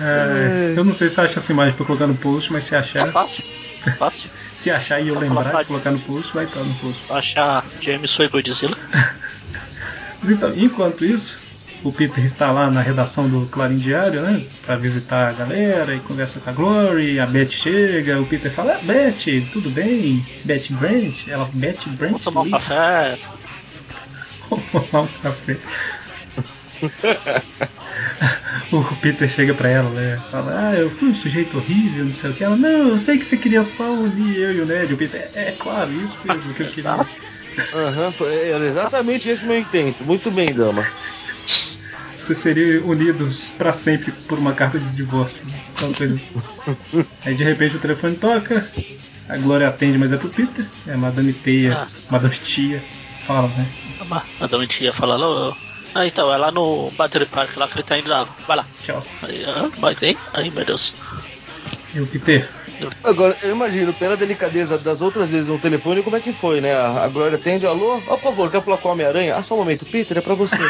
É, 0.01 0.75
eu 0.77 0.85
não 0.85 0.95
sei 0.95 1.09
se 1.11 1.21
acha 1.21 1.39
essa 1.39 1.53
imagem 1.53 1.75
pra 1.75 1.85
colocar 1.87 2.07
no 2.07 2.17
post, 2.17 2.53
mas 2.53 2.65
se 2.65 2.75
É 2.75 2.79
achar, 2.79 3.09
fácil. 3.13 3.45
Fácil. 3.99 4.31
se 4.55 4.71
achar 4.71 5.01
e 5.01 5.09
eu 5.09 5.15
Só 5.15 5.21
lembrar 5.21 5.43
colocar- 5.43 5.63
de 5.63 5.69
colocar 5.69 5.91
no 5.91 6.01
post, 6.01 6.33
vai 6.35 6.45
estar 6.47 6.61
no 6.61 6.75
post. 6.77 7.13
Achar 7.13 7.65
Jameson 7.81 8.23
e 8.25 8.29
Godzilla. 8.29 8.77
Então, 10.25 10.53
enquanto 10.57 11.05
isso, 11.05 11.39
o 11.83 11.93
Peter 11.93 12.25
está 12.25 12.51
lá 12.51 12.71
na 12.71 12.81
redação 12.83 13.29
do 13.29 13.47
Clarim 13.47 13.79
Diário, 13.79 14.21
né? 14.23 14.45
Pra 14.65 14.77
visitar 14.77 15.29
a 15.29 15.33
galera 15.33 15.95
e 15.95 16.01
conversa 16.01 16.39
com 16.41 16.51
a 16.51 16.53
Glory, 16.53 17.19
a 17.19 17.27
Beth 17.27 17.51
chega, 17.51 18.21
o 18.21 18.27
Peter 18.27 18.53
fala, 18.53 18.75
ah, 18.75 18.81
Beth, 18.83 19.49
tudo 19.53 19.71
bem? 19.71 20.25
Beth 20.45 20.69
Brant? 20.71 21.27
Ela, 21.27 21.49
Beth 21.55 21.87
Brant? 21.87 22.11
Vamos 22.11 22.23
tomar 22.23 22.43
um 22.43 22.51
café. 22.51 23.19
Vamos 24.51 24.91
tomar 24.91 25.03
um 25.05 25.09
café. 25.23 25.57
o 28.73 28.97
Peter 28.97 29.29
chega 29.29 29.55
pra 29.55 29.69
ela, 29.69 29.91
né? 29.91 30.21
Fala, 30.31 30.71
ah, 30.71 30.75
eu 30.75 30.91
fui 30.91 31.09
um 31.11 31.15
sujeito 31.15 31.57
horrível, 31.57 32.05
não 32.05 32.15
sei 32.15 32.31
o 32.31 32.35
que. 32.35 32.45
Ela, 32.45 32.57
não, 32.57 32.89
eu 32.89 32.99
sei 32.99 33.19
que 33.19 33.25
você 33.25 33.37
queria 33.37 33.65
só 33.65 33.91
unir 33.93 34.37
eu 34.37 34.55
e 34.55 34.61
o 34.61 34.67
Ned. 34.67 34.93
O 34.93 34.97
Peter, 34.97 35.31
é, 35.35 35.49
é 35.49 35.53
claro, 35.53 35.93
isso 35.93 36.17
mesmo 36.25 36.55
que 36.55 36.63
eu 36.63 36.69
queria. 36.69 37.07
Aham, 37.75 38.13
foi 38.13 38.49
era 38.51 38.65
exatamente 38.67 39.29
esse 39.31 39.47
meu 39.47 39.59
intento. 39.59 40.03
Muito 40.05 40.31
bem, 40.31 40.53
dama. 40.53 40.87
Vocês 42.21 42.39
seriam 42.39 42.85
unidos 42.87 43.49
pra 43.59 43.73
sempre 43.73 44.13
por 44.13 44.39
uma 44.39 44.53
carta 44.53 44.79
de 44.79 44.87
divórcio. 44.97 45.43
Uma 45.81 45.93
coisa 45.95 46.15
assim. 46.15 47.07
Aí 47.25 47.35
de 47.35 47.45
repente 47.45 47.77
o 47.77 47.81
telefone 47.81 48.17
toca, 48.17 48.67
a 49.29 49.37
Glória 49.37 49.69
atende, 49.69 49.99
mas 49.99 50.13
é 50.13 50.17
pro 50.17 50.29
Peter. 50.29 50.65
É 50.87 50.93
a 50.95 50.97
Madame 50.99 51.33
Teia, 51.33 51.75
Ah. 51.75 51.89
Madame 52.11 52.37
Tia. 52.37 52.83
Fala, 53.27 53.49
né? 53.49 53.67
A 54.01 54.05
Madame 54.41 54.67
Tia 54.67 54.93
fala, 54.93 55.15
"Alô, 55.15 55.55
ah, 55.95 56.07
então, 56.07 56.33
é 56.33 56.37
lá 56.37 56.51
no 56.53 56.91
Battery 56.97 57.27
Park, 57.27 57.57
lá 57.57 57.67
que 57.67 57.75
ele 57.77 57.83
tá 57.83 57.99
indo 57.99 58.09
lá. 58.09 58.27
Vai 58.47 58.57
lá. 58.59 58.67
Tchau. 58.85 59.05
Aí, 59.23 59.45
ah, 59.45 59.69
vai 59.79 59.95
tem? 59.95 60.17
Aí, 60.33 60.51
meu 60.51 60.65
Deus. 60.65 60.95
E 61.93 62.01
o 62.01 62.07
Peter, 62.07 62.49
Agora, 63.03 63.37
eu 63.43 63.51
imagino, 63.51 63.93
pela 63.93 64.17
delicadeza 64.17 64.79
das 64.79 65.03
outras 65.03 65.31
vezes 65.31 65.49
no 65.49 65.59
telefone, 65.59 66.03
como 66.03 66.17
é 66.17 66.21
que 66.21 66.33
foi, 66.33 66.61
né? 66.61 66.75
A, 66.75 67.09
Glória 67.09 67.37
atende, 67.37 67.67
alô? 67.67 68.01
Ó, 68.07 68.17
por 68.17 68.31
favor, 68.31 68.51
quer 68.51 68.63
falar 68.63 68.79
com 68.79 68.89
o 68.89 68.93
Homem-Aranha? 68.93 69.35
Ah, 69.35 69.43
só 69.43 69.55
um 69.55 69.59
momento, 69.59 69.85
Peter, 69.85 70.17
é 70.17 70.21
pra 70.21 70.35
você. 70.35 70.57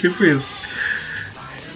tipo 0.00 0.24
isso. 0.24 0.46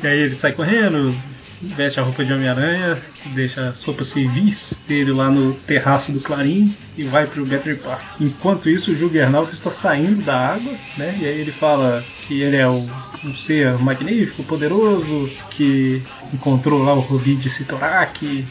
E 0.03 0.07
aí 0.07 0.21
ele 0.21 0.37
sai 0.37 0.53
correndo, 0.53 1.15
veste 1.61 1.99
a 1.99 2.03
roupa 2.03 2.25
de 2.25 2.33
Homem-Aranha, 2.33 3.03
deixa 3.35 3.69
as 3.69 3.83
roupas 3.83 4.09
civis 4.09 4.75
dele 4.87 5.13
lá 5.13 5.31
no 5.31 5.55
terraço 5.55 6.13
do 6.13 6.21
Clarim 6.21 6.75
e 6.97 7.05
vai 7.05 7.27
pro 7.27 7.45
Battery 7.45 7.77
Park. 7.77 8.03
Enquanto 8.21 8.69
isso, 8.69 8.93
o 8.93 8.97
Juggernaut 8.97 9.53
está 9.53 9.71
saindo 9.71 10.23
da 10.23 10.37
água, 10.37 10.73
né? 10.97 11.19
E 11.21 11.27
aí 11.27 11.41
ele 11.41 11.53
fala 11.53 12.05
que 12.27 12.41
ele 12.41 12.57
é 12.57 12.69
o, 12.69 12.89
um 13.25 13.35
ser 13.37 13.73
magnífico, 13.79 14.43
poderoso, 14.45 15.31
que 15.51 16.03
encontrou 16.33 16.83
lá 16.83 16.95
o 16.95 17.01
Rubi 17.01 17.35
de 17.37 17.51
Sitorak, 17.51 18.47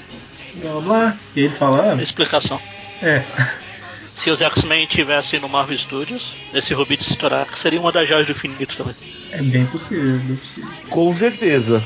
blá 0.55 0.71
blá 0.71 0.81
blá. 0.81 1.17
E 1.35 1.41
ele 1.41 1.55
fala, 1.55 2.01
Explicação. 2.01 2.59
ah, 3.01 3.05
é, 3.05 3.25
Se 4.17 4.31
os 4.31 4.41
X-Men 4.41 4.83
estivessem 4.83 5.39
no 5.39 5.47
Marvel 5.47 5.77
Studios, 5.77 6.33
esse 6.51 6.73
Rubi 6.73 6.97
de 6.97 7.03
Citorak 7.03 7.57
seria 7.57 7.79
uma 7.79 7.91
das 7.91 8.09
joias 8.09 8.25
do 8.25 8.31
infinito 8.31 8.75
também. 8.75 8.95
é 9.31 9.41
bem 9.41 9.65
possível, 9.67 10.19
bem 10.19 10.35
possível. 10.35 10.69
Com 10.89 11.13
certeza. 11.13 11.85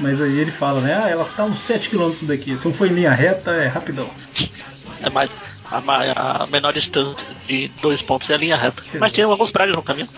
Mas 0.00 0.20
aí 0.20 0.38
ele 0.38 0.50
fala, 0.50 0.80
né? 0.80 0.94
Ah, 0.94 1.08
ela 1.08 1.24
tá 1.24 1.44
uns 1.44 1.60
7 1.60 1.90
km 1.90 2.12
daqui. 2.22 2.56
Se 2.56 2.64
não 2.64 2.72
for 2.72 2.86
em 2.86 2.94
linha 2.94 3.12
reta, 3.12 3.52
é 3.52 3.66
rapidão. 3.66 4.10
É 5.00 5.10
mais. 5.10 5.30
A, 5.70 6.44
a 6.44 6.46
menor 6.46 6.72
distância 6.72 7.26
de 7.46 7.68
dois 7.82 8.00
pontos 8.00 8.30
é 8.30 8.34
a 8.34 8.38
linha 8.38 8.56
reta. 8.56 8.82
Mas 8.98 9.12
tem 9.12 9.24
alguns 9.24 9.50
prédios 9.50 9.76
no 9.76 9.82
caminho. 9.82 10.08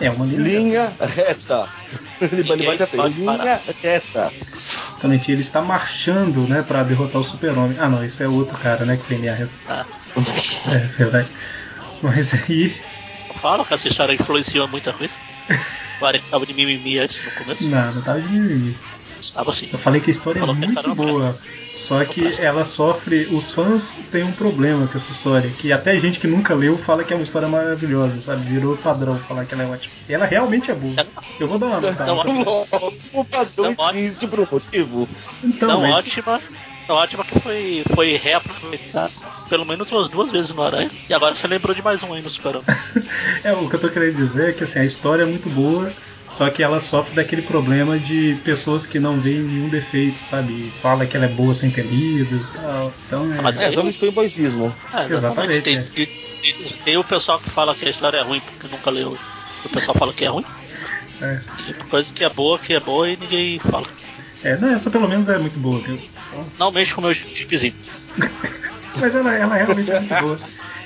É 0.00 0.10
uma 0.10 0.24
linha, 0.24 0.40
Linha 0.40 0.96
reta. 1.00 1.68
Ele, 2.20 2.50
ele 2.52 2.66
bate 2.66 2.82
até. 2.82 2.96
Linha 3.08 3.36
parar. 3.36 3.62
reta. 3.82 4.32
Exatamente, 5.04 5.30
ele 5.30 5.42
está 5.42 5.60
marchando, 5.60 6.48
né, 6.48 6.62
pra 6.62 6.82
derrotar 6.82 7.20
o 7.20 7.24
super-homem. 7.24 7.76
Ah, 7.78 7.88
não, 7.88 8.02
esse 8.02 8.22
é 8.22 8.28
outro 8.28 8.56
cara, 8.58 8.84
né, 8.86 8.96
que 8.96 9.04
tem 9.04 9.18
linha 9.18 9.34
reta. 9.34 9.52
Ah, 9.68 9.84
É, 10.72 10.78
verdade. 10.96 11.28
Mas 12.00 12.32
aí, 12.32 12.74
fala 13.34 13.64
que 13.64 13.74
essa 13.74 13.88
história 13.88 14.14
influenciou 14.14 14.66
muita 14.68 14.92
coisa. 14.92 15.14
Arek 16.06 16.24
tava 16.30 16.46
de 16.46 16.54
mimimi 16.54 16.98
antes 16.98 17.20
no 17.24 17.30
começo. 17.32 17.68
não, 17.68 17.94
não 17.94 18.02
tava 18.02 18.20
de 18.20 18.28
mimimi. 18.28 18.76
Estava 19.20 19.50
assim. 19.50 19.68
Eu 19.72 19.78
falei 19.78 20.00
que 20.00 20.10
a 20.10 20.12
história 20.12 20.38
é 20.38 20.40
Falou 20.40 20.54
que 20.56 20.64
a 20.64 20.66
muito 20.66 20.88
não 20.88 20.94
boa. 20.94 21.38
Só 21.74 22.04
que 22.04 22.40
ela 22.40 22.64
sofre. 22.64 23.26
Os 23.32 23.50
fãs 23.50 23.98
têm 24.12 24.22
um 24.22 24.32
problema 24.32 24.86
com 24.86 24.96
essa 24.96 25.10
história. 25.10 25.50
Que 25.58 25.72
até 25.72 25.98
gente 25.98 26.20
que 26.20 26.26
nunca 26.26 26.54
leu 26.54 26.78
fala 26.78 27.02
que 27.04 27.12
é 27.12 27.16
uma 27.16 27.24
história 27.24 27.48
maravilhosa, 27.48 28.20
sabe? 28.20 28.44
Virou 28.44 28.76
padrão 28.76 29.18
falar 29.20 29.44
que 29.44 29.54
ela 29.54 29.64
é 29.64 29.66
ótima. 29.66 29.92
E 30.08 30.14
ela 30.14 30.24
realmente 30.24 30.70
é 30.70 30.74
boa. 30.74 30.94
Eu 31.40 31.48
vou 31.48 31.58
dar 31.58 31.66
uma 31.66 31.80
nota. 31.80 32.06
Não. 32.06 32.14
O 33.12 33.24
padrão 33.24 33.70
Então, 33.70 33.90
existe 33.94 34.26
por 34.26 34.40
um 34.40 34.46
motivo. 34.50 35.08
Então, 35.42 35.68
Tão 35.68 35.80
mas- 35.82 35.94
ótima. 35.96 36.40
Ótima 36.88 37.24
que 37.24 37.40
foi, 37.40 37.82
foi 37.94 38.16
reaproveitada 38.16 39.12
pelo 39.48 39.64
menos 39.64 39.90
umas 39.90 40.08
duas 40.08 40.30
vezes 40.30 40.52
no 40.54 40.62
Aranha. 40.62 40.90
E 41.08 41.14
agora 41.14 41.34
você 41.34 41.46
lembrou 41.46 41.74
de 41.74 41.82
mais 41.82 42.02
um 42.02 42.12
aí 42.12 42.22
no 42.22 42.30
Super 42.30 42.60
É, 43.44 43.52
o 43.52 43.68
que 43.68 43.76
eu 43.76 43.80
tô 43.80 43.88
querendo 43.88 44.16
dizer 44.16 44.50
é 44.50 44.52
que 44.52 44.64
assim, 44.64 44.80
a 44.80 44.84
história 44.84 45.22
é 45.22 45.26
muito 45.26 45.48
boa, 45.48 45.92
só 46.30 46.48
que 46.50 46.62
ela 46.62 46.80
sofre 46.80 47.14
daquele 47.14 47.42
problema 47.42 47.98
de 47.98 48.38
pessoas 48.44 48.86
que 48.86 48.98
não 48.98 49.20
veem 49.20 49.42
nenhum 49.42 49.68
defeito, 49.68 50.18
sabe? 50.18 50.52
E 50.52 50.72
Fala 50.82 51.06
que 51.06 51.16
ela 51.16 51.26
é 51.26 51.28
boa 51.28 51.54
sem 51.54 51.70
ter 51.70 51.86
lido 51.86 52.36
e 52.36 52.56
tal. 52.56 52.92
Então 53.06 53.32
é. 53.34 53.40
Mas 53.40 53.58
É, 53.58 53.70
jogos 53.70 53.96
foi 53.96 54.10
boicismo. 54.10 54.74
É, 54.92 55.12
Exatamente, 55.12 55.62
Tem, 55.62 55.78
é. 55.78 56.74
tem 56.84 56.96
o 56.96 57.04
pessoal 57.04 57.38
que 57.38 57.50
fala 57.50 57.74
que 57.74 57.84
a 57.84 57.90
história 57.90 58.18
é 58.18 58.22
ruim 58.22 58.40
porque 58.40 58.74
nunca 58.74 58.90
leu. 58.90 59.16
O 59.64 59.68
pessoal 59.68 59.96
fala 59.96 60.12
que 60.12 60.24
é 60.24 60.28
ruim. 60.28 60.44
é. 61.22 61.40
E 61.68 61.74
coisa 61.74 62.12
que 62.12 62.24
é 62.24 62.28
boa, 62.28 62.58
que 62.58 62.74
é 62.74 62.80
boa 62.80 63.08
e 63.08 63.16
ninguém 63.16 63.58
fala. 63.58 63.86
É, 64.44 64.56
não, 64.58 64.68
essa 64.70 64.90
pelo 64.90 65.08
menos 65.08 65.28
é 65.28 65.38
muito 65.38 65.58
boa, 65.58 65.80
viu? 65.80 65.98
Não 66.58 66.70
mexe 66.70 66.94
com 66.94 67.00
o 67.00 67.04
meu 67.04 67.14
chipzinho. 67.14 67.74
Mas 69.00 69.14
ela, 69.14 69.34
ela 69.34 69.54
realmente 69.56 69.90
é 69.90 70.00
muito 70.00 70.14
boa. 70.20 70.38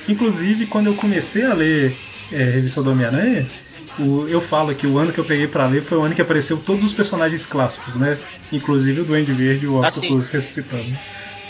Inclusive, 0.07 0.67
quando 0.67 0.87
eu 0.87 0.97
comecei 0.97 1.45
a 1.45 1.55
ler 1.55 2.01
é, 2.31 2.45
Revista 2.45 2.83
do 2.83 2.91
Homem-Aranha, 2.91 3.51
o- 3.97 4.27
eu 4.29 4.41
falo 4.41 4.75
que 4.75 4.87
o 4.87 4.99
ano 4.99 5.13
que 5.13 5.21
eu 5.21 5.25
peguei 5.25 5.49
pra 5.49 5.67
ler 5.67 5.83
foi 5.83 5.99
o 5.99 6.03
ano 6.03 6.15
que 6.15 6.23
apareceu 6.23 6.59
todos 6.63 6.85
os 6.85 6.93
personagens 6.95 7.45
clássicos, 7.47 7.97
né? 7.97 8.19
Inclusive 8.51 9.01
o 9.01 9.05
Duende 9.05 9.33
Verde 9.35 9.65
e 9.67 9.69
o 9.69 9.83
Ah, 9.83 9.89
Octopus 9.89 10.29
ressuscitando. 10.31 10.99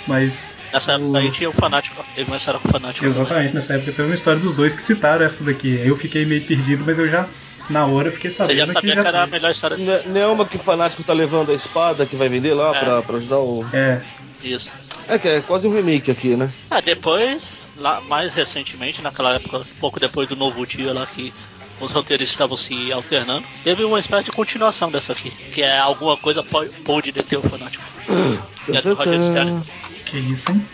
Mas 0.06 0.48
Nessa 0.72 0.92
O- 0.92 0.94
época 1.04 1.18
aí 1.18 1.30
tinha 1.30 1.50
o 1.50 1.54
fanático. 1.54 2.02
Teve 2.14 2.30
uma 2.30 2.36
história 2.36 2.60
com 2.60 2.68
o 2.68 2.72
fanático. 2.72 3.06
também. 3.06 3.22
Exatamente, 3.22 3.54
nessa 3.54 3.74
época 3.74 3.92
teve 3.92 4.08
uma 4.08 4.14
história 4.14 4.40
dos 4.40 4.54
dois 4.54 4.74
que 4.74 4.82
citaram 4.82 5.24
essa 5.24 5.44
daqui. 5.44 5.80
Aí 5.80 5.88
eu 5.88 5.96
fiquei 5.96 6.24
meio 6.26 6.44
perdido, 6.46 6.84
mas 6.84 6.98
eu 6.98 7.08
já, 7.08 7.28
na 7.68 7.84
hora, 7.86 8.10
fiquei 8.12 8.30
Você 8.30 8.36
sabendo 8.36 8.56
já 8.58 8.66
sabia 8.66 8.96
que, 8.96 9.02
já 9.02 9.08
era 9.08 9.22
a 9.22 9.26
melhor 9.26 9.50
história 9.50 9.76
Não 9.76 9.92
é- 9.92 10.02
não 10.06 10.20
é 10.20 10.26
uma 10.26 10.46
que 10.46 10.56
o 10.56 10.60
fanático 10.60 11.02
tá 11.04 11.12
levando 11.12 11.50
a 11.50 11.54
espada 11.54 12.06
que 12.06 12.16
vai 12.16 12.28
vender 12.28 12.54
lá 12.54 12.74
É. 12.74 12.80
pra, 12.80 13.02
pra 13.02 13.16
ajudar 13.16 13.38
o. 13.38 13.64
É, 13.72 14.00
disso. 14.40 14.70
É 15.08 15.18
que 15.18 15.28
é 15.28 15.40
quase 15.40 15.66
um 15.68 15.72
remake 15.74 16.10
aqui, 16.10 16.36
né? 16.36 16.52
Ah, 16.70 16.80
depois, 16.80 17.48
lá, 17.76 18.00
mais 18.00 18.34
recentemente, 18.34 19.00
naquela 19.02 19.34
época, 19.34 19.62
pouco 19.80 19.98
depois 19.98 20.28
do 20.28 20.36
novo 20.36 20.66
dia 20.66 20.92
lá 20.92 21.06
que 21.06 21.32
os 21.80 21.92
roteiros 21.92 22.28
estavam 22.28 22.56
se 22.56 22.92
alternando, 22.92 23.46
teve 23.62 23.84
uma 23.84 24.00
espécie 24.00 24.24
de 24.24 24.30
continuação 24.32 24.90
dessa 24.90 25.12
aqui, 25.12 25.30
que 25.52 25.62
é 25.62 25.78
alguma 25.78 26.16
coisa 26.16 26.42
po- 26.42 26.66
pode 26.84 27.12
deter 27.12 27.38
o 27.38 27.42
fanático. 27.42 27.84
Que 28.66 28.76
é 28.76 28.82
do 28.82 28.92
Roger 28.94 29.22
Stern. 29.22 29.62
que 30.04 30.18
isso, 30.18 30.50
hein? 30.52 30.66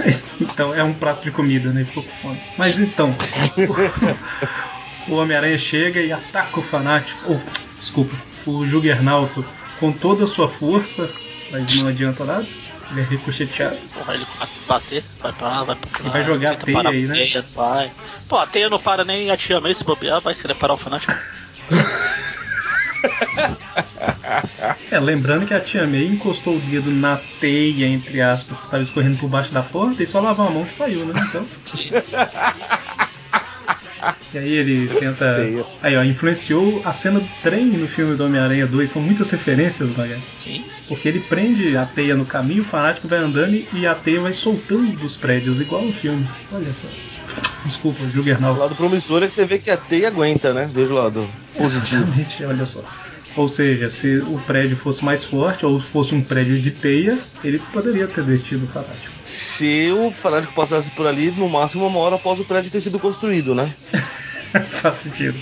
Mas, 0.00 0.24
então, 0.40 0.74
é 0.74 0.82
um 0.84 0.92
prato 0.92 1.22
de 1.22 1.30
comida, 1.30 1.70
né? 1.70 1.84
Ficou 1.84 2.02
com 2.02 2.10
fome. 2.20 2.40
Mas 2.58 2.78
então, 2.78 3.14
o, 5.08 5.14
Homem-Aranha 5.14 5.58
chega 5.58 6.00
e 6.00 6.12
ataca 6.12 6.60
o 6.60 6.62
fanático. 6.62 7.18
Ou, 7.32 7.40
desculpa, 7.78 8.14
o 8.46 8.66
Juggernaut 8.66 9.44
com 9.78 9.92
toda 9.92 10.24
a 10.24 10.26
sua 10.26 10.48
força, 10.48 11.10
mas 11.50 11.74
não 11.76 11.88
adianta 11.88 12.24
nada. 12.24 12.46
Ele 12.90 13.00
é 13.00 13.04
ricocheteado. 13.04 13.76
Porra, 13.94 14.14
ele 14.14 14.26
começa 14.26 14.52
a 14.64 14.68
bater, 14.68 15.04
vai 15.20 15.32
pra 15.32 15.48
lá, 15.48 15.64
vai 15.64 15.76
pra 15.76 15.90
lá. 15.90 15.98
Ele 16.00 16.10
vai 16.10 16.24
jogar 16.24 16.52
a 16.52 16.56
teia 16.56 16.88
aí, 16.88 17.06
né? 17.06 17.14
teia, 17.14 17.44
Vai. 17.54 17.90
Pô, 18.28 18.36
a 18.36 18.46
teia 18.46 18.68
não 18.68 18.78
para 18.78 19.04
nem 19.04 19.30
a 19.30 19.36
tia 19.36 19.60
May 19.60 19.74
se 19.74 19.82
bobear, 19.82 20.20
vai 20.20 20.34
querer 20.34 20.54
parar 20.54 20.74
o 20.74 20.78
fanático. 20.78 21.14
É, 24.90 24.98
lembrando 24.98 25.46
que 25.46 25.54
a 25.54 25.60
tia 25.60 25.86
May 25.86 26.06
encostou 26.06 26.56
o 26.56 26.60
dedo 26.60 26.90
na 26.90 27.20
teia, 27.40 27.86
entre 27.86 28.20
aspas, 28.20 28.58
que 28.58 28.64
estava 28.64 28.82
escorrendo 28.82 29.18
por 29.18 29.28
baixo 29.28 29.52
da 29.52 29.62
porta 29.62 30.02
e 30.02 30.06
só 30.06 30.20
lavou 30.20 30.46
a 30.46 30.50
mão 30.50 30.64
que 30.64 30.74
saiu, 30.74 31.04
né? 31.04 31.12
Então. 31.28 31.46
E 34.32 34.38
aí 34.38 34.52
ele 34.52 34.88
tenta. 34.88 35.36
Aí, 35.80 35.96
ó, 35.96 36.02
influenciou 36.02 36.82
a 36.84 36.92
cena 36.92 37.20
do 37.20 37.28
trem 37.42 37.66
no 37.66 37.86
filme 37.88 38.16
do 38.16 38.24
Homem-Aranha 38.24 38.66
2. 38.66 38.90
São 38.90 39.00
muitas 39.00 39.30
referências, 39.30 39.88
Maga. 39.96 40.18
Sim. 40.38 40.64
Porque 40.88 41.08
ele 41.08 41.20
prende 41.20 41.76
a 41.76 41.86
teia 41.86 42.14
no 42.16 42.26
caminho, 42.26 42.62
o 42.62 42.66
fanático 42.66 43.08
vai 43.08 43.18
andando 43.20 43.54
e 43.72 43.86
a 43.86 43.94
teia 43.94 44.20
vai 44.20 44.34
soltando 44.34 44.96
dos 44.98 45.16
prédios, 45.16 45.60
igual 45.60 45.82
no 45.82 45.92
filme. 45.92 46.28
Olha 46.52 46.72
só. 46.72 46.88
Desculpa, 47.64 48.02
o 48.02 48.06
O 48.06 48.10
Juggernaut. 48.10 48.58
lado 48.58 48.74
promissor 48.74 49.22
é 49.22 49.26
que 49.26 49.32
você 49.32 49.46
vê 49.46 49.58
que 49.58 49.70
a 49.70 49.76
teia 49.76 50.08
aguenta, 50.08 50.52
né? 50.52 50.68
Veja 50.72 50.92
o 50.92 50.96
lado 50.96 51.28
positivo. 51.56 52.02
Exatamente, 52.02 52.44
olha 52.44 52.66
só. 52.66 52.84
Ou 53.36 53.48
seja, 53.48 53.90
se 53.90 54.18
o 54.18 54.38
prédio 54.46 54.76
fosse 54.76 55.04
mais 55.04 55.24
forte 55.24 55.66
ou 55.66 55.80
fosse 55.80 56.14
um 56.14 56.22
prédio 56.22 56.60
de 56.60 56.70
teia, 56.70 57.18
ele 57.42 57.58
poderia 57.72 58.06
ter 58.06 58.22
detido 58.22 58.64
o 58.64 58.68
fanático. 58.68 59.12
Se 59.24 59.90
o 59.90 60.12
fanático 60.12 60.54
passasse 60.54 60.90
por 60.92 61.06
ali, 61.06 61.30
no 61.32 61.48
máximo 61.48 61.86
uma 61.86 61.98
hora 61.98 62.14
após 62.14 62.38
o 62.38 62.44
prédio 62.44 62.70
ter 62.70 62.80
sido 62.80 62.98
construído, 62.98 63.54
né? 63.54 63.74
Faz 64.80 64.98
sentido. 64.98 65.38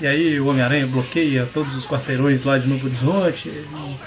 E 0.00 0.06
aí 0.06 0.40
o 0.40 0.46
Homem-Aranha 0.48 0.86
bloqueia 0.86 1.48
todos 1.52 1.74
os 1.74 1.86
quarteirões 1.86 2.44
lá 2.44 2.58
de 2.58 2.66
Novo 2.66 2.86
Horizonte, 2.86 3.50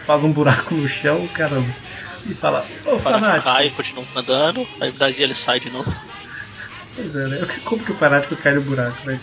faz 0.05 0.23
um 0.23 0.31
buraco 0.31 0.75
no 0.75 0.87
chão, 0.87 1.27
caramba. 1.27 1.73
E 2.25 2.33
fala, 2.33 2.65
ô 2.85 2.95
O 2.95 2.99
fanático 2.99 3.43
cai, 3.43 3.69
continua 3.69 4.05
andando, 4.15 4.67
aí 4.81 4.91
daí 4.91 5.15
ele 5.17 5.33
sai 5.33 5.59
de 5.59 5.69
novo. 5.69 5.93
Pois 6.97 7.15
é, 7.15 7.27
né? 7.27 7.47
Como 7.63 7.85
que 7.85 7.91
o 7.91 7.95
fanático 7.95 8.35
cai 8.35 8.55
no 8.55 8.61
buraco, 8.61 9.05
né? 9.05 9.19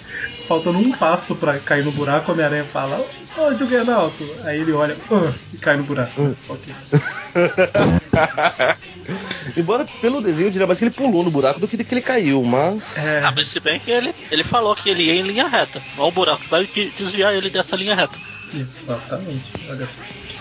Faltando 0.47 0.79
um 0.79 0.93
passo 0.93 1.35
pra 1.35 1.59
cair 1.59 1.85
no 1.85 1.91
buraco, 1.91 2.31
a 2.31 2.35
Homem-Aranha 2.35 2.65
fala, 2.67 3.01
ô 3.01 3.07
oh, 3.37 3.59
Juggernaut! 3.59 4.15
Aí 4.45 4.61
ele 4.61 4.73
olha 4.73 4.97
uh, 5.11 5.35
e 5.53 5.57
cai 5.57 5.77
no 5.77 5.83
buraco. 5.83 6.23
Uh. 6.23 6.37
Ok. 6.49 6.73
Embora 9.57 9.87
pelo 10.01 10.21
desenho 10.21 10.47
eu 10.47 10.51
diria 10.51 10.67
mais 10.67 10.79
que 10.79 10.85
ele 10.85 10.95
pulou 10.95 11.25
no 11.25 11.31
buraco 11.31 11.59
do 11.59 11.67
que 11.67 11.83
que 11.83 11.95
ele 11.95 12.01
caiu, 12.01 12.45
mas. 12.45 13.09
É... 13.09 13.25
Ah, 13.25 13.33
mas 13.35 13.49
se 13.49 13.59
bem 13.59 13.81
que 13.81 13.91
ele, 13.91 14.15
ele 14.31 14.45
falou 14.45 14.77
que 14.77 14.89
ele 14.89 15.03
ia 15.03 15.15
em 15.15 15.23
linha 15.23 15.49
reta. 15.49 15.83
Não 15.97 16.07
o 16.07 16.13
buraco 16.13 16.45
vai 16.49 16.69
desviar 16.97 17.35
ele 17.35 17.51
dessa 17.51 17.75
linha 17.75 17.97
reta. 17.97 18.17
Exatamente, 18.55 19.51
olha. 19.69 19.89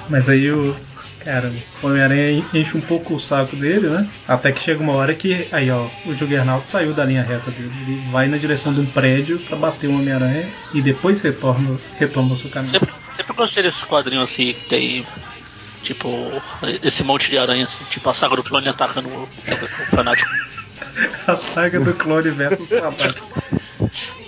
Mas 0.08 0.30
aí 0.30 0.52
o. 0.52 0.76
Cara, 1.24 1.52
o 1.82 1.88
Homem-Aranha 1.88 2.46
enche 2.54 2.78
um 2.78 2.82
pouco 2.82 3.16
o 3.16 3.20
saco 3.20 3.56
dele, 3.56 3.88
né? 3.88 4.10
Até 4.28 4.52
que 4.52 4.62
chega 4.62 4.84
uma 4.84 4.96
hora 4.98 5.14
que. 5.14 5.48
Aí, 5.52 5.72
ó, 5.72 5.88
o 6.06 6.16
Juggernaut 6.16 6.68
saiu 6.68 6.94
da 6.94 7.06
linha 7.06 7.24
reta 7.24 7.50
dele. 7.52 7.72
Ele 7.82 8.12
vai 8.12 8.28
na 8.28 8.38
direção 8.38 8.74
de 8.74 8.82
um 8.82 8.86
prédio 8.86 9.40
para 9.40 9.56
bater 9.56 9.88
o 9.88 9.96
Homem-Aranha 9.96 10.50
e 10.74 10.82
depois 10.82 11.22
retorna, 11.22 11.78
retoma 11.98 12.34
o 12.34 12.38
seu 12.38 12.50
caminho. 12.50 12.72
Sempre, 12.72 12.94
sempre 13.16 13.34
gostei 13.34 13.64
desses 13.64 13.84
quadrinhos 13.84 14.30
assim 14.30 14.54
que 14.54 14.66
tem 14.66 15.06
Tipo, 15.84 16.32
esse 16.82 17.04
monte 17.04 17.30
de 17.30 17.38
aranha, 17.38 17.66
assim, 17.66 17.84
tipo 17.90 18.10
a 18.10 18.14
saga 18.14 18.38
do 18.38 18.44
clone 18.44 18.70
atacando 18.70 19.10
o, 19.10 19.24
o 19.24 19.86
fanático. 19.94 20.30
a 21.28 21.36
saga 21.36 21.78
do 21.78 21.94
clone 21.94 22.32
versus 22.32 22.70
fanático. 22.70 23.44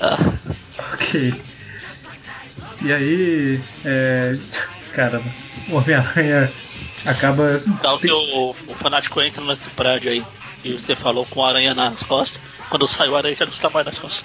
Ah. 0.02 0.18
Ok. 0.93 1.34
E 2.82 2.91
aí, 2.91 3.62
é. 3.86 4.38
Caramba, 4.93 5.30
o 5.70 5.76
Homem-Aranha 5.76 6.52
acaba. 7.04 7.62
Então, 7.66 8.00
se 8.00 8.12
o, 8.12 8.56
o 8.68 8.76
fanático 8.76 9.22
entra 9.22 9.43
nesse 9.43 9.70
prédio 9.72 10.12
aí 10.12 10.24
e 10.64 10.74
você 10.74 10.96
falou 10.96 11.26
com 11.26 11.43
a 11.43 11.50
aranha 11.50 11.74
nas 11.74 12.04
costas, 12.04 12.39
quando 12.70 12.88
sai 12.88 13.10
o 13.10 13.16
aranha 13.16 13.36
já 13.36 13.46
não 13.46 13.54
está 13.54 13.70
mais 13.70 13.86
nas 13.86 13.98
costas. 13.98 14.24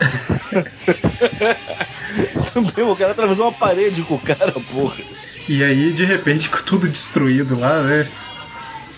Também, 2.52 2.84
o 2.84 2.96
cara 2.96 3.12
atravessou 3.12 3.46
uma 3.46 3.52
parede 3.52 4.02
com 4.02 4.14
o 4.14 4.18
cara, 4.18 4.52
porra. 4.52 5.02
E 5.48 5.62
aí, 5.62 5.92
de 5.92 6.04
repente, 6.04 6.48
com 6.48 6.62
tudo 6.62 6.88
destruído 6.88 7.58
lá, 7.58 7.82
né? 7.82 8.08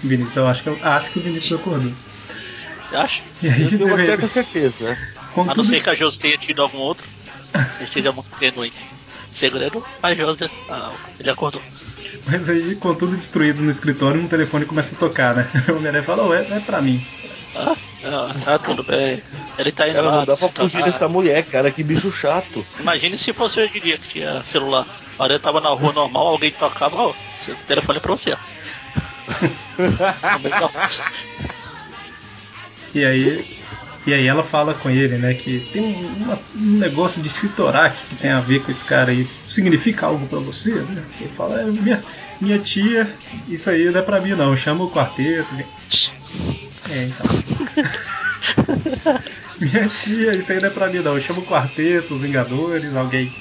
Vinícius, 0.03 0.37
eu 0.37 0.47
acho 0.47 0.63
que, 0.63 0.69
eu, 0.69 0.79
acho 0.83 1.11
que 1.11 1.19
o 1.19 1.23
Vinícius 1.23 1.61
acordou. 1.61 1.93
Você 2.89 2.97
acha? 2.97 3.23
E 3.43 3.49
aí, 3.49 3.63
eu 3.63 3.71
tenho 3.71 3.87
uma 3.87 3.97
certa 3.97 4.29
certeza. 4.29 4.99
Com 5.35 5.43
a 5.43 5.47
não 5.47 5.55
tudo... 5.55 5.69
ser 5.69 5.83
que 5.83 5.91
a 5.91 5.95
Josi 5.95 6.19
tenha 6.19 6.37
tido 6.37 6.63
algum 6.63 6.79
outro. 6.79 7.07
Você 7.77 7.85
esteja 7.85 8.13
mantendo 8.13 8.63
aí. 8.63 8.73
Segredo, 9.35 9.85
a 10.01 10.15
Josi, 10.15 10.49
ah, 10.71 10.93
ele 11.19 11.29
acordou. 11.29 11.61
Mas 12.25 12.49
aí, 12.49 12.77
com 12.77 12.95
tudo 12.95 13.17
destruído 13.17 13.61
no 13.61 13.71
escritório, 13.71 14.21
um 14.21 14.29
telefone 14.29 14.65
começa 14.65 14.95
a 14.95 14.99
tocar, 14.99 15.35
né? 15.35 15.51
O 15.69 15.73
Homem-Aranha 15.73 16.05
fala, 16.05 16.25
ué, 16.27 16.47
é 16.49 16.61
pra 16.61 16.81
mim. 16.81 17.05
Ah, 17.57 17.77
ah, 18.05 18.33
tá 18.45 18.59
tudo 18.59 18.85
bem. 18.85 19.21
Ele 19.59 19.73
tá 19.73 19.89
indo 19.89 19.97
cara, 19.97 20.07
lá. 20.07 20.17
Não 20.19 20.25
dá 20.25 20.37
pra 20.37 20.49
fugir 20.49 20.79
tá... 20.79 20.87
dessa 20.87 21.09
mulher, 21.09 21.45
cara, 21.47 21.71
que 21.71 21.83
bicho 21.83 22.13
chato. 22.13 22.65
Imagine 22.79 23.19
se 23.19 23.33
fosse 23.33 23.61
hoje 23.61 23.79
em 23.79 23.81
dia 23.81 23.99
que 23.99 24.09
tinha 24.09 24.43
celular. 24.45 24.87
A 25.19 25.23
hora 25.23 25.39
tava 25.39 25.61
na 25.61 25.71
rua 25.71 25.93
normal, 25.93 26.29
alguém 26.29 26.53
tocava, 26.53 26.97
ó, 26.97 27.13
oh, 27.13 27.51
o 27.51 27.57
telefone 27.67 27.99
é 27.99 28.01
pra 28.01 28.13
você. 28.13 28.37
e 32.95 33.05
aí. 33.05 33.65
E 34.07 34.13
aí 34.13 34.27
ela 34.27 34.43
fala 34.43 34.75
com 34.75 34.91
ele, 34.91 35.17
né, 35.17 35.33
que 35.33 35.61
tem 35.73 35.83
um, 35.83 36.25
uma, 36.25 36.39
um 36.55 36.79
negócio 36.79 37.23
de 37.23 37.29
Citorak 37.31 37.97
que 38.09 38.17
tem 38.17 38.31
a 38.31 38.41
ver 38.41 38.63
com 38.63 38.71
esse 38.71 38.85
cara 38.85 39.11
aí. 39.11 39.27
Significa 39.47 40.07
algo 40.07 40.27
para 40.27 40.41
você, 40.41 40.75
né? 40.75 41.03
Ele 41.21 41.31
fala, 41.37 41.63
é, 41.63 41.65
minha, 41.65 42.05
minha 42.41 42.59
tia, 42.59 43.15
isso 43.49 43.71
aí 43.71 43.91
não 43.91 44.01
é 44.01 44.03
pra 44.03 44.21
mim 44.21 44.31
não, 44.31 44.57
chama 44.57 44.85
o 44.85 44.91
quarteto. 44.91 45.49
É, 46.91 47.05
então. 47.07 47.27
Minha 49.59 49.89
tia, 49.89 50.35
isso 50.35 50.53
aí 50.53 50.61
não 50.61 50.69
é 50.69 50.71
pra 50.71 50.89
mim 50.89 50.99
não. 50.99 51.21
Chama 51.21 51.41
o 51.41 51.47
quarteto, 51.47 52.15
os 52.15 52.23
Vingadores, 52.23 52.95
alguém. 52.95 53.33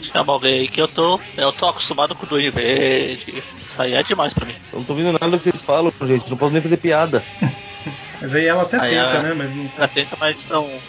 Chama 0.00 0.32
alguém 0.32 0.60
aí 0.60 0.68
que 0.68 0.80
eu 0.80 0.88
tô. 0.88 1.20
Eu 1.36 1.52
tô 1.52 1.68
acostumado 1.68 2.14
com 2.14 2.24
o 2.24 2.28
Duende 2.28 2.50
Verde. 2.50 3.42
Isso 3.76 3.82
aí 3.82 3.92
é 3.92 4.02
demais 4.02 4.32
pra 4.32 4.46
mim. 4.46 4.54
Eu 4.72 4.78
não 4.78 4.86
tô 4.86 4.94
ouvindo 4.94 5.12
nada 5.12 5.28
do 5.28 5.36
que 5.36 5.44
vocês 5.44 5.62
falam, 5.62 5.92
gente. 6.00 6.30
Não 6.30 6.38
posso 6.38 6.50
nem 6.50 6.62
fazer 6.62 6.78
piada. 6.78 7.22
mas 8.22 8.34
aí 8.34 8.46
ela 8.46 8.62
até 8.62 8.80
aí 8.80 8.94
tenta, 8.94 9.02
ela, 9.02 9.22
né? 9.22 9.34
Mas 9.34 9.54
não. 9.54 9.70
Ela 9.76 9.88
tenta, 9.88 10.16
mas 10.18 10.38
estão. 10.38 10.80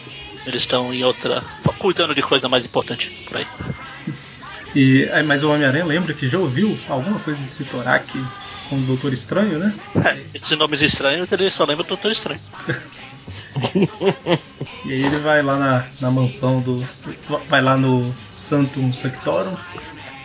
Eles 0.45 0.61
estão 0.61 0.93
em 0.93 1.03
outra. 1.03 1.43
cuidando 1.79 2.15
de 2.15 2.21
coisa 2.21 2.47
mais 2.47 2.63
importante 2.63 3.09
por 3.27 3.35
aí. 3.35 3.47
E, 4.73 5.05
mas 5.25 5.43
o 5.43 5.51
Homem-Aranha 5.51 5.83
lembra 5.83 6.13
que 6.13 6.29
já 6.29 6.37
ouviu 6.39 6.79
alguma 6.87 7.19
coisa 7.19 7.37
de 7.41 7.49
Sitorak 7.49 8.25
com 8.69 8.77
o 8.77 8.81
Doutor 8.83 9.11
Estranho, 9.11 9.59
né? 9.59 9.75
É, 10.05 10.17
esses 10.33 10.57
nomes 10.57 10.81
estranhos 10.81 11.29
ele 11.29 11.51
só 11.51 11.65
lembra 11.65 11.83
do 11.83 11.89
Doutor 11.89 12.13
Estranho. 12.13 12.39
e 14.85 14.93
aí 14.93 15.03
ele 15.03 15.17
vai 15.17 15.41
lá 15.41 15.57
na, 15.57 15.85
na 15.99 16.09
mansão 16.09 16.61
do. 16.61 16.87
Vai 17.49 17.61
lá 17.61 17.75
no 17.75 18.15
Santum 18.29 18.93
Sectorum. 18.93 19.57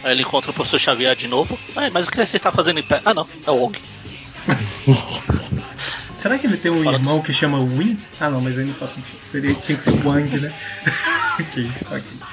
Aí 0.03 0.13
ele 0.13 0.23
encontra 0.23 0.51
o 0.51 0.55
professor 0.55 0.79
Xavier 0.79 1.15
de 1.15 1.29
novo. 1.29 1.59
Ah, 1.77 1.89
mas 1.91 2.07
o 2.07 2.11
que 2.11 2.17
você 2.17 2.37
está 2.37 2.51
fazendo 2.51 2.79
em 2.79 2.83
pé? 2.83 3.01
Ah 3.05 3.15
não, 3.15 3.27
é 3.47 3.51
o 3.51 3.57
Wong. 3.57 3.79
Será 6.19 6.39
que 6.39 6.47
ele 6.47 6.57
tem 6.57 6.71
um 6.71 6.85
Fala 6.85 6.97
irmão 6.97 7.21
que 7.23 7.33
chama 7.33 7.59
Win? 7.61 7.99
Ah 8.21 8.31
não, 8.31 8.41
mas 8.41 8.57
aí 8.59 8.65
não 8.65 8.75
faz 8.75 8.93
sentido. 8.93 9.19
Seria, 9.31 9.55
tinha 9.55 9.77
que 9.77 9.83
ser 9.83 10.07
Wang, 10.07 10.41
né? 10.41 10.53
ok, 11.41 11.71
ok. 11.91 12.32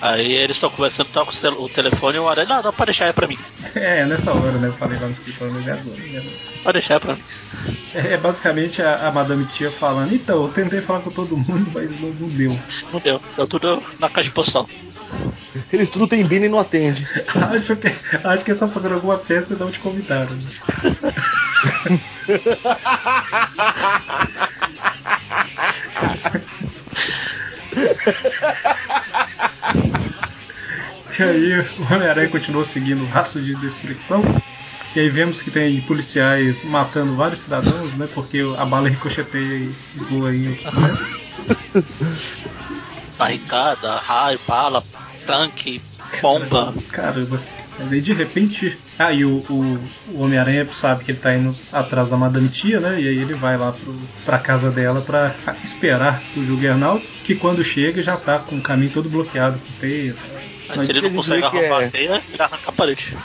Aí 0.00 0.32
eles 0.32 0.56
estão 0.56 0.68
conversando, 0.68 1.08
toca 1.08 1.32
o 1.58 1.68
telefone 1.68 2.16
e 2.16 2.20
o 2.20 2.28
Aranha, 2.28 2.48
não, 2.48 2.62
não, 2.62 2.72
pode 2.72 2.90
deixar 2.90 3.06
é 3.06 3.12
pra 3.12 3.26
mim. 3.26 3.38
É, 3.74 4.04
nessa 4.04 4.32
hora, 4.32 4.52
né? 4.52 4.68
Eu 4.68 4.74
falei 4.74 4.98
lá 4.98 5.06
no 5.06 5.12
escritório, 5.12 5.54
mas 5.54 5.66
é 5.66 5.72
agora. 5.72 5.96
Né? 5.96 6.22
Pode 6.62 6.78
deixar 6.78 6.94
é 6.94 6.98
pra 6.98 7.14
mim. 7.14 7.22
É, 7.94 8.12
é 8.12 8.16
basicamente 8.16 8.82
a, 8.82 9.08
a, 9.08 9.12
Madame 9.12 9.46
Tia 9.46 9.70
falando, 9.70 10.14
então, 10.14 10.42
eu 10.42 10.48
tentei 10.52 10.82
falar 10.82 11.00
com 11.00 11.10
todo 11.10 11.36
mundo, 11.36 11.70
mas 11.72 11.90
não, 12.00 12.10
não 12.10 12.28
deu. 12.28 12.58
Não 12.92 13.00
deu, 13.00 13.20
deu 13.36 13.46
tudo 13.46 13.82
na 13.98 14.10
caixa 14.10 14.30
postal. 14.30 14.68
Eles 15.72 15.88
tudo 15.88 16.06
tem 16.06 16.26
bina 16.26 16.44
e 16.44 16.48
não 16.48 16.58
atende. 16.58 17.08
acho, 17.34 17.76
que, 17.76 17.86
acho 17.88 18.44
que 18.44 18.50
eles 18.50 18.56
estão 18.56 18.70
fazendo 18.70 18.94
alguma 18.94 19.18
festa 19.18 19.54
e 19.54 19.56
não 19.56 19.70
te 19.70 19.78
convidaram. 19.78 20.36
E 31.18 31.22
aí 31.22 31.60
o 31.60 31.94
Homem-Aranha 31.94 32.28
continua 32.28 32.64
seguindo 32.64 33.02
o 33.02 33.06
rastro 33.06 33.42
de 33.42 33.54
destruição. 33.56 34.22
E 34.94 35.00
aí 35.00 35.08
vemos 35.08 35.40
que 35.40 35.50
tem 35.50 35.80
policiais 35.82 36.62
matando 36.64 37.16
vários 37.16 37.40
cidadãos, 37.40 37.92
né? 37.94 38.08
Porque 38.14 38.40
a 38.56 38.64
bala 38.64 38.88
ricocheteia 38.88 39.70
e 39.94 39.98
voa 40.10 40.34
em 40.34 40.48
né? 40.48 40.58
Barricada, 43.16 43.96
raio, 43.96 44.38
bala, 44.46 44.82
tanque, 45.26 45.80
bomba. 46.20 46.74
Caramba. 46.90 47.40
Mas 47.78 47.92
aí 47.92 48.00
de 48.00 48.12
repente. 48.12 48.78
Ah, 48.98 49.12
e 49.12 49.24
o, 49.24 49.38
o, 49.50 49.78
o 50.08 50.22
Homem-Aranha 50.22 50.66
sabe 50.72 51.04
que 51.04 51.10
ele 51.10 51.18
tá 51.18 51.34
indo 51.34 51.54
atrás 51.70 52.08
da 52.08 52.16
Madame 52.16 52.48
Tia, 52.48 52.80
né? 52.80 53.00
E 53.00 53.06
aí 53.06 53.18
ele 53.18 53.34
vai 53.34 53.56
lá 53.58 53.72
pro, 53.72 53.94
pra 54.24 54.38
casa 54.38 54.70
dela 54.70 55.02
pra 55.02 55.34
esperar 55.62 56.22
o 56.34 56.42
Juggernaut, 56.42 57.06
que 57.24 57.34
quando 57.34 57.62
chega 57.62 58.02
já 58.02 58.16
tá 58.16 58.38
com 58.38 58.56
o 58.56 58.62
caminho 58.62 58.90
todo 58.92 59.10
bloqueado 59.10 59.58
com 59.58 59.80
teia. 59.80 60.14
Mas, 60.68 60.78
Mas 60.78 60.86
se 60.86 60.92
ele 60.92 61.02
não 61.02 61.10
consegue 61.10 61.44
arrancar 61.44 61.82
é... 61.82 61.84
a 61.84 61.90
teia, 61.90 62.22
ele 62.32 62.42
arranca 62.42 62.70
a 62.70 62.72
parede. 62.72 63.16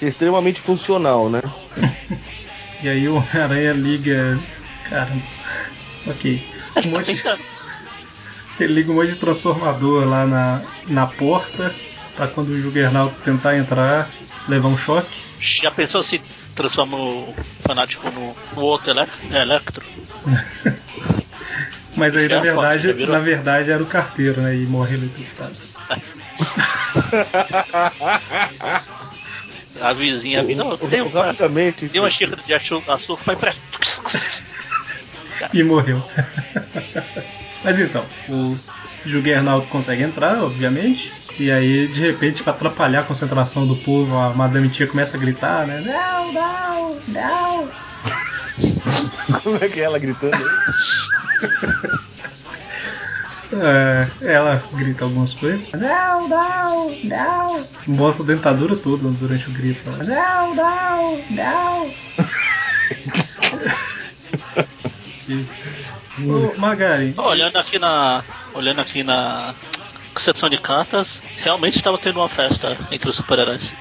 É 0.00 0.06
extremamente 0.06 0.60
funcional, 0.60 1.28
né? 1.28 1.42
e 2.82 2.88
aí 2.88 3.06
o 3.08 3.16
Homem-Aranha 3.16 3.72
liga. 3.74 4.40
Caramba. 4.88 5.22
Ok. 6.06 6.42
Um 6.84 6.90
monte... 6.90 7.22
Ele 8.60 8.74
liga 8.74 8.92
um 8.92 8.94
monte 8.94 9.12
de 9.12 9.16
transformador 9.16 10.06
lá 10.06 10.26
na, 10.26 10.62
na 10.86 11.06
porta 11.06 11.74
para 12.16 12.28
quando 12.28 12.50
o 12.50 12.60
Juggernaut 12.60 13.14
tentar 13.24 13.56
entrar, 13.56 14.08
levar 14.48 14.68
um 14.68 14.78
choque. 14.78 15.10
Já 15.38 15.70
pensou 15.70 16.02
se 16.02 16.20
transforma 16.54 16.96
o 16.96 17.34
fanático 17.60 18.10
no, 18.10 18.36
no 18.54 18.62
outro 18.62 18.90
Electro? 18.90 19.36
Electro? 19.36 19.84
Mas 21.96 22.16
aí, 22.16 22.28
na 22.28 22.40
verdade, 22.40 23.06
na 23.06 23.18
verdade, 23.18 23.70
era 23.70 23.82
o 23.82 23.86
carteiro, 23.86 24.40
né? 24.40 24.56
E 24.56 24.64
morreu 24.64 24.98
eletrocutado. 24.98 25.54
A 29.80 29.92
vizinha 29.92 30.44
vindo, 30.44 30.76
tem, 30.88 31.02
um, 31.02 31.08
Rapidamente, 31.08 31.88
tem 31.88 32.00
uma 32.00 32.10
xícara 32.10 32.40
de 32.42 32.54
açúcar 32.54 32.98
para 33.24 33.34
emprestar. 33.34 33.64
e 35.52 35.62
morreu. 35.62 36.02
Mas 37.64 37.78
então, 37.78 38.04
o 38.28 38.56
Juggernaut 39.04 39.68
consegue 39.68 40.02
entrar, 40.02 40.42
obviamente. 40.42 41.12
E 41.38 41.50
aí, 41.50 41.88
de 41.88 42.00
repente, 42.00 42.42
para 42.42 42.52
atrapalhar 42.52 43.00
a 43.00 43.04
concentração 43.04 43.66
do 43.66 43.76
povo, 43.76 44.14
a 44.16 44.34
Madame 44.34 44.68
Tia 44.68 44.86
começa 44.86 45.16
a 45.16 45.20
gritar, 45.20 45.66
né? 45.66 45.80
Não, 45.80 46.32
não, 46.32 47.00
não! 47.08 47.68
Como 49.42 49.56
é 49.56 49.68
que 49.68 49.80
é 49.80 49.84
ela 49.84 49.98
gritando? 49.98 50.36
é, 53.52 54.08
ela 54.22 54.62
grita 54.72 55.04
algumas 55.04 55.34
coisas. 55.34 55.70
Não, 55.72 56.28
não, 56.28 56.90
não! 57.04 57.64
Mostra 57.86 58.22
a 58.22 58.26
dentadura 58.26 58.76
toda 58.76 59.08
durante 59.08 59.48
o 59.48 59.52
grito. 59.52 59.90
Não, 59.90 60.54
não, 60.54 61.20
não! 61.30 61.90
Ô, 66.20 66.58
Magari. 66.58 67.14
Olhando 67.16 67.56
aqui 67.56 67.78
na. 67.78 68.22
Olhando 68.54 68.80
aqui 68.80 69.02
na 69.02 69.54
seção 70.16 70.48
de 70.48 70.58
cartas, 70.58 71.22
realmente 71.36 71.76
estava 71.76 71.96
tendo 71.96 72.18
uma 72.20 72.28
festa 72.28 72.76
entre 72.90 73.08
os 73.08 73.16
super-heróis. 73.16 73.74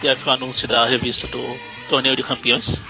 Teve 0.00 0.28
o 0.28 0.32
anúncio 0.32 0.66
da 0.66 0.86
revista 0.86 1.26
do 1.26 1.56
Torneio 1.88 2.16
de 2.16 2.22
Campeões. 2.22 2.80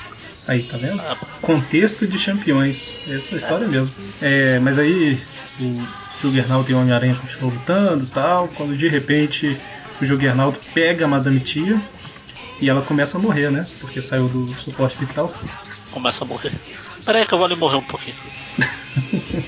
Aí, 0.46 0.62
tá 0.64 0.76
vendo? 0.76 1.00
Ah. 1.00 1.16
Contexto 1.40 2.06
de 2.06 2.18
campeões. 2.18 2.94
Essa 3.08 3.34
é 3.34 3.38
história 3.38 3.64
é. 3.64 3.68
mesmo. 3.68 3.90
É, 4.20 4.58
mas 4.60 4.78
aí 4.78 5.20
o 5.60 5.86
Juggernaut 6.20 6.70
e 6.70 6.74
o 6.74 6.78
Homem-Aranha 6.78 7.14
continuam 7.14 7.54
lutando 7.54 8.04
e 8.04 8.08
tal. 8.08 8.48
Quando 8.48 8.76
de 8.76 8.88
repente 8.88 9.58
o 10.00 10.06
Juggernaut 10.06 10.58
pega 10.72 11.04
a 11.04 11.08
Madame 11.08 11.40
Tia 11.40 11.80
e 12.60 12.68
ela 12.68 12.82
começa 12.82 13.18
a 13.18 13.20
morrer, 13.20 13.50
né? 13.50 13.66
Porque 13.80 14.00
saiu 14.00 14.28
do 14.28 14.48
suporte 14.60 14.96
vital. 14.98 15.32
Começa 15.90 16.24
a 16.24 16.26
morrer. 16.26 16.52
Peraí 17.04 17.26
que 17.26 17.34
eu 17.34 17.38
vou 17.38 17.46
ali 17.46 17.56
morrer 17.56 17.76
um 17.76 17.82
pouquinho. 17.82 18.16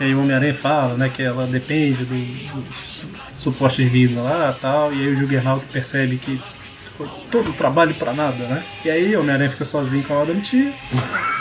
e 0.00 0.04
aí 0.04 0.14
o 0.14 0.20
Homem-Aranha 0.20 0.54
fala, 0.54 0.94
né, 0.94 1.08
que 1.08 1.22
ela 1.22 1.46
depende 1.46 2.04
do, 2.04 2.14
do 2.14 2.64
suporte 3.40 3.76
de 3.76 3.88
vida 3.88 4.20
lá 4.22 4.56
tal. 4.60 4.92
E 4.92 5.00
aí 5.00 5.08
o 5.08 5.16
Juggernaut 5.16 5.64
percebe 5.66 6.16
que 6.18 6.40
foi 6.96 7.08
todo 7.30 7.50
o 7.50 7.54
trabalho 7.54 7.94
para 7.94 8.12
nada, 8.12 8.46
né? 8.46 8.64
E 8.84 8.90
aí 8.90 9.14
o 9.14 9.20
Homem-Aranha 9.20 9.50
fica 9.50 9.64
sozinho 9.64 10.04
com 10.04 10.14
a 10.14 10.18
Madame 10.20 10.42
Tia. 10.42 10.72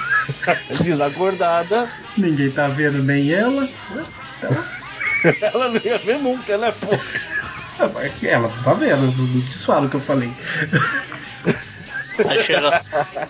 Desacordada. 0.84 1.90
Ninguém 2.18 2.52
tá 2.52 2.68
vendo 2.68 3.04
nem 3.04 3.32
ela. 3.32 3.70
Né? 3.92 4.06
Então... 4.38 4.84
ela 5.42 5.70
não 5.70 5.82
ia 5.84 5.98
ver 5.98 6.20
nunca, 6.20 6.58
né, 6.58 6.72
pô? 6.72 7.00
Ela 8.26 8.48
não 8.50 8.64
tá 8.64 8.74
vendo, 8.74 9.12
não 9.12 9.40
desfalo 9.42 9.88
o 9.88 9.90
que 9.90 9.96
eu 9.96 10.02
falei. 10.02 10.32
Aí 12.30 12.44
chega, 12.44 12.82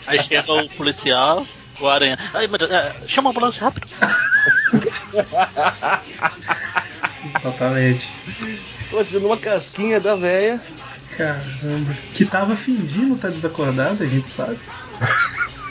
aí 0.05 0.21
chega 0.21 0.51
o 0.51 0.69
policial, 0.69 1.47
o 1.79 1.87
aranha. 1.87 2.17
Aí, 2.33 2.47
mas, 2.47 2.61
é, 2.61 2.93
chama 3.07 3.29
a 3.29 3.31
ambulância 3.31 3.63
rápido. 3.63 3.87
Exatamente. 7.35 8.07
Pô, 8.89 9.03
casquinha 9.37 9.99
da 9.99 10.15
véia. 10.15 10.61
Caramba. 11.17 11.93
Que 12.13 12.25
tava 12.25 12.55
fingindo 12.55 13.15
estar 13.15 13.29
tá 13.29 13.33
desacordada, 13.33 14.03
a 14.03 14.07
gente 14.07 14.27
sabe. 14.27 14.59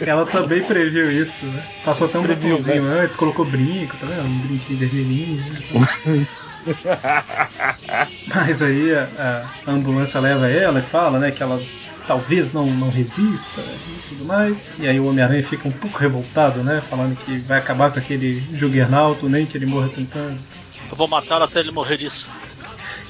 Ela 0.00 0.26
também 0.26 0.62
previu 0.62 1.10
isso, 1.10 1.46
né? 1.46 1.62
Passou 1.84 2.06
até 2.06 2.18
um 2.18 2.22
botãozinho 2.22 2.82
né? 2.82 3.00
antes, 3.00 3.16
colocou 3.16 3.44
brinco, 3.44 3.96
tá 3.96 4.06
vendo? 4.06 4.24
Um 4.24 4.38
brinquinho 4.40 4.78
vermelhinho. 4.78 5.44
Né? 6.04 6.26
Mas 8.34 8.60
aí 8.60 8.94
a, 8.94 9.46
a, 9.66 9.70
ambulância 9.70 10.20
leva 10.20 10.48
ela 10.48 10.80
e 10.80 10.82
fala, 10.82 11.18
né, 11.18 11.30
que 11.30 11.42
ela 11.42 11.62
talvez 12.06 12.52
não, 12.52 12.66
não 12.66 12.90
resista 12.90 13.60
e 13.60 14.08
tudo 14.08 14.24
mais. 14.24 14.66
E 14.78 14.86
aí 14.86 14.98
o 14.98 15.06
Homem-Aranha 15.06 15.46
fica 15.46 15.68
um 15.68 15.72
pouco 15.72 15.98
revoltado, 15.98 16.62
né? 16.62 16.82
Falando 16.88 17.16
que 17.16 17.38
vai 17.38 17.58
acabar 17.58 17.92
com 17.92 17.98
aquele 17.98 18.40
Juggernaut, 18.56 19.24
nem 19.26 19.46
que 19.46 19.56
ele 19.56 19.66
morra 19.66 19.88
tentando. 19.88 20.38
Eu 20.88 20.96
vou 20.96 21.08
matá-lo 21.08 21.44
até 21.44 21.60
ele 21.60 21.72
morrer 21.72 21.96
disso. 21.96 22.28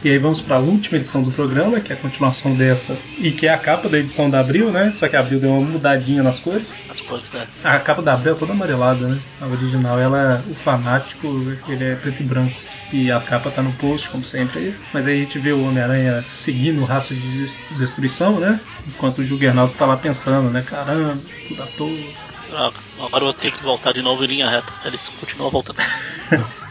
E 0.05 0.11
aí 0.11 0.19
vamos 0.19 0.41
para 0.41 0.57
a 0.57 0.61
última 0.61 0.99
edição 0.99 1.23
do 1.23 1.33
programa, 1.33 1.81
que 1.81 1.93
é 1.93 1.97
a 1.97 1.99
continuação 1.99 2.55
dessa, 2.55 2.97
e 3.19 3.33
que 3.33 3.47
é 3.47 3.53
a 3.53 3.59
capa 3.59 3.89
da 3.89 3.99
edição 3.99 4.29
da 4.29 4.41
Abril, 4.41 4.71
né? 4.71 4.95
Só 5.01 5.09
que 5.09 5.17
a 5.17 5.21
Abril 5.21 5.41
deu 5.41 5.51
uma 5.51 5.61
mudadinha 5.61 6.23
nas 6.23 6.39
cores. 6.39 6.69
As 6.89 7.01
cores, 7.01 7.33
né? 7.33 7.47
A 7.65 7.79
capa 7.81 8.03
da 8.03 8.13
Abril 8.13 8.35
é 8.35 8.37
toda 8.37 8.53
amarelada, 8.53 9.09
né? 9.09 9.19
A 9.41 9.47
original, 9.47 9.99
ela, 9.99 10.45
o 10.49 10.55
fanático, 10.55 11.27
ele 11.69 11.85
é 11.85 11.95
preto 11.97 12.21
e 12.21 12.25
branco. 12.25 12.55
E 12.93 13.11
a 13.11 13.21
capa 13.21 13.51
tá 13.51 13.63
no 13.63 13.73
post, 13.73 14.09
como 14.11 14.25
sempre. 14.25 14.77
Mas 14.93 15.07
aí 15.07 15.15
a 15.15 15.25
gente 15.25 15.39
vê 15.39 15.53
o 15.53 15.67
Homem-Aranha 15.67 16.23
seguindo 16.23 16.83
o 16.83 16.85
rastro 16.85 17.17
de 17.17 17.51
destruição, 17.79 18.39
né? 18.39 18.61
Enquanto 18.87 19.19
o 19.19 19.27
Juggernaut 19.27 19.75
tá 19.77 19.87
lá 19.87 19.97
pensando, 19.97 20.51
né? 20.51 20.63
Caramba, 20.63 21.19
tudo 21.49 21.63
à 21.63 21.67
toa. 21.67 22.27
Ah, 22.53 22.73
agora 22.99 23.25
eu 23.25 23.27
vou 23.27 23.35
ter 23.35 23.51
que 23.51 23.63
voltar 23.63 23.93
de 23.93 24.03
novo 24.03 24.23
em 24.25 24.29
linha 24.29 24.49
reta. 24.49 24.73
Ele 24.85 24.99
continua 25.19 25.51
voltando. 25.51 25.79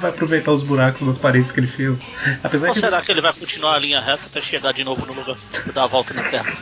vai 0.00 0.10
aproveitar 0.10 0.52
os 0.52 0.62
buracos 0.62 1.06
nas 1.06 1.18
paredes 1.18 1.52
que 1.52 1.60
ele 1.60 1.66
fez. 1.66 1.96
Apesar 2.42 2.68
Ou 2.68 2.74
que 2.74 2.80
será 2.80 3.02
que 3.02 3.10
ele 3.10 3.20
vai 3.20 3.32
continuar 3.32 3.74
a 3.74 3.78
linha 3.78 4.00
reta 4.00 4.26
até 4.26 4.40
chegar 4.40 4.72
de 4.72 4.84
novo 4.84 5.06
no 5.06 5.12
lugar 5.12 5.36
e 5.66 5.72
dar 5.72 5.84
a 5.84 5.86
volta 5.86 6.14
na 6.14 6.22
Terra? 6.24 6.56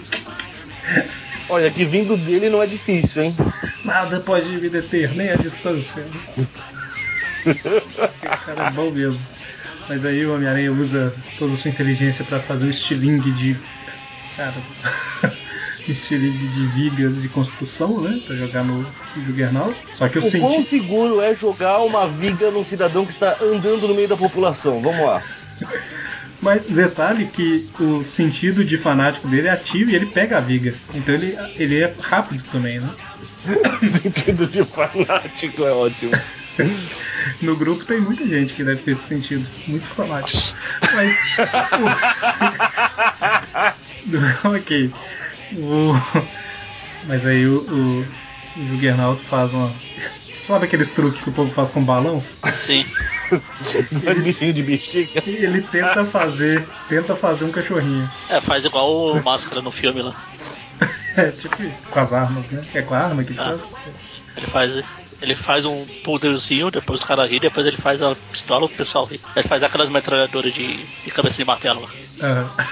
Olha, 1.48 1.70
que 1.70 1.84
vindo 1.84 2.16
dele 2.16 2.50
não 2.50 2.62
é 2.62 2.66
difícil, 2.66 3.22
hein? 3.22 3.36
Nada 3.84 4.20
pode 4.20 4.48
me 4.48 4.68
deter, 4.68 5.14
nem 5.14 5.30
a 5.30 5.36
distância. 5.36 6.04
cara 8.44 8.66
é 8.66 8.70
bom 8.70 8.90
mesmo. 8.90 9.20
Mas 9.88 10.04
aí 10.04 10.26
o 10.26 10.34
Homem-Aranha 10.34 10.70
usa 10.70 11.14
toda 11.38 11.54
a 11.54 11.56
sua 11.56 11.70
inteligência 11.70 12.22
para 12.24 12.40
fazer 12.40 12.66
um 12.66 12.70
estilingue 12.70 13.32
de. 13.32 13.56
Cara. 14.36 14.54
Estilingue 15.92 16.48
de 16.48 16.66
vigas 16.68 17.20
de 17.20 17.28
construção, 17.28 18.00
né? 18.00 18.20
Pra 18.26 18.36
jogar 18.36 18.64
no 18.64 18.86
Juggernaut. 19.16 19.76
Só 19.94 20.08
que 20.08 20.18
o, 20.18 20.20
o 20.20 20.24
senti... 20.24 20.40
quão 20.40 20.62
seguro 20.62 21.20
é 21.20 21.34
jogar 21.34 21.78
uma 21.78 22.06
viga 22.06 22.50
num 22.50 22.64
cidadão 22.64 23.04
que 23.04 23.12
está 23.12 23.36
andando 23.40 23.88
no 23.88 23.94
meio 23.94 24.08
da 24.08 24.16
população? 24.16 24.80
Vamos 24.80 25.06
lá. 25.06 25.22
Mas 26.40 26.66
detalhe 26.66 27.26
que 27.26 27.68
o 27.80 28.04
sentido 28.04 28.64
de 28.64 28.78
fanático 28.78 29.26
dele 29.26 29.48
é 29.48 29.50
ativo 29.50 29.90
e 29.90 29.96
ele 29.96 30.06
pega 30.06 30.38
a 30.38 30.40
viga. 30.40 30.74
Então 30.94 31.14
ele, 31.14 31.36
ele 31.56 31.82
é 31.82 31.92
rápido 32.00 32.44
também, 32.52 32.78
né? 32.78 32.90
sentido 33.90 34.46
de 34.46 34.64
fanático 34.64 35.64
é 35.64 35.72
ótimo. 35.72 36.12
No 37.40 37.56
grupo 37.56 37.84
tem 37.84 38.00
muita 38.00 38.26
gente 38.26 38.54
que 38.54 38.64
deve 38.64 38.82
ter 38.82 38.92
esse 38.92 39.02
sentido. 39.02 39.46
Muito 39.66 39.86
fanático. 39.86 40.56
Mas. 40.94 41.16
ok. 44.44 44.92
O... 45.52 45.92
Mas 47.06 47.24
aí 47.24 47.46
o, 47.46 47.60
o, 47.60 48.00
o 48.56 48.66
Juggernaut 48.68 49.22
faz 49.24 49.52
uma. 49.52 49.72
Sabe 50.42 50.64
aqueles 50.64 50.90
truques 50.90 51.22
que 51.22 51.28
o 51.28 51.32
povo 51.32 51.50
faz 51.52 51.70
com 51.70 51.84
balão? 51.84 52.22
Sim. 52.58 52.84
ele, 54.02 54.22
bichinho 54.22 54.52
de 54.52 54.62
bexiga. 54.62 55.22
Ele 55.26 55.62
tenta 55.62 56.04
fazer. 56.06 56.66
Tenta 56.88 57.14
fazer 57.14 57.44
um 57.44 57.50
cachorrinho. 57.50 58.10
É, 58.28 58.40
faz 58.40 58.64
igual 58.64 59.12
o 59.12 59.22
máscara 59.22 59.60
no 59.60 59.70
filme 59.70 60.02
lá. 60.02 60.16
é, 61.16 61.30
tipo 61.30 61.62
isso, 61.62 61.86
com 61.90 62.00
as 62.00 62.12
armas, 62.12 62.46
né? 62.46 62.66
É 62.74 62.82
com 62.82 62.94
a 62.94 62.98
arma 62.98 63.24
que 63.24 63.34
ah, 63.38 63.44
faz. 63.44 63.60
Ele 64.36 64.46
faz. 64.46 64.84
Ele 65.20 65.34
faz 65.34 65.64
um 65.64 65.84
poderzinho, 66.04 66.70
depois 66.70 67.00
os 67.00 67.04
caras 67.04 67.28
riem, 67.28 67.40
depois 67.40 67.66
ele 67.66 67.76
faz 67.76 68.00
a 68.00 68.14
pistola, 68.30 68.66
o 68.66 68.68
pessoal 68.68 69.04
ri. 69.04 69.20
Ele 69.34 69.48
faz 69.48 69.62
aquelas 69.64 69.88
metralhadoras 69.88 70.54
de, 70.54 70.76
de 70.76 71.10
cabeça 71.10 71.38
de 71.38 71.44
martelo 71.44 71.82
lá. 71.82 71.88
Uhum. 71.88 72.64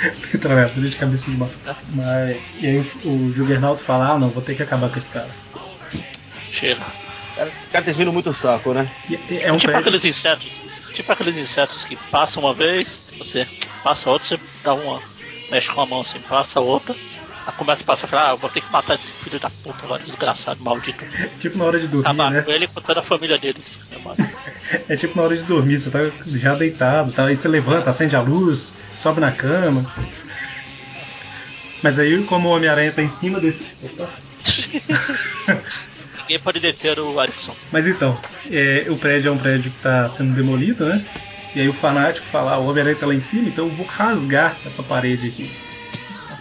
Metralhadora 0.32 0.88
de 0.88 0.96
cabeça 0.96 1.30
de 1.30 1.36
batata. 1.36 1.80
Mas. 1.90 2.42
E 2.60 2.66
aí 2.66 2.78
o 3.04 3.32
Juggernaut 3.34 3.82
fala: 3.82 4.12
ah, 4.12 4.18
não, 4.18 4.30
vou 4.30 4.42
ter 4.42 4.54
que 4.54 4.62
acabar 4.62 4.90
com 4.90 4.98
esse 4.98 5.10
cara. 5.10 5.28
Chega. 6.50 6.84
Esse 7.36 7.72
cara 7.72 7.84
tá 7.84 7.90
enchendo 7.90 8.12
muito 8.12 8.32
saco, 8.32 8.74
né? 8.74 8.90
E, 9.08 9.14
é 9.14 9.52
um 9.52 9.56
tipo 9.56 9.72
prédio... 9.72 9.78
aqueles 9.78 10.04
insetos. 10.04 10.50
Tipo 10.94 11.12
aqueles 11.12 11.36
insetos 11.36 11.84
que 11.84 11.96
passam 11.96 12.42
uma 12.42 12.52
vez, 12.52 12.84
você 13.16 13.46
passa 13.82 14.10
outra, 14.10 14.28
você 14.28 14.40
dá 14.62 14.74
uma. 14.74 15.00
mexe 15.50 15.70
com 15.70 15.80
a 15.80 15.86
mão 15.86 16.00
assim, 16.00 16.18
passa 16.20 16.60
outra. 16.60 16.94
Aí 17.46 17.52
começa 17.54 17.82
a 17.82 17.86
passar 17.86 18.06
e 18.06 18.10
fala, 18.10 18.30
ah, 18.30 18.34
vou 18.34 18.50
ter 18.50 18.60
que 18.60 18.70
matar 18.70 18.96
esse 18.96 19.10
filho 19.12 19.40
da 19.40 19.48
puta 19.48 19.84
agora, 19.84 20.02
desgraçado, 20.02 20.62
maldito. 20.62 21.02
tipo 21.40 21.56
na 21.56 21.64
hora 21.64 21.80
de 21.80 21.86
dormir. 21.86 22.06
Acabar 22.06 22.30
né? 22.30 22.42
com 22.42 22.50
ele 22.50 22.64
e 22.64 22.80
toda 22.80 23.00
a 23.00 23.02
família 23.02 23.38
dele. 23.38 23.62
é 24.88 24.96
tipo 24.96 25.16
na 25.16 25.22
hora 25.22 25.36
de 25.36 25.44
dormir, 25.44 25.80
você 25.80 25.90
tá 25.90 25.98
já 26.26 26.54
deitado, 26.54 27.12
tá? 27.12 27.24
aí 27.24 27.36
você 27.36 27.48
levanta, 27.48 27.88
acende 27.88 28.14
a 28.14 28.20
luz, 28.20 28.72
sobe 28.98 29.20
na 29.20 29.32
cama. 29.32 29.90
Mas 31.82 31.98
aí, 31.98 32.22
como 32.24 32.48
o 32.48 32.52
Homem-Aranha 32.52 32.92
tá 32.92 33.02
em 33.02 33.08
cima 33.08 33.40
desse. 33.40 33.64
Opa! 33.82 34.08
Ninguém 36.20 36.38
pode 36.38 36.60
deter 36.60 36.98
o 37.00 37.20
Erickson. 37.20 37.56
Mas 37.72 37.86
então, 37.86 38.18
é, 38.50 38.86
o 38.88 38.96
prédio 38.96 39.30
é 39.30 39.32
um 39.32 39.38
prédio 39.38 39.70
que 39.70 39.82
tá 39.82 40.08
sendo 40.10 40.34
demolido, 40.34 40.86
né? 40.86 41.04
E 41.54 41.60
aí 41.60 41.68
o 41.68 41.72
fanático 41.72 42.24
fala, 42.26 42.52
ah, 42.52 42.58
o 42.58 42.68
Homem-Aranha 42.68 42.96
tá 42.96 43.06
lá 43.06 43.14
em 43.14 43.20
cima, 43.20 43.48
então 43.48 43.66
eu 43.66 43.72
vou 43.72 43.84
rasgar 43.86 44.56
essa 44.64 44.82
parede 44.82 45.26
aqui. 45.26 45.50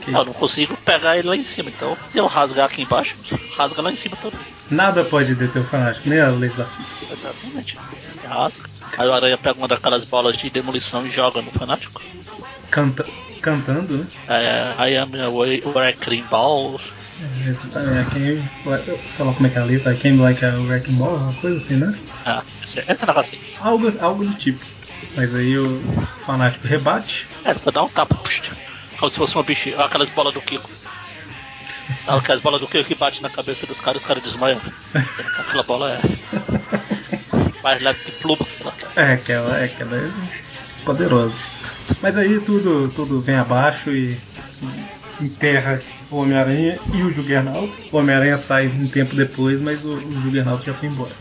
Okay. 0.02 0.16
Eu 0.16 0.26
não 0.26 0.34
consigo 0.34 0.78
pegar 0.78 1.18
ele 1.18 1.28
lá 1.28 1.36
em 1.36 1.44
cima, 1.44 1.70
então 1.70 1.98
se 2.10 2.18
eu 2.18 2.26
rasgar 2.28 2.66
aqui 2.66 2.82
embaixo, 2.84 3.16
rasga 3.58 3.82
lá 3.82 3.92
em 3.92 3.96
cima 3.96 4.16
também. 4.16 4.40
Nada 4.70 5.04
pode 5.04 5.36
deter 5.36 5.62
o 5.62 5.66
fanático, 5.66 6.08
nem 6.10 6.20
a 6.20 6.30
lei 6.30 6.50
da 6.50 6.66
física. 6.66 7.14
Exatamente. 7.14 7.78
Rasga. 8.28 8.70
Aí 8.98 9.08
o 9.08 9.14
Aranha 9.14 9.38
pega 9.38 9.58
uma 9.58 9.68
daquelas 9.68 10.06
bolas 10.06 10.38
de 10.38 10.50
demolição 10.50 11.06
e 11.06 11.10
joga 11.10 11.42
no 11.42 11.52
fanático. 11.52 12.02
Canta, 12.72 13.06
cantando, 13.42 13.98
né? 13.98 14.08
É, 14.28 14.90
I 14.90 14.98
am 14.98 15.12
a 15.22 15.30
wrecking 15.30 16.24
balls. 16.30 16.94
É, 17.22 17.50
exatamente. 17.50 18.10
Quem, 18.12 18.50
sei 19.16 19.26
lá 19.26 19.34
como 19.34 19.48
é 19.48 19.50
que 19.50 19.58
é 19.58 19.62
a 19.62 19.66
letra, 19.66 19.94
quem 19.96 20.18
like 20.18 20.46
a 20.46 20.56
wrecking 20.60 20.94
ball, 20.94 21.18
uma 21.18 21.34
coisa 21.34 21.58
assim, 21.58 21.76
né? 21.76 21.98
Ah, 22.26 22.44
essa, 22.64 22.84
essa 22.88 23.06
é 23.06 23.20
assim. 23.20 23.40
Algo, 23.60 23.92
algo 24.00 24.26
do 24.26 24.34
tipo. 24.36 24.64
Mas 25.16 25.34
aí 25.34 25.58
o 25.58 25.82
fanático 26.26 26.68
rebate. 26.68 27.28
É, 27.44 27.54
só 27.56 27.72
dá 27.72 27.84
um 27.84 27.90
tapa, 27.90 28.16
puxa, 28.16 28.56
como 29.00 29.10
se 29.10 29.18
fosse 29.18 29.36
uma 29.36 29.44
bichinha, 29.44 29.80
aquelas 29.80 30.10
bolas 30.10 30.34
do 30.34 30.42
Kiko. 30.42 30.70
Aquelas 32.06 32.42
bolas 32.42 32.60
do 32.60 32.68
Kiko 32.68 32.84
que 32.84 32.96
bate 32.96 33.22
na 33.22 33.30
cabeça 33.30 33.66
dos 33.66 33.80
caras, 33.80 34.02
os 34.02 34.08
caras 34.08 34.22
desmaiam. 34.22 34.62
Aquela 35.38 35.64
bola 35.64 35.94
é. 35.94 36.02
mais 37.64 37.82
leve 37.82 38.00
que 38.04 38.12
pluma, 38.12 38.46
sei 38.46 38.66
lá. 38.66 38.74
É, 38.98 39.14
aquela, 39.14 39.58
é, 39.58 39.66
aquela 39.66 39.96
é 39.96 40.12
poderosa. 40.84 41.36
Mas 42.02 42.18
aí 42.18 42.40
tudo, 42.42 42.92
tudo 42.94 43.20
vem 43.22 43.36
abaixo 43.36 43.90
e 43.90 44.20
enterra 45.22 45.82
o 46.12 46.18
Homem-Aranha 46.18 46.78
e 46.94 47.02
o 47.02 47.14
Juggernaut. 47.14 47.72
O 47.92 47.98
Homem-Aranha 47.98 48.38
sai 48.38 48.68
um 48.68 48.88
tempo 48.88 49.16
depois, 49.16 49.62
mas 49.62 49.86
o, 49.86 49.94
o 49.94 50.22
Juggernaut 50.24 50.66
já 50.66 50.74
foi 50.74 50.90
embora. 50.90 51.12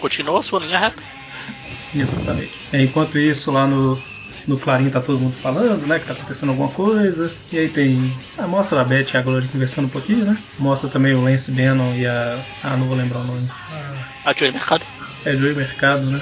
Continua 0.00 0.40
a 0.40 0.42
sua 0.42 0.60
linha 0.60 0.78
reta. 0.80 1.02
Exatamente. 1.94 2.52
Enquanto 2.72 3.18
isso, 3.18 3.52
lá 3.52 3.66
no, 3.66 4.02
no 4.46 4.58
Clarim 4.58 4.90
tá 4.90 5.00
todo 5.00 5.18
mundo 5.18 5.34
falando, 5.42 5.86
né? 5.86 5.98
Que 5.98 6.06
tá 6.06 6.12
acontecendo 6.12 6.50
alguma 6.50 6.68
coisa. 6.68 7.32
E 7.52 7.58
aí 7.58 7.68
tem. 7.68 8.12
Ah, 8.36 8.46
mostra 8.46 8.80
a 8.80 8.84
Beth 8.84 9.06
e 9.12 9.16
a 9.16 9.22
Glory 9.22 9.48
conversando 9.48 9.86
um 9.86 9.90
pouquinho, 9.90 10.24
né? 10.24 10.38
Mostra 10.58 10.88
também 10.88 11.14
o 11.14 11.22
Lance 11.22 11.50
Bannon 11.50 11.94
e 11.94 12.06
a. 12.06 12.38
Ah, 12.62 12.76
não 12.76 12.86
vou 12.86 12.96
lembrar 12.96 13.20
o 13.20 13.24
nome. 13.24 13.48
A 14.24 14.32
Joey 14.32 14.52
Mercado. 14.52 14.84
É 15.24 15.36
Joey 15.36 15.54
Mercado, 15.54 16.10
né? 16.10 16.20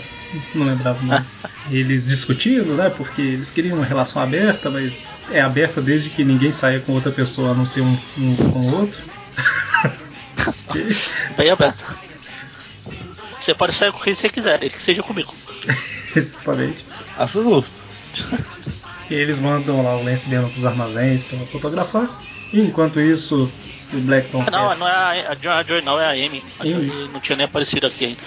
Não 0.54 0.66
lembrava 0.66 1.00
o 1.00 1.06
nome. 1.06 1.26
Eles 1.70 2.06
discutindo, 2.06 2.74
né? 2.74 2.90
Porque 2.90 3.22
eles 3.22 3.48
queriam 3.50 3.76
uma 3.76 3.86
relação 3.86 4.20
aberta, 4.20 4.68
mas 4.68 5.14
é 5.30 5.40
aberta 5.40 5.80
desde 5.80 6.10
que 6.10 6.24
ninguém 6.24 6.52
saia 6.52 6.80
com 6.80 6.92
outra 6.92 7.12
pessoa 7.12 7.52
a 7.52 7.54
não 7.54 7.64
ser 7.64 7.82
um, 7.82 7.96
um 8.18 8.34
com 8.34 8.58
o 8.58 8.80
outro. 8.80 8.98
Bem 11.36 11.50
aberta. 11.50 11.86
Você 13.38 13.54
pode 13.54 13.72
sair 13.74 13.92
com 13.92 14.00
quem 14.00 14.14
você 14.14 14.28
quiser, 14.28 14.58
que 14.58 14.82
seja 14.82 15.02
comigo. 15.02 15.32
Exatamente. 16.14 16.84
Acho 17.16 17.42
justo. 17.42 17.81
E 19.08 19.14
eles 19.14 19.38
mandam 19.38 19.82
lá 19.82 19.96
o 19.96 20.02
Lance 20.02 20.28
Bannon 20.28 20.48
pros 20.50 20.64
armazéns 20.64 21.22
pra 21.24 21.38
fotografar. 21.46 22.08
E 22.52 22.60
enquanto 22.60 23.00
isso, 23.00 23.52
o 23.92 24.00
Blackton. 24.00 24.42
Ah, 24.42 24.50
Não, 24.50 24.74
não 24.76 24.88
é 24.88 24.92
a, 25.26 25.30
a 25.30 25.58
a 25.58 25.64
Joy, 25.64 25.82
não, 25.82 26.00
é 26.00 26.06
a 26.06 26.10
Amy. 26.10 26.44
A 26.58 26.64
Amy. 26.64 26.72
Joy 26.88 27.08
não 27.08 27.20
tinha 27.20 27.36
nem 27.36 27.44
aparecido 27.46 27.86
aqui 27.86 28.04
ainda. 28.04 28.22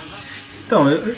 Então, 0.66 0.90
eu, 0.90 1.08
eu- 1.08 1.18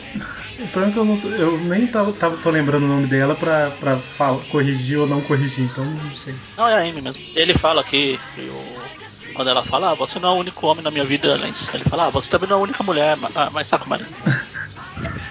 o 0.66 0.68
problema 0.68 0.96
é 0.96 1.00
eu, 1.00 1.06
não 1.06 1.38
eu 1.40 1.60
nem 1.62 1.88
tava, 1.88 2.12
tava, 2.14 2.38
tô 2.38 2.50
lembrando 2.50 2.84
o 2.84 2.88
nome 2.88 3.08
dela 3.08 3.36
pra, 3.36 3.72
pra 3.72 4.02
fal- 4.18 4.42
corrigir 4.42 5.00
ou 5.00 5.08
não 5.08 5.22
corrigir, 5.22 5.64
então 5.66 5.86
não 5.86 6.16
sei. 6.16 6.36
Não, 6.58 6.68
é 6.68 6.76
a 6.76 6.80
Amy 6.82 7.02
mesmo. 7.02 7.24
Ele 7.34 7.54
fala 7.58 7.84
que 7.84 8.20
o- 8.50 8.90
quando 9.34 9.50
ela 9.50 9.64
fala, 9.64 9.92
ah, 9.92 9.96
você 9.96 10.20
não 10.20 10.30
é 10.30 10.32
o 10.34 10.38
único 10.40 10.66
homem 10.68 10.84
na 10.84 10.92
minha 10.92 11.06
vida, 11.06 11.38
Lance. 11.38 11.70
Ele 11.76 11.84
fala, 11.86 12.08
ah, 12.08 12.10
você 12.10 12.28
também 12.30 12.50
não 12.50 12.58
é 12.58 12.60
a 12.60 12.64
única 12.64 12.84
mulher, 12.84 13.18
ah, 13.36 13.50
mas 13.52 13.68
saco, 13.68 13.88
mano. 13.90 14.06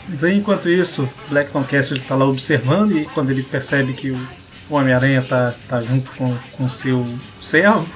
Mas 0.08 0.24
aí, 0.24 0.36
enquanto 0.36 0.68
isso, 0.68 1.08
Blackton 1.28 1.64
Castle 1.64 2.00
tá 2.00 2.14
lá 2.14 2.26
observando 2.26 2.96
e 2.96 3.04
quando 3.06 3.30
ele 3.30 3.42
percebe 3.42 3.92
que 3.94 4.10
o, 4.10 4.28
Homem-Aranha 4.68 5.22
tá, 5.22 5.54
tá 5.68 5.80
junto 5.80 6.10
com 6.12 6.36
o 6.64 6.68
seu 6.68 7.06
servo, 7.40 7.86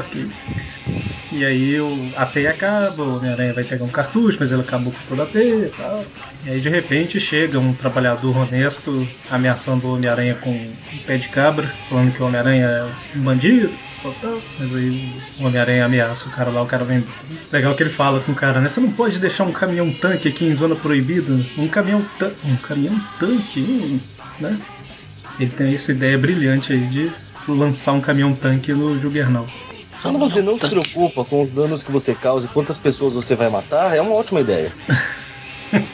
ok. 0.00 0.30
E 1.32 1.44
aí 1.44 1.80
o, 1.80 2.12
a 2.16 2.24
teia 2.26 2.50
acaba, 2.50 3.02
o 3.02 3.16
Homem-Aranha 3.16 3.52
vai 3.52 3.64
pegar 3.64 3.84
um 3.84 3.88
cartucho, 3.88 4.38
mas 4.40 4.52
ele 4.52 4.62
acabou 4.62 4.92
com 4.92 4.98
toda 5.08 5.24
a 5.24 5.26
teia 5.26 5.66
e 5.66 5.72
tal. 5.76 6.04
E 6.44 6.50
aí 6.50 6.60
de 6.60 6.68
repente 6.68 7.18
chega 7.20 7.58
um 7.58 7.74
trabalhador 7.74 8.36
honesto 8.36 9.06
ameaçando 9.30 9.86
o 9.86 9.94
Homem-Aranha 9.94 10.34
com 10.34 10.50
um 10.50 10.98
pé 11.06 11.16
de 11.16 11.28
cabra, 11.28 11.70
falando 11.88 12.12
que 12.12 12.22
o 12.22 12.26
Homem-Aranha 12.26 12.66
é 12.66 13.18
um 13.18 13.22
bandido, 13.22 13.70
mas 14.58 14.74
aí 14.74 15.12
o 15.40 15.46
Homem-Aranha 15.46 15.84
ameaça 15.84 16.28
o 16.28 16.30
cara 16.30 16.50
lá, 16.50 16.62
o 16.62 16.66
cara 16.66 16.84
vem. 16.84 17.04
Legal 17.52 17.74
que 17.74 17.82
ele 17.82 17.90
fala 17.90 18.20
com 18.20 18.32
o 18.32 18.34
cara, 18.34 18.60
né? 18.60 18.68
Você 18.68 18.80
não 18.80 18.92
pode 18.92 19.18
deixar 19.18 19.44
um 19.44 19.52
caminhão 19.52 19.92
tanque 19.92 20.28
aqui 20.28 20.44
em 20.44 20.54
zona 20.54 20.76
proibida. 20.76 21.32
Um 21.58 21.68
caminhão 21.68 22.04
tanque. 22.18 22.36
Um 22.44 22.56
caminhão 22.56 23.00
tanque, 23.18 24.00
né? 24.38 24.60
Ele 25.40 25.50
tem 25.50 25.74
essa 25.74 25.92
ideia 25.92 26.16
brilhante 26.16 26.72
aí 26.72 26.86
de 26.86 27.12
lançar 27.48 27.92
um 27.92 28.00
caminhão 28.00 28.34
tanque 28.34 28.72
no 28.72 29.00
Juggernaut. 29.00 29.52
Quando 30.02 30.18
você 30.18 30.42
não 30.42 30.54
se 30.54 30.60
Tanque. 30.60 30.74
preocupa 30.80 31.24
com 31.24 31.42
os 31.42 31.50
danos 31.50 31.82
que 31.82 31.90
você 31.90 32.14
causa 32.14 32.46
e 32.46 32.50
quantas 32.50 32.78
pessoas 32.78 33.14
você 33.14 33.34
vai 33.34 33.48
matar, 33.48 33.96
é 33.96 34.00
uma 34.00 34.14
ótima 34.14 34.40
ideia. 34.40 34.72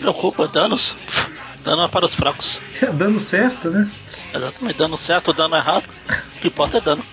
Preocupa, 0.00 0.48
danos. 0.48 0.96
Dano 1.64 1.82
é 1.82 1.88
para 1.88 2.04
os 2.04 2.14
fracos. 2.14 2.58
É 2.80 2.86
dando 2.86 3.20
certo, 3.20 3.70
né? 3.70 3.88
Exatamente, 4.34 4.76
dano 4.76 4.96
certo, 4.96 5.32
dano 5.32 5.54
errado. 5.54 5.84
O 6.36 6.40
que 6.40 6.48
importa 6.48 6.78
é 6.78 6.80
dano. 6.80 7.04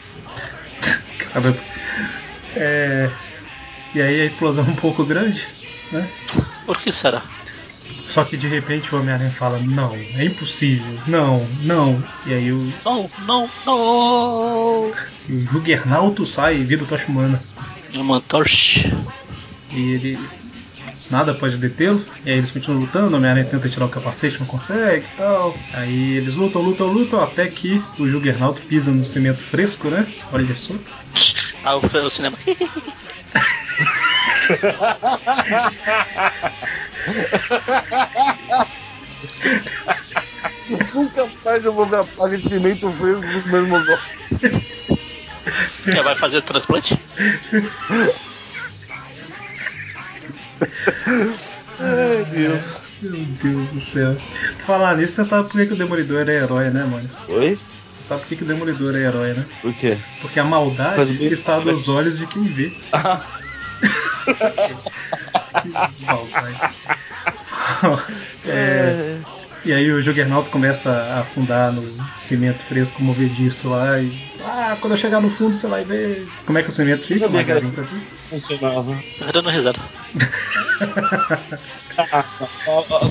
Caramba. 1.32 1.60
É... 2.56 3.12
E 3.94 4.02
aí 4.02 4.22
a 4.22 4.26
explosão 4.26 4.66
é 4.66 4.70
um 4.70 4.76
pouco 4.76 5.06
grande, 5.06 5.48
né? 5.92 6.10
Por 6.66 6.78
que 6.80 6.92
será? 6.92 7.22
Só 8.10 8.24
que 8.24 8.36
de 8.36 8.48
repente 8.48 8.94
o 8.94 9.00
Homem-Aranha 9.00 9.32
fala, 9.32 9.60
não, 9.60 9.94
é 9.94 10.26
impossível, 10.26 11.00
não, 11.06 11.48
não. 11.62 12.04
E 12.26 12.34
aí 12.34 12.52
o, 12.52 12.74
Não, 12.84 13.10
não, 13.26 13.50
não! 13.66 14.92
e 15.28 15.34
o 15.34 15.42
Juggernaut 15.52 16.26
sai 16.28 16.58
e 16.58 16.64
vira 16.64 16.84
o 16.84 16.88
Tocha 16.88 17.06
Humana. 17.08 17.40
Human 17.94 18.22
Torch. 18.22 18.92
E 19.72 19.92
ele. 19.92 20.20
Nada 21.10 21.34
pode 21.34 21.58
detê-lo. 21.58 22.04
E 22.24 22.30
aí 22.32 22.38
eles 22.38 22.52
continuam 22.52 22.82
lutando, 22.82 23.14
o 23.14 23.18
Homem-Aranha 23.18 23.46
tenta 23.46 23.68
tirar 23.68 23.86
o 23.86 23.90
capacete, 23.90 24.40
não 24.40 24.46
consegue 24.46 25.06
e 25.06 25.18
tal. 25.18 25.58
Aí 25.74 26.18
eles 26.18 26.36
lutam, 26.36 26.62
lutam, 26.62 26.88
lutam, 26.88 27.22
até 27.24 27.48
que 27.48 27.82
o 27.98 28.08
Juggernaut 28.08 28.62
pisa 28.62 28.92
no 28.92 29.04
cimento 29.06 29.40
fresco, 29.40 29.88
né? 29.90 30.06
Olha 30.32 30.56
só. 30.58 30.76
Ah, 31.64 31.76
o, 31.78 31.80
o 31.80 32.10
cinema. 32.10 32.38
Nunca 40.94 41.28
mais 41.44 41.66
eu 41.66 41.74
vou 41.74 41.86
ver 41.86 42.00
a 42.00 42.04
placa 42.04 42.38
de 42.38 42.48
cimento 42.48 42.92
fresco 42.94 43.26
nos 43.26 43.46
mesmos 43.46 43.88
olhos. 43.88 44.02
Quer 45.84 46.04
vai 46.04 46.16
fazer 46.16 46.42
transplante? 46.44 47.00
Ai, 51.80 52.26
Deus. 52.32 52.82
Meu 53.02 53.14
Deus 53.14 53.70
do 53.70 53.82
céu. 53.82 54.18
Falar 54.66 54.98
nisso, 54.98 55.16
você 55.16 55.26
sabe 55.26 55.50
por 55.50 55.58
que, 55.58 55.68
que 55.68 55.74
o 55.74 55.78
Demolidor 55.78 56.28
é 56.28 56.34
herói, 56.34 56.70
né, 56.70 56.84
mano? 56.84 57.10
Oi? 57.30 57.58
Você 57.98 58.08
sabe 58.08 58.22
por 58.22 58.28
que, 58.28 58.36
que 58.36 58.44
o 58.44 58.48
Demolidor 58.48 58.96
é 58.96 59.00
herói, 59.00 59.34
né? 59.34 59.46
Por 59.62 59.74
quê? 59.74 59.98
Porque 60.22 60.40
a 60.40 60.44
maldade 60.44 61.26
está 61.26 61.60
nos 61.60 61.88
olhos 61.88 62.18
de 62.18 62.28
quem 62.28 62.44
vê. 62.44 62.72
Ah. 62.92 63.22
É, 68.46 69.20
e 69.64 69.74
aí 69.74 69.92
o 69.92 70.02
Juggernaut 70.02 70.50
começa 70.50 70.90
a 70.90 71.20
afundar 71.20 71.72
no 71.72 71.84
cimento 72.18 72.64
fresco 72.64 73.04
movediço 73.04 73.70
lá 73.70 74.00
e. 74.00 74.12
Ah, 74.42 74.78
quando 74.80 74.94
eu 74.94 74.98
chegar 74.98 75.22
no 75.22 75.30
fundo 75.32 75.56
você 75.56 75.68
vai 75.68 75.84
ver. 75.84 76.28
Como 76.46 76.58
é 76.58 76.64
que 76.64 76.70
o 76.70 76.72
cimento 76.72 77.06
fica? 77.06 77.26
sabia 77.26 77.44
que 77.44 77.52
era 77.52 77.60
isso? 77.60 77.74
funcionava. 78.30 79.04
Tá 79.20 79.32
dando 79.32 79.50
risada. 79.50 79.80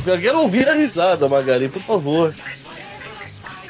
Eu 0.06 0.18
quero 0.18 0.40
ouvir 0.40 0.66
a 0.66 0.74
risada, 0.74 1.28
Magari, 1.28 1.68
por 1.68 1.82
favor. 1.82 2.34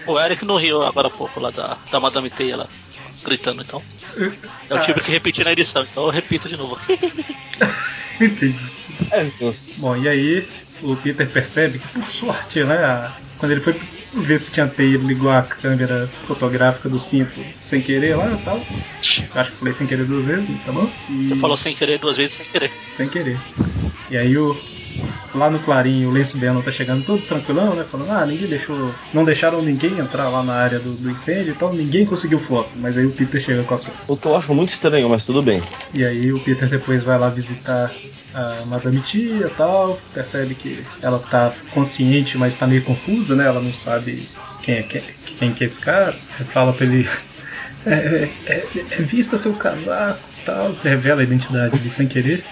O 0.07 0.19
Eric 0.19 0.45
não 0.45 0.57
riu 0.57 0.83
agora 0.83 1.09
há 1.09 1.11
pouco 1.11 1.41
lá 1.41 1.51
da, 1.51 1.77
da 1.91 2.01
Madame 2.01 2.31
Teia 2.31 2.57
lá, 2.57 2.69
gritando 3.25 3.63
então. 3.63 3.83
Eu 4.71 4.81
tive 4.81 5.01
que 5.01 5.11
repetir 5.11 5.45
na 5.45 5.53
edição, 5.53 5.83
então 5.83 6.05
eu 6.05 6.11
repito 6.11 6.49
de 6.49 6.57
novo. 6.57 6.79
Entendi. 8.21 8.59
É 9.11 9.25
justo. 9.27 9.71
Bom, 9.77 9.97
e 9.97 10.09
aí 10.09 10.49
o 10.83 10.97
Peter 10.97 11.29
percebe 11.31 11.79
que, 11.79 11.89
por 11.89 12.11
sorte, 12.11 12.63
né? 12.65 12.77
a- 12.85 13.15
Quando 13.39 13.53
ele 13.53 13.61
foi 13.61 13.81
ver 14.15 14.41
se 14.41 14.51
tinha 14.51 14.67
teia, 14.67 14.95
ele 14.95 15.07
ligou 15.07 15.31
a 15.31 15.43
câmera 15.43 16.09
fotográfica 16.27 16.89
do 16.89 16.99
cinto 16.99 17.41
sem 17.61 17.81
querer 17.81 18.17
lá 18.17 18.33
e 18.33 18.45
tal. 18.45 18.61
Acho 19.35 19.53
que 19.53 19.59
falei 19.59 19.75
sem 19.75 19.87
querer 19.87 20.05
duas 20.05 20.25
vezes, 20.25 20.49
mas 20.49 20.65
tá 20.65 20.73
bom? 20.73 20.91
E... 21.09 21.29
Você 21.29 21.37
falou 21.37 21.57
sem 21.57 21.75
querer 21.75 21.99
duas 21.99 22.17
vezes 22.17 22.37
sem 22.37 22.47
querer. 22.47 22.71
Sem 22.97 23.09
querer. 23.09 23.39
E 24.11 24.17
aí 24.17 24.37
o. 24.37 24.57
Lá 25.35 25.49
no 25.49 25.61
Clarinho, 25.61 26.09
o 26.09 26.13
Lance 26.13 26.37
Bannon 26.37 26.63
tá 26.63 26.73
chegando 26.73 27.05
todo 27.05 27.23
tranquilão, 27.23 27.75
né? 27.75 27.85
Falando, 27.85 28.11
ah, 28.11 28.27
ninguém 28.27 28.49
deixou. 28.49 28.93
Não 29.13 29.25
deixaram 29.25 29.63
ninguém 29.63 29.99
entrar 29.99 30.29
lá 30.29 30.43
na 30.43 30.55
área 30.55 30.81
do, 30.81 30.93
do 30.93 31.11
incêndio, 31.11 31.53
então 31.53 31.73
ninguém 31.73 32.05
conseguiu 32.05 32.41
foto. 32.41 32.71
Mas 32.75 32.97
aí 32.97 33.07
o 33.07 33.13
Peter 33.13 33.41
chega 33.41 33.63
com 33.63 33.75
as 33.75 33.85
fotos. 33.85 34.01
O 34.09 34.17
que 34.17 34.27
eu 34.27 34.35
acho 34.35 34.53
muito 34.55 34.71
estranho, 34.71 35.09
mas 35.09 35.25
tudo 35.25 35.43
bem. 35.43 35.63
E 35.95 36.05
aí 36.05 36.33
o 36.33 36.41
Peter 36.41 36.69
depois 36.69 37.03
vai 37.05 37.19
lá 37.19 37.29
visitar 37.29 37.93
a 38.35 38.65
Madame 38.67 39.01
Tia 39.01 39.47
e 39.47 39.51
tal, 39.51 39.99
percebe 40.13 40.55
que 40.55 40.85
ela 41.03 41.19
tá 41.19 41.53
consciente, 41.73 42.37
mas 42.37 42.55
tá 42.55 42.67
meio 42.67 42.83
confusa, 42.83 43.28
né? 43.37 43.47
Ela 43.47 43.61
não 43.61 43.73
sabe 43.73 44.29
quem 44.63 44.77
é 44.77 44.83
quem, 44.83 45.03
quem 45.39 45.53
que 45.55 45.65
é 45.65 45.67
esse 45.67 45.79
cara. 45.79 46.13
Fala 46.53 46.73
pra 46.73 46.85
ele. 46.87 47.09
É, 47.87 47.91
é, 47.93 48.31
é, 48.47 48.67
é 48.91 49.03
vista 49.03 49.39
seu 49.39 49.55
casaco 49.55 50.19
e 50.43 50.45
tal. 50.45 50.73
Revela 50.83 51.21
a 51.21 51.25
identidade 51.25 51.79
dele 51.79 51.91
sem 51.91 52.07
querer. 52.09 52.45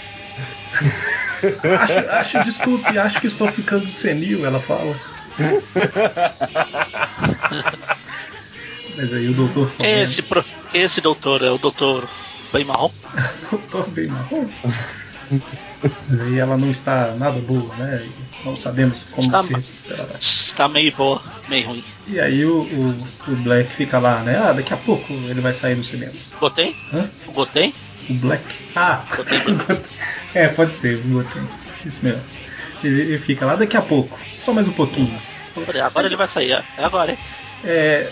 acho, 1.81 2.39
acho, 2.39 2.45
desculpe, 2.45 2.99
acho 2.99 3.21
que 3.21 3.27
estou 3.27 3.49
ficando 3.49 3.87
senil, 3.91 4.45
ela 4.47 4.61
fala. 4.61 4.97
Mas 8.97 9.13
aí 9.13 9.29
o 9.29 9.35
doutor 9.35 9.71
Quem 9.79 9.91
é 9.91 10.03
esse, 10.03 10.23
pro- 10.23 10.45
esse 10.73 11.01
doutor? 11.01 11.43
É 11.43 11.51
o 11.51 11.59
doutor 11.59 12.09
bem 12.53 12.65
marrom? 12.65 12.91
Doutor 13.51 13.89
bem 13.91 14.09
marrom. 14.09 14.47
Aí 16.21 16.39
ela 16.39 16.57
não 16.57 16.71
está 16.71 17.15
nada 17.17 17.39
boa, 17.41 17.75
né? 17.77 18.03
E 18.05 18.45
não 18.47 18.57
sabemos 18.57 19.03
como 19.13 19.27
Está 19.27 19.43
se 19.43 19.55
recuperará. 19.55 20.19
Está 20.21 20.69
meio 20.69 20.93
boa, 20.93 21.23
meio 21.49 21.69
ruim. 21.69 21.85
E 22.07 22.21
aí 22.21 22.45
o, 22.45 22.61
o, 22.63 23.07
o 23.29 23.37
Black 23.37 23.73
fica 23.75 23.99
lá, 23.99 24.23
né? 24.23 24.37
Ah, 24.39 24.53
daqui 24.53 24.73
a 24.73 24.77
pouco 24.77 25.13
ele 25.13 25.41
vai 25.41 25.53
sair 25.53 25.75
do 25.75 25.85
cinema. 25.85 26.13
Gotei? 26.41 26.75
Hã? 26.93 27.09
Gotei? 27.33 27.75
O 28.09 28.15
Black? 28.15 28.45
Ah! 28.75 29.05
Gotei. 29.17 29.39
é, 30.35 30.49
pode 30.49 30.75
ser, 30.77 30.97
o 30.97 31.09
Gotei. 31.09 31.43
Isso 31.85 32.05
mesmo. 32.05 32.23
Ele, 32.83 33.01
ele 33.01 33.19
fica 33.19 33.45
lá 33.47 33.57
daqui 33.57 33.77
a 33.77 33.83
pouco, 33.83 34.19
só 34.35 34.53
mais 34.53 34.69
um 34.69 34.73
pouquinho. 34.73 35.19
Agora 35.85 36.07
ele 36.07 36.17
vai 36.17 36.29
sair, 36.29 36.53
é 36.53 36.65
agora, 36.85 37.13
hein? 37.13 37.19
É, 37.65 38.11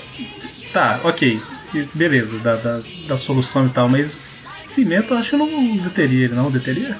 tá, 0.72 1.00
ok. 1.04 1.40
Beleza, 1.94 2.38
da, 2.38 2.56
da, 2.56 2.80
da 3.06 3.18
solução 3.18 3.66
e 3.66 3.70
tal, 3.70 3.88
mas 3.88 4.22
cimento 4.74 5.12
eu 5.12 5.18
acho 5.18 5.30
que 5.30 5.36
não 5.36 5.76
deteria 5.76 6.24
ele, 6.24 6.34
não 6.34 6.50
deteria? 6.50 6.98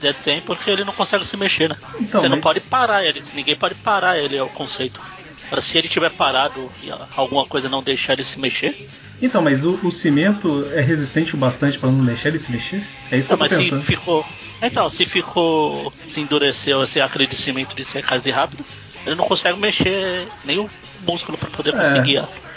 Detém 0.00 0.40
porque 0.40 0.70
ele 0.70 0.84
não 0.84 0.92
consegue 0.92 1.26
se 1.26 1.36
mexer, 1.36 1.68
né? 1.70 1.76
Então, 2.00 2.20
Você 2.20 2.28
não 2.28 2.36
mas- 2.36 2.42
pode 2.44 2.60
parar 2.60 3.04
ele, 3.04 3.22
ninguém 3.34 3.56
pode 3.56 3.74
parar 3.76 4.18
ele, 4.18 4.36
é 4.36 4.42
o 4.42 4.48
conceito. 4.48 5.00
Agora, 5.46 5.60
se 5.62 5.78
ele 5.78 5.88
tiver 5.88 6.10
parado 6.10 6.70
e 6.82 6.90
alguma 7.16 7.46
coisa 7.46 7.68
não 7.68 7.82
deixar 7.82 8.14
ele 8.14 8.24
se 8.24 8.38
mexer, 8.38 8.88
Então, 9.22 9.40
mas 9.40 9.64
o, 9.64 9.78
o 9.82 9.90
cimento 9.90 10.68
é 10.74 10.80
resistente 10.82 11.34
o 11.34 11.38
bastante 11.38 11.78
pra 11.78 11.90
não 11.90 12.04
deixar 12.04 12.28
ele 12.28 12.38
se 12.38 12.50
mexer? 12.52 12.82
É 13.10 13.16
isso 13.16 13.28
que 13.28 13.34
não, 13.36 13.44
eu 13.44 13.48
tô 13.48 13.54
mas 13.56 13.64
se 13.64 13.70
pensando. 13.70 13.82
ficou. 13.82 14.26
Então, 14.60 14.90
se 14.90 15.06
ficou. 15.06 15.92
Se 16.06 16.20
endureceu 16.20 16.82
esse 16.84 17.00
acreditamento 17.00 17.74
de 17.74 17.84
ser 17.84 18.04
quase 18.06 18.30
rápido, 18.30 18.62
ele 19.06 19.14
não 19.14 19.24
consegue 19.26 19.58
mexer 19.58 20.28
nenhum 20.44 20.68
músculo 21.06 21.38
pra 21.38 21.48
poder 21.48 21.74
É. 21.74 21.78
conseguir 21.78 22.16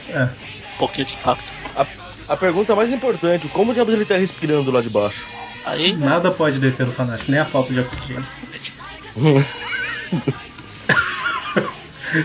É. 0.10 0.24
um 0.24 0.78
pouquinho 0.78 1.08
de 1.08 1.14
impacto. 1.14 1.44
A, 1.78 1.86
a 2.28 2.36
pergunta 2.36 2.76
mais 2.76 2.92
importante: 2.92 3.48
como 3.50 3.74
diabos 3.74 3.94
ele 3.94 4.04
tá 4.06 4.18
respirando 4.18 4.70
lá 4.72 4.82
de 4.82 4.90
baixo? 4.90 5.30
Aí. 5.70 5.96
Nada 5.96 6.32
pode 6.32 6.60
deter 6.60 6.88
o 6.88 6.92
fanático, 6.92 7.30
nem 7.32 7.40
a 7.40 7.46
falta 7.46 7.72
de 7.72 7.80
oxigênio. 7.80 8.26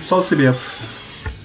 Só 0.02 0.18
o 0.18 0.22
cimento. 0.22 0.60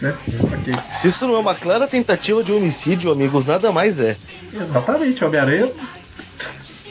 Né? 0.02 0.16
Ok. 0.41 0.74
Se 0.88 1.10
isso 1.10 1.28
não 1.28 1.36
é 1.36 1.39
uma 1.39 1.56
clara 1.56 1.88
tentativa 1.88 2.41
de 2.43 2.54
homicídio, 2.54 3.12
amigos, 3.12 3.45
nada 3.45 3.72
mais 3.72 4.00
é. 4.00 4.16
Exatamente, 4.54 5.24
Homem-Aranha. 5.26 5.70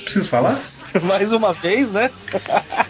Preciso 0.05 0.29
falar? 0.29 0.61
Mais 1.03 1.33
uma 1.33 1.53
vez, 1.53 1.91
né? 1.91 2.11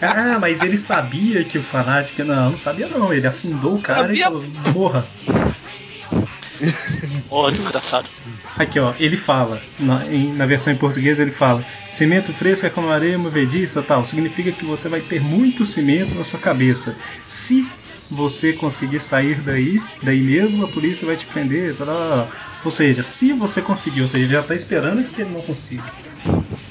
Ah, 0.01 0.39
mas 0.41 0.63
ele 0.63 0.79
sabia 0.79 1.45
que 1.45 1.59
o 1.59 1.63
fanático. 1.63 2.23
Não, 2.25 2.51
não 2.51 2.59
sabia 2.59 2.87
não. 2.87 3.13
Ele 3.13 3.27
afundou 3.27 3.75
o 3.75 3.83
cara 3.83 4.03
Sabia? 4.03 4.21
e 4.21 4.23
falou: 4.23 4.45
morra. 4.73 5.07
Ó, 7.31 7.51
desgraçado. 7.51 8.09
Aqui, 8.57 8.79
ó, 8.81 8.95
ele 8.99 9.17
fala, 9.17 9.63
na, 9.79 10.05
em- 10.13 10.33
na 10.33 10.47
versão 10.47 10.73
em 10.73 10.77
português 10.77 11.19
ele 11.21 11.31
fala: 11.31 11.65
cimento 11.91 12.33
fresco 12.35 12.67
é 12.67 12.71
como 12.71 12.89
areia 12.91 13.19
movediça, 13.19 13.83
tal. 13.83 14.05
Significa 14.05 14.53
que 14.53 14.65
você 14.65 14.89
vai 14.89 15.01
ter 15.01 15.21
muito 15.21 15.65
cimento 15.65 16.15
na 16.15 16.25
sua 16.25 16.41
cabeça. 16.41 16.97
Se 17.23 17.65
você 18.11 18.53
conseguir 18.53 19.01
sair 19.01 19.41
daí, 19.43 19.81
daí 20.03 20.21
mesmo, 20.21 20.65
a 20.65 20.69
polícia 20.69 21.07
vai 21.07 21.17
te 21.17 21.27
prender. 21.27 21.77
Tal, 21.77 21.87
tal. 21.87 22.31
Ou 22.65 22.71
seja, 22.71 23.03
se 23.03 23.33
você 23.33 23.63
conseguir, 23.63 24.03
ou 24.03 24.09
seja, 24.09 24.25
ele 24.25 24.33
já 24.33 24.43
tá 24.43 24.55
esperando 24.55 25.05
que 25.11 25.21
ele 25.21 25.31
não 25.31 25.43
consiga. 25.43 25.93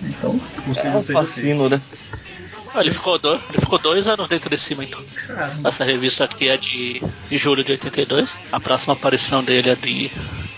Então, 0.02 0.40
você 0.66 0.88
É 0.88 0.92
um 0.96 1.02
fascino, 1.02 1.70
né? 1.70 1.82
Ele 2.82 2.91
ficou, 2.91 3.17
dois, 3.17 3.41
ele 3.49 3.59
ficou 3.59 3.80
dois 3.80 4.07
anos 4.07 4.28
dentro 4.28 4.49
desse 4.49 4.65
cimento. 4.65 5.03
Caramba. 5.28 5.69
Essa 5.69 5.84
revista 5.84 6.23
aqui 6.23 6.49
é 6.49 6.57
de, 6.57 7.01
de 7.30 7.38
julho 7.38 7.63
de 7.63 7.71
82. 7.71 8.30
A 8.51 8.59
próxima 8.59 8.93
aparição 8.93 9.43
dele 9.43 9.69
é 9.71 9.75
de, 9.75 10.11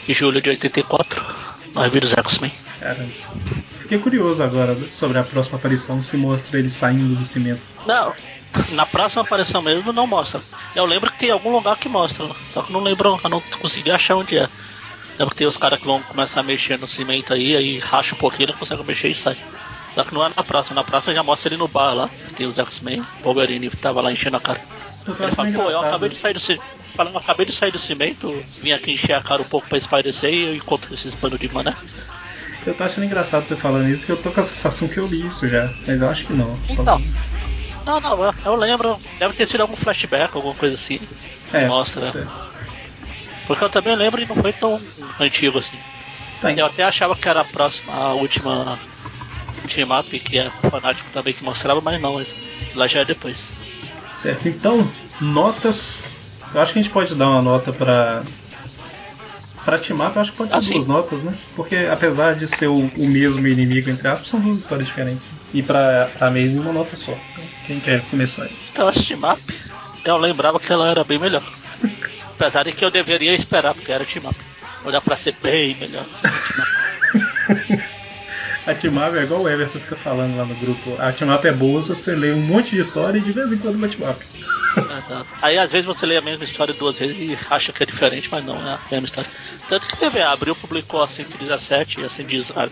de 0.05 0.13
julho 0.13 0.41
de 0.41 0.49
84. 0.49 1.25
Na 1.73 1.83
revista 1.83 2.15
dos 2.15 2.17
X-Men. 2.25 2.51
Caramba. 2.79 3.11
Fiquei 3.81 3.97
curioso 3.99 4.43
agora 4.43 4.77
sobre 4.99 5.17
a 5.17 5.23
próxima 5.23 5.57
aparição, 5.57 6.03
se 6.03 6.15
mostra 6.15 6.59
ele 6.59 6.69
saindo 6.69 7.15
do 7.15 7.25
cimento. 7.25 7.61
Não, 7.87 8.13
na 8.71 8.85
próxima 8.85 9.21
aparição 9.21 9.61
mesmo 9.61 9.91
não 9.91 10.05
mostra. 10.05 10.41
Eu 10.75 10.85
lembro 10.85 11.11
que 11.11 11.19
tem 11.19 11.31
algum 11.31 11.51
lugar 11.51 11.77
que 11.77 11.89
mostra, 11.89 12.29
só 12.51 12.61
que 12.61 12.71
não 12.71 12.81
lembro, 12.81 13.19
eu 13.23 13.29
não 13.29 13.41
consegui 13.59 13.91
achar 13.91 14.15
onde 14.15 14.37
é. 14.37 14.47
Lembro 15.17 15.31
que 15.31 15.37
tem 15.37 15.47
os 15.47 15.57
caras 15.57 15.79
que 15.79 15.85
vão 15.85 16.01
começar 16.03 16.39
a 16.39 16.43
mexer 16.43 16.79
no 16.79 16.87
cimento 16.87 17.33
aí, 17.33 17.55
aí 17.55 17.77
racha 17.79 18.15
um 18.15 18.17
pouquinho, 18.17 18.49
não 18.49 18.55
consegue 18.57 18.83
mexer 18.83 19.09
e 19.09 19.13
sai. 19.13 19.37
Só 19.93 20.03
que 20.03 20.13
não 20.13 20.25
é 20.25 20.29
na 20.35 20.43
próxima, 20.43 20.75
na 20.75 20.83
próxima 20.83 21.13
já 21.13 21.23
mostra 21.23 21.49
ele 21.49 21.57
no 21.57 21.67
bar 21.67 21.93
lá, 21.93 22.09
que 22.27 22.33
tem 22.35 22.47
os 22.47 22.59
X-Men, 22.59 23.03
Wolverine 23.23 23.69
tava 23.69 24.01
lá 24.01 24.11
enchendo 24.11 24.37
a 24.37 24.39
cara. 24.39 24.61
Ele 25.07 25.31
fala, 25.31 25.51
pô, 25.51 25.69
eu 25.69 25.81
acabei 25.81 26.09
de 26.09 26.15
sair 26.15 26.33
do 26.33 26.39
cimento. 26.39 26.63
Fala, 26.95 27.09
eu 27.11 27.17
acabei 27.17 27.45
de 27.45 27.51
sair 27.51 27.71
do 27.71 27.79
cimento, 27.79 28.43
vim 28.61 28.71
aqui 28.71 28.91
encher 28.91 29.13
a 29.13 29.21
cara 29.21 29.41
um 29.41 29.45
pouco 29.45 29.67
pra 29.67 29.77
espairecer 29.77 30.33
e 30.33 30.45
eu 30.47 30.55
encontro 30.55 30.93
esses 30.93 31.13
panos 31.15 31.39
de 31.39 31.51
mané. 31.51 31.75
Eu 32.65 32.73
tô 32.73 32.83
achando 32.83 33.05
engraçado 33.05 33.47
você 33.47 33.55
falando 33.55 33.87
isso, 33.89 34.05
que 34.05 34.11
eu 34.11 34.17
tô 34.21 34.31
com 34.31 34.41
a 34.41 34.43
sensação 34.43 34.87
que 34.87 34.97
eu 34.97 35.07
li 35.07 35.25
isso 35.25 35.47
já, 35.47 35.69
mas 35.87 36.01
eu 36.01 36.09
acho 36.09 36.25
que 36.25 36.33
não. 36.33 36.59
Então. 36.69 37.01
Não, 37.85 37.99
não, 37.99 38.23
eu, 38.23 38.33
eu 38.45 38.55
lembro, 38.55 38.99
deve 39.17 39.33
ter 39.33 39.47
sido 39.47 39.61
algum 39.61 39.75
flashback, 39.75 40.35
alguma 40.35 40.53
coisa 40.53 40.75
assim. 40.75 40.99
é, 41.53 41.65
mostra. 41.67 42.27
Porque 43.47 43.63
eu 43.63 43.69
também 43.69 43.95
lembro 43.95 44.21
e 44.21 44.25
não 44.27 44.35
foi 44.35 44.53
tão 44.53 44.79
antigo 45.19 45.57
assim. 45.57 45.79
Tá, 46.41 46.51
Eu 46.53 46.65
até 46.65 46.83
achava 46.83 47.15
que 47.15 47.27
era 47.27 47.41
a 47.41 47.45
próxima, 47.45 47.93
a 47.93 48.13
última 48.13 48.77
team 49.69 49.97
up, 49.97 50.19
que 50.19 50.37
é 50.39 50.49
fanático 50.69 51.09
também 51.11 51.33
que 51.33 51.43
mostrava, 51.43 51.79
mas 51.81 52.01
não, 52.01 52.21
lá 52.75 52.87
já 52.87 53.01
é 53.01 53.05
depois. 53.05 53.43
certo. 54.15 54.47
Então, 54.47 54.87
notas. 55.21 56.03
Eu 56.53 56.61
acho 56.61 56.73
que 56.73 56.79
a 56.79 56.81
gente 56.81 56.91
pode 56.91 57.13
dar 57.15 57.29
uma 57.29 57.41
nota 57.41 57.71
pra. 57.71 58.23
Pra 59.65 59.77
Timap, 59.77 60.15
eu 60.15 60.21
acho 60.21 60.31
que 60.31 60.37
pode 60.37 60.51
ser 60.51 60.57
Ah, 60.57 60.61
sim. 60.61 60.73
duas 60.75 60.87
notas, 60.87 61.19
né? 61.21 61.33
Porque 61.55 61.75
apesar 61.75 62.35
de 62.35 62.47
ser 62.47 62.67
o, 62.67 62.77
o 62.97 63.07
mesmo 63.07 63.45
inimigo, 63.45 63.89
entre 63.89 64.07
aspas, 64.07 64.27
são 64.29 64.39
duas 64.39 64.57
histórias 64.57 64.87
diferentes. 64.87 65.27
E 65.53 65.61
pra, 65.61 66.09
Amazing, 66.19 66.59
uma 66.59 66.71
nota 66.73 66.95
só. 66.95 67.11
Então, 67.11 67.43
Quem 67.67 67.79
quer 67.79 68.01
começar 68.05 68.43
aí? 68.45 68.49
Então 68.71 68.87
a 68.87 68.91
team 68.93 69.19
up, 69.31 69.41
eu 70.05 70.17
lembrava 70.17 70.59
que 70.59 70.71
ela 70.71 70.89
era 70.89 71.03
bem 71.03 71.19
melhor. 71.19 71.43
Apesar 72.31 72.63
de 72.63 72.71
que 72.71 72.83
eu 72.83 72.89
deveria 72.89 73.33
esperar, 73.35 73.75
porque 73.75 73.91
era 73.91 74.05
team 74.05 74.27
up. 74.27 74.35
Olhar 74.85 75.01
pra 75.01 75.15
ser 75.17 75.35
bem 75.43 75.75
melhor. 75.75 76.05
A 78.69 78.75
Timap 78.75 79.15
é 79.15 79.23
igual 79.23 79.41
o 79.41 79.49
Everton 79.49 79.79
fica 79.79 79.95
falando 79.95 80.37
lá 80.37 80.45
no 80.45 80.53
grupo. 80.55 80.95
A 80.99 81.11
Timap 81.11 81.43
é 81.43 81.51
boa 81.51 81.81
se 81.81 81.89
você 81.89 82.15
lê 82.15 82.31
um 82.31 82.41
monte 82.41 82.71
de 82.71 82.81
história 82.81 83.17
e 83.17 83.21
de 83.21 83.31
vez 83.31 83.51
em 83.51 83.57
quando 83.57 83.75
uma 83.75 83.87
Timap. 83.89 84.19
Aí 85.41 85.57
às 85.57 85.71
vezes 85.71 85.87
você 85.87 86.05
lê 86.05 86.17
a 86.17 86.21
mesma 86.21 86.43
história 86.43 86.73
duas 86.73 86.99
vezes 86.99 87.17
e 87.17 87.37
acha 87.49 87.73
que 87.73 87.81
é 87.81 87.85
diferente, 87.85 88.29
mas 88.31 88.45
não 88.45 88.55
é 88.55 88.73
a 88.73 88.79
mesma 88.91 89.05
história. 89.05 89.29
Tanto 89.67 89.87
que 89.87 89.97
você 89.97 90.09
vê, 90.11 90.21
a 90.21 90.31
Abril 90.31 90.55
publicou 90.55 91.01
a 91.01 91.07
117 91.07 91.99
e 91.99 92.03
a 92.05 92.09
110 92.09 92.51
a 92.55 92.69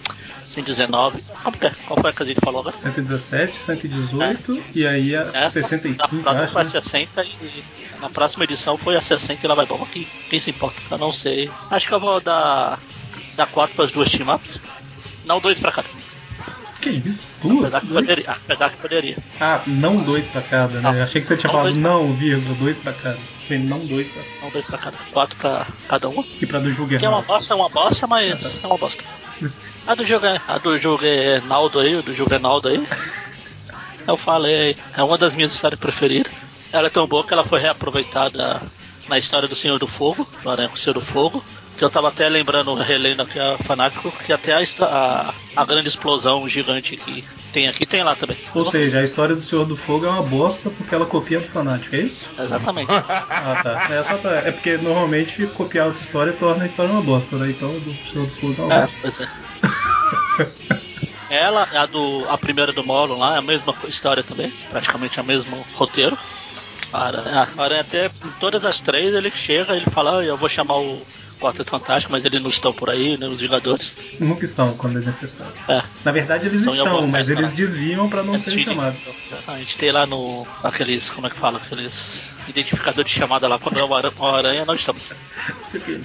119. 0.47 1.23
Qual 1.23 1.53
é? 1.61 1.69
Qual 1.87 1.99
foi 1.99 2.09
a 2.11 2.13
que 2.13 2.23
a 2.23 2.25
gente 2.27 2.39
falou 2.43 2.61
agora? 2.61 2.77
117, 2.77 3.57
118 3.57 4.63
e 4.75 4.85
aí 4.85 5.15
a 5.15 5.21
Essa 5.33 5.63
65, 5.63 6.15
na 6.17 6.43
acho. 6.43 6.53
foi 6.53 6.61
a 6.61 6.63
Né? 6.63 6.69
60 6.69 7.23
e 7.23 7.63
na 7.99 8.09
próxima 8.09 8.43
edição 8.43 8.77
foi 8.77 8.95
a 8.95 9.01
60 9.01 9.43
e 9.43 9.47
lá 9.47 9.55
vai 9.55 9.65
bom 9.65 9.81
aqui. 9.81 10.07
Quem 10.29 10.39
se 10.39 10.51
importa? 10.51 10.79
Eu 10.91 10.97
não 10.99 11.11
sei. 11.11 11.49
Acho 11.71 11.87
que 11.87 11.93
eu 11.93 11.99
vou 11.99 12.21
dar, 12.21 12.79
dar 13.35 13.47
4 13.47 13.75
para 13.75 13.85
as 13.85 13.91
duas 13.91 14.11
team 14.11 14.33
ups. 14.33 14.61
Não 15.25 15.39
dois 15.39 15.59
para 15.59 15.71
cada. 15.71 15.87
Que 16.81 16.89
isso? 16.91 17.27
Duas? 17.41 17.73
Apesar 17.73 17.81
que 17.81 17.87
Dois? 17.87 18.05
poderia. 18.05 18.31
Apesar 18.31 18.69
que 18.69 18.77
poderia. 18.77 19.17
Ah, 19.41 19.61
não 19.65 19.97
dois 20.03 20.27
pra 20.27 20.41
cada, 20.41 20.79
né? 20.79 20.81
Não. 20.81 21.03
Achei 21.03 21.19
que 21.21 21.27
você 21.27 21.35
tinha 21.35 21.47
Não 21.51 21.59
falado 21.59 21.73
dois 21.73 21.81
pra- 21.83 21.91
não, 21.91 22.13
vírgula, 22.13 22.55
dois 22.55 22.77
pra 22.77 22.93
cada. 22.93 23.17
Falei, 23.47 23.63
Não 23.63 23.79
dois 23.79 24.09
pra 24.09 24.21
Não 24.43 24.49
dois 24.51 24.65
para 24.65 24.77
cada. 24.77 24.97
4 25.11 25.35
para 25.37 25.67
cada 25.87 26.09
uma. 26.09 26.23
E 26.39 26.45
pra 26.45 26.59
do 26.59 26.87
Que 26.97 27.05
é 27.05 27.09
uma 27.09 27.21
bosta, 27.23 27.53
é 27.53 27.57
uma 27.57 27.69
bosta, 27.69 28.05
mas 28.05 28.33
Ah, 28.45 28.49
tá. 28.49 28.55
é 28.63 28.67
uma 28.67 28.77
bosta. 28.77 29.03
A 29.87 29.95
do 29.95 30.05
Juge- 30.05 30.41
a 30.47 30.57
do 30.59 30.77
Jugenaldo 30.77 31.79
aí, 31.79 32.01
do 32.01 32.13
Juvenaldo 32.13 32.67
aí. 32.69 32.85
Eu 34.07 34.15
falei, 34.17 34.77
é 34.95 35.03
uma 35.03 35.17
das 35.17 35.33
minhas 35.35 35.53
histórias 35.53 35.79
preferidas. 35.79 36.31
Ela 36.71 36.87
é 36.87 36.89
tão 36.89 37.07
boa 37.07 37.25
que 37.25 37.33
ela 37.33 37.43
foi 37.43 37.59
reaproveitada 37.59 38.61
na 39.09 39.17
história 39.17 39.47
do 39.47 39.55
Senhor 39.55 39.79
do 39.79 39.87
Fogo, 39.87 40.27
do 40.43 40.49
Aranha 40.49 40.69
com 40.69 40.75
o 40.75 40.77
Senhor 40.77 40.93
do 40.93 41.01
Fogo. 41.01 41.43
Que 41.77 41.83
eu 41.83 41.89
tava 41.91 42.07
até 42.09 42.27
lembrando, 42.27 42.73
relendo 42.73 43.21
aqui 43.21 43.39
a 43.39 43.57
fanático, 43.59 44.11
que 44.25 44.33
até 44.33 44.53
a, 44.53 44.63
a, 44.81 45.33
a 45.55 45.65
grande 45.65 45.87
explosão 45.87 46.49
gigante 46.49 46.97
que 46.97 47.23
tem 47.53 47.67
aqui 47.67 47.85
tem 47.85 48.03
lá 48.03 48.15
também. 48.15 48.35
Ou 48.55 48.65
seja, 48.65 48.99
a 48.99 49.03
história 49.03 49.35
do 49.35 49.41
Senhor 49.43 49.63
do 49.65 49.75
Fogo 49.77 50.05
é 50.05 50.09
uma 50.09 50.23
bosta 50.23 50.69
porque 50.71 50.93
ela 50.95 51.05
copia 51.05 51.39
do 51.39 51.47
fanático, 51.49 51.95
é 51.95 51.99
isso? 51.99 52.25
Exatamente. 52.39 52.91
Ah, 52.91 53.61
tá. 53.63 53.93
É, 53.93 54.03
só 54.03 54.17
pra... 54.17 54.31
é 54.39 54.51
porque 54.51 54.77
normalmente 54.77 55.45
copiar 55.47 55.87
outra 55.87 56.01
história 56.01 56.33
torna 56.33 56.63
a 56.63 56.65
história 56.65 56.91
uma 56.91 57.01
bosta, 57.01 57.35
né? 57.37 57.49
Então 57.51 57.71
do 57.79 57.93
Senhor 58.11 58.25
do 58.25 58.35
Fogo 58.35 58.55
é 58.57 58.65
uma 58.65 58.73
É, 58.73 58.81
bosta. 58.81 58.97
pois 59.01 59.19
é. 59.21 60.77
Ela, 61.29 61.67
a, 61.73 61.85
do, 61.85 62.25
a 62.29 62.37
primeira 62.37 62.71
do 62.71 62.83
Molo 62.85 63.17
lá, 63.17 63.35
é 63.35 63.39
a 63.39 63.41
mesma 63.41 63.75
história 63.87 64.23
também, 64.23 64.51
praticamente 64.71 65.19
é 65.19 65.21
o 65.21 65.25
mesmo 65.25 65.65
roteiro. 65.75 66.17
A 66.91 67.05
Aranha, 67.07 67.47
a 67.57 67.61
Aranha 67.63 67.81
até 67.81 68.05
em 68.07 68.29
todas 68.39 68.63
as 68.65 68.79
três 68.79 69.13
ele 69.13 69.29
chega 69.29 69.75
ele 69.75 69.85
fala, 69.91 70.19
ah, 70.19 70.23
eu 70.23 70.37
vou 70.37 70.47
chamar 70.47 70.77
o 70.77 71.01
Quarteto 71.39 71.69
Fantástico, 71.69 72.11
mas 72.11 72.25
eles 72.25 72.41
não 72.41 72.49
estão 72.49 72.73
por 72.73 72.89
aí, 72.89 73.17
né, 73.17 73.27
os 73.27 73.39
Vingadores. 73.41 73.93
Nunca 74.19 74.45
estão 74.45 74.75
quando 74.75 74.97
é 74.99 75.01
necessário. 75.05 75.53
É, 75.67 75.83
Na 76.03 76.11
verdade 76.11 76.47
eles 76.47 76.61
Então, 76.61 76.73
estão, 76.73 76.87
algumas 76.91 77.11
mas 77.11 77.29
eles 77.29 77.45
lá. 77.45 77.51
desviam 77.55 78.09
pra 78.09 78.23
não 78.23 78.33
eles 78.33 78.45
serem 78.45 78.63
chamados. 78.63 78.99
A 79.47 79.57
gente 79.59 79.77
tem 79.77 79.91
lá 79.91 80.05
no. 80.05 80.47
aqueles, 80.63 81.09
como 81.09 81.27
é 81.27 81.29
que 81.29 81.37
fala? 81.37 81.57
Aqueles 81.57 82.21
identificadores 82.47 83.11
de 83.11 83.17
chamada 83.17 83.47
lá, 83.47 83.59
quando 83.59 83.79
é 83.79 83.83
o 83.83 84.25
Aranha, 84.25 84.65
não 84.65 84.75
estamos. 84.75 85.03
Tipo. 85.71 86.01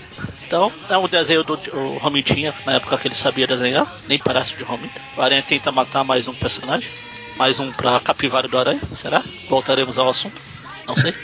Então, 0.46 0.72
é 0.88 0.98
um 0.98 1.08
desenho 1.08 1.42
do 1.44 1.54
o 1.72 1.98
Romin 1.98 2.22
tinha, 2.22 2.52
na 2.66 2.74
época 2.74 2.98
que 2.98 3.08
ele 3.08 3.14
sabia 3.14 3.46
desenhar, 3.46 3.86
nem 4.08 4.18
parece 4.18 4.54
de 4.56 4.62
Romin. 4.62 4.90
O 5.16 5.22
Aranha 5.22 5.42
tenta 5.42 5.72
matar 5.72 6.04
mais 6.04 6.28
um 6.28 6.34
personagem, 6.34 6.88
mais 7.36 7.58
um 7.58 7.72
pra 7.72 7.98
capivara 8.00 8.46
do 8.48 8.58
Aranha, 8.58 8.80
será? 8.94 9.22
Voltaremos 9.48 9.98
ao 9.98 10.10
assunto, 10.10 10.40
não 10.86 10.94
sei. 10.96 11.14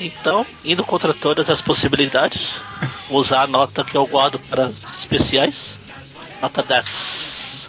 Então, 0.00 0.46
indo 0.64 0.82
contra 0.82 1.12
todas 1.12 1.50
as 1.50 1.60
possibilidades, 1.60 2.60
vou 3.08 3.18
usar 3.20 3.42
a 3.42 3.46
nota 3.46 3.84
que 3.84 3.96
eu 3.96 4.06
guardo 4.06 4.38
para 4.38 4.66
as 4.66 4.74
especiais. 4.98 5.76
Nota 6.40 6.62
10. 6.62 7.68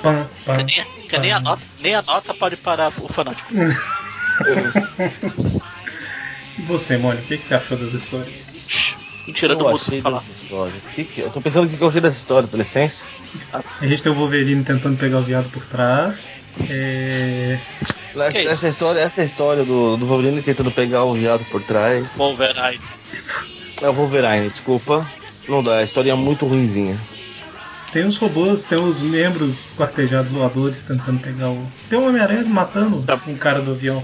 Pam, 0.00 0.26
pam. 0.44 0.56
Que 0.56 0.62
nem, 0.64 0.84
que 1.08 1.18
nem 1.18 1.32
a 1.32 1.40
nota, 1.40 1.62
nem 1.80 1.94
a 1.94 2.02
nota 2.02 2.32
pode 2.32 2.56
parar 2.56 2.92
o 3.00 3.08
fanático. 3.08 3.52
E 6.56 6.62
você, 6.66 6.96
Mônica, 6.96 7.24
o 7.24 7.26
que, 7.26 7.38
que 7.38 7.44
você 7.44 7.54
achou 7.54 7.76
das 7.76 7.92
histórias? 7.94 8.34
Mentira 9.26 9.54
eu 9.54 9.58
falar. 9.58 10.18
dessa 10.20 10.30
história. 10.30 10.72
Que 10.94 11.04
que- 11.04 11.20
eu 11.20 11.30
tô 11.30 11.40
pensando 11.40 11.66
o 11.66 11.68
que 11.70 11.76
que 11.76 11.82
eu 11.82 11.88
achei 11.88 12.00
dessa 12.00 12.16
história, 12.18 12.48
dá 12.48 12.56
licença. 12.56 13.06
A 13.80 13.86
gente 13.86 14.02
tem 14.02 14.12
o 14.12 14.14
Wolverine 14.14 14.62
tentando 14.64 14.96
pegar 14.96 15.18
o 15.18 15.22
viado 15.22 15.50
por 15.50 15.64
trás. 15.64 16.40
É... 16.68 17.58
Essa, 18.18 18.38
essa 18.48 18.68
história, 18.68 19.00
essa 19.00 19.22
história 19.22 19.62
do, 19.62 19.96
do 19.96 20.06
Wolverine 20.06 20.40
tentando 20.40 20.70
pegar 20.70 21.04
o 21.04 21.12
viado 21.12 21.44
por 21.50 21.62
trás. 21.62 22.14
Wolverine. 22.16 22.80
É 23.82 23.88
o 23.88 23.92
Wolverine, 23.92 24.48
desculpa. 24.48 25.06
Não 25.46 25.62
dá, 25.62 25.78
a 25.78 25.82
história 25.82 26.10
é 26.10 26.14
muito 26.14 26.46
ruinzinha. 26.46 26.98
Tem 27.92 28.04
os 28.04 28.16
robôs, 28.16 28.64
tem 28.64 28.78
os 28.78 29.00
membros 29.00 29.72
quartejados 29.76 30.30
voadores 30.32 30.82
tentando 30.82 31.20
pegar 31.20 31.50
o. 31.50 31.66
Tem 31.88 31.98
um 31.98 32.08
Homem-Aranha 32.08 32.44
matando 32.44 33.02
Tá. 33.02 33.20
um 33.26 33.36
cara 33.36 33.60
do 33.60 33.72
avião. 33.72 34.02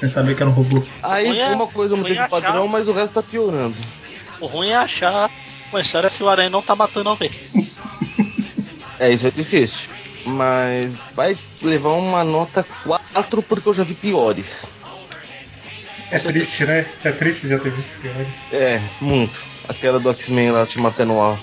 Sem 0.00 0.10
saber 0.10 0.34
que 0.34 0.42
era 0.42 0.50
um 0.50 0.54
robô. 0.54 0.82
Aí 1.02 1.38
é- 1.38 1.50
uma 1.50 1.66
coisa 1.68 1.96
manteve 1.96 2.18
é 2.18 2.24
o 2.24 2.28
padrão, 2.28 2.66
mas 2.66 2.88
o 2.88 2.92
resto 2.92 3.14
tá 3.14 3.22
piorando. 3.22 3.76
O 4.40 4.46
ruim 4.46 4.70
é 4.70 4.76
achar 4.76 5.30
uma 5.70 5.80
história 5.80 6.10
que 6.10 6.22
o 6.22 6.28
Aranha 6.28 6.50
não 6.50 6.60
tá 6.62 6.74
matando 6.74 7.10
alguém. 7.10 7.30
É, 9.02 9.12
isso 9.12 9.26
é 9.26 9.32
difícil. 9.32 9.90
Mas 10.24 10.96
vai 11.16 11.36
levar 11.60 11.90
uma 11.94 12.22
nota 12.22 12.64
4 12.84 13.42
porque 13.42 13.68
eu 13.68 13.74
já 13.74 13.82
vi 13.82 13.94
piores. 13.94 14.64
É 16.08 16.20
triste, 16.20 16.64
né? 16.64 16.86
É 17.02 17.10
triste 17.10 17.48
já 17.48 17.58
ter 17.58 17.72
visto 17.72 17.90
piores. 18.00 18.28
É, 18.52 18.80
muito. 19.00 19.44
Aquela 19.68 19.98
do 19.98 20.08
X-Men 20.10 20.52
lá, 20.52 20.60
Ultimate 20.60 21.02
Anual. 21.02 21.36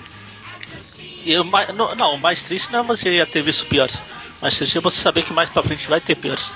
E 1.25 1.37
o 1.37 1.43
mais, 1.43 1.75
não, 1.75 1.93
não, 1.95 2.15
o 2.15 2.17
mais 2.17 2.41
triste 2.43 2.71
não 2.71 2.79
é 2.79 2.83
você 2.83 3.17
já 3.17 3.25
ter 3.25 3.41
visto 3.41 3.65
piores. 3.65 4.01
Mas 4.41 4.55
triste 4.55 4.77
é 4.77 4.81
você 4.81 5.01
saber 5.01 5.23
que 5.23 5.33
mais 5.33 5.49
pra 5.49 5.61
frente 5.61 5.85
vai 5.89 5.99
ter 5.99 6.15
piores. 6.15 6.53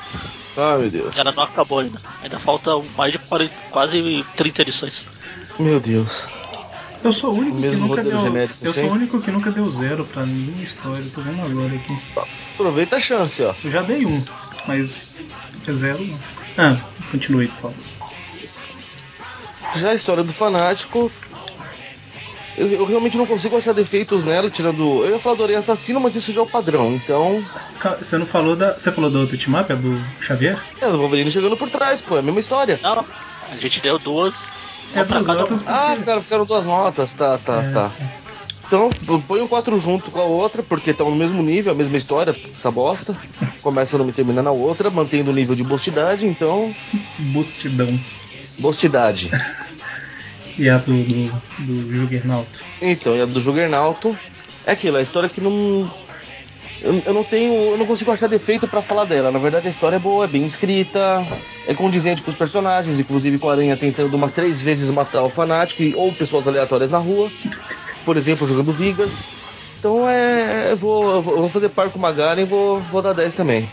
Ai 0.56 0.78
meu 0.78 0.90
Deus. 0.90 1.18
Ela 1.18 1.34
não 1.34 1.44
acabou 1.44 1.80
ainda. 1.80 2.00
Ainda 2.22 2.40
falta 2.40 2.72
mais 2.96 3.12
de 3.12 3.20
40, 3.20 3.54
quase 3.72 4.26
30 4.38 4.62
edições. 4.62 5.06
Meu 5.60 5.82
Deus. 5.82 6.30
Eu 7.04 7.12
sou 7.14 7.32
o 7.34 7.38
único 7.38 7.58
O 7.58 7.60
mesmo 7.60 7.84
que 7.84 7.90
nunca 7.90 8.04
deu. 8.04 8.18
genérico 8.18 8.58
eu 8.62 8.66
sou 8.66 8.74
sempre. 8.74 8.90
o 8.90 8.94
único 8.94 9.22
que 9.22 9.32
nunca 9.32 9.52
deu 9.52 9.72
zero 9.72 10.06
pra 10.06 10.26
nenhuma 10.26 10.64
história. 10.64 11.04
Tô 11.14 11.22
vendo 11.22 11.42
agora 11.42 11.76
aqui. 11.76 11.98
Aproveita 12.54 12.96
a 12.96 13.00
chance, 13.00 13.44
ó. 13.44 13.54
Eu 13.64 13.72
já 13.72 13.82
dei 13.82 14.06
um, 14.06 14.24
mas 14.68 15.16
tinha 15.64 15.76
zero 15.76 16.06
não. 16.06 16.20
Ah, 16.58 16.78
continue, 17.12 17.48
por 17.48 17.72
favor. 17.72 17.76
Já 19.76 19.90
a 19.90 19.96
história 19.96 20.24
do 20.24 20.32
fanático. 20.34 21.12
Eu, 22.56 22.68
eu 22.70 22.86
realmente 22.86 23.18
não 23.18 23.26
consigo 23.26 23.58
achar 23.58 23.74
defeitos 23.74 24.24
nela, 24.24 24.48
tirando. 24.48 25.04
Eu 25.04 25.14
ia 25.14 25.20
falar 25.20 25.36
do 25.36 25.44
Aranha 25.44 25.58
Assassino, 25.60 26.00
mas 26.00 26.14
isso 26.16 26.32
já 26.32 26.40
é 26.42 26.44
o 26.44 26.48
padrão. 26.48 26.94
Então. 26.94 27.44
Você 27.98 28.16
não 28.18 28.28
falou 28.28 28.56
da. 28.56 28.74
Você 28.76 28.92
falou 28.92 29.10
do 29.10 29.20
outro 29.22 29.36
team 29.38 29.60
up, 29.60 29.72
é 29.72 29.76
do 29.76 30.00
Xavier? 30.22 30.62
É 30.80 30.88
o 30.88 30.98
Wolverine 30.98 31.32
chegando 31.32 31.58
por 31.58 31.70
trás, 31.72 32.02
pô, 32.04 32.16
é 32.16 32.20
a 32.20 32.22
mesma 32.22 32.40
história. 32.40 32.80
Não, 32.84 32.98
não. 32.98 33.06
A 33.52 33.58
gente 33.58 33.82
deu 33.82 33.98
duas. 33.98 34.36
É 34.96 35.04
duas 35.04 35.26
cada 35.26 35.40
notas 35.42 35.62
um. 35.62 35.64
porque- 35.64 35.72
Ah, 35.80 35.96
ficaram, 35.98 36.22
ficaram 36.22 36.46
duas 36.46 36.66
notas, 36.66 37.14
tá, 37.14 37.38
tá, 37.38 37.64
É. 37.64 37.72
tá. 37.72 37.92
Então, 38.66 38.90
põe 39.28 39.42
o 39.42 39.48
4 39.48 39.78
junto 39.78 40.10
com 40.10 40.20
a 40.20 40.24
outra, 40.24 40.64
porque 40.64 40.92
estão 40.92 41.10
no 41.12 41.16
mesmo 41.16 41.44
nível, 41.44 41.72
a 41.72 41.76
mesma 41.76 41.96
história, 41.98 42.36
essa 42.54 42.72
bosta. 42.72 43.16
Começa 43.62 43.98
numa 43.98 44.10
e 44.10 44.14
termina 44.14 44.42
na 44.42 44.52
outra, 44.52 44.90
mantendo 44.90 45.30
o 45.30 45.34
nível 45.34 45.56
de 45.56 45.64
bostidade, 45.64 46.26
então. 46.26 46.74
Bustidão. 47.20 48.00
Bostidade. 48.60 49.30
E 50.56 50.70
a 50.70 50.78
do, 50.78 51.04
do, 51.04 51.32
do 51.58 51.92
Juggernaut. 51.96 52.48
Então, 52.80 53.16
e 53.16 53.22
a 53.22 53.26
do 53.26 53.40
Juggernaut 53.42 54.16
é 54.68 54.74
aquilo, 54.74 54.98
a 54.98 55.02
história 55.02 55.28
que 55.28 55.42
não. 55.42 55.92
Eu, 56.84 57.02
eu 57.06 57.14
não 57.14 57.24
tenho. 57.24 57.54
Eu 57.54 57.78
não 57.78 57.86
consigo 57.86 58.12
achar 58.12 58.28
defeito 58.28 58.68
pra 58.68 58.82
falar 58.82 59.06
dela. 59.06 59.32
Na 59.32 59.40
verdade, 59.40 59.68
a 59.68 59.72
história 59.72 59.96
é 59.96 60.00
boa, 60.00 60.26
é 60.26 60.28
bem 60.28 60.46
escrita, 60.46 61.26
é 61.66 61.74
condizente 61.74 62.22
com 62.22 62.30
os 62.30 62.36
personagens, 62.36 63.00
inclusive 63.00 63.40
com 63.40 63.50
a 63.50 63.54
Aranha 63.54 63.78
tentando 63.78 64.14
umas 64.16 64.34
três 64.34 64.62
vezes 64.62 64.92
matar 64.92 65.24
o 65.24 65.30
fanático 65.30 65.98
ou 65.98 66.12
pessoas 66.12 66.48
aleatórias 66.48 66.92
na 66.92 66.98
rua. 66.98 67.32
Por 68.04 68.18
exemplo, 68.18 68.46
jogando 68.46 68.74
Vigas. 68.74 69.26
Então 69.80 70.08
é. 70.10 70.72
Eu 70.72 70.78
vou, 70.78 71.12
eu 71.12 71.22
vou 71.22 71.34
eu 71.36 71.40
vou 71.40 71.50
fazer 71.50 71.70
par 71.70 71.90
com 71.90 71.98
o 71.98 72.02
Magaren 72.02 72.42
e 72.42 72.46
vou, 72.46 72.82
vou 72.82 73.02
dar 73.02 73.14
10 73.14 73.34
também. 73.34 73.70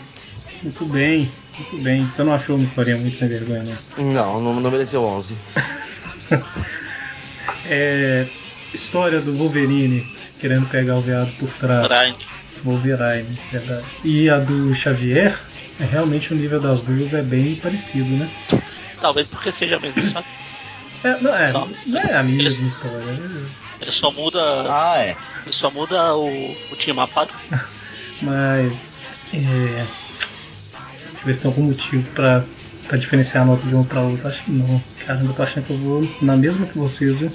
Muito 0.63 0.85
bem, 0.85 1.29
muito 1.57 1.83
bem. 1.83 2.05
Você 2.09 2.23
não 2.23 2.33
achou 2.33 2.55
uma 2.55 2.63
historinha 2.63 2.95
muito 2.95 3.17
sem 3.17 3.27
vergonha, 3.27 3.63
né? 3.63 3.77
Não, 3.97 4.39
não, 4.39 4.59
não 4.61 4.71
mereceu 4.71 5.03
11. 5.03 5.37
É. 7.69 8.25
História 8.73 9.19
do 9.19 9.37
Wolverine 9.37 10.05
querendo 10.39 10.65
pegar 10.67 10.95
o 10.95 11.01
veado 11.01 11.31
por 11.37 11.49
trás. 11.49 11.87
Brian. 11.87 12.15
Wolverine, 12.63 13.37
verdade. 13.51 13.85
E 14.03 14.29
a 14.29 14.37
do 14.39 14.73
Xavier, 14.75 15.37
é 15.79 15.83
realmente 15.85 16.33
o 16.33 16.35
nível 16.35 16.59
das 16.59 16.81
duas 16.81 17.13
é 17.13 17.21
bem 17.21 17.55
parecido, 17.55 18.09
né? 18.09 18.29
Talvez 18.99 19.27
porque 19.27 19.51
seja 19.51 19.77
a 19.77 19.79
mesma 19.79 20.01
história. 20.01 20.27
É, 21.03 21.19
não, 21.19 21.35
é, 21.35 21.51
Só. 21.51 21.67
não 21.87 21.99
é 21.99 22.13
a 22.15 22.23
mesma 22.23 22.67
história. 22.67 22.99
né? 22.99 23.49
Ele 23.81 23.91
só 23.91 24.11
muda. 24.11 24.39
Ah, 24.71 24.99
é. 24.99 25.15
Ele 25.43 25.53
só 25.53 25.71
muda 25.71 26.15
o, 26.15 26.51
o 26.71 26.75
time 26.75 26.93
mapado. 26.97 27.33
Mas. 28.21 29.05
É, 29.33 29.37
deixa 29.37 29.87
eu 31.19 31.25
ver 31.25 31.33
se 31.33 31.41
tem 31.41 31.49
algum 31.49 31.63
motivo 31.63 32.03
pra, 32.11 32.43
pra 32.87 32.97
diferenciar 32.97 33.41
a 33.43 33.47
nota 33.47 33.65
de 33.65 33.73
uma 33.73 33.83
pra 33.83 34.01
outra. 34.01 34.29
Acho 34.29 34.43
que 34.43 34.51
não. 34.51 34.79
Caramba, 35.05 35.31
eu 35.31 35.33
tô 35.33 35.41
achando 35.41 35.65
que 35.65 35.71
eu 35.73 35.77
vou 35.77 36.07
na 36.21 36.37
mesma 36.37 36.67
que 36.67 36.77
vocês, 36.77 37.17
viu? 37.17 37.31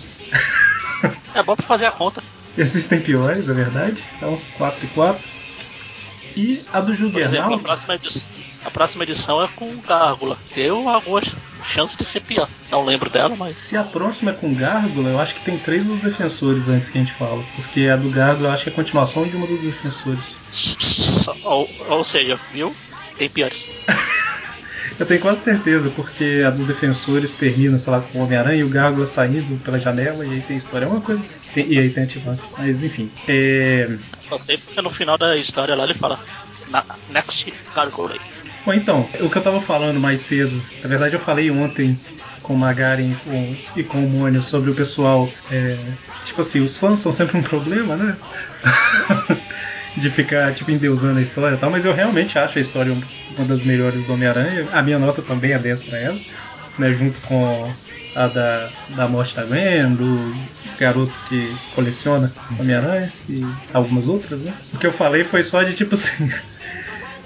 É 1.35 1.43
bom 1.43 1.57
pra 1.57 1.67
fazer 1.67 1.87
a 1.87 1.91
conta. 1.91 2.23
Existem 2.57 3.01
piores, 3.01 3.49
é 3.49 3.55
verdade. 3.55 4.03
Então, 4.17 4.41
4 4.57 4.85
e 4.85 4.89
4. 4.89 5.23
E 6.37 6.63
a 6.73 6.81
do 6.81 7.11
Por 7.11 7.21
exemplo, 7.23 7.55
a 7.55 7.59
próxima 7.59 7.95
edição, 7.95 8.29
a 8.65 8.71
próxima 8.71 9.05
edição 9.05 9.43
é 9.43 9.49
com 9.49 9.75
Gárgula. 9.77 10.39
Deu 10.55 10.89
alguma 10.89 11.23
chance 11.65 11.97
de 11.97 12.05
ser 12.05 12.21
pior. 12.21 12.49
Não 12.71 12.85
lembro 12.85 13.09
dela, 13.09 13.35
mas. 13.35 13.59
Se 13.59 13.77
a 13.77 13.85
próxima 13.85 14.33
é 14.33 14.35
com 14.35 14.53
Gárgula, 14.53 15.11
eu 15.11 15.21
acho 15.21 15.35
que 15.35 15.45
tem 15.45 15.59
três 15.59 15.85
dos 15.85 16.01
defensores 16.01 16.69
antes 16.69 16.91
que 16.91 16.99
a 16.99 17.01
gente 17.01 17.15
fala. 17.15 17.43
Porque 17.55 17.89
a 17.89 17.97
do 17.97 18.11
Gárgula 18.11 18.49
eu 18.49 18.53
acho 18.53 18.65
que 18.65 18.71
é 18.71 18.73
a 18.73 18.77
continuação 18.77 19.25
de 19.25 19.37
uma 19.37 19.47
dos 19.47 19.61
defensores. 19.61 20.25
Ou, 21.43 21.71
ou 21.89 22.05
seja, 22.05 22.39
viu? 22.53 22.75
Tem 23.17 23.31
piores. 23.31 23.67
Eu 24.99 25.05
tenho 25.07 25.21
quase 25.21 25.43
certeza, 25.43 25.91
porque 25.91 26.43
a 26.47 26.51
dos 26.51 26.67
defensores 26.67 27.35
termina, 27.35 27.79
sei 27.79 27.93
lá, 27.93 28.01
com 28.01 28.19
o 28.19 28.23
Homem-Aranha 28.25 28.61
e 28.61 28.65
o 28.65 28.69
Gárgula 28.69 29.07
saindo 29.07 29.57
pela 29.63 29.79
janela 29.79 30.25
e 30.25 30.33
aí 30.35 30.41
tem 30.43 30.57
história. 30.57 30.87
É 30.87 30.89
uma 30.89 31.01
coisa 31.01 31.21
assim. 31.21 31.39
Tem- 31.53 31.71
e 31.71 31.79
aí 31.79 31.91
tem 31.91 32.05
ativante. 32.05 32.41
Mas 32.57 32.83
enfim. 32.83 33.11
É... 33.29 33.89
Só 34.23 34.39
sei 34.39 34.57
porque 34.57 34.81
no 34.81 34.89
final 34.91 35.19
da 35.19 35.37
história 35.37 35.75
lá 35.75 35.85
ele 35.85 35.95
fala. 35.95 36.19
"Na- 36.71 36.85
Next 37.11 37.53
Gárgula. 37.75 38.15
Bom, 38.65 38.73
então, 38.73 39.09
o 39.21 39.29
que 39.31 39.39
eu 39.39 39.43
tava 39.43 39.61
falando 39.63 40.01
mais 40.01 40.21
cedo, 40.23 40.61
na 40.83 40.89
verdade 40.89 41.15
eu 41.15 41.21
falei 41.21 41.51
ontem 41.51 41.97
com 42.43 42.55
o 42.55 42.59
Magaren 42.59 43.13
e 43.13 43.15
com, 43.17 43.55
e 43.77 43.85
com 43.85 43.99
o 43.99 44.09
Mônio 44.09 44.43
sobre 44.43 44.71
o 44.71 44.75
pessoal. 44.75 45.29
é, 45.51 45.77
tipo 46.25 46.41
assim, 46.41 46.61
os 46.61 46.77
fãs 46.77 46.99
são 47.01 47.13
sempre 47.13 47.37
um 47.37 47.43
problema, 47.43 47.95
né? 47.97 48.17
de 49.97 50.11
ficar, 50.11 50.55
tipo, 50.55 50.71
endeusando 50.71 51.19
a 51.19 51.23
história 51.23 51.57
e 51.57 51.59
tal, 51.59 51.71
mas 51.71 51.85
eu 51.85 51.95
realmente 51.95 52.39
acho 52.39 52.59
a 52.59 52.61
história 52.61 52.93
uma 53.29 53.47
das 53.47 53.65
melhores 53.65 54.05
do 54.05 54.13
Homem-Aranha. 54.13 54.69
A 54.73 54.83
minha 54.83 54.99
nota 54.99 55.23
também 55.23 55.53
é 55.53 55.59
10 55.59 55.83
pra 55.83 55.99
ela, 55.99 56.25
né? 56.77 56.93
Junto 56.95 57.21
com 57.23 57.79
a 58.15 58.29
da, 58.29 58.77
da 58.89 59.09
morte 59.09 59.35
da 59.35 59.45
Gwen, 59.47 59.97
do 59.97 60.49
garoto 60.77 61.23
que 61.23 61.63
coleciona 61.71 62.39
Homem-Aranha 62.59 63.15
e 63.29 63.59
algumas 63.73 64.09
outras, 64.09 64.43
né? 64.43 64.59
O 64.73 64.79
que 64.79 64.87
eu 64.87 64.93
falei 64.93 65.25
foi 65.25 65.43
só 65.45 65.63
de 65.63 65.75
tipo 65.75 65.95
assim. 65.97 66.29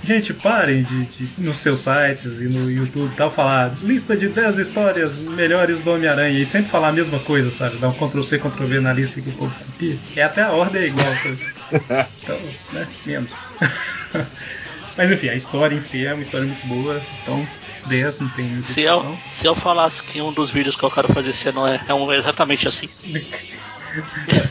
Gente, 0.02 0.32
parem 0.32 0.82
de, 0.82 1.04
de 1.04 1.28
nos 1.38 1.58
seus 1.58 1.80
sites 1.80 2.40
e 2.40 2.44
no 2.44 2.70
YouTube 2.70 3.12
e 3.12 3.16
tal, 3.16 3.30
falar 3.30 3.74
lista 3.82 4.16
de 4.16 4.28
10 4.28 4.58
histórias 4.58 5.14
melhores 5.18 5.80
do 5.80 5.90
Homem-Aranha 5.92 6.38
e 6.38 6.46
sempre 6.46 6.70
falar 6.70 6.88
a 6.88 6.92
mesma 6.92 7.18
coisa, 7.18 7.50
sabe? 7.50 7.76
Dar 7.76 7.88
um 7.88 7.92
Ctrl-C, 7.92 8.38
Ctrl-V 8.38 8.80
na 8.80 8.92
lista 8.92 9.20
que 9.20 9.28
o 9.28 9.32
povo 9.32 9.54
copia. 9.54 9.98
E 10.16 10.20
até 10.20 10.42
a 10.42 10.52
ordem 10.52 10.82
é 10.82 10.86
igual. 10.86 11.06
sabe? 11.06 11.60
Então, 12.22 12.36
né? 12.72 12.88
Menos. 13.06 13.30
Mas 14.96 15.12
enfim, 15.12 15.28
a 15.28 15.34
história 15.34 15.74
em 15.74 15.80
si 15.80 16.04
é 16.04 16.12
uma 16.12 16.22
história 16.22 16.46
muito 16.46 16.66
boa, 16.66 17.00
então 17.22 17.46
10 17.86 18.20
não 18.20 18.28
tem 18.30 18.60
Se 18.62 18.82
eu, 18.82 19.16
se 19.32 19.46
eu 19.46 19.54
falasse 19.54 20.02
que 20.02 20.20
um 20.20 20.32
dos 20.32 20.50
vídeos 20.50 20.76
que 20.76 20.82
eu 20.82 20.90
quero 20.90 21.12
fazer 21.12 21.30
esse 21.30 21.48
ano 21.48 21.66
é, 21.66 21.80
é 21.88 21.94
um 21.94 22.12
exatamente 22.12 22.66
assim. 22.66 22.88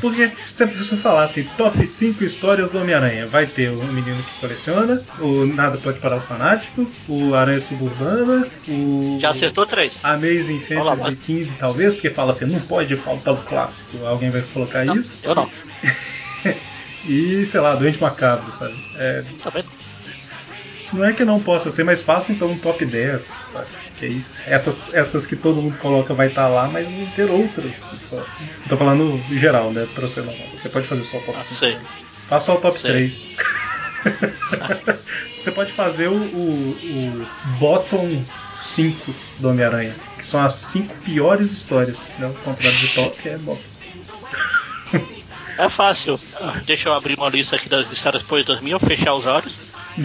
Porque 0.01 0.31
se 0.55 0.63
a 0.63 0.67
pessoa 0.67 0.99
falasse 1.01 1.43
top 1.57 1.85
5 1.85 2.23
histórias 2.23 2.69
do 2.71 2.77
Homem-Aranha, 2.79 3.25
vai 3.27 3.45
ter 3.45 3.69
o 3.69 3.83
menino 3.85 4.21
que 4.21 4.39
coleciona, 4.41 5.01
o 5.19 5.45
Nada 5.45 5.77
Pode 5.77 5.99
Parar 5.99 6.17
o 6.17 6.21
Fanático, 6.21 6.87
o 7.07 7.33
Aranha 7.33 7.59
Suburbana, 7.61 8.47
o. 8.67 9.17
Já 9.19 9.29
acertou 9.29 9.65
três. 9.65 9.99
Amazing 10.03 10.59
Fantasy 10.61 11.01
mas- 11.01 11.19
15, 11.19 11.51
talvez, 11.59 11.93
porque 11.95 12.09
fala 12.09 12.31
assim, 12.31 12.45
não 12.45 12.59
pode 12.61 12.95
faltar 12.97 13.33
o 13.33 13.37
clássico, 13.37 14.05
alguém 14.05 14.29
vai 14.29 14.41
colocar 14.53 14.85
Não, 14.85 14.95
isso. 14.97 15.11
eu 15.23 15.35
não. 15.35 15.49
E, 17.07 17.45
sei 17.45 17.61
lá, 17.61 17.75
Doente 17.75 17.99
Macabro, 17.99 18.51
sabe? 18.59 18.73
É, 18.97 19.23
Tá 19.41 19.49
vendo? 19.49 19.67
Não 20.93 21.05
é 21.05 21.13
que 21.13 21.23
não 21.25 21.39
possa 21.41 21.71
ser, 21.71 21.83
mas 21.83 22.01
faça 22.01 22.31
então 22.31 22.49
um 22.49 22.57
top 22.57 22.83
10, 22.85 23.23
sabe? 23.53 23.67
Que 23.97 24.05
é 24.05 24.09
isso. 24.09 24.29
Essas, 24.45 24.93
essas 24.93 25.25
que 25.27 25.35
todo 25.35 25.61
mundo 25.61 25.77
coloca 25.77 26.13
vai 26.13 26.27
estar 26.27 26.47
lá, 26.47 26.67
mas 26.67 26.85
vão 26.85 27.05
ter 27.15 27.29
outras 27.29 27.73
histórias. 27.93 28.27
Tô 28.67 28.77
falando 28.77 29.21
em 29.29 29.39
geral, 29.39 29.71
né? 29.71 29.87
Pra 29.93 30.07
você 30.07 30.21
não. 30.21 30.33
Você 30.61 30.69
pode 30.69 30.87
fazer 30.87 31.03
só 31.05 31.17
o 31.17 31.21
top 31.21 31.37
Ah, 31.39 31.43
5. 31.43 31.55
sei. 31.55 31.77
Faça 32.27 32.45
só 32.47 32.55
o 32.55 32.61
top 32.61 32.79
Sei. 32.79 32.91
3. 32.91 33.29
Você 35.41 35.51
pode 35.51 35.71
fazer 35.71 36.07
o, 36.09 36.15
o, 36.15 36.71
o 36.71 37.27
bottom 37.59 38.23
5 38.65 39.15
do 39.39 39.49
Homem-Aranha, 39.49 39.95
que 40.17 40.25
são 40.27 40.39
as 40.41 40.53
5 40.55 40.93
piores 40.97 41.51
histórias. 41.51 41.97
Né? 42.17 42.27
O 42.27 42.33
contrário 42.43 42.77
de 42.77 42.87
top 42.89 43.27
é 43.29 43.37
bottom. 43.37 43.61
É 45.57 45.67
fácil. 45.69 46.19
Deixa 46.65 46.87
eu 46.89 46.93
abrir 46.93 47.17
uma 47.17 47.29
lista 47.29 47.55
aqui 47.55 47.67
das 47.67 47.91
histórias 47.91 48.21
depois 48.23 48.43
de 48.43 48.47
2000, 48.47 48.79
fechar 48.79 49.13
os 49.13 49.25
olhos, 49.25 49.57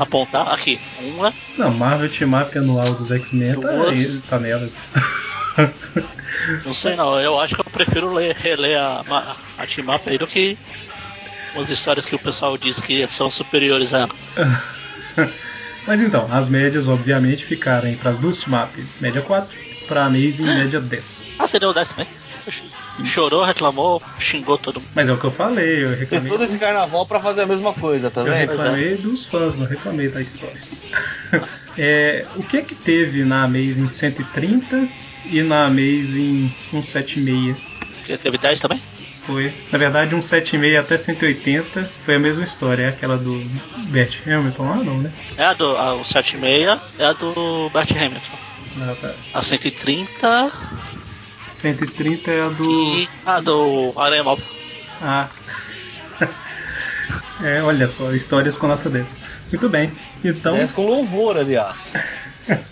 apontar. 0.03 0.53
Aqui, 0.53 0.81
uma. 1.01 1.33
Não, 1.57 1.71
Marvel 1.73 2.11
Team 2.11 2.41
Up 2.41 2.57
anual 2.57 2.95
dos 2.95 3.11
X-Men 3.11 3.61
tá, 3.61 3.69
tá 4.31 4.39
nelas. 4.39 4.73
Não 6.65 6.75
sei 6.75 6.97
não, 6.97 7.21
eu 7.21 7.39
acho 7.39 7.55
que 7.55 7.61
eu 7.61 7.71
prefiro 7.73 8.13
ler, 8.13 8.35
reler 8.35 8.79
a, 8.79 9.05
a, 9.09 9.37
a 9.63 9.67
Team 9.67 9.95
Up 9.95 10.09
aí 10.09 10.19
do 10.19 10.27
que 10.27 10.59
umas 11.55 11.71
histórias 11.71 12.05
que 12.05 12.15
o 12.15 12.19
pessoal 12.19 12.59
diz 12.59 12.81
que 12.81 13.07
são 13.09 13.31
superiores 13.31 13.95
a 13.95 14.01
ela. 14.01 14.63
Mas 15.87 16.01
então, 16.01 16.29
as 16.33 16.49
médias 16.49 16.89
obviamente 16.89 17.45
ficaram 17.45 17.95
para 17.95 18.11
as 18.11 18.19
duas 18.19 18.39
Team 18.39 18.63
Up, 18.63 18.87
média 19.01 19.23
4, 19.23 19.57
para 19.87 20.05
Amazing, 20.07 20.45
média 20.45 20.81
10. 20.81 21.23
Ah, 21.39 21.47
você 21.47 21.59
deu 21.59 21.73
10 21.73 21.89
também? 21.91 22.07
Chorou, 23.05 23.43
reclamou, 23.43 24.03
xingou 24.19 24.57
todo 24.57 24.81
mundo. 24.81 24.91
Mas 24.95 25.09
é 25.09 25.13
o 25.13 25.19
que 25.19 25.25
eu 25.25 25.31
falei, 25.31 25.85
eu 25.85 25.89
Fez 25.97 26.01
reclamei. 26.01 26.29
todo 26.31 26.45
esse 26.45 26.59
carnaval 26.59 27.07
pra 27.07 27.19
fazer 27.21 27.43
a 27.43 27.47
mesma 27.47 27.73
coisa, 27.73 28.11
tá 28.11 28.21
Eu 28.21 28.33
reclamei 28.33 28.97
dos 28.97 29.27
fãs, 29.27 29.57
não 29.57 29.67
reclamei 29.67 30.09
da 30.09 30.21
história. 30.21 30.61
É, 31.77 32.25
o 32.37 32.43
que 32.45 32.63
que 32.63 32.75
teve 32.77 33.25
na 33.25 33.43
Amazing 33.43 33.89
130 33.89 34.89
e 35.27 35.43
na 35.43 35.67
Amazing 35.67 36.55
176? 36.71 37.57
Você 38.05 38.17
teve 38.17 38.39
10 38.39 38.61
também? 38.61 38.81
Foi, 39.27 39.53
na 39.73 39.79
verdade, 39.79 40.11
176 40.11 40.77
até 40.77 40.97
180 40.97 41.91
foi 42.05 42.15
a 42.15 42.19
mesma 42.21 42.45
história, 42.45 42.85
é 42.85 42.89
aquela 42.91 43.17
do 43.17 43.43
Bert 43.89 44.15
Hamilton 44.25 44.63
lá, 44.63 44.77
não, 44.77 44.99
né? 44.99 45.11
É 45.37 45.47
a 45.47 45.53
do 45.53 45.77
a, 45.77 45.95
o 45.95 46.05
76 46.05 46.79
é 46.99 47.05
a 47.07 47.13
do 47.13 47.69
Bert 47.71 47.91
Hamilton. 47.91 48.39
A 49.33 49.41
130 49.43 50.53
130 51.55 52.31
é 52.31 52.43
a 52.43 52.49
do. 52.49 52.65
e 52.65 53.09
a 53.25 53.41
do 53.41 53.93
Aranha 53.97 54.25
Móvel. 54.25 54.45
Ah. 55.01 55.29
É, 57.43 57.61
olha 57.61 57.89
só, 57.89 58.13
histórias 58.13 58.57
com 58.57 58.69
nota 58.69 58.89
10. 58.89 59.19
Muito 59.51 59.69
bem. 59.69 59.93
Então. 60.25 60.55
10 60.55 60.71
com 60.71 60.87
louvor, 60.87 61.37
aliás. 61.37 61.95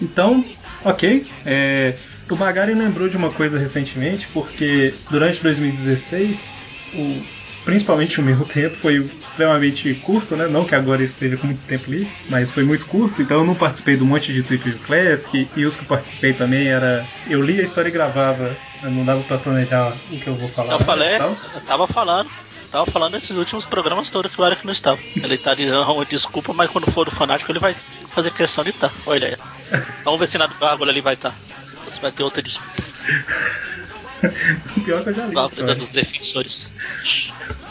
Então, 0.00 0.44
ok. 0.84 1.26
É, 1.44 1.94
o 2.30 2.36
Magari 2.36 2.74
lembrou 2.74 3.08
de 3.08 3.16
uma 3.16 3.30
coisa 3.30 3.58
recentemente, 3.58 4.26
porque 4.32 4.94
durante 5.10 5.42
2016, 5.42 6.52
o, 6.94 7.22
principalmente 7.64 8.20
o 8.20 8.22
meu 8.22 8.44
tempo 8.44 8.76
foi 8.76 9.10
extremamente 9.26 9.94
curto, 9.94 10.36
né? 10.36 10.46
Não 10.46 10.64
que 10.64 10.74
agora 10.74 11.00
eu 11.00 11.06
esteja 11.06 11.36
com 11.36 11.46
muito 11.46 11.64
tempo 11.66 11.90
livre, 11.90 12.12
mas 12.28 12.50
foi 12.50 12.64
muito 12.64 12.84
curto, 12.86 13.20
então 13.22 13.38
eu 13.38 13.44
não 13.44 13.54
participei 13.54 13.96
do 13.96 14.04
monte 14.04 14.32
de 14.32 14.42
View 14.42 14.78
Classic, 14.86 15.48
e 15.56 15.64
os 15.64 15.74
que 15.74 15.82
eu 15.82 15.88
participei 15.88 16.32
também 16.32 16.68
era. 16.68 17.06
Eu 17.28 17.42
li 17.42 17.60
a 17.60 17.64
história 17.64 17.88
e 17.88 17.92
gravava, 17.92 18.56
não 18.82 19.04
dava 19.04 19.22
pra 19.22 19.38
planejar 19.38 19.96
o 20.10 20.18
que 20.18 20.26
eu 20.26 20.36
vou 20.36 20.48
falar. 20.50 20.74
Eu 20.74 20.80
falei, 20.80 21.16
e 21.16 21.18
tal. 21.18 21.36
eu 21.54 21.60
tava 21.62 21.86
falando. 21.86 22.30
Tava 22.70 22.90
falando 22.90 23.12
nesses 23.12 23.30
últimos 23.30 23.64
programas 23.64 24.10
todos 24.10 24.34
que 24.34 24.40
o 24.40 24.44
Eric 24.44 24.66
não 24.66 24.72
estava. 24.72 24.98
Ele 25.14 25.38
tá 25.38 25.54
uma 25.92 26.04
desculpa, 26.04 26.52
mas 26.52 26.68
quando 26.68 26.90
for 26.90 27.04
do 27.04 27.10
fanático 27.12 27.52
ele 27.52 27.60
vai 27.60 27.76
fazer 28.12 28.32
questão 28.32 28.64
de 28.64 28.70
estar. 28.70 28.92
Olha 29.06 29.28
aí. 29.28 29.82
Vamos 30.02 30.18
ver 30.18 30.26
se 30.26 30.36
na 30.36 30.46
do 30.46 30.56
Gárgula 30.56 30.90
ele 30.90 31.00
vai 31.00 31.14
estar. 31.14 31.32
Você 31.84 32.00
vai 32.00 32.10
ter 32.10 32.24
outra 32.24 32.42
desculpa. 32.42 32.82
O 34.76 34.80
pior 34.80 35.02
que 35.02 35.10
eu 35.10 35.14
já 35.14 35.26
li. 35.26 35.74
dos 35.74 35.88
defensores. 35.90 36.72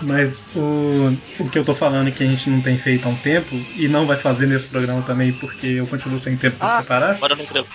Mas 0.02 0.42
o, 0.56 1.16
o 1.40 1.50
que 1.50 1.58
eu 1.58 1.64
tô 1.64 1.74
falando 1.74 2.08
é 2.08 2.12
que 2.12 2.24
a 2.24 2.28
gente 2.28 2.50
não 2.50 2.62
tem 2.62 2.78
feito 2.78 3.06
há 3.06 3.10
um 3.10 3.16
tempo, 3.16 3.56
e 3.78 3.88
não 3.88 4.06
vai 4.06 4.18
fazer 4.18 4.48
nesse 4.48 4.66
programa 4.66 5.02
também, 5.04 5.32
porque 5.34 5.68
eu 5.68 5.88
continuo 5.88 6.20
sem 6.20 6.36
tempo 6.36 6.58
pra 6.58 6.76
Ah, 6.76 6.78
preparar, 6.80 7.16
agora 7.16 7.36
não 7.36 7.46
creio 7.46 7.66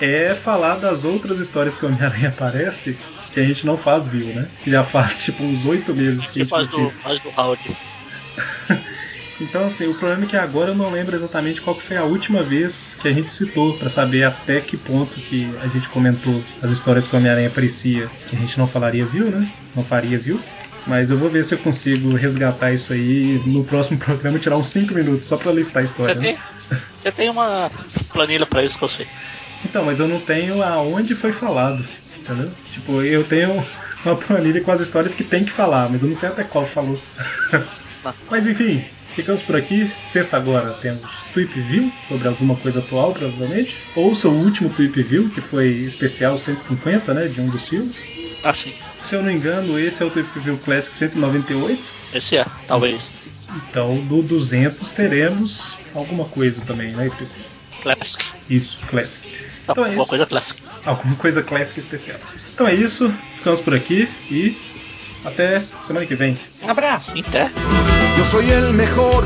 é. 0.00 0.30
é 0.30 0.34
falar 0.34 0.76
das 0.76 1.04
outras 1.04 1.38
histórias 1.38 1.76
que 1.76 1.84
o 1.84 1.88
Homem-Aranha 1.88 2.28
aparece, 2.28 2.96
que 3.32 3.40
a 3.40 3.44
gente 3.44 3.64
não 3.64 3.76
faz 3.76 4.06
viu, 4.06 4.26
né? 4.26 4.48
Que 4.62 4.70
já 4.70 4.84
faz 4.84 5.22
tipo 5.22 5.42
uns 5.42 5.64
oito 5.66 5.94
meses 5.94 6.30
que 6.30 6.40
a 6.40 6.44
gente 6.44 6.50
faz 6.50 6.70
do, 6.70 6.90
faz 7.02 7.20
do 7.20 7.28
Howard. 7.30 7.76
Então, 9.40 9.64
assim, 9.66 9.86
o 9.86 9.94
problema 9.94 10.24
é 10.24 10.26
que 10.26 10.36
agora 10.36 10.70
eu 10.70 10.74
não 10.74 10.90
lembro 10.90 11.16
exatamente 11.16 11.62
qual 11.62 11.74
que 11.74 11.86
foi 11.86 11.96
a 11.96 12.04
última 12.04 12.42
vez 12.42 12.94
que 13.00 13.08
a 13.08 13.12
gente 13.12 13.32
citou, 13.32 13.72
pra 13.78 13.88
saber 13.88 14.24
até 14.24 14.60
que 14.60 14.76
ponto 14.76 15.18
que 15.18 15.50
a 15.62 15.66
gente 15.66 15.88
comentou 15.88 16.42
as 16.62 16.70
histórias 16.70 17.06
que 17.06 17.14
o 17.14 17.18
Homem-Aranha 17.18 17.48
aparecia, 17.48 18.10
que 18.28 18.36
a 18.36 18.38
gente 18.38 18.58
não 18.58 18.66
falaria 18.66 19.06
viu, 19.06 19.30
né? 19.30 19.48
Não 19.74 19.82
faria 19.82 20.18
viu. 20.18 20.38
Mas 20.86 21.10
eu 21.10 21.16
vou 21.16 21.30
ver 21.30 21.44
se 21.44 21.54
eu 21.54 21.58
consigo 21.58 22.14
resgatar 22.14 22.72
isso 22.72 22.92
aí 22.92 23.40
no 23.46 23.64
próximo 23.64 23.96
programa 23.98 24.36
e 24.36 24.40
tirar 24.40 24.56
uns 24.58 24.68
5 24.68 24.92
minutos 24.92 25.26
só 25.26 25.36
pra 25.36 25.52
listar 25.52 25.82
a 25.82 25.86
Você 25.86 25.92
história. 25.92 26.14
né? 26.14 26.20
tem, 26.20 26.38
você 27.00 27.12
tem 27.12 27.30
uma 27.30 27.70
planilha 28.12 28.44
pra 28.44 28.62
isso 28.62 28.76
que 28.78 28.84
eu 28.84 28.88
sei. 28.88 29.06
Então, 29.64 29.84
mas 29.84 30.00
eu 30.00 30.08
não 30.08 30.20
tenho 30.20 30.62
aonde 30.62 31.14
foi 31.14 31.32
falado, 31.32 31.84
entendeu? 32.18 32.50
Tipo, 32.72 33.02
eu 33.02 33.24
tenho 33.24 33.64
uma 34.04 34.16
planilha 34.16 34.60
com 34.62 34.72
as 34.72 34.80
histórias 34.80 35.14
que 35.14 35.24
tem 35.24 35.44
que 35.44 35.50
falar, 35.50 35.88
mas 35.88 36.02
eu 36.02 36.08
não 36.08 36.16
sei 36.16 36.28
até 36.28 36.44
qual 36.44 36.66
falou. 36.66 37.00
Tá. 38.02 38.14
mas 38.30 38.46
enfim, 38.46 38.82
ficamos 39.14 39.42
por 39.42 39.56
aqui. 39.56 39.90
Sexta 40.08 40.36
agora 40.36 40.72
temos 40.74 41.02
Tweep 41.32 41.52
View 41.60 41.92
sobre 42.08 42.28
alguma 42.28 42.56
coisa 42.56 42.78
atual, 42.80 43.12
provavelmente. 43.12 43.76
Ouça 43.94 44.28
o 44.28 44.32
último 44.32 44.70
Tweep 44.70 45.02
View, 45.02 45.28
que 45.30 45.40
foi 45.40 45.68
especial 45.68 46.38
150, 46.38 47.12
né, 47.14 47.26
de 47.28 47.40
um 47.40 47.48
dos 47.48 47.68
filmes. 47.68 48.10
Assim, 48.42 48.72
Se 49.02 49.14
eu 49.14 49.22
não 49.22 49.30
engano, 49.30 49.78
esse 49.78 50.02
é 50.02 50.06
o 50.06 50.10
Tweep 50.10 50.28
View 50.40 50.58
Classic 50.58 50.94
198. 50.94 51.82
esse 52.14 52.36
é, 52.36 52.46
talvez. 52.66 53.10
Então, 53.68 53.96
do 54.06 54.22
200 54.22 54.90
teremos 54.92 55.76
alguma 55.94 56.24
coisa 56.26 56.60
também, 56.62 56.92
né, 56.92 57.06
especial. 57.06 57.44
Classic. 57.82 58.24
Isso, 58.48 58.78
Classic. 58.88 59.26
Tá, 59.66 59.72
Então 59.72 59.84
é 59.84 59.88
alguma 59.88 60.02
isso. 60.02 60.08
coisa 60.08 60.26
clássica. 60.26 60.60
alguma 60.84 61.16
coisa 61.16 61.42
clássica 61.42 61.80
especial. 61.80 62.18
Então 62.54 62.66
é 62.68 62.74
isso, 62.74 63.12
ficamos 63.36 63.60
por 63.60 63.74
aqui 63.74 64.08
e 64.30 64.56
até 65.24 65.62
semana 65.86 66.06
que 66.06 66.14
vem. 66.14 66.38
Um 66.62 66.70
abraço. 66.70 67.12
Até. 67.18 67.50
Yo 68.16 68.24
soy 68.24 68.50
el 68.50 68.72
mejor, 68.74 69.24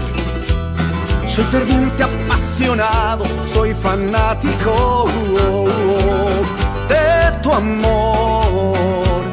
soy 1.26 1.44
ferviente 1.44 2.02
apasionado, 2.02 3.24
soy 3.52 3.74
fanático 3.74 4.70
oh, 4.70 5.08
oh, 5.08 6.88
de 6.88 7.38
tu 7.42 7.52
amor, 7.52 9.24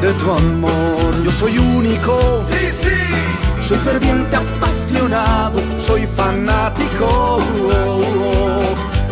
de 0.00 0.12
tu 0.14 0.30
amor. 0.30 1.24
Yo 1.24 1.32
soy 1.32 1.58
único, 1.58 2.44
sí, 2.48 2.70
sí, 2.70 3.62
soy 3.62 3.78
ferviente 3.78 4.36
apasionado, 4.36 5.60
soy 5.78 6.06
fanático 6.06 7.40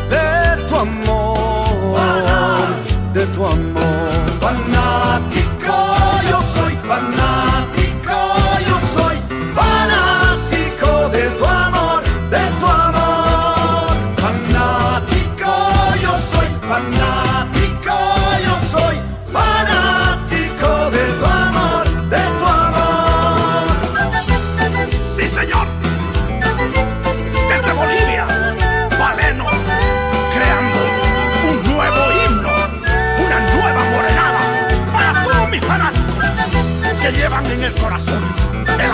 de 0.08 0.62
tu 0.68 0.76
amor, 0.76 2.68
de 3.12 3.26
tu 3.26 3.46
amor. 3.46 4.12
Fanático, 4.40 5.21
soy 6.92 7.00
fanático, 7.00 7.41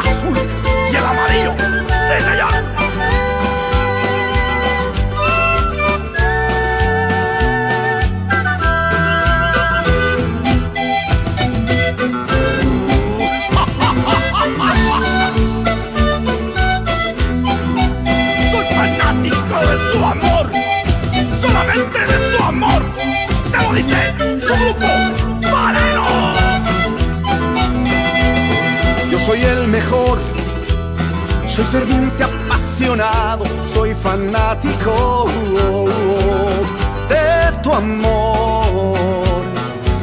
el 0.01 0.09
azul 0.09 0.39
y 0.91 0.97
el 0.97 1.05
amarillo. 1.05 1.53
Sí, 1.89 2.25
señor. 2.25 2.49
Soy 18.51 18.67
fanático 18.75 19.57
de 19.67 19.77
tu 19.93 20.05
amor, 20.05 20.51
solamente 21.41 21.99
de 21.99 22.37
tu 22.37 22.45
amor. 22.45 22.83
Te 23.51 23.57
lo 23.59 23.75
dice 23.75 24.28
soy 29.29 29.43
el 29.43 29.69
mejor. 29.69 30.19
Soy 31.47 31.65
ferviente, 31.65 32.25
apasionado, 32.25 33.45
soy 33.75 33.95
fanático 33.95 35.27
de 37.11 37.59
tu 37.63 37.71
amor, 37.75 39.43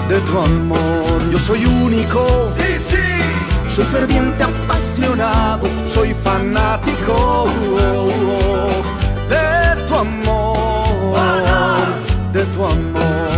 de 0.10 0.20
tu 0.28 0.40
amor. 0.40 1.32
Yo 1.32 1.40
soy 1.40 1.66
único. 1.66 2.52
Sí, 2.56 2.70
sí. 2.90 3.74
Soy 3.76 3.86
ferviente, 3.86 4.44
apasionado, 4.44 5.68
soy 5.88 6.14
fanático 6.14 7.48
de 9.30 9.88
tu 9.88 9.96
amor, 9.96 11.90
de 12.32 12.44
tu 12.54 12.64
amor. 12.64 13.35